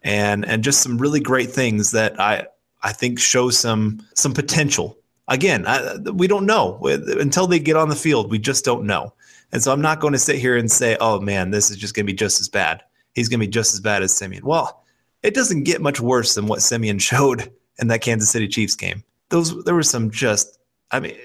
and 0.03 0.45
and 0.45 0.63
just 0.63 0.81
some 0.81 0.97
really 0.97 1.19
great 1.19 1.51
things 1.51 1.91
that 1.91 2.19
I 2.19 2.47
I 2.83 2.93
think 2.93 3.19
show 3.19 3.49
some 3.49 4.05
some 4.13 4.33
potential. 4.33 4.97
Again, 5.27 5.65
I, 5.65 5.95
we 5.97 6.27
don't 6.27 6.45
know 6.45 6.79
until 6.83 7.47
they 7.47 7.57
get 7.57 7.75
on 7.75 7.89
the 7.89 7.95
field. 7.95 8.29
We 8.29 8.37
just 8.37 8.63
don't 8.63 8.85
know. 8.85 9.11
And 9.51 9.63
so 9.63 9.71
I'm 9.71 9.81
not 9.81 9.99
going 9.99 10.13
to 10.13 10.19
sit 10.19 10.37
here 10.37 10.55
and 10.55 10.71
say, 10.71 10.97
"Oh 10.99 11.19
man, 11.19 11.51
this 11.51 11.71
is 11.71 11.77
just 11.77 11.95
going 11.95 12.05
to 12.05 12.11
be 12.11 12.17
just 12.17 12.39
as 12.39 12.49
bad." 12.49 12.83
He's 13.13 13.29
going 13.29 13.39
to 13.39 13.45
be 13.45 13.51
just 13.51 13.73
as 13.73 13.79
bad 13.79 14.03
as 14.03 14.15
Siemian." 14.15 14.45
Well, 14.45 14.83
it 15.23 15.33
doesn't 15.33 15.63
get 15.63 15.81
much 15.81 15.99
worse 15.99 16.35
than 16.35 16.45
what 16.45 16.61
Siemian 16.61 16.99
showed 17.11 17.51
in 17.79 17.87
that 17.87 18.01
Kansas 18.01 18.29
City 18.29 18.47
Chiefs 18.47 18.75
game. 18.75 19.03
Those 19.29 19.63
there 19.63 19.75
were 19.75 19.83
some 19.83 20.11
just 20.11 20.59
I 20.91 20.99
mean 20.99 21.15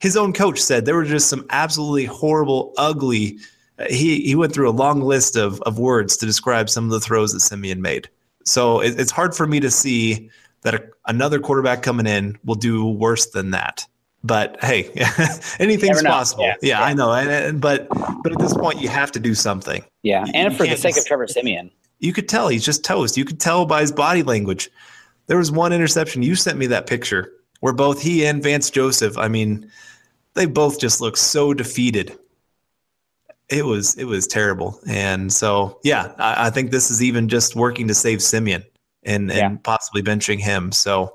his 0.00 0.16
own 0.16 0.32
coach 0.32 0.60
said 0.60 0.84
there 0.84 0.94
were 0.94 1.04
just 1.04 1.28
some 1.28 1.46
absolutely 1.50 2.04
horrible, 2.04 2.72
ugly. 2.76 3.38
Uh, 3.78 3.86
he 3.88 4.20
he 4.22 4.34
went 4.34 4.52
through 4.52 4.68
a 4.68 4.72
long 4.72 5.00
list 5.00 5.36
of 5.36 5.60
of 5.62 5.78
words 5.78 6.16
to 6.18 6.26
describe 6.26 6.70
some 6.70 6.84
of 6.84 6.90
the 6.90 7.00
throws 7.00 7.32
that 7.32 7.40
Siemian 7.40 7.82
made. 7.82 8.08
So 8.44 8.80
it, 8.80 8.98
it's 8.98 9.10
hard 9.10 9.34
for 9.34 9.46
me 9.46 9.60
to 9.60 9.70
see 9.70 10.30
that 10.62 10.74
a, 10.74 10.84
another 11.06 11.38
quarterback 11.38 11.82
coming 11.82 12.06
in 12.06 12.38
will 12.44 12.54
do 12.54 12.86
worse 12.86 13.26
than 13.26 13.50
that. 13.50 13.86
But 14.24 14.62
hey, 14.62 14.90
anything's 15.58 16.02
possible. 16.02 16.44
Yeah, 16.44 16.54
yeah, 16.60 16.78
yeah, 16.80 16.84
I 16.84 16.92
know. 16.92 17.12
And, 17.12 17.30
and, 17.30 17.60
but 17.60 17.88
but 18.22 18.32
at 18.32 18.38
this 18.38 18.54
point, 18.54 18.80
you 18.80 18.88
have 18.88 19.12
to 19.12 19.20
do 19.20 19.34
something. 19.34 19.84
Yeah, 20.02 20.24
and 20.34 20.56
for 20.56 20.66
the 20.66 20.76
sake 20.76 20.94
just, 20.94 21.06
of 21.06 21.08
Trevor 21.08 21.26
Siemian, 21.28 21.70
you 22.00 22.12
could 22.12 22.28
tell 22.28 22.48
he's 22.48 22.64
just 22.64 22.84
toast. 22.84 23.16
You 23.16 23.24
could 23.24 23.40
tell 23.40 23.66
by 23.66 23.80
his 23.80 23.92
body 23.92 24.22
language. 24.22 24.70
There 25.26 25.36
was 25.36 25.52
one 25.52 25.72
interception. 25.72 26.22
You 26.22 26.34
sent 26.34 26.58
me 26.58 26.66
that 26.68 26.86
picture 26.86 27.30
where 27.60 27.72
both 27.72 28.00
he 28.00 28.24
and 28.24 28.42
Vance 28.42 28.70
Joseph. 28.70 29.16
I 29.18 29.28
mean, 29.28 29.70
they 30.38 30.46
both 30.46 30.78
just 30.78 31.00
look 31.00 31.16
so 31.16 31.52
defeated. 31.52 32.16
It 33.50 33.64
was 33.64 33.96
it 33.96 34.04
was 34.04 34.26
terrible, 34.26 34.78
and 34.86 35.32
so 35.32 35.80
yeah, 35.82 36.12
I, 36.18 36.46
I 36.46 36.50
think 36.50 36.70
this 36.70 36.90
is 36.90 37.02
even 37.02 37.28
just 37.28 37.56
working 37.56 37.88
to 37.88 37.94
save 37.94 38.22
Siemian 38.22 38.62
and 39.02 39.30
and 39.30 39.54
yeah. 39.54 39.56
possibly 39.62 40.02
benching 40.02 40.38
him. 40.38 40.70
So 40.70 41.14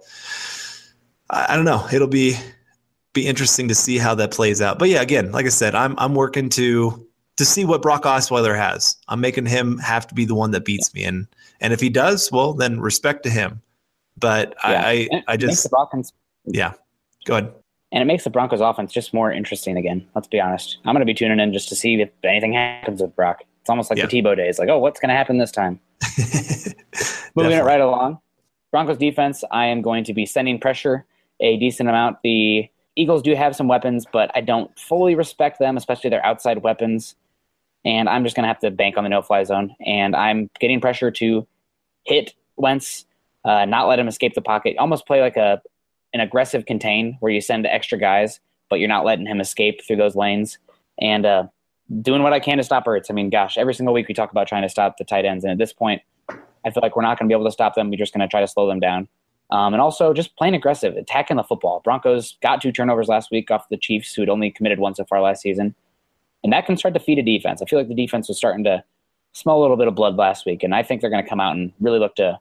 I, 1.30 1.54
I 1.54 1.56
don't 1.56 1.66
know. 1.66 1.88
It'll 1.94 2.08
be 2.08 2.36
be 3.14 3.28
interesting 3.28 3.68
to 3.68 3.76
see 3.76 3.98
how 3.98 4.16
that 4.16 4.32
plays 4.32 4.62
out. 4.62 4.80
But 4.80 4.90
yeah, 4.90 5.02
again, 5.02 5.32
like 5.32 5.46
I 5.46 5.50
said, 5.50 5.74
I'm 5.76 5.96
I'm 6.00 6.16
working 6.16 6.50
to 6.50 7.08
to 7.38 7.46
see 7.46 7.66
what 7.66 7.82
Brock 7.82 8.04
Osweiler 8.04 8.58
has. 8.58 8.98
I'm 9.08 9.22
making 9.22 9.46
him 9.46 9.78
have 9.78 10.08
to 10.08 10.16
be 10.16 10.26
the 10.26 10.36
one 10.36 10.52
that 10.52 10.66
beats 10.66 10.94
me, 10.94 11.04
and 11.04 11.28
and 11.62 11.72
if 11.72 11.80
he 11.80 11.90
does, 11.90 12.32
well, 12.32 12.54
then 12.54 12.82
respect 12.82 13.24
to 13.24 13.30
him. 13.30 13.62
But 14.18 14.56
yeah. 14.64 14.82
I 14.84 15.08
I, 15.12 15.24
I 15.30 15.38
just 15.38 15.68
yeah. 16.46 16.74
Go 17.26 17.38
ahead 17.38 17.54
and 17.94 18.02
it 18.02 18.06
makes 18.06 18.24
the 18.24 18.32
Broncos 18.32 18.60
offense 18.60 18.92
just 18.92 19.14
more 19.14 19.32
interesting 19.32 19.78
again. 19.78 20.06
Let's 20.16 20.28
be 20.28 20.42
honest. 20.42 20.80
I'm 20.84 20.94
going 20.96 21.02
to 21.02 21.06
be 21.06 21.14
tuning 21.14 21.40
in 21.40 21.54
just 21.54 21.70
to 21.70 21.76
see 21.76 22.02
if 22.02 22.10
anything 22.24 22.54
happens 22.54 23.02
with 23.02 23.16
Brock. 23.16 23.44
It's 23.62 23.70
almost 23.70 23.92
like 23.92 24.00
Yeah. 24.00 24.08
the 24.08 24.22
Tebow 24.22 24.36
days. 24.36 24.58
Like, 24.58 24.68
oh, 24.68 24.80
what's 24.80 25.00
going 25.00 25.10
to 25.10 25.16
happen 25.16 25.38
this 25.38 25.52
time? 25.52 25.80
Moving 27.36 27.52
it 27.52 27.64
right 27.64 27.80
along. 27.80 28.20
Broncos 28.72 28.98
defense, 28.98 29.44
I 29.52 29.68
am 29.68 29.84
going 29.84 30.04
to 30.06 30.14
be 30.14 30.26
sending 30.26 30.60
pressure 30.60 31.06
a 31.40 31.56
decent 31.58 31.88
amount. 31.88 32.18
The 32.24 32.68
Eagles 32.96 33.22
do 33.22 33.36
have 33.36 33.56
some 33.56 33.68
weapons, 33.68 34.08
but 34.12 34.32
I 34.34 34.42
don't 34.42 34.78
fully 34.78 35.14
respect 35.14 35.60
them, 35.60 35.78
especially 35.78 36.10
their 36.10 36.26
outside 36.26 36.64
weapons. 36.64 37.16
And 37.86 38.10
I'm 38.10 38.24
just 38.24 38.36
going 38.36 38.44
to 38.44 38.48
have 38.48 38.60
to 38.60 38.72
bank 38.72 38.98
on 38.98 39.04
the 39.04 39.10
no 39.12 39.22
fly 39.22 39.44
zone. 39.44 39.76
And 39.86 40.16
I'm 40.16 40.50
getting 40.60 40.82
pressure 40.82 41.12
to 41.12 41.46
hit 42.06 42.34
Wentz, 42.56 43.06
uh, 43.46 43.66
not 43.66 43.88
let 43.88 44.00
him 44.00 44.08
escape 44.08 44.34
the 44.34 44.42
pocket. 44.42 44.78
Almost 44.80 45.06
play 45.06 45.22
like 45.22 45.38
a 45.38 45.62
an 46.14 46.20
aggressive 46.20 46.66
contain 46.66 47.18
where 47.20 47.32
you 47.32 47.42
send 47.42 47.66
extra 47.66 47.98
guys, 47.98 48.40
but 48.70 48.80
you're 48.80 48.90
not 48.90 49.06
letting 49.06 49.26
him 49.26 49.40
escape 49.40 49.82
through 49.86 49.98
those 49.98 50.16
lanes. 50.16 50.58
And 51.00 51.26
uh, 51.26 51.48
doing 52.02 52.24
what 52.24 52.34
I 52.34 52.40
can 52.40 52.58
to 52.58 52.64
stop 52.64 52.86
Ertz. 52.86 53.08
I 53.10 53.14
mean, 53.14 53.30
gosh, 53.30 53.58
every 53.58 53.74
single 53.74 53.94
week 53.94 54.08
we 54.08 54.14
talk 54.14 54.32
about 54.32 54.48
trying 54.48 54.64
to 54.64 54.70
stop 54.70 54.98
the 54.98 55.04
tight 55.04 55.26
ends. 55.26 55.44
And 55.44 55.52
at 55.52 55.58
this 55.58 55.74
point, 55.74 56.02
I 56.30 56.72
feel 56.72 56.82
like 56.82 56.96
we're 56.96 57.04
not 57.04 57.20
going 57.20 57.28
to 57.28 57.34
be 57.34 57.36
able 57.36 57.50
to 57.50 57.52
stop 57.52 57.76
them. 57.76 57.90
We're 57.90 57.98
just 57.98 58.14
going 58.14 58.22
to 58.22 58.28
try 58.28 58.42
to 58.42 58.48
slow 58.48 58.68
them 58.68 58.80
down. 58.80 59.08
Um, 59.52 59.74
and 59.74 59.82
also 59.82 60.14
just 60.14 60.36
playing 60.38 60.56
aggressive, 60.56 60.96
attacking 60.96 61.38
the 61.38 61.44
football. 61.44 61.82
Broncos 61.84 62.38
got 62.42 62.62
two 62.62 62.72
turnovers 62.72 63.08
last 63.08 63.30
week 63.30 63.52
off 63.52 63.70
the 63.70 63.78
Chiefs, 63.78 64.14
who 64.14 64.22
had 64.22 64.30
only 64.30 64.50
committed 64.50 64.80
one 64.80 64.96
so 64.96 65.04
far 65.06 65.22
last 65.22 65.42
season. 65.42 65.76
And 66.44 66.52
that 66.54 66.66
can 66.66 66.78
start 66.78 66.94
to 66.96 67.00
feed 67.00 67.20
a 67.20 67.24
defense. 67.24 67.62
I 67.62 67.66
feel 67.66 67.78
like 67.78 67.88
the 67.88 67.94
defense 67.94 68.28
was 68.28 68.38
starting 68.38 68.64
to 68.64 68.84
smell 69.34 69.60
a 69.60 69.62
little 69.62 69.78
bit 69.78 69.88
of 69.88 69.96
blood 69.96 70.16
last 70.16 70.46
week. 70.46 70.64
And 70.64 70.74
I 70.74 70.84
think 70.84 71.02
they're 71.02 71.10
going 71.10 71.24
to 71.24 71.30
come 71.30 71.40
out 71.40 71.56
and 71.56 71.72
really 71.80 72.00
look 72.00 72.16
to 72.16 72.40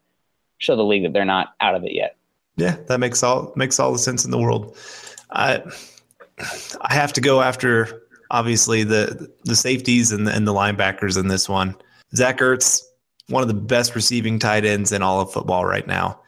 show 0.57 0.75
the 0.75 0.83
league 0.83 1.03
that 1.03 1.13
they're 1.13 1.25
not 1.25 1.53
out 1.59 1.75
of 1.75 1.83
it 1.83 1.93
yet. 1.93 2.15
Yeah, 2.55 2.77
that 2.87 2.99
makes 2.99 3.23
all 3.23 3.51
makes 3.55 3.79
all 3.79 3.91
the 3.91 3.99
sense 3.99 4.25
in 4.25 4.31
the 4.31 4.37
world. 4.37 4.77
I 5.31 5.61
I 6.81 6.93
have 6.93 7.13
to 7.13 7.21
go 7.21 7.41
after 7.41 8.03
obviously 8.31 8.83
the 8.83 9.29
the 9.45 9.55
safeties 9.55 10.11
and 10.11 10.27
the, 10.27 10.33
and 10.35 10.47
the 10.47 10.53
linebackers 10.53 11.17
in 11.19 11.27
this 11.27 11.47
one. 11.49 11.75
Zach 12.15 12.39
Ertz, 12.39 12.81
one 13.27 13.41
of 13.41 13.47
the 13.47 13.53
best 13.53 13.95
receiving 13.95 14.39
tight 14.39 14.65
ends 14.65 14.91
in 14.91 15.01
all 15.01 15.21
of 15.21 15.31
football 15.31 15.65
right 15.65 15.87
now, 15.87 16.19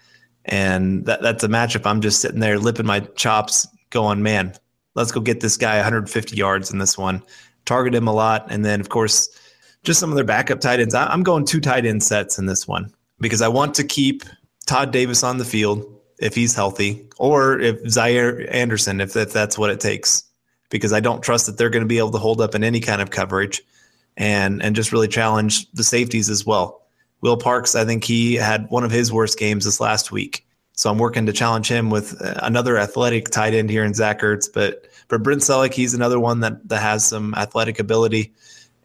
and 0.46 1.06
that 1.06 1.22
that's 1.22 1.44
a 1.44 1.48
matchup. 1.48 1.86
I'm 1.86 2.02
just 2.02 2.22
sitting 2.22 2.40
there 2.40 2.58
lipping 2.58 2.86
my 2.86 3.02
chops, 3.16 3.68
going, 3.92 4.24
man, 4.24 4.54
let's 4.96 5.12
go 5.12 5.20
get 5.20 5.42
this 5.42 5.58
guy 5.58 5.76
150 5.76 6.36
yards 6.36 6.72
in 6.72 6.80
this 6.80 6.98
one. 6.98 7.22
Target 7.66 7.94
him 7.96 8.08
a 8.08 8.14
lot, 8.14 8.48
and 8.50 8.66
then 8.66 8.80
of 8.80 8.90
course 8.90 9.30
just 9.84 10.00
some 10.00 10.10
of 10.10 10.16
their 10.16 10.26
backup 10.26 10.60
tight 10.60 10.80
ends. 10.80 10.96
I- 10.96 11.06
I'm 11.08 11.22
going 11.22 11.46
two 11.46 11.62
tight 11.62 11.86
end 11.86 12.02
sets 12.02 12.40
in 12.40 12.48
this 12.48 12.68
one 12.68 12.92
because 13.20 13.44
I 13.44 13.48
want 13.48 13.76
to 13.76 13.84
keep 13.84 14.24
Todd 14.66 14.92
Davis 14.92 15.24
on 15.24 15.38
the 15.38 15.46
field 15.46 15.86
if 16.20 16.36
he's 16.36 16.55
healthy, 16.55 17.05
or 17.18 17.59
if 17.59 17.80
Zaire 17.89 18.51
Anderson, 18.53 19.01
if, 19.01 19.16
if 19.16 19.34
that's 19.34 19.57
what 19.57 19.70
it 19.70 19.80
takes, 19.80 20.24
because 20.70 20.93
I 20.93 20.99
don't 20.99 21.24
trust 21.24 21.45
that 21.45 21.57
they're 21.57 21.70
going 21.70 21.84
to 21.84 21.88
be 21.88 21.97
able 21.97 22.11
to 22.11 22.18
hold 22.18 22.41
up 22.41 22.55
in 22.55 22.63
any 22.63 22.80
kind 22.80 23.01
of 23.01 23.11
coverage, 23.11 23.61
and 24.18 24.61
and 24.63 24.76
just 24.76 24.91
really 24.91 25.07
challenge 25.07 25.70
the 25.72 25.84
safeties 25.84 26.30
as 26.30 26.45
well. 26.45 26.82
Will 27.22 27.38
Parks, 27.38 27.76
I 27.76 27.86
think 27.86 28.03
he 28.03 28.36
had 28.36 28.70
one 28.70 28.84
of 28.84 28.91
his 28.91 29.11
worst 29.11 29.38
games 29.38 29.66
this 29.66 29.80
last 29.80 30.11
week, 30.11 30.45
so 30.74 30.89
I'm 30.89 30.97
working 30.97 31.26
to 31.26 31.34
challenge 31.34 31.68
him 31.68 31.89
with 31.89 32.22
uh, 32.22 32.36
another 32.43 32.78
athletic 32.78 33.30
tight 33.30 33.53
end 33.53 33.70
here 33.70 33.84
in 33.84 33.93
Zach 33.93 34.22
Ertz, 34.22 34.47
but 34.51 34.88
but 35.07 35.22
Brent 35.22 35.41
Celek, 35.41 35.74
he's 35.74 35.93
another 35.93 36.20
one 36.20 36.39
that 36.41 36.68
that 36.70 36.82
has 36.82 37.05
some 37.05 37.34
athletic 37.36 37.80
ability, 37.80 38.34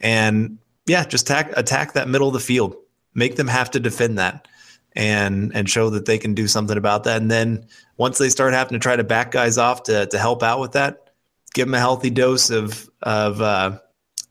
and 0.01 0.59
yeah, 0.87 1.05
just 1.05 1.29
attack 1.29 1.53
attack 1.57 1.93
that 1.93 2.09
middle 2.09 2.29
of 2.29 2.35
the 2.35 2.41
field, 2.41 2.75
make 3.15 3.37
them 3.37 3.49
have 3.49 3.71
to 3.71 3.81
defend 3.81 4.19
that 4.19 4.49
and 4.95 5.55
and 5.55 5.69
show 5.69 5.91
that 5.91 6.07
they 6.07 6.19
can 6.19 6.35
do 6.35 6.47
something 6.49 6.77
about 6.77 7.05
that. 7.05 7.21
And 7.21 7.31
then 7.31 7.67
once 7.97 8.19
they 8.19 8.29
start 8.29 8.55
having 8.55 8.73
to 8.73 8.79
try 8.79 8.97
to 8.97 9.05
back 9.05 9.31
guys 9.31 9.59
off 9.59 9.85
to 9.85 10.07
to 10.07 10.19
help 10.19 10.43
out 10.43 10.61
with 10.61 10.73
that, 10.73 11.11
give 11.55 11.67
them 11.67 11.75
a 11.75 11.79
healthy 11.79 12.11
dose 12.11 12.51
of 12.51 12.89
of 13.03 13.41
uh, 13.41 13.79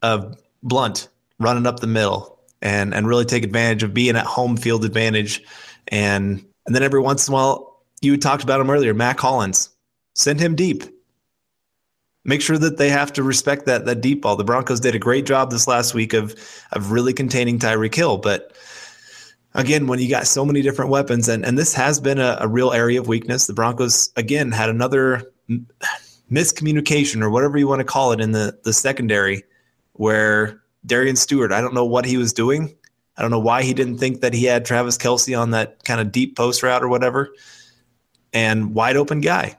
of 0.02 0.38
Blount 0.64 1.10
running 1.40 1.66
up 1.66 1.80
the 1.80 1.88
middle 1.88 2.40
and 2.62 2.94
and 2.94 3.08
really 3.08 3.26
take 3.26 3.44
advantage 3.44 3.84
of 3.84 3.94
being 3.94 4.16
at 4.16 4.26
home 4.26 4.58
field 4.58 4.86
advantage. 4.86 5.44
And 5.88 6.46
and 6.66 6.76
then 6.76 6.84
every 6.84 7.00
once 7.00 7.28
in 7.28 7.34
a 7.34 7.36
while, 7.36 7.82
you 8.02 8.18
talked 8.18 8.44
about 8.44 8.60
him 8.60 8.70
earlier, 8.70 8.94
Mack 8.94 9.20
Hollins, 9.20 9.70
send 10.14 10.40
him 10.40 10.56
deep. 10.56 10.84
Make 12.26 12.42
sure 12.42 12.58
that 12.58 12.78
they 12.78 12.90
have 12.90 13.14
to 13.14 13.24
respect 13.24 13.66
that 13.66 13.86
that 13.86 14.02
deep 14.02 14.22
ball. 14.22 14.36
The 14.36 14.44
Broncos 14.44 14.82
did 14.82 14.94
a 14.94 15.00
great 15.00 15.26
job 15.26 15.52
this 15.52 15.68
last 15.68 15.94
week 15.94 16.14
of 16.14 16.36
of 16.74 16.92
really 16.92 17.14
containing 17.14 17.60
Tyreek 17.60 17.96
Hill, 17.96 18.18
but 18.18 18.54
again, 19.54 19.88
when 19.88 20.00
you 20.00 20.10
got 20.10 20.28
so 20.28 20.46
many 20.46 20.62
different 20.62 20.92
weapons, 20.92 21.28
and, 21.28 21.46
and 21.46 21.58
this 21.58 21.74
has 21.74 22.00
been 22.00 22.20
a, 22.20 22.38
a 22.42 22.48
real 22.48 22.72
area 22.72 23.00
of 23.00 23.08
weakness, 23.08 23.48
the 23.48 23.54
Broncos, 23.54 24.12
again, 24.16 24.52
had 24.52 24.70
another 24.70 25.32
miscommunication 26.32 27.22
or 27.22 27.30
whatever 27.30 27.58
you 27.58 27.68
want 27.68 27.80
to 27.80 27.86
call 27.86 28.12
it 28.12 28.22
in 28.22 28.32
the, 28.32 28.58
the 28.64 28.74
secondary 28.74 29.44
where 29.94 30.62
Darian 30.86 31.16
Stewart, 31.16 31.52
I 31.52 31.62
don't 31.62 31.74
know 31.74 31.86
what 31.86 32.06
he 32.06 32.18
was 32.18 32.34
doing. 32.34 32.76
I 33.18 33.22
don't 33.22 33.32
know 33.32 33.40
why 33.40 33.64
he 33.64 33.74
didn't 33.74 33.98
think 33.98 34.22
that 34.22 34.34
he 34.34 34.46
had 34.46 34.64
Travis 34.64 34.98
Kelce 34.98 35.38
on 35.38 35.52
that 35.52 35.84
kind 35.84 36.00
of 36.00 36.12
deep 36.12 36.38
post 36.38 36.64
route 36.64 36.84
or 36.84 36.88
whatever. 36.88 37.34
And 38.32 38.74
wide 38.74 38.96
open 38.96 39.20
guy. 39.20 39.58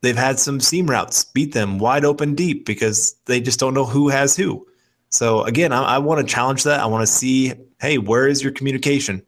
They've 0.00 0.16
had 0.16 0.38
some 0.38 0.58
seam 0.58 0.86
routes 0.86 1.24
beat 1.24 1.52
them 1.52 1.78
wide 1.78 2.04
open 2.04 2.34
deep 2.34 2.64
because 2.64 3.14
they 3.26 3.40
just 3.40 3.60
don't 3.60 3.74
know 3.74 3.84
who 3.84 4.08
has 4.08 4.36
who. 4.36 4.66
So 5.10 5.42
again, 5.42 5.72
I, 5.72 5.82
I 5.82 5.98
want 5.98 6.26
to 6.26 6.32
challenge 6.32 6.64
that. 6.64 6.80
I 6.80 6.86
want 6.86 7.06
to 7.06 7.12
see, 7.12 7.52
hey, 7.82 7.98
where 7.98 8.28
is 8.28 8.44
your 8.44 8.52
communication? 8.52 9.20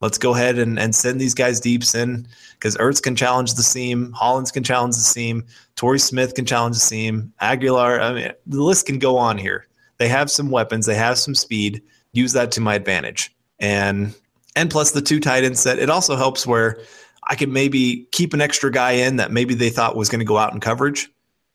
Let's 0.00 0.16
go 0.16 0.34
ahead 0.34 0.58
and, 0.58 0.78
and 0.78 0.94
send 0.94 1.20
these 1.20 1.34
guys 1.34 1.60
deeps 1.60 1.94
in 1.94 2.26
because 2.54 2.74
Ertz 2.78 3.02
can 3.02 3.14
challenge 3.14 3.54
the 3.54 3.62
seam, 3.62 4.12
Hollins 4.12 4.50
can 4.50 4.64
challenge 4.64 4.94
the 4.94 5.02
seam, 5.02 5.44
Torrey 5.76 5.98
Smith 5.98 6.34
can 6.34 6.46
challenge 6.46 6.76
the 6.76 6.80
seam, 6.80 7.30
Agholor. 7.42 8.00
I 8.00 8.12
mean, 8.14 8.32
the 8.46 8.62
list 8.62 8.86
can 8.86 8.98
go 8.98 9.18
on 9.18 9.36
here. 9.36 9.66
They 9.98 10.08
have 10.08 10.30
some 10.30 10.50
weapons, 10.50 10.86
they 10.86 10.94
have 10.94 11.18
some 11.18 11.34
speed. 11.34 11.82
Use 12.12 12.32
that 12.32 12.50
to 12.52 12.62
my 12.62 12.74
advantage, 12.74 13.36
and 13.60 14.14
and 14.56 14.70
plus 14.70 14.92
the 14.92 15.02
two 15.02 15.20
tight 15.20 15.44
ends 15.44 15.60
set. 15.60 15.78
It 15.78 15.90
also 15.90 16.16
helps 16.16 16.46
where 16.46 16.80
I 17.24 17.34
can 17.34 17.52
maybe 17.52 18.08
keep 18.10 18.32
an 18.32 18.40
extra 18.40 18.72
guy 18.72 18.92
in 18.92 19.16
that 19.16 19.30
maybe 19.30 19.54
they 19.54 19.70
thought 19.70 19.94
was 19.94 20.08
going 20.08 20.20
to 20.20 20.24
go 20.24 20.38
out 20.38 20.54
in 20.54 20.58
coverage 20.58 21.08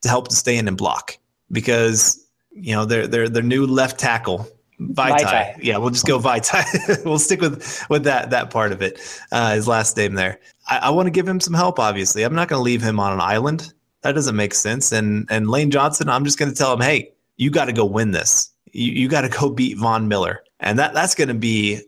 to 0.03 0.09
help 0.09 0.27
to 0.27 0.35
stay 0.35 0.55
in 0.55 0.67
and 0.67 0.77
block 0.77 1.17
because 1.51 2.23
you 2.51 2.73
know 2.73 2.85
their 2.85 3.07
their 3.07 3.27
their 3.27 3.43
new 3.43 3.65
left 3.65 3.99
tackle 3.99 4.47
Vaitai. 4.79 5.19
Vaitai. 5.19 5.63
Yeah, 5.63 5.77
we'll 5.77 5.89
just 5.89 6.05
go 6.05 6.19
Vaitai. 6.19 7.03
we'll 7.05 7.19
stick 7.19 7.41
with 7.41 7.85
with 7.89 8.03
that 8.03 8.29
that 8.31 8.49
part 8.49 8.71
of 8.71 8.81
it. 8.81 8.99
Uh, 9.31 9.55
his 9.55 9.67
last 9.67 9.95
name 9.95 10.15
there. 10.15 10.39
I, 10.67 10.77
I 10.77 10.89
want 10.89 11.07
to 11.07 11.11
give 11.11 11.27
him 11.27 11.39
some 11.39 11.53
help. 11.53 11.79
Obviously, 11.79 12.23
I'm 12.23 12.35
not 12.35 12.47
going 12.47 12.59
to 12.59 12.63
leave 12.63 12.81
him 12.81 12.99
on 12.99 13.13
an 13.13 13.21
island. 13.21 13.73
That 14.01 14.13
doesn't 14.13 14.35
make 14.35 14.53
sense. 14.53 14.91
And 14.91 15.27
and 15.29 15.49
Lane 15.49 15.71
Johnson, 15.71 16.09
I'm 16.09 16.25
just 16.25 16.37
going 16.37 16.51
to 16.51 16.57
tell 16.57 16.73
him, 16.73 16.81
hey, 16.81 17.13
you 17.37 17.49
got 17.49 17.65
to 17.65 17.73
go 17.73 17.85
win 17.85 18.11
this. 18.11 18.51
You, 18.71 18.91
you 18.91 19.07
got 19.07 19.21
to 19.21 19.29
go 19.29 19.49
beat 19.49 19.77
Von 19.77 20.07
Miller, 20.07 20.43
and 20.59 20.77
that 20.79 20.93
that's 20.93 21.15
going 21.15 21.29
to 21.29 21.33
be 21.33 21.81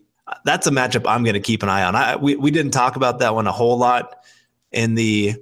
that's 0.44 0.66
a 0.66 0.70
matchup 0.70 1.06
I'm 1.06 1.24
going 1.24 1.34
to 1.34 1.40
keep 1.40 1.62
an 1.62 1.68
eye 1.68 1.82
on. 1.82 1.94
I 1.94 2.16
we 2.16 2.36
we 2.36 2.50
didn't 2.50 2.72
talk 2.72 2.96
about 2.96 3.18
that 3.18 3.34
one 3.34 3.46
a 3.46 3.52
whole 3.52 3.76
lot 3.76 4.24
in 4.72 4.94
the 4.94 5.34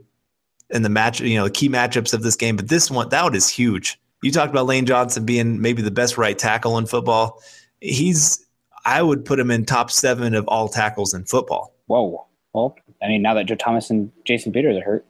in 0.71 0.83
the 0.83 0.89
match, 0.89 1.21
you 1.21 1.37
know, 1.37 1.45
the 1.45 1.51
key 1.51 1.69
matchups 1.69 2.13
of 2.13 2.23
this 2.23 2.37
game, 2.37 2.57
but 2.57 2.69
this 2.69 2.91
one 2.91 3.09
that 3.11 3.23
one 3.23 3.35
is 3.35 3.49
huge. 3.49 4.01
You 4.27 4.33
talked 4.33 4.51
about 4.51 4.67
Lane 4.67 4.87
Johnson 4.87 5.25
being 5.25 5.61
maybe 5.61 5.83
the 5.83 5.93
best 5.93 6.19
right 6.19 6.37
tackle 6.37 6.79
in 6.79 6.87
football. 6.87 7.41
He's 7.81 8.45
I 8.85 9.01
would 9.01 9.25
put 9.25 9.39
him 9.39 9.53
in 9.53 9.65
top 9.65 9.93
seven 9.93 10.35
of 10.35 10.49
all 10.49 10.69
tackles 10.69 11.15
in 11.15 11.25
football. 11.25 11.73
Whoa. 11.87 12.27
Well, 12.53 12.77
I 13.01 13.07
mean, 13.07 13.23
now 13.23 13.35
that 13.35 13.47
Joe 13.47 13.55
Thomas 13.55 13.89
and 13.89 14.11
Jason 14.25 14.53
Peters 14.53 14.79
are 14.79 14.83
hurt, 14.83 15.07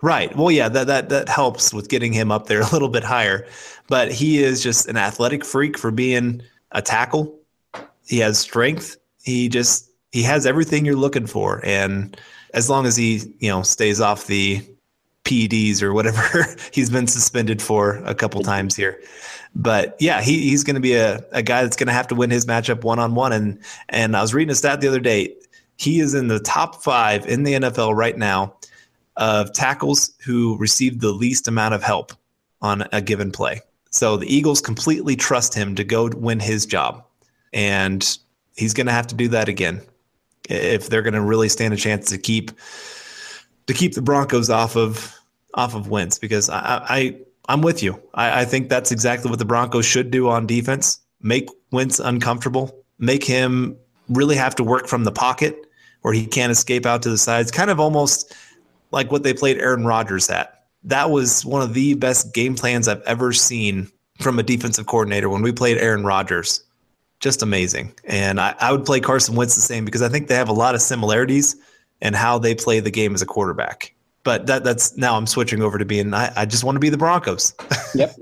Right. 0.00 0.34
Well, 0.34 0.50
yeah, 0.50 0.70
that 0.70 0.86
that 0.86 1.08
that 1.10 1.28
helps 1.28 1.74
with 1.74 1.90
getting 1.90 2.14
him 2.14 2.32
up 2.32 2.46
there 2.46 2.60
a 2.62 2.70
little 2.70 2.88
bit 2.88 3.04
higher. 3.04 3.46
But 3.86 4.10
he 4.10 4.42
is 4.42 4.62
just 4.62 4.88
an 4.88 4.96
athletic 4.96 5.44
freak 5.44 5.76
for 5.76 5.90
being 5.90 6.40
a 6.72 6.80
tackle. 6.80 7.38
He 8.06 8.18
has 8.20 8.38
strength. 8.38 8.96
He 9.22 9.50
just 9.50 9.90
he 10.12 10.22
has 10.22 10.46
everything 10.46 10.86
you're 10.86 10.96
looking 10.96 11.26
for. 11.26 11.60
And 11.64 12.18
as 12.54 12.70
long 12.70 12.86
as 12.86 12.96
he, 12.96 13.34
you 13.40 13.50
know, 13.50 13.62
stays 13.62 14.00
off 14.00 14.26
the 14.26 14.64
PEDs 15.24 15.82
or 15.82 15.92
whatever 15.92 16.46
he's 16.72 16.90
been 16.90 17.06
suspended 17.06 17.60
for 17.60 17.96
a 18.04 18.14
couple 18.14 18.42
times 18.42 18.76
here. 18.76 19.00
But 19.54 19.96
yeah, 20.00 20.20
he, 20.20 20.42
he's 20.42 20.64
going 20.64 20.74
to 20.74 20.80
be 20.80 20.94
a, 20.94 21.24
a 21.32 21.42
guy 21.42 21.62
that's 21.62 21.76
going 21.76 21.86
to 21.86 21.92
have 21.92 22.08
to 22.08 22.14
win 22.14 22.30
his 22.30 22.46
matchup 22.46 22.84
one 22.84 22.98
on 22.98 23.14
one. 23.14 23.32
And 23.32 23.58
and 23.88 24.16
I 24.16 24.22
was 24.22 24.34
reading 24.34 24.50
a 24.52 24.54
stat 24.54 24.80
the 24.80 24.88
other 24.88 25.00
day. 25.00 25.34
He 25.76 26.00
is 26.00 26.14
in 26.14 26.28
the 26.28 26.40
top 26.40 26.82
five 26.82 27.26
in 27.26 27.42
the 27.42 27.54
NFL 27.54 27.94
right 27.96 28.16
now 28.16 28.54
of 29.16 29.52
tackles 29.52 30.12
who 30.24 30.56
received 30.58 31.00
the 31.00 31.12
least 31.12 31.48
amount 31.48 31.74
of 31.74 31.82
help 31.82 32.12
on 32.62 32.86
a 32.92 33.00
given 33.00 33.30
play. 33.30 33.60
So 33.90 34.16
the 34.16 34.32
Eagles 34.32 34.60
completely 34.60 35.14
trust 35.14 35.54
him 35.54 35.74
to 35.76 35.84
go 35.84 36.08
win 36.08 36.40
his 36.40 36.66
job. 36.66 37.04
And 37.52 38.18
he's 38.56 38.74
going 38.74 38.86
to 38.86 38.92
have 38.92 39.06
to 39.08 39.14
do 39.14 39.28
that 39.28 39.48
again 39.48 39.80
if 40.48 40.88
they're 40.88 41.02
going 41.02 41.14
to 41.14 41.20
really 41.20 41.48
stand 41.48 41.72
a 41.72 41.76
chance 41.76 42.10
to 42.10 42.18
keep 42.18 42.50
to 43.66 43.74
keep 43.74 43.94
the 43.94 44.02
Broncos 44.02 44.50
off 44.50 44.76
of 44.76 45.14
off 45.54 45.74
of 45.74 45.88
Wentz 45.88 46.18
because 46.18 46.50
I, 46.50 46.84
I 46.88 47.20
I'm 47.48 47.62
with 47.62 47.82
you. 47.82 48.00
I, 48.14 48.40
I 48.40 48.44
think 48.44 48.68
that's 48.68 48.90
exactly 48.90 49.30
what 49.30 49.38
the 49.38 49.44
Broncos 49.44 49.86
should 49.86 50.10
do 50.10 50.28
on 50.28 50.46
defense. 50.46 50.98
Make 51.20 51.48
Wentz 51.70 51.98
uncomfortable. 51.98 52.84
Make 52.98 53.24
him 53.24 53.76
really 54.08 54.36
have 54.36 54.54
to 54.56 54.64
work 54.64 54.86
from 54.86 55.04
the 55.04 55.12
pocket 55.12 55.56
where 56.02 56.12
he 56.12 56.26
can't 56.26 56.52
escape 56.52 56.84
out 56.86 57.02
to 57.02 57.10
the 57.10 57.18
sides. 57.18 57.50
Kind 57.50 57.70
of 57.70 57.80
almost 57.80 58.34
like 58.90 59.10
what 59.10 59.22
they 59.22 59.32
played 59.32 59.58
Aaron 59.58 59.86
Rodgers 59.86 60.28
at. 60.28 60.64
That 60.84 61.10
was 61.10 61.44
one 61.44 61.62
of 61.62 61.72
the 61.72 61.94
best 61.94 62.34
game 62.34 62.54
plans 62.54 62.88
I've 62.88 63.02
ever 63.02 63.32
seen 63.32 63.90
from 64.20 64.38
a 64.38 64.42
defensive 64.42 64.86
coordinator 64.86 65.28
when 65.28 65.42
we 65.42 65.50
played 65.50 65.78
Aaron 65.78 66.04
Rodgers. 66.04 66.62
just 67.20 67.42
amazing. 67.42 67.94
And 68.04 68.38
I, 68.38 68.54
I 68.60 68.70
would 68.70 68.84
play 68.84 69.00
Carson 69.00 69.34
Wentz 69.34 69.54
the 69.54 69.62
same 69.62 69.86
because 69.86 70.02
I 70.02 70.10
think 70.10 70.28
they 70.28 70.34
have 70.34 70.50
a 70.50 70.52
lot 70.52 70.74
of 70.74 70.82
similarities 70.82 71.56
in 72.00 72.14
how 72.14 72.38
they 72.38 72.54
play 72.54 72.80
the 72.80 72.90
game 72.90 73.14
as 73.14 73.22
a 73.22 73.26
quarterback. 73.26 73.94
But 74.22 74.46
that 74.46 74.64
that's 74.64 74.96
now 74.96 75.16
I'm 75.16 75.26
switching 75.26 75.62
over 75.62 75.78
to 75.78 75.84
being 75.84 76.14
I, 76.14 76.32
I 76.34 76.46
just 76.46 76.64
want 76.64 76.76
to 76.76 76.80
be 76.80 76.88
the 76.88 76.96
Broncos. 76.96 77.54
Yep. 77.94 78.16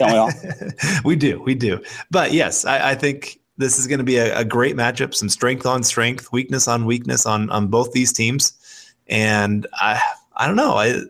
We 0.00 0.30
we 1.04 1.16
do, 1.16 1.42
we 1.42 1.54
do. 1.54 1.82
But 2.10 2.32
yes, 2.32 2.64
I, 2.64 2.90
I 2.90 2.94
think 2.94 3.40
this 3.58 3.78
is 3.78 3.86
going 3.86 3.98
to 3.98 4.04
be 4.04 4.18
a, 4.18 4.38
a, 4.38 4.44
great 4.44 4.76
matchup. 4.76 5.14
Some 5.14 5.28
strength 5.28 5.66
on 5.66 5.82
strength, 5.82 6.32
weakness 6.32 6.68
on 6.68 6.84
weakness 6.84 7.26
on 7.26 7.50
on 7.50 7.68
both 7.68 7.92
these 7.92 8.12
teams. 8.12 8.52
And 9.08 9.66
I 9.74 10.00
I 10.36 10.46
don't 10.46 10.56
know. 10.56 10.74
I 10.74 11.02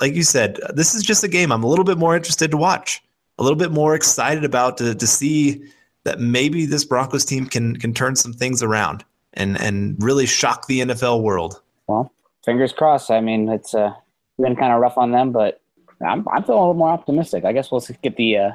like 0.00 0.14
you 0.14 0.22
said, 0.22 0.58
this 0.74 0.94
is 0.94 1.02
just 1.02 1.24
a 1.24 1.28
game 1.28 1.50
I'm 1.50 1.64
a 1.64 1.68
little 1.68 1.84
bit 1.84 1.98
more 1.98 2.16
interested 2.16 2.50
to 2.50 2.56
watch, 2.56 3.02
a 3.38 3.42
little 3.42 3.58
bit 3.58 3.72
more 3.72 3.94
excited 3.94 4.44
about 4.44 4.76
to 4.78 4.94
to 4.94 5.06
see 5.06 5.62
that 6.04 6.20
maybe 6.20 6.66
this 6.66 6.84
Broncos 6.84 7.24
team 7.24 7.46
can 7.46 7.76
can 7.76 7.92
turn 7.92 8.14
some 8.14 8.32
things 8.32 8.62
around 8.62 9.04
and 9.36 9.60
and 9.60 10.02
really 10.02 10.26
shock 10.26 10.66
the 10.66 10.80
NFL 10.80 11.22
world. 11.22 11.60
Well, 11.86 12.12
fingers 12.44 12.72
crossed. 12.72 13.10
I 13.10 13.20
mean, 13.20 13.48
it's 13.48 13.74
uh, 13.74 13.92
been 14.38 14.56
kind 14.56 14.72
of 14.72 14.80
rough 14.80 14.98
on 14.98 15.12
them, 15.12 15.32
but 15.32 15.60
I'm 16.04 16.26
I'm 16.28 16.42
feeling 16.42 16.58
a 16.58 16.62
little 16.62 16.74
more 16.74 16.90
optimistic. 16.90 17.44
I 17.44 17.52
guess 17.52 17.70
we'll 17.70 17.84
get 18.02 18.16
the 18.16 18.38
uh, 18.38 18.50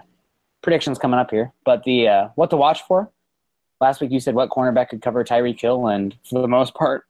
predictions 0.62 0.98
coming 0.98 1.20
up 1.20 1.32
here. 1.32 1.52
But 1.66 1.84
the 1.84 2.08
uh, 2.08 2.28
what 2.36 2.50
to 2.52 2.58
watch 2.58 2.82
for? 2.88 3.10
Last 3.80 4.02
week 4.02 4.12
you 4.12 4.20
said 4.20 4.36
what 4.36 4.50
cornerback 4.50 4.90
could 4.90 5.02
cover 5.02 5.24
Tyreek 5.24 5.60
Hill, 5.60 5.88
and 5.88 6.16
for 6.30 6.42
the 6.42 6.48
most 6.48 6.76
part, 6.76 7.06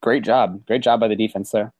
great 0.00 0.24
job, 0.24 0.64
great 0.66 0.82
job 0.82 1.00
by 1.00 1.08
the 1.08 1.16
defense 1.16 1.50
there. 1.50 1.72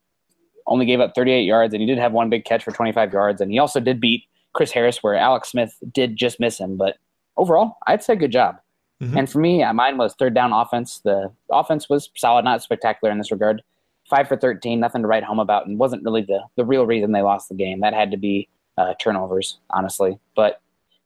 Only 0.67 0.87
gave 0.87 1.01
up 1.01 1.15
38 1.15 1.43
yards, 1.43 1.73
and 1.73 1.81
he 1.81 1.87
did 1.87 1.99
have 1.99 2.13
one 2.13 2.29
big 2.29 2.45
catch 2.45 2.63
for 2.63 2.73
25 2.73 3.13
yards, 3.13 3.41
and 3.41 3.51
he 3.51 3.59
also 3.59 3.81
did 3.81 4.01
beat 4.01 4.25
Chris 4.53 4.73
Harris, 4.73 5.03
where 5.03 5.15
Alex 5.15 5.51
Smith 5.51 5.79
did 5.93 6.17
just 6.17 6.41
miss 6.41 6.59
him. 6.59 6.77
But 6.77 6.97
overall, 7.37 7.77
I'd 7.87 8.03
say 8.03 8.17
good 8.17 8.33
job. 8.33 8.57
Mm-hmm. 9.03 9.17
And 9.17 9.31
for 9.31 9.39
me, 9.39 9.65
mine 9.73 9.97
was 9.97 10.15
third 10.15 10.35
down 10.35 10.53
offense. 10.53 11.01
The 11.05 11.31
offense 11.51 11.89
was 11.89 12.11
solid, 12.17 12.45
not 12.45 12.63
spectacular 12.63 13.13
in 13.13 13.19
this 13.19 13.31
regard. 13.31 13.63
Five 14.11 14.27
for 14.27 14.37
13, 14.37 14.81
nothing 14.81 15.03
to 15.03 15.09
write 15.09 15.23
home 15.23 15.39
about, 15.39 15.67
and 15.67 15.79
wasn't 15.79 16.03
really 16.03 16.23
the, 16.23 16.41
the 16.57 16.65
real 16.65 16.87
reason 16.87 17.13
they 17.13 17.23
lost 17.23 17.49
the 17.49 17.55
game. 17.55 17.81
That 17.81 17.93
had 17.93 18.11
to 18.11 18.17
be 18.17 18.49
uh, 18.79 18.95
turnovers, 18.95 19.59
honestly. 19.71 20.19
But 20.35 20.61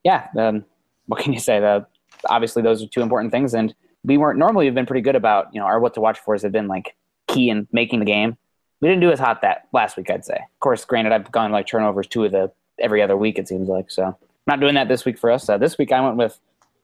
yeah, 0.05 0.29
um, 0.39 0.65
what 1.07 1.21
can 1.21 1.33
you 1.33 1.41
say? 1.41 1.61
The, 1.61 1.87
obviously, 2.29 2.63
those 2.63 2.83
are 2.83 2.87
two 2.87 3.03
important 3.03 3.33
things. 3.33 3.55
And 3.55 3.75
we 4.05 4.19
weren't 4.19 4.39
normally 4.39 4.67
have 4.67 4.75
been 4.75 4.87
pretty 4.87 5.01
good 5.01 5.17
about, 5.17 5.53
you 5.53 5.61
know, 5.61 5.67
our 5.67 5.81
what 5.81 5.95
to 5.95 6.01
watch 6.01 6.19
for 6.19 6.37
have 6.37 6.53
been 6.53 6.69
like 6.69 6.95
key 7.29 7.51
in 7.51 7.67
making 7.73 7.99
the 7.99 8.05
game. 8.05 8.37
We 8.81 8.89
didn't 8.89 9.01
do 9.01 9.13
as 9.13 9.21
hot 9.21 9.43
that 9.43 9.69
last 9.73 9.97
week, 9.97 10.11
I'd 10.11 10.25
say. 10.25 10.35
Of 10.35 10.61
course, 10.61 10.85
granted, 10.85 11.13
I've 11.13 11.31
gone 11.31 11.53
like 11.53 11.67
turnovers 11.67 12.09
two 12.09 12.25
of 12.25 12.33
the 12.33 12.51
every 12.81 13.01
other 13.01 13.17
week, 13.17 13.39
it 13.39 13.47
seems 13.47 13.69
like. 13.69 13.91
So 13.91 14.05
I'm 14.05 14.15
not 14.47 14.61
doing 14.61 14.75
that 14.75 14.89
this 14.89 15.05
week 15.05 15.19
for 15.19 15.31
us. 15.31 15.49
Uh, 15.49 15.57
this 15.57 15.79
week, 15.79 15.93
I 15.93 16.01
went 16.01 16.17
with 16.17 16.41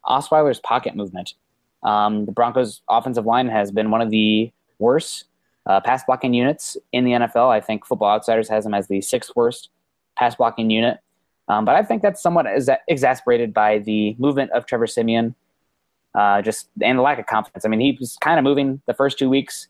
Osweiler's 0.07 0.61
pocket 0.61 0.97
movement. 0.97 1.35
Um, 1.83 2.27
the 2.27 2.33
Broncos' 2.33 2.83
offensive 2.89 3.27
line 3.27 3.49
has 3.49 3.71
been 3.71 3.91
one 3.91 4.01
of 4.01 4.11
the 4.11 4.53
worst 4.79 5.25
uh, 5.67 5.81
pass 5.81 6.03
blocking 6.05 6.35
units 6.35 6.77
in 6.93 7.05
the 7.05 7.13
NFL. 7.13 7.51
I 7.51 7.61
think 7.61 7.87
Football 7.87 8.11
Outsiders 8.11 8.49
has 8.49 8.65
them 8.65 8.75
as 8.75 8.89
the 8.89 9.01
sixth 9.01 9.31
worst 9.37 9.71
pass 10.17 10.35
blocking 10.35 10.71
unit. 10.71 10.99
Um, 11.49 11.65
but 11.65 11.75
I 11.75 11.83
think 11.83 12.03
that's 12.03 12.21
somewhat 12.21 12.47
exa- 12.47 12.79
exasperated 12.89 13.55
by 13.55 13.79
the 13.79 14.15
movement 14.19 14.51
of 14.53 14.67
Trevor 14.67 14.87
Siemian, 14.87 15.35
uh, 16.15 16.43
just 16.43 16.69
and 16.83 16.99
the 16.99 17.03
lack 17.03 17.19
of 17.19 17.27
confidence. 17.27 17.65
I 17.65 17.69
mean, 17.69 17.81
he 17.81 17.97
was 17.99 18.17
kind 18.21 18.39
of 18.39 18.45
moving 18.45 18.83
the 18.87 18.95
first 18.95 19.19
two 19.19 19.31
weeks. 19.31 19.69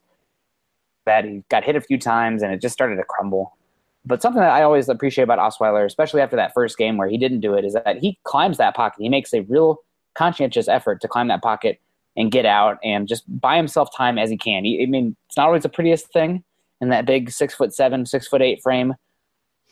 That 1.07 1.25
he 1.25 1.43
got 1.49 1.65
hit 1.65 1.75
a 1.75 1.81
few 1.81 1.99
times 1.99 2.43
and 2.43 2.53
it 2.53 2.61
just 2.61 2.75
started 2.75 2.97
to 2.97 3.05
crumble. 3.05 3.57
But 4.05 4.21
something 4.21 4.41
that 4.41 4.51
I 4.51 4.63
always 4.63 4.91
appreciate 4.91 5.25
about 5.25 5.39
Osweiler, 5.39 5.87
especially 5.87 6.21
after 6.21 6.37
that 6.37 6.53
first 6.53 6.77
game 6.77 6.99
where 6.99 7.09
he 7.09 7.17
didn't 7.17 7.41
do 7.41 7.55
it, 7.55 7.65
is 7.65 7.73
that 7.73 7.99
he 7.99 8.19
climbs 8.25 8.59
that 8.59 8.77
pocket. 8.77 9.01
He 9.01 9.09
makes 9.09 9.33
a 9.33 9.41
real 9.41 9.79
conscientious 10.14 10.68
effort 10.68 11.01
to 11.01 11.09
climb 11.09 11.28
that 11.28 11.43
pocket 11.43 11.80
and 12.16 12.32
get 12.32 12.47
out 12.47 12.78
and 12.82 13.06
just 13.06 13.24
buy 13.40 13.56
himself 13.56 13.94
time 13.97 14.18
as 14.18 14.30
he 14.30 14.36
can. 14.36 14.64
He, 14.64 14.82
I 14.82 14.86
mean, 14.86 15.16
it's 15.26 15.36
not 15.36 15.47
always 15.47 15.62
the 15.62 15.68
prettiest 15.68 16.12
thing 16.12 16.43
in 16.80 16.89
that 16.90 17.06
big 17.06 17.30
six 17.30 17.55
foot 17.55 17.72
seven, 17.72 18.06
six 18.06 18.26
foot 18.26 18.43
eight 18.43 18.62
frame 18.62 18.94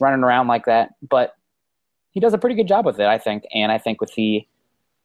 running 0.01 0.23
around 0.23 0.47
like 0.47 0.67
that, 0.67 0.91
but 1.09 1.37
he 2.11 2.21
does 2.21 2.35
a 2.35 2.39
pretty 2.39 2.57
good 2.57 2.69
job 2.69 2.87
with 2.87 3.01
it, 3.01 3.07
I 3.07 3.19
think. 3.19 3.45
And 3.53 3.73
I 3.73 3.79
think 3.79 4.01
with 4.01 4.15
the 4.15 4.47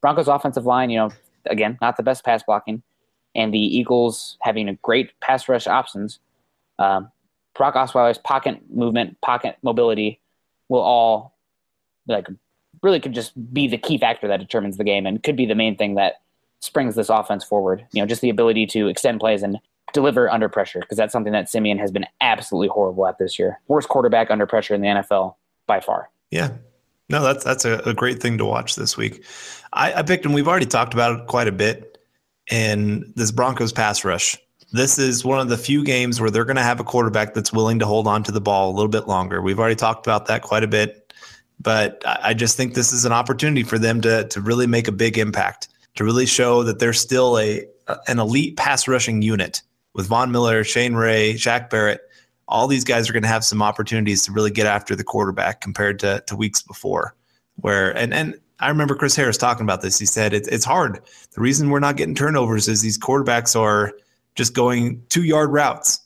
Broncos 0.00 0.28
offensive 0.28 0.66
line, 0.66 0.90
you 0.90 0.98
know, 0.98 1.10
again, 1.46 1.78
not 1.80 1.96
the 1.96 2.02
best 2.02 2.24
pass 2.24 2.42
blocking, 2.42 2.82
and 3.34 3.52
the 3.52 3.58
Eagles 3.58 4.36
having 4.42 4.68
a 4.68 4.74
great 4.76 5.18
pass 5.20 5.48
rush 5.48 5.66
options, 5.66 6.18
um, 6.78 7.10
Brock 7.54 7.74
Osweiler's 7.74 8.18
pocket 8.18 8.60
movement, 8.70 9.20
pocket 9.20 9.56
mobility 9.62 10.20
will 10.68 10.80
all 10.80 11.36
like 12.06 12.26
really 12.82 13.00
could 13.00 13.14
just 13.14 13.32
be 13.52 13.68
the 13.68 13.78
key 13.78 13.98
factor 13.98 14.28
that 14.28 14.40
determines 14.40 14.76
the 14.76 14.84
game 14.84 15.06
and 15.06 15.22
could 15.22 15.36
be 15.36 15.46
the 15.46 15.54
main 15.54 15.76
thing 15.76 15.94
that 15.94 16.20
springs 16.60 16.94
this 16.94 17.08
offense 17.08 17.44
forward. 17.44 17.86
You 17.92 18.02
know, 18.02 18.06
just 18.06 18.20
the 18.20 18.30
ability 18.30 18.66
to 18.68 18.88
extend 18.88 19.20
plays 19.20 19.42
and 19.42 19.58
deliver 19.92 20.30
under 20.30 20.48
pressure 20.48 20.80
because 20.80 20.96
that's 20.96 21.12
something 21.12 21.32
that 21.32 21.48
Siemian 21.48 21.78
has 21.78 21.90
been 21.90 22.06
absolutely 22.20 22.68
horrible 22.68 23.06
at 23.06 23.18
this 23.18 23.38
year. 23.38 23.60
Worst 23.68 23.88
quarterback 23.88 24.30
under 24.30 24.46
pressure 24.46 24.74
in 24.74 24.80
the 24.80 24.88
NFL 24.88 25.36
by 25.66 25.80
far. 25.80 26.10
Yeah. 26.30 26.50
No, 27.08 27.22
that's 27.22 27.44
that's 27.44 27.64
a, 27.64 27.78
a 27.80 27.92
great 27.92 28.22
thing 28.22 28.38
to 28.38 28.44
watch 28.44 28.76
this 28.76 28.96
week. 28.96 29.24
I, 29.72 29.92
I 29.94 30.02
picked 30.02 30.24
him. 30.24 30.32
We've 30.32 30.48
already 30.48 30.66
talked 30.66 30.94
about 30.94 31.20
it 31.20 31.26
quite 31.26 31.46
a 31.46 31.52
bit 31.52 31.98
in 32.50 33.12
this 33.16 33.30
Broncos 33.30 33.72
pass 33.72 34.04
rush. 34.04 34.36
This 34.72 34.98
is 34.98 35.22
one 35.22 35.38
of 35.38 35.50
the 35.50 35.58
few 35.58 35.84
games 35.84 36.20
where 36.20 36.30
they're 36.30 36.46
going 36.46 36.56
to 36.56 36.62
have 36.62 36.80
a 36.80 36.84
quarterback 36.84 37.34
that's 37.34 37.52
willing 37.52 37.78
to 37.80 37.86
hold 37.86 38.06
on 38.06 38.22
to 38.22 38.32
the 38.32 38.40
ball 38.40 38.70
a 38.70 38.74
little 38.74 38.88
bit 38.88 39.06
longer. 39.06 39.42
We've 39.42 39.58
already 39.58 39.76
talked 39.76 40.06
about 40.06 40.26
that 40.26 40.40
quite 40.40 40.64
a 40.64 40.66
bit 40.66 41.01
but 41.62 42.02
I 42.04 42.34
just 42.34 42.56
think 42.56 42.74
this 42.74 42.92
is 42.92 43.04
an 43.04 43.12
opportunity 43.12 43.62
for 43.62 43.78
them 43.78 44.00
to 44.02 44.26
to 44.28 44.40
really 44.40 44.66
make 44.66 44.88
a 44.88 44.92
big 44.92 45.18
impact, 45.18 45.68
to 45.96 46.04
really 46.04 46.26
show 46.26 46.62
that 46.64 46.78
they're 46.78 46.92
still 46.92 47.38
a 47.38 47.66
an 48.08 48.18
elite 48.18 48.56
pass 48.56 48.88
rushing 48.88 49.22
unit 49.22 49.62
with 49.94 50.06
Von 50.06 50.32
Miller, 50.32 50.64
Shane 50.64 50.94
Ray, 50.94 51.34
Shaq 51.34 51.70
Barrett. 51.70 52.00
All 52.48 52.66
these 52.66 52.84
guys 52.84 53.08
are 53.08 53.12
going 53.12 53.22
to 53.22 53.28
have 53.28 53.44
some 53.44 53.62
opportunities 53.62 54.24
to 54.24 54.32
really 54.32 54.50
get 54.50 54.66
after 54.66 54.96
the 54.96 55.04
quarterback 55.04 55.60
compared 55.60 55.98
to, 56.00 56.22
to 56.26 56.36
weeks 56.36 56.62
before. 56.62 57.14
Where 57.56 57.96
and 57.96 58.12
and 58.12 58.34
I 58.58 58.68
remember 58.68 58.94
Chris 58.94 59.16
Harris 59.16 59.38
talking 59.38 59.64
about 59.64 59.82
this. 59.82 59.98
He 59.98 60.06
said 60.06 60.32
it, 60.32 60.48
it's 60.48 60.64
hard. 60.64 61.00
The 61.32 61.40
reason 61.40 61.70
we're 61.70 61.80
not 61.80 61.96
getting 61.96 62.14
turnovers 62.14 62.68
is 62.68 62.80
these 62.80 62.98
quarterbacks 62.98 63.58
are 63.58 63.92
just 64.34 64.54
going 64.54 65.02
two 65.08 65.24
yard 65.24 65.50
routes, 65.52 66.00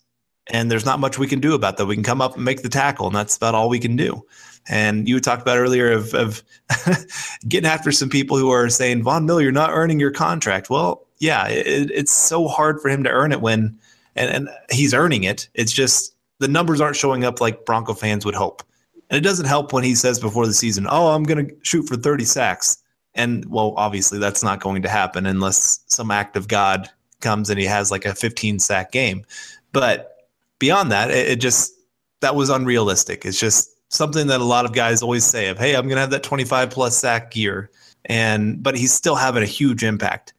and 0.48 0.70
there's 0.70 0.86
not 0.86 1.00
much 1.00 1.18
we 1.18 1.28
can 1.28 1.40
do 1.40 1.54
about 1.54 1.76
that. 1.76 1.86
We 1.86 1.94
can 1.94 2.04
come 2.04 2.20
up 2.20 2.34
and 2.34 2.44
make 2.44 2.62
the 2.62 2.68
tackle, 2.68 3.06
and 3.06 3.14
that's 3.14 3.36
about 3.36 3.54
all 3.54 3.68
we 3.68 3.78
can 3.78 3.96
do. 3.96 4.24
And 4.68 5.08
you 5.08 5.20
talked 5.20 5.42
about 5.42 5.58
earlier 5.58 5.92
of, 5.92 6.14
of 6.14 6.42
getting 7.48 7.68
after 7.68 7.92
some 7.92 8.08
people 8.08 8.36
who 8.36 8.50
are 8.50 8.68
saying, 8.68 9.02
Von 9.02 9.26
Miller, 9.26 9.42
you're 9.42 9.52
not 9.52 9.70
earning 9.70 10.00
your 10.00 10.10
contract. 10.10 10.70
Well, 10.70 11.06
yeah, 11.18 11.46
it, 11.48 11.90
it's 11.90 12.12
so 12.12 12.48
hard 12.48 12.80
for 12.80 12.88
him 12.88 13.04
to 13.04 13.10
earn 13.10 13.32
it 13.32 13.40
when, 13.40 13.78
and, 14.16 14.30
and 14.30 14.48
he's 14.70 14.92
earning 14.92 15.24
it. 15.24 15.48
It's 15.54 15.72
just 15.72 16.14
the 16.38 16.48
numbers 16.48 16.80
aren't 16.80 16.96
showing 16.96 17.24
up 17.24 17.40
like 17.40 17.64
Bronco 17.64 17.94
fans 17.94 18.24
would 18.24 18.34
hope. 18.34 18.62
And 19.08 19.16
it 19.16 19.22
doesn't 19.22 19.46
help 19.46 19.72
when 19.72 19.84
he 19.84 19.94
says 19.94 20.18
before 20.18 20.46
the 20.46 20.54
season, 20.54 20.86
oh, 20.90 21.08
I'm 21.08 21.22
going 21.22 21.46
to 21.46 21.54
shoot 21.62 21.84
for 21.84 21.96
30 21.96 22.24
sacks. 22.24 22.78
And 23.14 23.44
well, 23.46 23.72
obviously 23.76 24.18
that's 24.18 24.42
not 24.42 24.60
going 24.60 24.82
to 24.82 24.88
happen 24.88 25.26
unless 25.26 25.80
some 25.86 26.10
act 26.10 26.36
of 26.36 26.48
God 26.48 26.90
comes 27.20 27.48
and 27.48 27.58
he 27.58 27.64
has 27.66 27.90
like 27.90 28.04
a 28.04 28.14
15 28.14 28.58
sack 28.58 28.92
game. 28.92 29.24
But 29.72 30.28
beyond 30.58 30.90
that, 30.90 31.10
it, 31.10 31.28
it 31.28 31.36
just, 31.36 31.72
that 32.20 32.34
was 32.34 32.50
unrealistic. 32.50 33.24
It's 33.24 33.40
just 33.40 33.75
something 33.88 34.26
that 34.28 34.40
a 34.40 34.44
lot 34.44 34.64
of 34.64 34.72
guys 34.72 35.02
always 35.02 35.24
say 35.24 35.48
of, 35.48 35.58
hey, 35.58 35.74
I'm 35.74 35.84
going 35.84 35.96
to 35.96 36.00
have 36.00 36.10
that 36.10 36.22
25 36.22 36.70
plus 36.70 36.98
sack 36.98 37.30
gear. 37.30 37.70
And, 38.06 38.62
but 38.62 38.76
he's 38.76 38.92
still 38.92 39.16
having 39.16 39.42
a 39.42 39.46
huge 39.46 39.82
impact. 39.82 40.32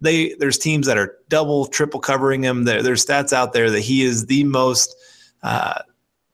They, 0.00 0.34
there's 0.34 0.58
teams 0.58 0.86
that 0.86 0.98
are 0.98 1.16
double, 1.28 1.66
triple 1.66 2.00
covering 2.00 2.42
him. 2.42 2.64
There, 2.64 2.82
there's 2.82 3.04
stats 3.04 3.32
out 3.32 3.52
there 3.52 3.70
that 3.70 3.80
he 3.80 4.02
is 4.02 4.26
the 4.26 4.42
most, 4.44 4.96
uh, 5.42 5.82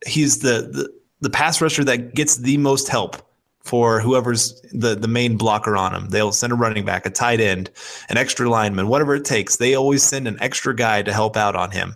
he's 0.06 0.38
the, 0.38 0.70
the, 0.72 0.92
the 1.20 1.30
pass 1.30 1.60
rusher 1.60 1.84
that 1.84 2.14
gets 2.14 2.36
the 2.36 2.56
most 2.56 2.88
help 2.88 3.16
for 3.60 4.00
whoever's 4.00 4.62
the, 4.72 4.94
the 4.94 5.08
main 5.08 5.36
blocker 5.36 5.76
on 5.76 5.94
him. 5.94 6.08
They'll 6.08 6.32
send 6.32 6.54
a 6.54 6.56
running 6.56 6.86
back, 6.86 7.04
a 7.04 7.10
tight 7.10 7.40
end, 7.40 7.70
an 8.08 8.16
extra 8.16 8.48
lineman, 8.48 8.88
whatever 8.88 9.14
it 9.14 9.26
takes. 9.26 9.56
They 9.56 9.74
always 9.74 10.02
send 10.02 10.26
an 10.26 10.38
extra 10.40 10.74
guy 10.74 11.02
to 11.02 11.12
help 11.12 11.36
out 11.36 11.54
on 11.54 11.70
him. 11.70 11.94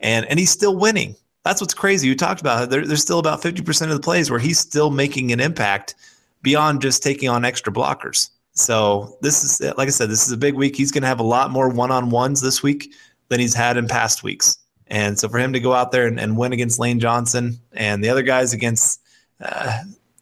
And, 0.00 0.26
and 0.26 0.40
he's 0.40 0.50
still 0.50 0.76
winning 0.76 1.14
that's 1.44 1.60
what's 1.60 1.74
crazy. 1.74 2.08
You 2.08 2.16
talked 2.16 2.40
about 2.40 2.64
it. 2.64 2.70
There, 2.70 2.86
there's 2.86 3.02
still 3.02 3.18
about 3.18 3.42
50% 3.42 3.82
of 3.82 3.90
the 3.90 4.00
plays 4.00 4.30
where 4.30 4.40
he's 4.40 4.58
still 4.58 4.90
making 4.90 5.32
an 5.32 5.40
impact 5.40 5.94
beyond 6.42 6.82
just 6.82 7.02
taking 7.02 7.28
on 7.28 7.44
extra 7.44 7.72
blockers. 7.72 8.30
So 8.52 9.18
this 9.20 9.42
is, 9.42 9.60
like 9.76 9.88
I 9.88 9.90
said, 9.90 10.10
this 10.10 10.26
is 10.26 10.32
a 10.32 10.36
big 10.36 10.54
week. 10.54 10.76
He's 10.76 10.92
going 10.92 11.02
to 11.02 11.08
have 11.08 11.20
a 11.20 11.24
lot 11.24 11.50
more 11.50 11.68
one-on-ones 11.68 12.40
this 12.40 12.62
week 12.62 12.94
than 13.28 13.40
he's 13.40 13.54
had 13.54 13.76
in 13.76 13.88
past 13.88 14.22
weeks. 14.22 14.58
And 14.86 15.18
so 15.18 15.28
for 15.28 15.38
him 15.38 15.52
to 15.52 15.60
go 15.60 15.72
out 15.72 15.92
there 15.92 16.06
and, 16.06 16.20
and 16.20 16.36
win 16.36 16.52
against 16.52 16.78
Lane 16.78 17.00
Johnson 17.00 17.58
and 17.72 18.02
the 18.02 18.08
other 18.08 18.22
guys 18.22 18.52
against 18.52 19.00
uh, 19.40 19.80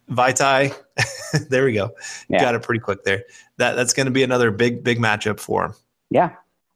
Vaitai, 0.09 0.75
there 1.49 1.65
we 1.65 1.73
go. 1.73 1.91
Yeah. 2.27 2.41
Got 2.41 2.55
it 2.55 2.63
pretty 2.63 2.79
quick 2.79 3.03
there. 3.03 3.23
That 3.57 3.75
that's 3.75 3.93
going 3.93 4.05
to 4.05 4.11
be 4.11 4.23
another 4.23 4.51
big 4.51 4.83
big 4.83 4.99
matchup 4.99 5.39
for 5.39 5.65
him. 5.65 5.73
Yeah, 6.09 6.31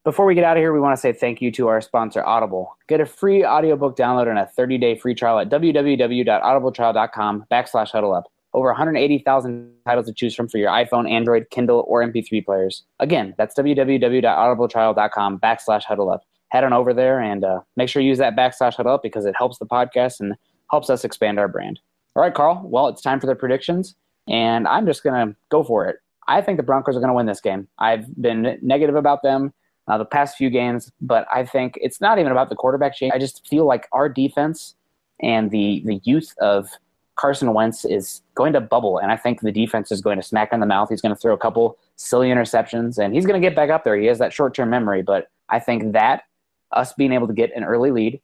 before 0.08 0.26
we 0.26 0.34
get 0.36 0.46
out 0.46 0.56
of 0.56 0.62
here, 0.62 0.72
we 0.72 0.80
want 0.80 0.96
to 0.96 1.02
say 1.02 1.12
thank 1.12 1.42
you 1.42 1.52
to 1.52 1.68
our 1.68 1.82
sponsor, 1.82 2.26
Audible. 2.26 2.78
Get 2.88 3.02
a 3.02 3.06
free 3.06 3.44
audiobook 3.44 3.98
download 3.98 4.30
and 4.30 4.40
a 4.40 4.50
30-day 4.58 5.00
free 5.00 5.14
trial 5.14 5.38
at 5.38 5.50
www.audibletrial.com 5.50 7.46
backslash 7.52 7.92
huddle 7.92 8.14
up. 8.14 8.32
over 8.54 8.70
180,000 8.70 9.70
titles 9.86 10.06
to 10.06 10.14
choose 10.14 10.34
from 10.34 10.48
for 10.48 10.60
your 10.60 10.70
iPhone, 10.70 11.12
Android, 11.12 11.48
Kindle, 11.52 11.84
or 11.90 12.02
MP3 12.02 12.46
players. 12.46 12.86
Again, 13.02 13.36
that's 13.38 13.54
www.audibletrial.com 13.60 15.40
backslash 15.40 15.84
huddle 15.84 16.10
up. 16.10 16.22
Head 16.52 16.64
on 16.64 16.72
over 16.72 16.94
there 16.94 17.20
and 17.20 17.44
uh, 17.44 17.60
make 17.76 17.90
sure 17.90 18.02
you 18.02 18.08
use 18.08 18.20
that 18.20 18.38
backslash 18.38 18.76
huddle 18.76 18.94
up 18.94 19.04
because 19.04 19.26
it 19.26 19.36
helps 19.38 19.58
the 19.58 19.66
podcast 19.66 20.22
and 20.22 20.36
helps 20.72 20.90
us 20.90 21.04
expand 21.04 21.38
our 21.38 21.50
brand. 21.50 21.82
All 22.16 22.22
right, 22.22 22.34
Carl. 22.34 22.62
Well, 22.64 22.88
it's 22.88 23.02
time 23.02 23.20
for 23.20 23.28
the 23.28 23.36
predictions, 23.36 23.94
and 24.26 24.70
I'm 24.70 24.86
just 24.86 25.04
going 25.04 25.28
to 25.28 25.36
go 25.52 25.66
for 25.66 25.86
it. 25.86 25.98
I 26.30 26.42
think 26.42 26.56
the 26.56 26.64
Broncos 26.64 26.96
are 26.96 27.02
going 27.02 27.10
to 27.10 27.14
win 27.14 27.26
this 27.26 27.42
game. 27.42 27.68
I've 27.78 28.06
been 28.16 28.58
negative 28.62 28.96
about 28.96 29.22
them 29.22 29.54
uh, 29.88 29.98
the 29.98 30.06
past 30.06 30.38
few 30.38 30.50
games, 30.50 30.92
but 31.02 31.26
I 31.34 31.46
think 31.46 31.78
it's 31.82 32.02
not 32.02 32.20
even 32.20 32.32
about 32.32 32.50
the 32.50 32.56
quarterback 32.56 32.96
change. 32.96 33.14
I 33.14 33.20
just 33.20 33.48
feel 33.48 33.66
like 33.66 33.88
our 33.92 34.10
defense 34.10 34.76
and 35.22 35.50
the 35.50 35.82
the 35.86 36.02
youth 36.04 36.34
of 36.40 36.70
Carson 37.16 37.54
Wentz 37.54 37.86
is 37.86 38.22
going 38.36 38.54
to 38.54 38.62
bubble, 38.62 38.98
and 39.00 39.12
I 39.12 39.18
think 39.18 39.42
the 39.42 39.52
defense 39.52 39.92
is 39.92 40.02
going 40.02 40.18
to 40.18 40.24
smack 40.24 40.54
in 40.54 40.60
the 40.60 40.66
mouth. 40.66 40.90
He's 40.90 41.02
going 41.02 41.16
to 41.16 41.20
throw 41.20 41.34
a 41.34 41.38
couple 41.38 41.78
silly 41.96 42.30
interceptions, 42.30 42.98
and 42.98 43.14
he's 43.14 43.26
going 43.26 43.42
to 43.42 43.46
get 43.46 43.56
back 43.56 43.70
up 43.70 43.84
there. 43.84 43.96
He 43.98 44.06
has 44.08 44.20
that 44.20 44.34
short 44.34 44.54
term 44.54 44.70
memory, 44.70 45.02
but 45.02 45.30
I 45.50 45.60
think 45.60 45.94
that 45.94 46.24
us 46.72 46.94
being 46.94 47.14
able 47.14 47.28
to 47.28 47.34
get 47.34 47.56
an 47.56 47.64
early 47.64 47.92
lead 47.92 48.22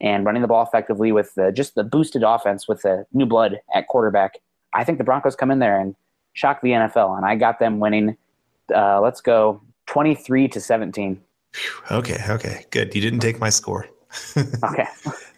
and 0.00 0.24
running 0.24 0.42
the 0.42 0.48
ball 0.48 0.64
effectively 0.64 1.12
with 1.12 1.34
the, 1.34 1.52
just 1.52 1.74
the 1.74 1.84
boosted 1.84 2.22
offense 2.22 2.66
with 2.66 2.82
the 2.82 3.06
new 3.12 3.26
blood 3.26 3.60
at 3.74 3.86
quarterback, 3.86 4.38
I 4.72 4.82
think 4.82 4.98
the 4.98 5.04
Broncos 5.04 5.36
come 5.36 5.50
in 5.50 5.58
there 5.58 5.78
and 5.78 5.94
shock 6.32 6.62
the 6.62 6.70
NFL, 6.70 7.16
and 7.16 7.26
I 7.26 7.36
got 7.36 7.58
them 7.58 7.78
winning. 7.78 8.16
Uh, 8.74 9.00
let's 9.00 9.20
go 9.20 9.60
twenty 9.92 10.14
three 10.14 10.48
to 10.48 10.60
seventeen. 10.60 11.20
Okay, 11.90 12.18
okay, 12.28 12.64
good. 12.70 12.94
You 12.94 13.00
didn't 13.00 13.20
take 13.20 13.38
my 13.38 13.50
score. 13.50 13.88
okay, 14.36 14.86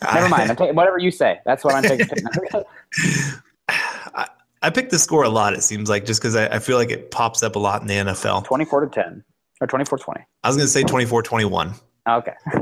never 0.02 0.28
mind. 0.28 0.50
I'm 0.50 0.56
taking 0.56 0.74
whatever 0.76 0.98
you 0.98 1.10
say. 1.10 1.40
That's 1.44 1.64
what 1.64 1.74
I'm 1.74 1.82
taking. 1.82 2.06
I, 3.68 4.28
I 4.62 4.70
picked 4.70 4.90
the 4.90 4.98
score 4.98 5.24
a 5.24 5.28
lot. 5.28 5.54
It 5.54 5.62
seems 5.62 5.88
like 5.88 6.04
just 6.04 6.20
because 6.20 6.36
I, 6.36 6.46
I, 6.46 6.58
feel 6.58 6.76
like 6.76 6.90
it 6.90 7.10
pops 7.10 7.42
up 7.42 7.56
a 7.56 7.58
lot 7.58 7.82
in 7.82 7.88
the 7.88 7.94
NFL. 7.94 8.44
Twenty 8.44 8.64
four 8.64 8.80
to 8.80 8.88
ten 8.88 9.24
or 9.60 9.66
24-20. 9.66 10.24
I 10.42 10.48
was 10.48 10.56
going 10.56 10.66
to 10.66 10.72
say 10.72 10.82
24-21. 10.82 11.80
Okay. 12.08 12.32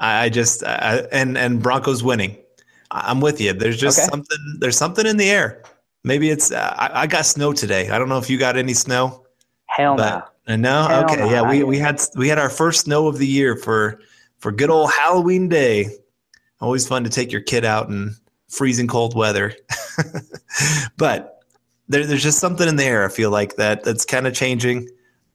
I, 0.00 0.24
I 0.24 0.28
just 0.28 0.62
and 0.64 1.38
and 1.38 1.62
Broncos 1.62 2.02
winning. 2.02 2.36
I'm 2.90 3.20
with 3.20 3.40
you. 3.40 3.52
There's 3.52 3.76
just 3.76 3.98
okay. 3.98 4.08
something. 4.08 4.38
There's 4.58 4.76
something 4.76 5.06
in 5.06 5.16
the 5.16 5.30
air. 5.30 5.62
Maybe 6.02 6.30
it's. 6.30 6.50
Uh, 6.50 6.74
I, 6.76 7.02
I, 7.02 7.06
got 7.06 7.24
snow 7.24 7.52
today. 7.52 7.88
I 7.90 7.98
don't 7.98 8.08
know 8.08 8.18
if 8.18 8.28
you 8.28 8.36
got 8.36 8.56
any 8.56 8.74
snow. 8.74 9.23
Hell 9.74 9.96
no. 9.96 10.22
Uh, 10.46 10.56
no. 10.56 10.86
Hell 10.86 11.04
okay. 11.04 11.16
No. 11.16 11.30
Yeah. 11.30 11.50
We 11.50 11.64
we 11.64 11.78
had 11.78 12.00
we 12.16 12.28
had 12.28 12.38
our 12.38 12.50
first 12.50 12.82
snow 12.82 13.08
of 13.08 13.18
the 13.18 13.26
year 13.26 13.56
for 13.56 14.00
for 14.38 14.52
good 14.52 14.70
old 14.70 14.92
Halloween 14.92 15.48
day. 15.48 15.88
Always 16.60 16.86
fun 16.86 17.02
to 17.04 17.10
take 17.10 17.32
your 17.32 17.40
kid 17.40 17.64
out 17.64 17.88
in 17.88 18.14
freezing 18.48 18.86
cold 18.86 19.16
weather. 19.16 19.52
but 20.96 21.40
there, 21.88 22.06
there's 22.06 22.22
just 22.22 22.38
something 22.38 22.68
in 22.68 22.76
the 22.76 22.84
air. 22.84 23.04
I 23.04 23.08
feel 23.08 23.30
like 23.30 23.56
that 23.56 23.82
that's 23.82 24.04
kind 24.04 24.28
of 24.28 24.32
changing. 24.32 24.88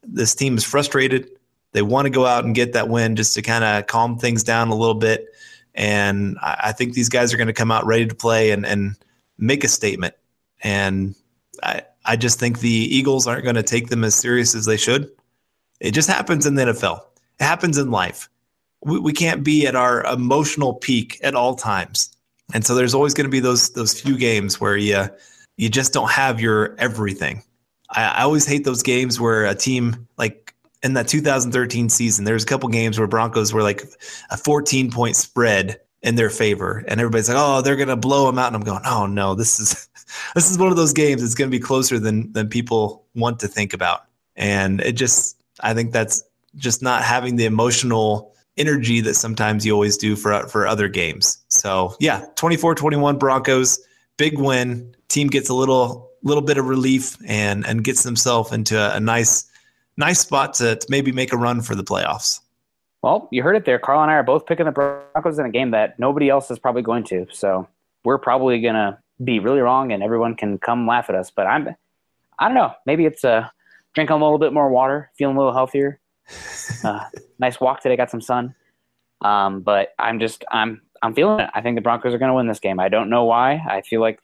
This 0.03 0.33
team 0.33 0.55
is 0.55 0.63
frustrated. 0.63 1.29
They 1.73 1.81
want 1.81 2.05
to 2.05 2.09
go 2.09 2.25
out 2.25 2.45
and 2.45 2.55
get 2.55 2.73
that 2.73 2.87
win 2.87 3.17
just 3.17 3.35
to 3.35 3.41
kind 3.41 3.63
of 3.63 3.87
calm 3.87 4.17
things 4.17 4.43
down 4.43 4.69
a 4.69 4.75
little 4.75 4.95
bit. 4.95 5.27
And 5.75 6.37
I, 6.41 6.59
I 6.65 6.71
think 6.71 6.93
these 6.93 7.09
guys 7.09 7.33
are 7.33 7.37
going 7.37 7.47
to 7.47 7.53
come 7.53 7.71
out 7.71 7.85
ready 7.85 8.07
to 8.07 8.15
play 8.15 8.51
and, 8.51 8.65
and 8.65 8.95
make 9.37 9.65
a 9.65 9.67
statement. 9.67 10.15
And 10.61 11.13
I, 11.61 11.83
I 12.05 12.15
just 12.15 12.39
think 12.39 12.59
the 12.59 12.69
Eagles 12.69 13.27
aren't 13.27 13.43
going 13.43 13.55
to 13.55 13.63
take 13.63 13.89
them 13.89 14.03
as 14.03 14.15
serious 14.15 14.55
as 14.55 14.65
they 14.65 14.77
should. 14.77 15.11
It 15.79 15.91
just 15.91 16.09
happens 16.09 16.45
in 16.45 16.55
the 16.55 16.65
NFL. 16.65 17.01
It 17.39 17.43
happens 17.43 17.77
in 17.77 17.91
life. 17.91 18.29
We, 18.81 18.99
we 18.99 19.13
can't 19.13 19.43
be 19.43 19.67
at 19.67 19.75
our 19.75 20.03
emotional 20.05 20.73
peak 20.73 21.19
at 21.23 21.35
all 21.35 21.55
times. 21.55 22.15
And 22.53 22.65
so 22.65 22.75
there's 22.75 22.93
always 22.93 23.13
going 23.13 23.25
to 23.25 23.31
be 23.31 23.39
those 23.39 23.69
those 23.71 23.99
few 23.99 24.17
games 24.17 24.59
where 24.59 24.77
you 24.77 25.05
you 25.57 25.69
just 25.69 25.93
don't 25.93 26.09
have 26.09 26.39
your 26.39 26.75
everything. 26.77 27.43
I, 27.91 28.03
I 28.05 28.21
always 28.23 28.47
hate 28.47 28.63
those 28.63 28.81
games 28.81 29.19
where 29.19 29.45
a 29.45 29.55
team 29.55 30.07
like 30.17 30.55
in 30.81 30.93
that 30.93 31.07
2013 31.07 31.89
season, 31.89 32.25
there's 32.25 32.43
a 32.43 32.47
couple 32.47 32.69
games 32.69 32.97
where 32.97 33.07
Broncos 33.07 33.53
were 33.53 33.63
like 33.63 33.83
a 34.31 34.37
14 34.37 34.91
point 34.91 35.15
spread 35.15 35.79
in 36.01 36.15
their 36.15 36.29
favor, 36.29 36.83
and 36.87 36.99
everybody's 36.99 37.29
like, 37.29 37.37
"Oh, 37.39 37.61
they're 37.61 37.75
gonna 37.75 37.97
blow 37.97 38.25
them 38.25 38.39
out," 38.39 38.47
and 38.47 38.55
I'm 38.55 38.63
going, 38.63 38.81
"Oh 38.85 39.05
no, 39.05 39.35
this 39.35 39.59
is 39.59 39.87
this 40.35 40.49
is 40.49 40.57
one 40.57 40.69
of 40.69 40.77
those 40.77 40.93
games. 40.93 41.21
It's 41.23 41.35
gonna 41.35 41.51
be 41.51 41.59
closer 41.59 41.99
than 41.99 42.31
than 42.33 42.49
people 42.49 43.05
want 43.15 43.39
to 43.41 43.47
think 43.47 43.73
about." 43.73 44.05
And 44.35 44.81
it 44.81 44.93
just, 44.93 45.41
I 45.59 45.73
think 45.73 45.91
that's 45.91 46.23
just 46.55 46.81
not 46.81 47.03
having 47.03 47.35
the 47.35 47.45
emotional 47.45 48.33
energy 48.57 49.01
that 49.01 49.15
sometimes 49.15 49.65
you 49.65 49.73
always 49.73 49.97
do 49.97 50.15
for 50.15 50.47
for 50.47 50.67
other 50.67 50.87
games. 50.87 51.37
So 51.49 51.95
yeah, 51.99 52.25
24-21 52.35 53.19
Broncos, 53.19 53.79
big 54.17 54.37
win. 54.37 54.95
Team 55.07 55.27
gets 55.27 55.49
a 55.49 55.53
little 55.53 56.09
little 56.23 56.43
bit 56.43 56.57
of 56.57 56.65
relief 56.65 57.17
and 57.25 57.65
and 57.65 57.83
gets 57.83 58.03
themselves 58.03 58.51
into 58.51 58.77
a, 58.77 58.95
a 58.95 58.99
nice 58.99 59.45
nice 59.97 60.19
spot 60.19 60.53
to, 60.55 60.75
to 60.75 60.87
maybe 60.89 61.11
make 61.11 61.33
a 61.33 61.37
run 61.37 61.61
for 61.61 61.75
the 61.75 61.83
playoffs. 61.83 62.39
Well, 63.01 63.29
you 63.31 63.43
heard 63.43 63.55
it 63.55 63.65
there. 63.65 63.79
Carl 63.79 64.01
and 64.01 64.11
I 64.11 64.15
are 64.15 64.23
both 64.23 64.45
picking 64.45 64.65
the 64.65 64.71
Broncos 64.71 65.39
in 65.39 65.45
a 65.45 65.49
game 65.49 65.71
that 65.71 65.97
nobody 65.99 66.29
else 66.29 66.51
is 66.51 66.59
probably 66.59 66.81
going 66.81 67.05
to. 67.05 67.27
So 67.31 67.67
we're 68.03 68.17
probably 68.17 68.59
gonna 68.61 68.99
be 69.23 69.39
really 69.39 69.59
wrong, 69.59 69.91
and 69.91 70.03
everyone 70.03 70.35
can 70.35 70.57
come 70.57 70.87
laugh 70.87 71.09
at 71.09 71.15
us. 71.15 71.31
But 71.31 71.47
I'm, 71.47 71.69
I 72.37 72.47
don't 72.47 72.55
know. 72.55 72.73
Maybe 72.85 73.05
it's 73.05 73.23
a 73.23 73.31
uh, 73.31 73.47
drinking 73.93 74.15
a 74.15 74.19
little 74.19 74.37
bit 74.37 74.53
more 74.53 74.69
water, 74.69 75.11
feeling 75.17 75.35
a 75.35 75.39
little 75.39 75.53
healthier. 75.53 75.99
Uh, 76.81 77.03
nice 77.39 77.59
walk 77.59 77.81
today. 77.81 77.97
Got 77.97 78.11
some 78.11 78.21
sun. 78.21 78.55
Um, 79.21 79.61
but 79.61 79.93
I'm 79.99 80.19
just 80.19 80.45
I'm 80.49 80.81
I'm 81.01 81.13
feeling 81.13 81.41
it. 81.41 81.49
I 81.53 81.61
think 81.61 81.75
the 81.75 81.81
Broncos 81.81 82.13
are 82.13 82.17
going 82.17 82.29
to 82.29 82.35
win 82.35 82.47
this 82.47 82.59
game. 82.59 82.79
I 82.79 82.87
don't 82.87 83.09
know 83.09 83.25
why. 83.25 83.61
I 83.67 83.81
feel 83.81 83.99
like, 83.99 84.19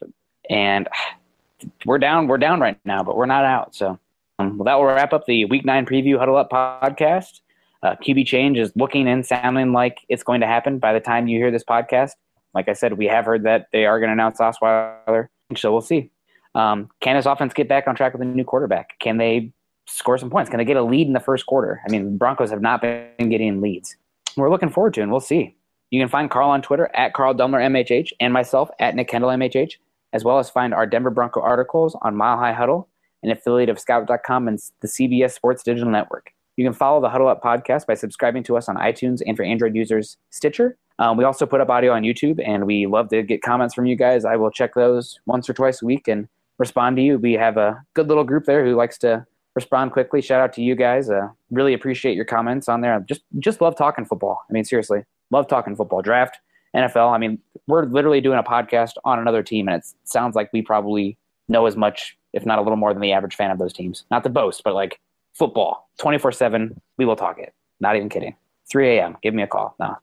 and 0.49 0.87
we're 1.85 1.97
down. 1.97 2.27
We're 2.27 2.37
down 2.37 2.61
right 2.61 2.79
now, 2.85 3.03
but 3.03 3.17
we're 3.17 3.25
not 3.25 3.43
out. 3.43 3.75
So 3.75 3.99
um, 4.39 4.57
well, 4.57 4.65
that 4.65 4.75
will 4.75 4.85
wrap 4.85 5.13
up 5.13 5.25
the 5.25 5.45
Week 5.45 5.65
Nine 5.65 5.85
preview 5.85 6.17
Huddle 6.17 6.37
Up 6.37 6.49
podcast. 6.49 7.41
Uh, 7.85 7.95
QB 7.97 8.25
change 8.25 8.57
is 8.57 8.71
looking 8.75 9.07
and 9.07 9.23
sounding 9.23 9.71
like 9.71 9.99
it's 10.09 10.23
going 10.23 10.41
to 10.41 10.47
happen 10.47 10.79
by 10.79 10.91
the 10.91 10.99
time 10.99 11.27
you 11.27 11.37
hear 11.37 11.51
this 11.51 11.63
podcast. 11.63 12.13
Like 12.55 12.67
I 12.67 12.73
said, 12.73 12.93
we 12.97 13.05
have 13.05 13.25
heard 13.25 13.43
that 13.43 13.67
they 13.71 13.85
are 13.85 13.99
going 13.99 14.07
to 14.07 14.13
announce 14.13 14.39
Osweiler, 14.39 15.27
so 15.55 15.71
we'll 15.71 15.81
see. 15.81 16.09
Um, 16.55 16.89
can 17.01 17.15
this 17.15 17.27
offense 17.27 17.53
get 17.53 17.67
back 17.67 17.87
on 17.87 17.95
track 17.95 18.13
with 18.13 18.23
a 18.23 18.25
new 18.25 18.43
quarterback? 18.43 18.97
Can 18.99 19.17
they 19.17 19.51
score 19.87 20.17
some 20.17 20.31
points? 20.31 20.49
Can 20.49 20.57
they 20.57 20.65
get 20.65 20.77
a 20.77 20.83
lead 20.83 21.05
in 21.05 21.13
the 21.13 21.19
first 21.19 21.45
quarter? 21.45 21.79
I 21.87 21.91
mean, 21.91 22.17
Broncos 22.17 22.49
have 22.49 22.61
not 22.61 22.81
been 22.81 23.29
getting 23.29 23.61
leads. 23.61 23.95
We're 24.35 24.49
looking 24.49 24.69
forward 24.71 24.95
to, 24.95 25.01
and 25.01 25.11
we'll 25.11 25.19
see. 25.19 25.55
You 25.91 26.01
can 26.01 26.09
find 26.09 26.31
Carl 26.31 26.49
on 26.49 26.63
Twitter 26.63 26.89
at 26.95 27.13
Carl 27.13 27.35
Dumler 27.35 27.61
MHH 27.61 28.13
and 28.19 28.33
myself 28.33 28.69
at 28.79 28.95
Nick 28.95 29.09
Kendall 29.09 29.29
MHH 29.29 29.73
as 30.15 30.23
well 30.23 30.39
as 30.39 30.49
find 30.49 30.73
our 30.73 30.87
Denver 30.87 31.09
Bronco 31.09 31.41
articles 31.41 31.95
on 32.01 32.15
Mile 32.15 32.37
High 32.37 32.53
Huddle, 32.53 32.87
an 33.21 33.31
affiliate 33.31 33.69
of 33.69 33.77
Scout.com 33.77 34.47
and 34.47 34.59
the 34.79 34.87
CBS 34.87 35.33
Sports 35.33 35.61
Digital 35.61 35.91
Network. 35.91 36.31
You 36.57 36.65
can 36.65 36.73
follow 36.73 37.01
the 37.01 37.09
Huddle 37.09 37.27
Up 37.27 37.43
podcast 37.43 37.85
by 37.85 37.95
subscribing 37.95 38.43
to 38.43 38.55
us 38.55 38.69
on 38.69 38.77
iTunes 38.77 39.21
and 39.25 39.35
for 39.35 39.43
Android 39.43 39.75
users, 39.75 40.17
Stitcher. 40.29 40.77
Um, 40.99 41.17
we 41.17 41.25
also 41.25 41.45
put 41.45 41.59
up 41.59 41.69
audio 41.69 41.91
on 41.91 42.03
YouTube, 42.03 42.41
and 42.45 42.65
we 42.65 42.85
love 42.85 43.09
to 43.09 43.23
get 43.23 43.41
comments 43.41 43.73
from 43.73 43.85
you 43.85 43.97
guys. 43.97 44.23
I 44.23 44.37
will 44.37 44.51
check 44.51 44.73
those 44.73 45.19
once 45.25 45.49
or 45.49 45.53
twice 45.53 45.81
a 45.81 45.85
week 45.85 46.07
and 46.07 46.29
respond 46.57 46.95
to 46.95 47.01
you. 47.01 47.17
We 47.17 47.33
have 47.33 47.57
a 47.57 47.83
good 47.93 48.07
little 48.07 48.23
group 48.23 48.45
there 48.45 48.65
who 48.65 48.75
likes 48.75 48.97
to 48.99 49.25
respond 49.55 49.91
quickly. 49.91 50.21
Shout 50.21 50.39
out 50.39 50.53
to 50.53 50.61
you 50.61 50.75
guys. 50.75 51.09
Uh, 51.09 51.27
really 51.51 51.73
appreciate 51.73 52.15
your 52.15 52.25
comments 52.25 52.69
on 52.69 52.79
there. 52.79 53.03
Just 53.07 53.21
just 53.39 53.59
love 53.59 53.75
talking 53.75 54.05
football. 54.05 54.41
I 54.49 54.53
mean, 54.53 54.63
seriously, 54.63 55.03
love 55.31 55.49
talking 55.49 55.75
football. 55.75 56.01
Draft, 56.01 56.39
NFL. 56.73 57.13
I 57.13 57.17
mean, 57.17 57.39
we're 57.67 57.85
literally 57.85 58.21
doing 58.21 58.39
a 58.39 58.43
podcast 58.43 58.93
on 59.03 59.19
another 59.19 59.43
team, 59.43 59.67
and 59.67 59.77
it 59.77 59.85
sounds 60.05 60.35
like 60.35 60.51
we 60.53 60.61
probably 60.61 61.17
know 61.49 61.65
as 61.65 61.75
much, 61.75 62.17
if 62.31 62.45
not 62.45 62.59
a 62.59 62.61
little 62.61 62.77
more, 62.77 62.93
than 62.93 63.01
the 63.01 63.11
average 63.11 63.35
fan 63.35 63.51
of 63.51 63.59
those 63.59 63.73
teams. 63.73 64.05
Not 64.09 64.23
to 64.23 64.29
boast, 64.29 64.61
but 64.63 64.73
like 64.73 65.01
football, 65.37 65.89
twenty 65.99 66.17
four 66.17 66.31
seven. 66.31 66.81
We 66.97 67.05
will 67.05 67.15
talk 67.15 67.39
it. 67.39 67.53
Not 67.79 67.95
even 67.95 68.09
kidding. 68.09 68.35
Three 68.69 68.97
a.m. 68.97 69.17
Give 69.21 69.33
me 69.33 69.43
a 69.43 69.47
call. 69.47 69.75
No, 69.79 69.95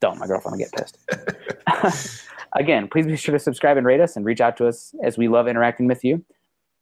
don't. 0.00 0.18
My 0.18 0.26
girlfriend 0.26 0.58
will 0.58 0.66
get 0.66 0.72
pissed. 0.72 2.26
Again, 2.54 2.88
please 2.88 3.06
be 3.06 3.16
sure 3.16 3.32
to 3.32 3.38
subscribe 3.38 3.76
and 3.76 3.86
rate 3.86 4.00
us, 4.00 4.16
and 4.16 4.24
reach 4.24 4.40
out 4.40 4.56
to 4.56 4.66
us 4.66 4.94
as 5.04 5.16
we 5.16 5.28
love 5.28 5.46
interacting 5.46 5.86
with 5.86 6.04
you. 6.04 6.24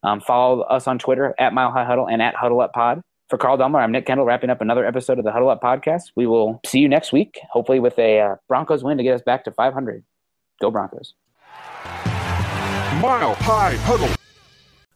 Um, 0.02 0.20
follow 0.20 0.60
us 0.62 0.86
on 0.86 0.98
Twitter 0.98 1.34
at 1.38 1.52
Mile 1.52 1.70
High 1.70 1.84
Huddle 1.84 2.08
and 2.08 2.22
at 2.22 2.34
Huddle 2.34 2.60
Up 2.60 2.72
Pod. 2.72 3.02
For 3.28 3.36
Carl 3.36 3.58
Dumler, 3.58 3.82
I'm 3.82 3.92
Nick 3.92 4.06
Kendall, 4.06 4.24
wrapping 4.24 4.48
up 4.48 4.62
another 4.62 4.86
episode 4.86 5.18
of 5.18 5.24
the 5.24 5.32
Huddle 5.32 5.50
Up 5.50 5.60
Podcast. 5.60 6.12
We 6.16 6.26
will 6.26 6.60
see 6.64 6.78
you 6.78 6.88
next 6.88 7.12
week, 7.12 7.38
hopefully 7.50 7.78
with 7.78 7.98
a 7.98 8.20
uh, 8.20 8.36
Broncos 8.48 8.82
win 8.82 8.96
to 8.96 9.02
get 9.02 9.14
us 9.14 9.20
back 9.20 9.44
to 9.44 9.50
500. 9.50 10.02
Go 10.62 10.70
Broncos. 10.70 11.12
Mile 13.02 13.34
High 13.34 13.76
Huddle. 13.80 14.17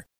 designer. 0.00 0.19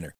winner. 0.01 0.15